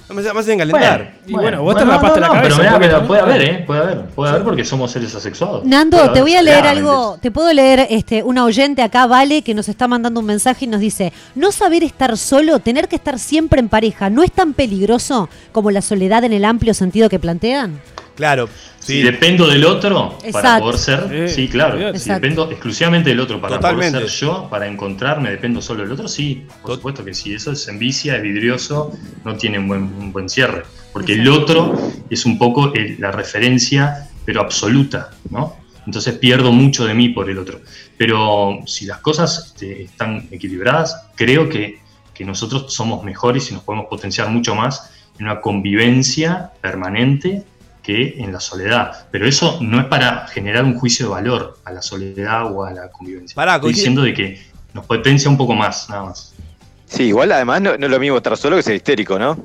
No 0.10 0.15
me, 0.15 0.23
me 0.23 0.40
hacen 0.40 0.57
calentar. 0.57 1.14
Y 1.27 1.34
bueno, 1.34 1.61
vos 1.61 1.76
te 1.76 1.86
rapaste 1.86 2.19
la 2.19 2.27
no, 2.27 2.34
cabeza 2.34 2.57
Pero, 2.57 2.80
mirá, 2.80 2.80
pero 2.80 3.07
puede 3.07 3.22
haber, 3.22 3.41
¿eh? 3.44 3.64
Puede 3.68 3.80
haber. 3.81 4.06
Puede 4.07 4.31
haber 4.31 4.44
porque 4.44 4.65
somos 4.65 4.91
seres 4.91 5.14
asexuados. 5.14 5.64
Nando, 5.65 5.98
Puede 5.98 6.07
te 6.10 6.11
haber, 6.19 6.23
voy 6.23 6.36
a 6.36 6.41
leer 6.41 6.57
claramente. 6.61 6.90
algo, 6.90 7.18
te 7.22 7.31
puedo 7.31 7.53
leer 7.53 7.88
este 7.91 8.23
una 8.23 8.44
oyente 8.44 8.81
acá, 8.81 9.06
Vale, 9.06 9.44
que 9.44 9.53
nos 9.53 9.69
está 9.69 9.88
mandando 9.88 10.19
un 10.19 10.26
mensaje 10.26 10.65
y 10.65 10.68
nos 10.68 10.80
dice, 10.80 11.14
no 11.36 11.52
saber 11.52 11.84
estar 11.84 12.18
solo, 12.18 12.57
tener 12.60 12.88
que 12.88 12.95
estar 12.95 13.19
siempre 13.19 13.60
en 13.60 13.69
pareja, 13.69 14.10
¿no 14.10 14.23
es 14.23 14.31
tan 14.31 14.53
peligroso 14.53 15.30
como 15.52 15.69
la 15.69 15.81
soledad 15.84 16.23
en 16.23 16.34
el 16.34 16.44
amplio 16.44 16.73
sentido 16.73 17.07
que 17.07 17.19
plantean? 17.19 17.80
Claro, 18.19 18.49
Si 18.79 19.01
dependo 19.01 19.47
del 19.47 19.63
otro 19.63 20.17
para 20.33 20.59
poder 20.59 20.77
ser, 20.77 21.29
sí, 21.29 21.47
claro. 21.47 21.97
Si 21.97 22.09
dependo 22.09 22.51
exclusivamente 22.51 23.11
del 23.11 23.21
otro 23.21 23.39
para 23.39 23.55
Totalmente. 23.55 23.93
poder 23.99 24.09
ser 24.09 24.19
yo, 24.27 24.47
para 24.49 24.67
encontrarme, 24.67 25.29
dependo 25.31 25.61
solo 25.61 25.83
del 25.83 25.93
otro, 25.93 26.09
sí. 26.09 26.45
Por 26.61 26.75
supuesto 26.75 27.05
que 27.05 27.13
sí. 27.13 27.33
Eso 27.33 27.53
es 27.53 27.65
envicia, 27.69 28.17
es 28.17 28.21
vidrioso, 28.21 28.91
no 29.23 29.37
tiene 29.37 29.57
un 29.57 29.69
buen, 29.69 29.83
un 29.83 30.11
buen 30.11 30.27
cierre. 30.27 30.63
Porque 30.91 31.13
el 31.13 31.29
otro 31.29 31.79
es 32.09 32.25
un 32.25 32.37
poco 32.37 32.73
el- 32.73 32.97
la 32.99 33.09
referencia, 33.13 34.09
pero 34.25 34.41
absoluta, 34.41 35.11
¿no? 35.29 35.55
Entonces 35.85 36.15
pierdo 36.15 36.51
mucho 36.51 36.85
de 36.85 36.93
mí 36.93 37.07
por 37.07 37.29
el 37.29 37.37
otro. 37.37 37.61
Pero 37.97 38.59
si 38.65 38.85
las 38.85 38.97
cosas 38.99 39.45
este, 39.47 39.83
están 39.83 40.27
equilibradas, 40.29 41.07
creo 41.15 41.47
que, 41.47 41.79
que 42.13 42.25
nosotros 42.25 42.73
somos 42.73 43.01
mejores 43.05 43.49
y 43.49 43.53
nos 43.53 43.63
podemos 43.63 43.87
potenciar 43.89 44.27
mucho 44.27 44.55
más 44.55 44.91
en 45.17 45.25
una 45.27 45.39
convivencia 45.39 46.51
permanente 46.59 47.43
que 47.89 48.21
en 48.23 48.31
la 48.31 48.39
soledad. 48.39 49.07
Pero 49.11 49.27
eso 49.27 49.57
no 49.61 49.79
es 49.79 49.85
para 49.87 50.27
generar 50.27 50.63
un 50.63 50.77
juicio 50.77 51.07
de 51.07 51.11
valor 51.11 51.57
a 51.65 51.71
la 51.71 51.81
soledad 51.81 52.51
o 52.51 52.63
a 52.63 52.71
la 52.71 52.89
convivencia. 52.91 53.35
Pará, 53.35 53.55
Estoy 53.55 53.73
diciendo 53.73 54.01
de 54.03 54.13
que 54.13 54.41
nos 54.73 54.85
potencia 54.85 55.29
un 55.29 55.37
poco 55.37 55.53
más, 55.53 55.89
nada 55.89 56.03
más. 56.03 56.33
Sí, 56.85 57.03
igual 57.03 57.31
además 57.31 57.61
no, 57.61 57.77
no 57.77 57.85
es 57.85 57.91
lo 57.91 57.99
mismo 57.99 58.17
estar 58.17 58.35
solo 58.37 58.55
que 58.55 58.63
ser 58.63 58.75
histérico, 58.75 59.17
¿no? 59.17 59.37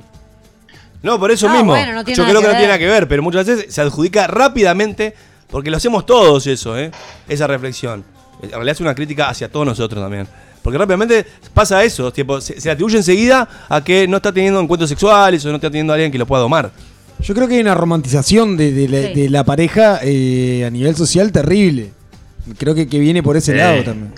No, 1.03 1.19
por 1.19 1.29
eso 1.31 1.47
Ah, 1.47 1.53
mismo. 1.53 1.71
bueno, 1.71 1.93
no 1.93 2.03
tiene 2.03 2.17
Yo 2.17 2.23
creo 2.23 2.41
que 2.41 2.47
que 2.47 2.53
no 2.53 2.57
tiene 2.57 2.67
nada 2.67 2.79
que 2.79 2.87
ver, 2.87 3.07
pero 3.07 3.21
muchas 3.21 3.45
veces 3.45 3.73
se 3.73 3.81
adjudica 3.81 4.27
rápidamente 4.27 5.13
porque 5.49 5.69
lo 5.69 5.77
hacemos 5.77 6.05
todos 6.05 6.47
eso, 6.47 6.77
¿eh? 6.77 6.91
Esa 7.27 7.45
reflexión. 7.47 8.03
En 8.41 8.49
realidad 8.51 8.73
es 8.73 8.81
una 8.81 8.95
crítica 8.95 9.29
hacia 9.29 9.49
todos 9.49 9.65
nosotros 9.65 10.01
también. 10.03 10.27
Porque 10.63 10.79
rápidamente 10.79 11.25
pasa 11.53 11.83
eso, 11.83 12.11
tipo, 12.11 12.41
se, 12.41 12.59
se 12.59 12.71
atribuye 12.71 12.97
enseguida 12.97 13.47
a 13.69 13.83
que 13.83 14.07
no 14.07 14.17
está 14.17 14.31
teniendo 14.31 14.59
encuentros 14.59 14.89
sexuales 14.89 15.45
o 15.45 15.49
no 15.49 15.55
está 15.55 15.69
teniendo 15.69 15.93
a 15.93 15.95
alguien 15.95 16.11
que 16.11 16.17
lo 16.17 16.25
pueda 16.25 16.41
domar. 16.41 16.71
Yo 17.21 17.33
creo 17.33 17.47
que 17.47 17.55
hay 17.55 17.61
una 17.61 17.75
romantización 17.75 18.57
de, 18.57 18.71
de 18.71 18.87
la, 18.87 19.07
Sí. 19.07 19.13
de 19.21 19.29
la 19.29 19.43
pareja 19.43 19.99
eh, 20.03 20.63
a 20.65 20.69
nivel 20.69 20.95
social 20.95 21.31
terrible. 21.31 21.91
Creo 22.57 22.75
que, 22.75 22.87
que 22.87 22.99
viene 22.99 23.23
por 23.23 23.37
ese 23.37 23.53
Sí. 23.53 23.57
lado 23.57 23.83
también. 23.83 24.11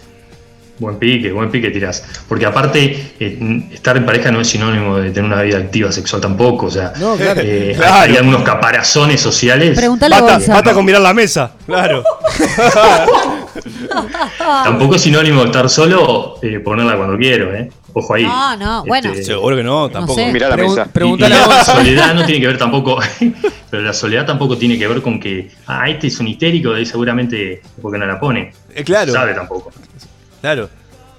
Buen 0.79 0.97
pique, 0.97 1.31
buen 1.31 1.49
pique 1.49 1.71
tirás. 1.71 2.03
Porque 2.27 2.45
aparte, 2.45 3.13
eh, 3.19 3.63
estar 3.71 3.97
en 3.97 4.05
pareja 4.05 4.31
no 4.31 4.39
es 4.41 4.47
sinónimo 4.47 4.97
de 4.97 5.09
tener 5.11 5.31
una 5.31 5.41
vida 5.41 5.57
activa 5.57 5.91
sexual 5.91 6.21
tampoco. 6.21 6.67
O 6.67 6.71
sea, 6.71 6.93
No, 6.99 7.15
claro. 7.15 7.41
eh, 7.41 7.69
hay- 7.71 7.75
Claro. 7.75 7.95
hay 8.11 8.17
algunos 8.17 8.43
caparazones 8.43 9.19
sociales. 9.19 9.75
Pregúntale 9.77 10.15
a 10.15 10.73
con 10.73 10.85
mirar 10.85 11.01
la 11.01 11.13
mesa, 11.13 11.51
claro. 11.65 12.03
Tampoco 14.63 14.95
es 14.95 15.01
sinónimo 15.01 15.41
de 15.41 15.47
estar 15.47 15.69
solo, 15.69 16.35
eh, 16.41 16.59
ponerla 16.59 16.95
cuando 16.95 17.17
quiero, 17.17 17.53
¿eh? 17.55 17.69
Ojo 17.93 18.13
ahí. 18.13 18.23
No, 18.25 18.55
no, 18.57 18.85
bueno. 18.85 19.09
Este, 19.11 19.23
Seguro 19.23 19.55
que 19.55 19.63
no, 19.63 19.89
tampoco. 19.89 20.19
sé. 20.19 20.31
Mirá 20.31 20.49
la 20.49 20.55
Pregun- 20.57 20.75
mesa. 20.75 20.89
Y, 20.93 21.21
y 21.21 21.23
a 21.23 21.29
la 21.47 21.63
soledad 21.65 22.13
no 22.13 22.25
tiene 22.25 22.41
que 22.41 22.47
ver 22.47 22.57
tampoco, 22.57 22.99
pero 23.71 23.83
la 23.83 23.93
soledad 23.93 24.25
tampoco 24.25 24.57
tiene 24.57 24.77
que 24.77 24.87
ver 24.87 25.01
con 25.01 25.19
que, 25.19 25.49
ah, 25.65 25.89
este 25.89 26.07
es 26.07 26.19
un 26.19 26.27
histérico 26.27 26.77
y 26.77 26.85
seguramente 26.85 27.61
porque 27.81 27.97
no 27.97 28.05
la 28.05 28.19
pone. 28.19 28.51
Eh, 28.75 28.83
claro. 28.83 29.11
Sabe 29.11 29.33
tampoco. 29.33 29.71
Claro. 30.41 30.69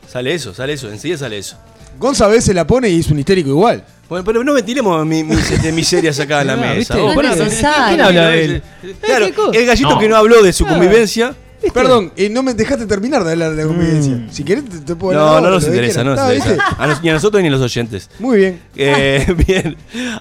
Sale 0.06 0.32
eso, 0.34 0.54
sale 0.54 0.72
eso, 0.72 0.90
enseguida 0.90 1.18
sale 1.18 1.38
eso. 1.38 1.56
Gonza 1.98 2.24
a 2.26 2.28
veces 2.28 2.54
la 2.54 2.66
pone 2.66 2.88
y 2.88 3.00
es 3.00 3.08
un 3.10 3.18
histérico 3.18 3.50
igual. 3.50 3.84
Bueno, 4.08 4.24
pero 4.24 4.42
no 4.42 4.54
ventilemos 4.54 5.04
mi- 5.04 5.22
mis, 5.24 5.50
este, 5.50 5.70
miserias 5.72 6.18
acá 6.20 6.40
en 6.40 6.46
la 6.46 6.56
mesa. 6.56 6.74
¿viste? 6.74 6.94
Vos, 6.96 7.14
No 7.14 7.20
es 7.22 7.28
pará, 7.28 7.44
necesario. 7.44 7.86
¿Quién 7.88 8.00
habla 8.00 8.28
de 8.30 8.44
él? 8.44 8.62
Claro, 9.02 9.26
¿qué 9.26 9.32
cosa? 9.34 9.58
el 9.58 9.66
gallito 9.66 9.90
No. 9.90 9.98
que 9.98 10.08
no 10.08 10.16
habló 10.16 10.42
de 10.42 10.52
su 10.52 10.64
convivencia. 10.66 11.34
Perdón, 11.74 12.12
eh, 12.16 12.28
no 12.30 12.44
me 12.44 12.54
dejaste 12.54 12.86
terminar 12.86 13.24
de 13.24 13.32
hablar 13.32 13.50
de 13.50 13.62
la 13.62 13.68
convivencia. 13.68 14.16
Si 14.30 14.44
querés 14.44 14.64
te, 14.64 14.78
te 14.78 14.94
puedo 14.94 15.18
hablar 15.18 15.24
No, 15.26 15.36
ahora, 15.38 15.48
no 15.48 15.54
nos 15.56 15.66
interesa, 15.66 16.04
no 16.04 16.14
nos 16.14 16.20
interesa. 16.20 16.48
¿viste? 16.54 16.64
A 16.78 16.86
nos- 16.86 17.02
ni 17.02 17.08
a 17.10 17.12
nosotros 17.14 17.42
ni 17.42 17.48
a 17.48 17.50
los 17.50 17.60
oyentes. 17.60 18.08
Muy 18.20 18.38
bien. 18.38 18.60
Eh, 18.76 19.26
bien. 19.46 19.76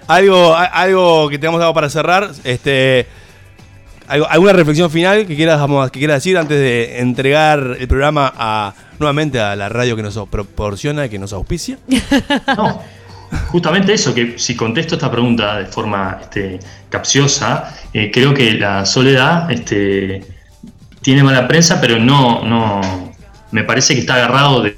Algo, 0.08 0.52
a- 0.54 0.64
algo 0.64 1.28
que 1.30 1.38
tengamos 1.38 1.60
algo 1.60 1.72
para 1.74 1.88
cerrar. 1.88 2.32
Este. 2.42 3.06
¿Alguna 4.08 4.52
reflexión 4.52 4.90
final 4.90 5.26
que 5.26 5.36
quieras, 5.36 5.60
que 5.92 5.98
quieras 5.98 6.16
decir 6.16 6.38
antes 6.38 6.58
de 6.58 7.00
entregar 7.00 7.76
el 7.78 7.86
programa 7.88 8.32
a, 8.36 8.74
nuevamente 8.98 9.38
a 9.40 9.54
la 9.54 9.68
radio 9.68 9.96
que 9.96 10.02
nos 10.02 10.18
proporciona 10.28 11.06
y 11.06 11.08
que 11.08 11.18
nos 11.18 11.32
auspicia? 11.32 11.78
No, 12.56 12.80
justamente 13.48 13.92
eso, 13.92 14.14
que 14.14 14.38
si 14.38 14.56
contesto 14.56 14.94
esta 14.94 15.10
pregunta 15.10 15.58
de 15.58 15.66
forma 15.66 16.18
este, 16.22 16.58
capciosa, 16.88 17.76
eh, 17.92 18.10
creo 18.10 18.32
que 18.32 18.52
la 18.54 18.86
soledad 18.86 19.50
este, 19.50 20.24
tiene 21.02 21.22
mala 21.22 21.46
prensa, 21.46 21.78
pero 21.78 21.98
no, 21.98 22.42
no 22.44 22.80
me 23.50 23.64
parece 23.64 23.92
que 23.94 24.00
está 24.00 24.14
agarrado 24.14 24.62
de, 24.62 24.76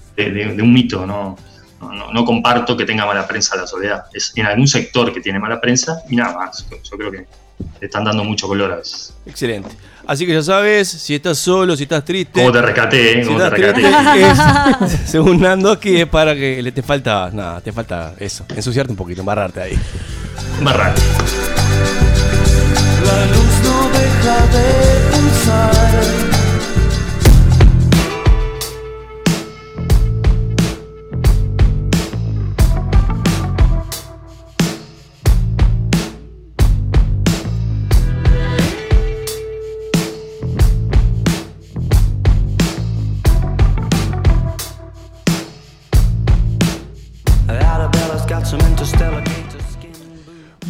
un 0.61 0.73
mito, 0.73 1.07
no, 1.07 1.36
no- 1.81 2.12
no 2.12 2.24
comparto 2.24 2.77
que 2.77 2.85
tenga 2.85 3.07
mala 3.07 3.27
prensa 3.28 3.55
la 3.57 3.66
soledad. 3.69 4.05
Es 4.12 4.32
en 4.35 4.47
algún 4.47 4.66
sector 4.66 5.12
que 5.15 5.20
tiene 5.20 5.39
mala 5.39 5.61
prensa 5.61 6.02
y 6.09 6.16
nada 6.16 6.36
más. 6.36 6.66
Yo 6.69 6.97
creo 6.98 7.11
que 7.12 7.27
le 7.80 7.86
están 7.86 8.04
dando 8.04 8.24
mucho 8.24 8.46
color 8.48 8.72
a 8.72 8.76
veces. 8.76 9.14
Excelente. 9.26 9.68
Así 10.06 10.26
que 10.26 10.32
ya 10.32 10.42
sabes, 10.42 10.88
si 10.88 11.14
estás 11.14 11.38
solo, 11.38 11.76
si 11.76 11.84
estás 11.84 12.04
triste. 12.04 12.40
¿Cómo 12.40 12.50
te 12.52 12.60
rescaté, 12.62 13.20
eh? 13.20 13.22
Si 13.22 13.26
¿Cómo 13.28 13.38
te 13.38 13.50
rescaté? 13.50 13.82
triste, 13.82 14.30
es- 14.94 15.00
según 15.10 15.40
Nando, 15.40 15.78
que 15.78 16.02
es 16.02 16.06
para 16.08 16.34
que 16.34 16.62
le 16.62 16.72
te 16.72 16.82
falta. 16.82 17.30
Nada, 17.32 17.60
te 17.60 17.70
falta 17.72 18.14
eso. 18.18 18.44
Ensuciarte 18.54 18.90
un 18.90 18.96
poquito, 18.96 19.20
embarrarte 19.20 19.60
ahí. 19.62 19.78
Barra. 20.62 20.92
La 23.04 23.26
luz 23.26 23.54
no 23.62 23.88
deja 23.98 24.46
de 24.46 25.10
pulsar. 25.12 26.39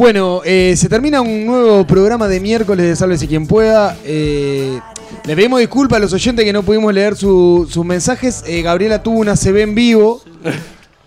Bueno, 0.00 0.40
eh, 0.46 0.76
se 0.78 0.88
termina 0.88 1.20
un 1.20 1.44
nuevo 1.44 1.86
programa 1.86 2.26
de 2.26 2.40
miércoles 2.40 2.86
de 2.86 2.96
Sálvese 2.96 3.28
quien 3.28 3.46
pueda. 3.46 3.98
Eh, 4.02 4.80
le 5.26 5.36
pedimos 5.36 5.60
disculpas 5.60 5.98
a 5.98 6.00
los 6.00 6.14
oyentes 6.14 6.42
que 6.42 6.54
no 6.54 6.62
pudimos 6.62 6.94
leer 6.94 7.14
su- 7.16 7.68
sus 7.70 7.84
mensajes. 7.84 8.42
Eh, 8.46 8.62
Gabriela 8.62 9.02
tuvo 9.02 9.18
una 9.18 9.36
CB 9.36 9.60
en 9.60 9.74
vivo. 9.74 10.22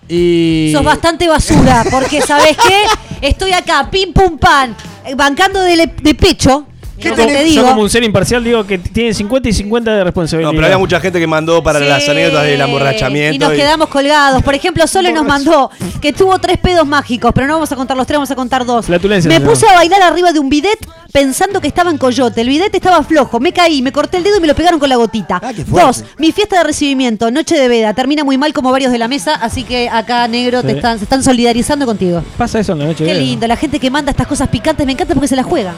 Y. 0.07 0.69
Sos 0.75 0.83
bastante 0.83 1.27
basura, 1.27 1.83
porque 1.89 2.21
¿sabes 2.21 2.55
qué? 2.55 3.27
Estoy 3.27 3.51
acá, 3.53 3.89
pim 3.89 4.13
pum 4.13 4.37
pan, 4.37 4.75
bancando 5.17 5.59
de, 5.61 5.75
le- 5.75 5.95
de 6.03 6.13
pecho. 6.13 6.67
¿Qué 7.03 7.09
Yo 7.09 7.15
te 7.15 7.23
como- 7.25 7.43
digo? 7.43 7.61
Yo 7.61 7.67
como 7.67 7.81
un 7.81 7.89
ser 7.89 8.03
imparcial 8.03 8.43
digo 8.43 8.65
que 8.65 8.77
tiene 8.77 9.13
50 9.13 9.49
y 9.49 9.53
50 9.53 9.91
de 9.93 10.03
responsabilidad. 10.05 10.49
No, 10.51 10.55
pero 10.55 10.65
había 10.67 10.77
mucha 10.77 10.99
gente 10.99 11.19
que 11.19 11.27
mandó 11.27 11.61
para 11.61 11.79
las 11.79 12.07
anécdotas 12.07 12.43
del 12.45 12.59
Y 12.59 12.61
amorrachamiento. 12.61 13.45
nos 13.45 13.53
y- 13.53 13.57
quedamos 13.57 13.89
colgados. 13.89 14.41
Por 14.41 14.55
ejemplo, 14.55 14.87
Sole 14.87 15.11
nos 15.11 15.25
mandó 15.25 15.69
que 16.01 16.13
tuvo 16.13 16.39
tres 16.39 16.57
pedos 16.57 16.87
mágicos, 16.87 17.31
pero 17.35 17.45
no 17.47 17.53
vamos 17.53 17.71
a 17.71 17.75
contar 17.75 17.97
los 17.97 18.07
tres, 18.07 18.17
vamos 18.17 18.31
a 18.31 18.35
contar 18.35 18.65
dos. 18.65 18.85
Flatulencia, 18.85 19.29
Me 19.29 19.41
puse 19.41 19.67
a 19.67 19.73
bailar 19.73 20.01
arriba 20.01 20.31
de 20.31 20.39
un 20.39 20.49
bidet 20.49 20.79
pensando 21.11 21.59
que 21.61 21.67
estaba 21.67 21.91
en 21.91 21.97
coyote. 21.97 22.41
El 22.41 22.47
bidet 22.49 22.73
estaba 22.73 23.03
flojo, 23.03 23.39
me 23.39 23.51
caí, 23.51 23.81
me 23.81 23.91
corté 23.91 24.17
el 24.17 24.23
dedo 24.23 24.37
y 24.37 24.39
me 24.41 24.47
lo 24.47 24.55
pegaron 24.55 24.79
con 24.79 24.89
la 24.89 24.95
gotita. 24.95 25.41
Dos, 25.67 26.03
mi 26.17 26.31
fiesta 26.31 26.57
de 26.59 26.63
recibimiento, 26.63 27.29
noche 27.31 27.55
de 27.59 27.67
veda, 27.67 27.93
termina 27.93 28.23
muy 28.23 28.37
mal 28.37 28.53
como 28.53 28.71
varios 28.71 28.91
de 28.91 28.97
la 28.97 29.07
mesa, 29.07 29.35
así 29.35 29.63
que 29.63 29.89
acá, 29.89 30.27
negro, 30.27 30.63
te 30.63 30.71
están, 30.71 30.97
se 30.97 31.03
están 31.03 31.21
solidarizando 31.23 31.85
contigo. 31.85 32.23
Pasa 32.37 32.59
eso 32.59 32.71
en 32.73 32.79
la 32.79 32.85
noche. 32.85 33.05
Qué 33.05 33.13
de- 33.13 33.19
lindo, 33.19 33.45
la 33.47 33.57
gente 33.57 33.79
que 33.79 33.89
manda 33.91 34.11
estas 34.11 34.27
cosas 34.27 34.47
picantes, 34.47 34.85
me 34.85 34.93
encanta 34.93 35.13
porque 35.13 35.27
se 35.27 35.35
las 35.35 35.45
juega. 35.45 35.73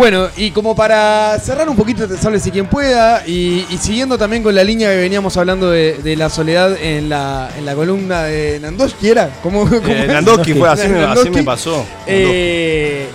Bueno, 0.00 0.28
y 0.38 0.50
como 0.52 0.74
para 0.74 1.38
cerrar 1.40 1.68
un 1.68 1.76
poquito, 1.76 2.08
te 2.08 2.16
salve 2.16 2.40
si 2.40 2.50
quien 2.50 2.66
pueda, 2.66 3.22
y, 3.26 3.66
y 3.68 3.76
siguiendo 3.76 4.16
también 4.16 4.42
con 4.42 4.54
la 4.54 4.64
línea 4.64 4.88
que 4.88 4.96
veníamos 4.96 5.36
hablando 5.36 5.70
de, 5.70 5.92
de 6.02 6.16
la 6.16 6.30
soledad 6.30 6.74
en 6.82 7.10
la, 7.10 7.50
en 7.58 7.66
la 7.66 7.74
columna 7.74 8.22
de 8.22 8.58
Nandoski, 8.60 9.10
¿era? 9.10 9.28
¿Cómo, 9.42 9.68
cómo 9.68 9.82
Eh? 9.86 10.06
Nandoski 10.08 10.54
fue, 10.54 10.70
así 10.70 10.88
me- 10.88 10.94
así 11.00 11.06
Nandoski. 11.06 11.30
me 11.32 11.42
pasó. 11.42 11.84
Eh, 12.06 13.08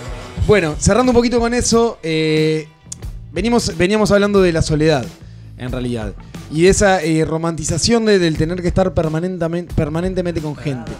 bueno, 0.46 0.76
cerrando 0.78 1.10
un 1.10 1.16
poquito 1.16 1.40
con 1.40 1.54
eso, 1.54 1.98
eh, 2.04 2.68
venimos, 3.32 3.76
veníamos 3.76 4.12
hablando 4.12 4.40
de 4.40 4.52
la 4.52 4.62
soledad, 4.62 5.04
en 5.58 5.72
realidad, 5.72 6.12
y 6.52 6.62
de 6.62 6.68
esa 6.68 7.02
eh, 7.02 7.24
romantización 7.24 8.04
de- 8.04 8.20
del 8.20 8.36
tener 8.36 8.62
que 8.62 8.68
estar 8.68 8.94
permanentemente, 8.94 9.74
permanentemente 9.74 10.40
con 10.40 10.54
gente. 10.54 10.92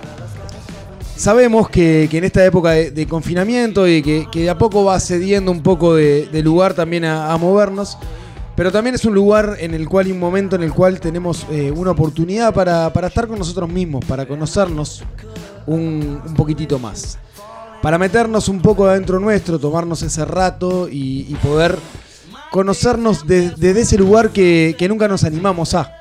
Sabemos 1.17 1.71
que, 1.71 2.09
en 2.13 2.25
esta 2.25 2.45
época 2.45 2.73
de, 2.73 3.07
confinamiento 3.07 3.89
y 3.89 4.03
que, 4.03 4.29
de 4.33 4.51
a 4.51 4.59
poco 4.59 4.85
va 4.85 5.01
cediendo 5.01 5.51
un 5.51 5.63
poco 5.63 5.95
de, 5.95 6.29
lugar 6.43 6.75
también 6.75 7.07
a, 7.07 7.35
movernos, 7.39 7.97
pero 8.55 8.71
también 8.71 8.95
es 8.95 9.05
un 9.07 9.15
lugar 9.15 9.57
en 9.59 9.73
el 9.73 9.89
cual 9.89 10.09
y 10.09 10.13
un 10.13 10.21
momento 10.21 10.57
en 10.57 10.63
el 10.63 10.73
cual 10.75 11.01
tenemos 11.01 11.47
eh, 11.51 11.71
una 11.71 11.93
oportunidad 11.93 12.53
para, 12.53 12.93
estar 13.07 13.27
con 13.27 13.39
nosotros 13.39 13.69
mismos, 13.69 14.05
para 14.05 14.27
conocernos 14.27 15.05
un, 15.67 16.21
poquitito 16.37 16.79
más. 16.79 17.19
Para 17.81 17.97
meternos 17.99 18.49
un 18.49 18.61
poco 18.61 18.87
adentro 18.87 19.19
nuestro, 19.19 19.59
tomarnos 19.59 20.03
ese 20.03 20.25
rato 20.27 20.87
y, 20.91 21.35
poder 21.43 21.79
conocernos 22.51 23.27
de- 23.27 23.51
desde 23.51 23.81
ese 23.81 23.97
lugar 23.99 24.31
que, 24.31 24.75
que 24.79 24.89
nunca 24.89 25.09
nos 25.09 25.25
animamos 25.25 25.73
a. 25.75 25.93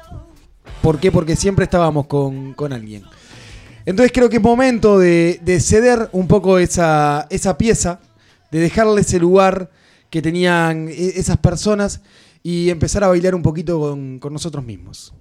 ¿Por 0.81 0.99
qué? 0.99 1.09
Porque 1.09 1.37
siempre 1.37 1.63
estábamos 1.63 2.05
con, 2.07 2.53
con 2.53 2.73
alguien. 2.73 3.03
Entonces 3.85 4.11
creo 4.11 4.29
que 4.29 4.37
es 4.37 4.41
momento 4.41 4.97
de, 4.97 5.39
de 5.43 5.59
ceder 5.59 6.09
un 6.11 6.27
poco 6.27 6.57
esa, 6.57 7.27
esa 7.29 7.57
pieza, 7.57 7.99
de 8.51 8.59
dejarle 8.59 9.01
ese 9.01 9.19
lugar 9.19 9.69
que 10.09 10.21
tenían 10.21 10.87
e- 10.89 11.13
esas 11.19 11.37
personas 11.37 12.01
y 12.41 12.69
empezar 12.69 13.03
a 13.03 13.07
bailar 13.07 13.35
un 13.35 13.41
poquito 13.41 13.97
con 14.19 14.33
nosotros 14.33 14.63
mismos. 14.63 15.13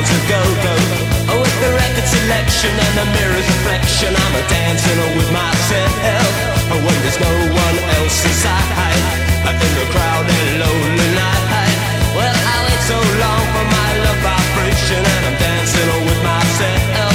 London 0.00 0.08
town 0.08 0.08
to 0.08 0.18
go 0.32 0.40
go. 0.64 0.74
Oh, 1.28 1.40
with 1.40 1.60
the 1.60 1.70
record 1.76 2.08
selection 2.08 2.72
and 2.72 2.94
the 2.96 3.06
mirror's 3.12 3.44
reflection, 3.44 4.16
I'm 4.16 4.34
a 4.34 4.42
dancing 4.48 4.96
with 5.16 5.30
myself. 5.32 6.32
When 6.70 6.96
there's 7.04 7.20
no 7.20 7.32
one 7.52 7.76
else 8.00 8.24
inside, 8.24 8.96
in 9.44 9.72
the 9.76 9.86
crowded 9.92 10.46
lonely 10.56 11.10
night. 11.12 11.76
Well, 12.16 12.32
I 12.32 12.56
wait 12.64 12.82
so 12.88 12.96
long 12.96 13.44
for 13.52 13.66
my 13.68 13.90
love 14.04 14.20
vibration, 14.24 15.04
and 15.04 15.22
I'm 15.28 15.36
dancing 15.36 15.88
with 16.08 16.20
myself. 16.24 17.12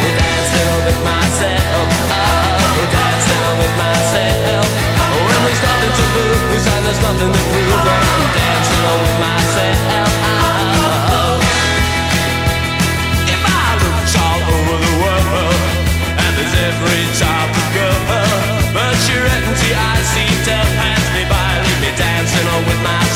Dancing 0.00 0.70
with 0.88 1.00
myself. 1.04 1.88
Dancing 2.88 3.44
with 3.60 3.74
myself. 3.76 4.66
When 5.12 5.40
there's 5.44 5.60
nothing 5.60 5.92
to 5.92 6.04
lose 6.16 6.66
and 6.72 6.82
there's 6.86 7.02
nothing 7.04 7.32
to 7.36 7.42
prove, 7.52 7.84
I'm 7.84 8.24
dancing 8.32 8.82
with 8.96 9.18
myself. 9.20 9.47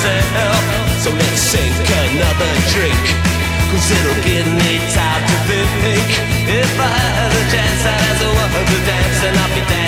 Myself. 0.03 0.63
So 1.03 1.11
let's 1.11 1.41
sink 1.41 1.75
another 1.79 2.53
drink, 2.75 3.03
cause 3.71 3.91
it'll 3.91 4.23
give 4.23 4.47
me 4.47 4.79
time 4.95 5.23
to 5.31 5.37
think. 5.47 6.09
If 6.49 6.73
I 6.79 6.91
had 6.91 7.31
a 7.31 7.45
chance, 7.51 7.83
I'd 7.87 8.03
ask 8.11 8.23
a 8.23 8.31
woman 8.31 8.65
to 8.67 8.79
dance, 8.87 9.19
and 9.27 9.37
I'll 9.39 9.55
be 9.55 9.61
dancing 9.61 9.82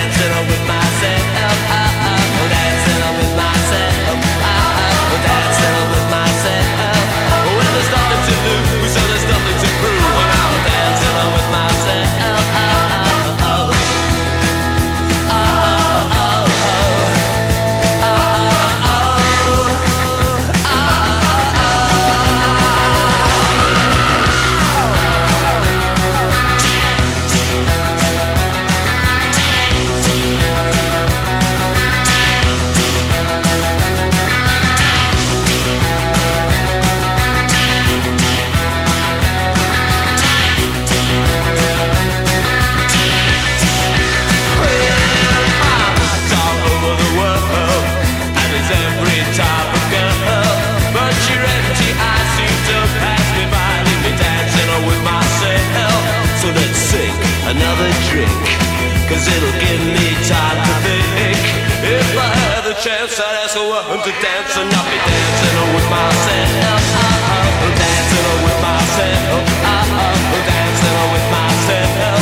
chance, 62.85 63.17
I'd 63.19 63.41
ask 63.41 63.57
a 63.57 63.65
woman 63.65 63.97
to 63.97 64.13
dance, 64.21 64.53
and 64.61 64.69
I'll 64.69 64.85
be 64.85 64.99
dancing 65.01 65.57
with 65.73 65.89
myself. 65.89 66.85
Uh-huh. 67.01 67.73
Dancing 67.81 68.29
with 68.45 68.59
myself. 68.61 69.41
Uh-huh. 69.41 70.45
Dancing 70.45 70.99
with 71.09 71.27
myself. 71.33 72.21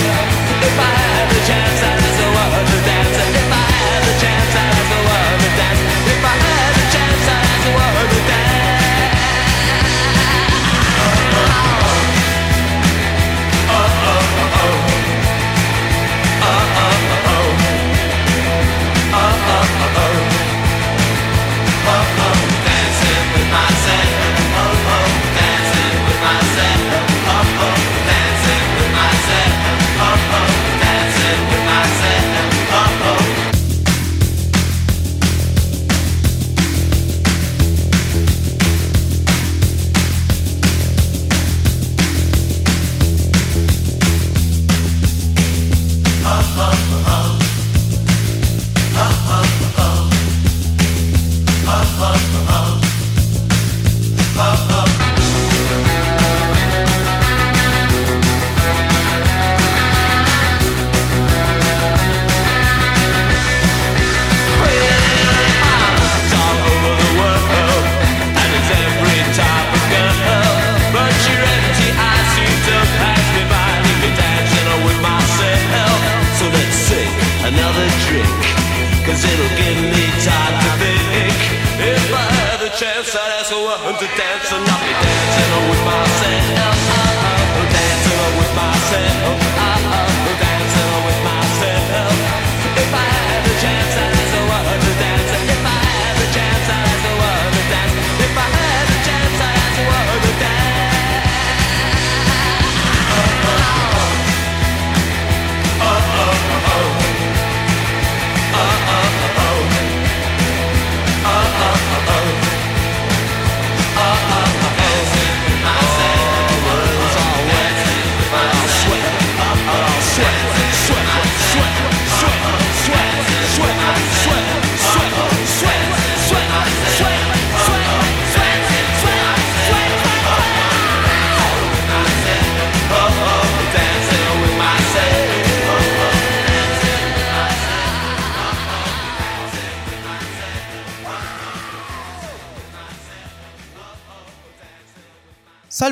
If 0.64 0.76
I 0.80 0.92
had 1.04 1.28
the 1.36 1.42
chance, 1.44 1.83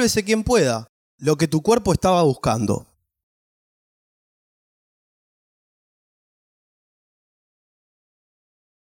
Sálvese 0.02 0.24
quien 0.24 0.44
pueda, 0.44 0.88
lo 1.20 1.36
que 1.36 1.48
tu 1.48 1.62
cuerpo 1.62 1.94
estaba 1.94 2.24
buscando. 2.24 2.88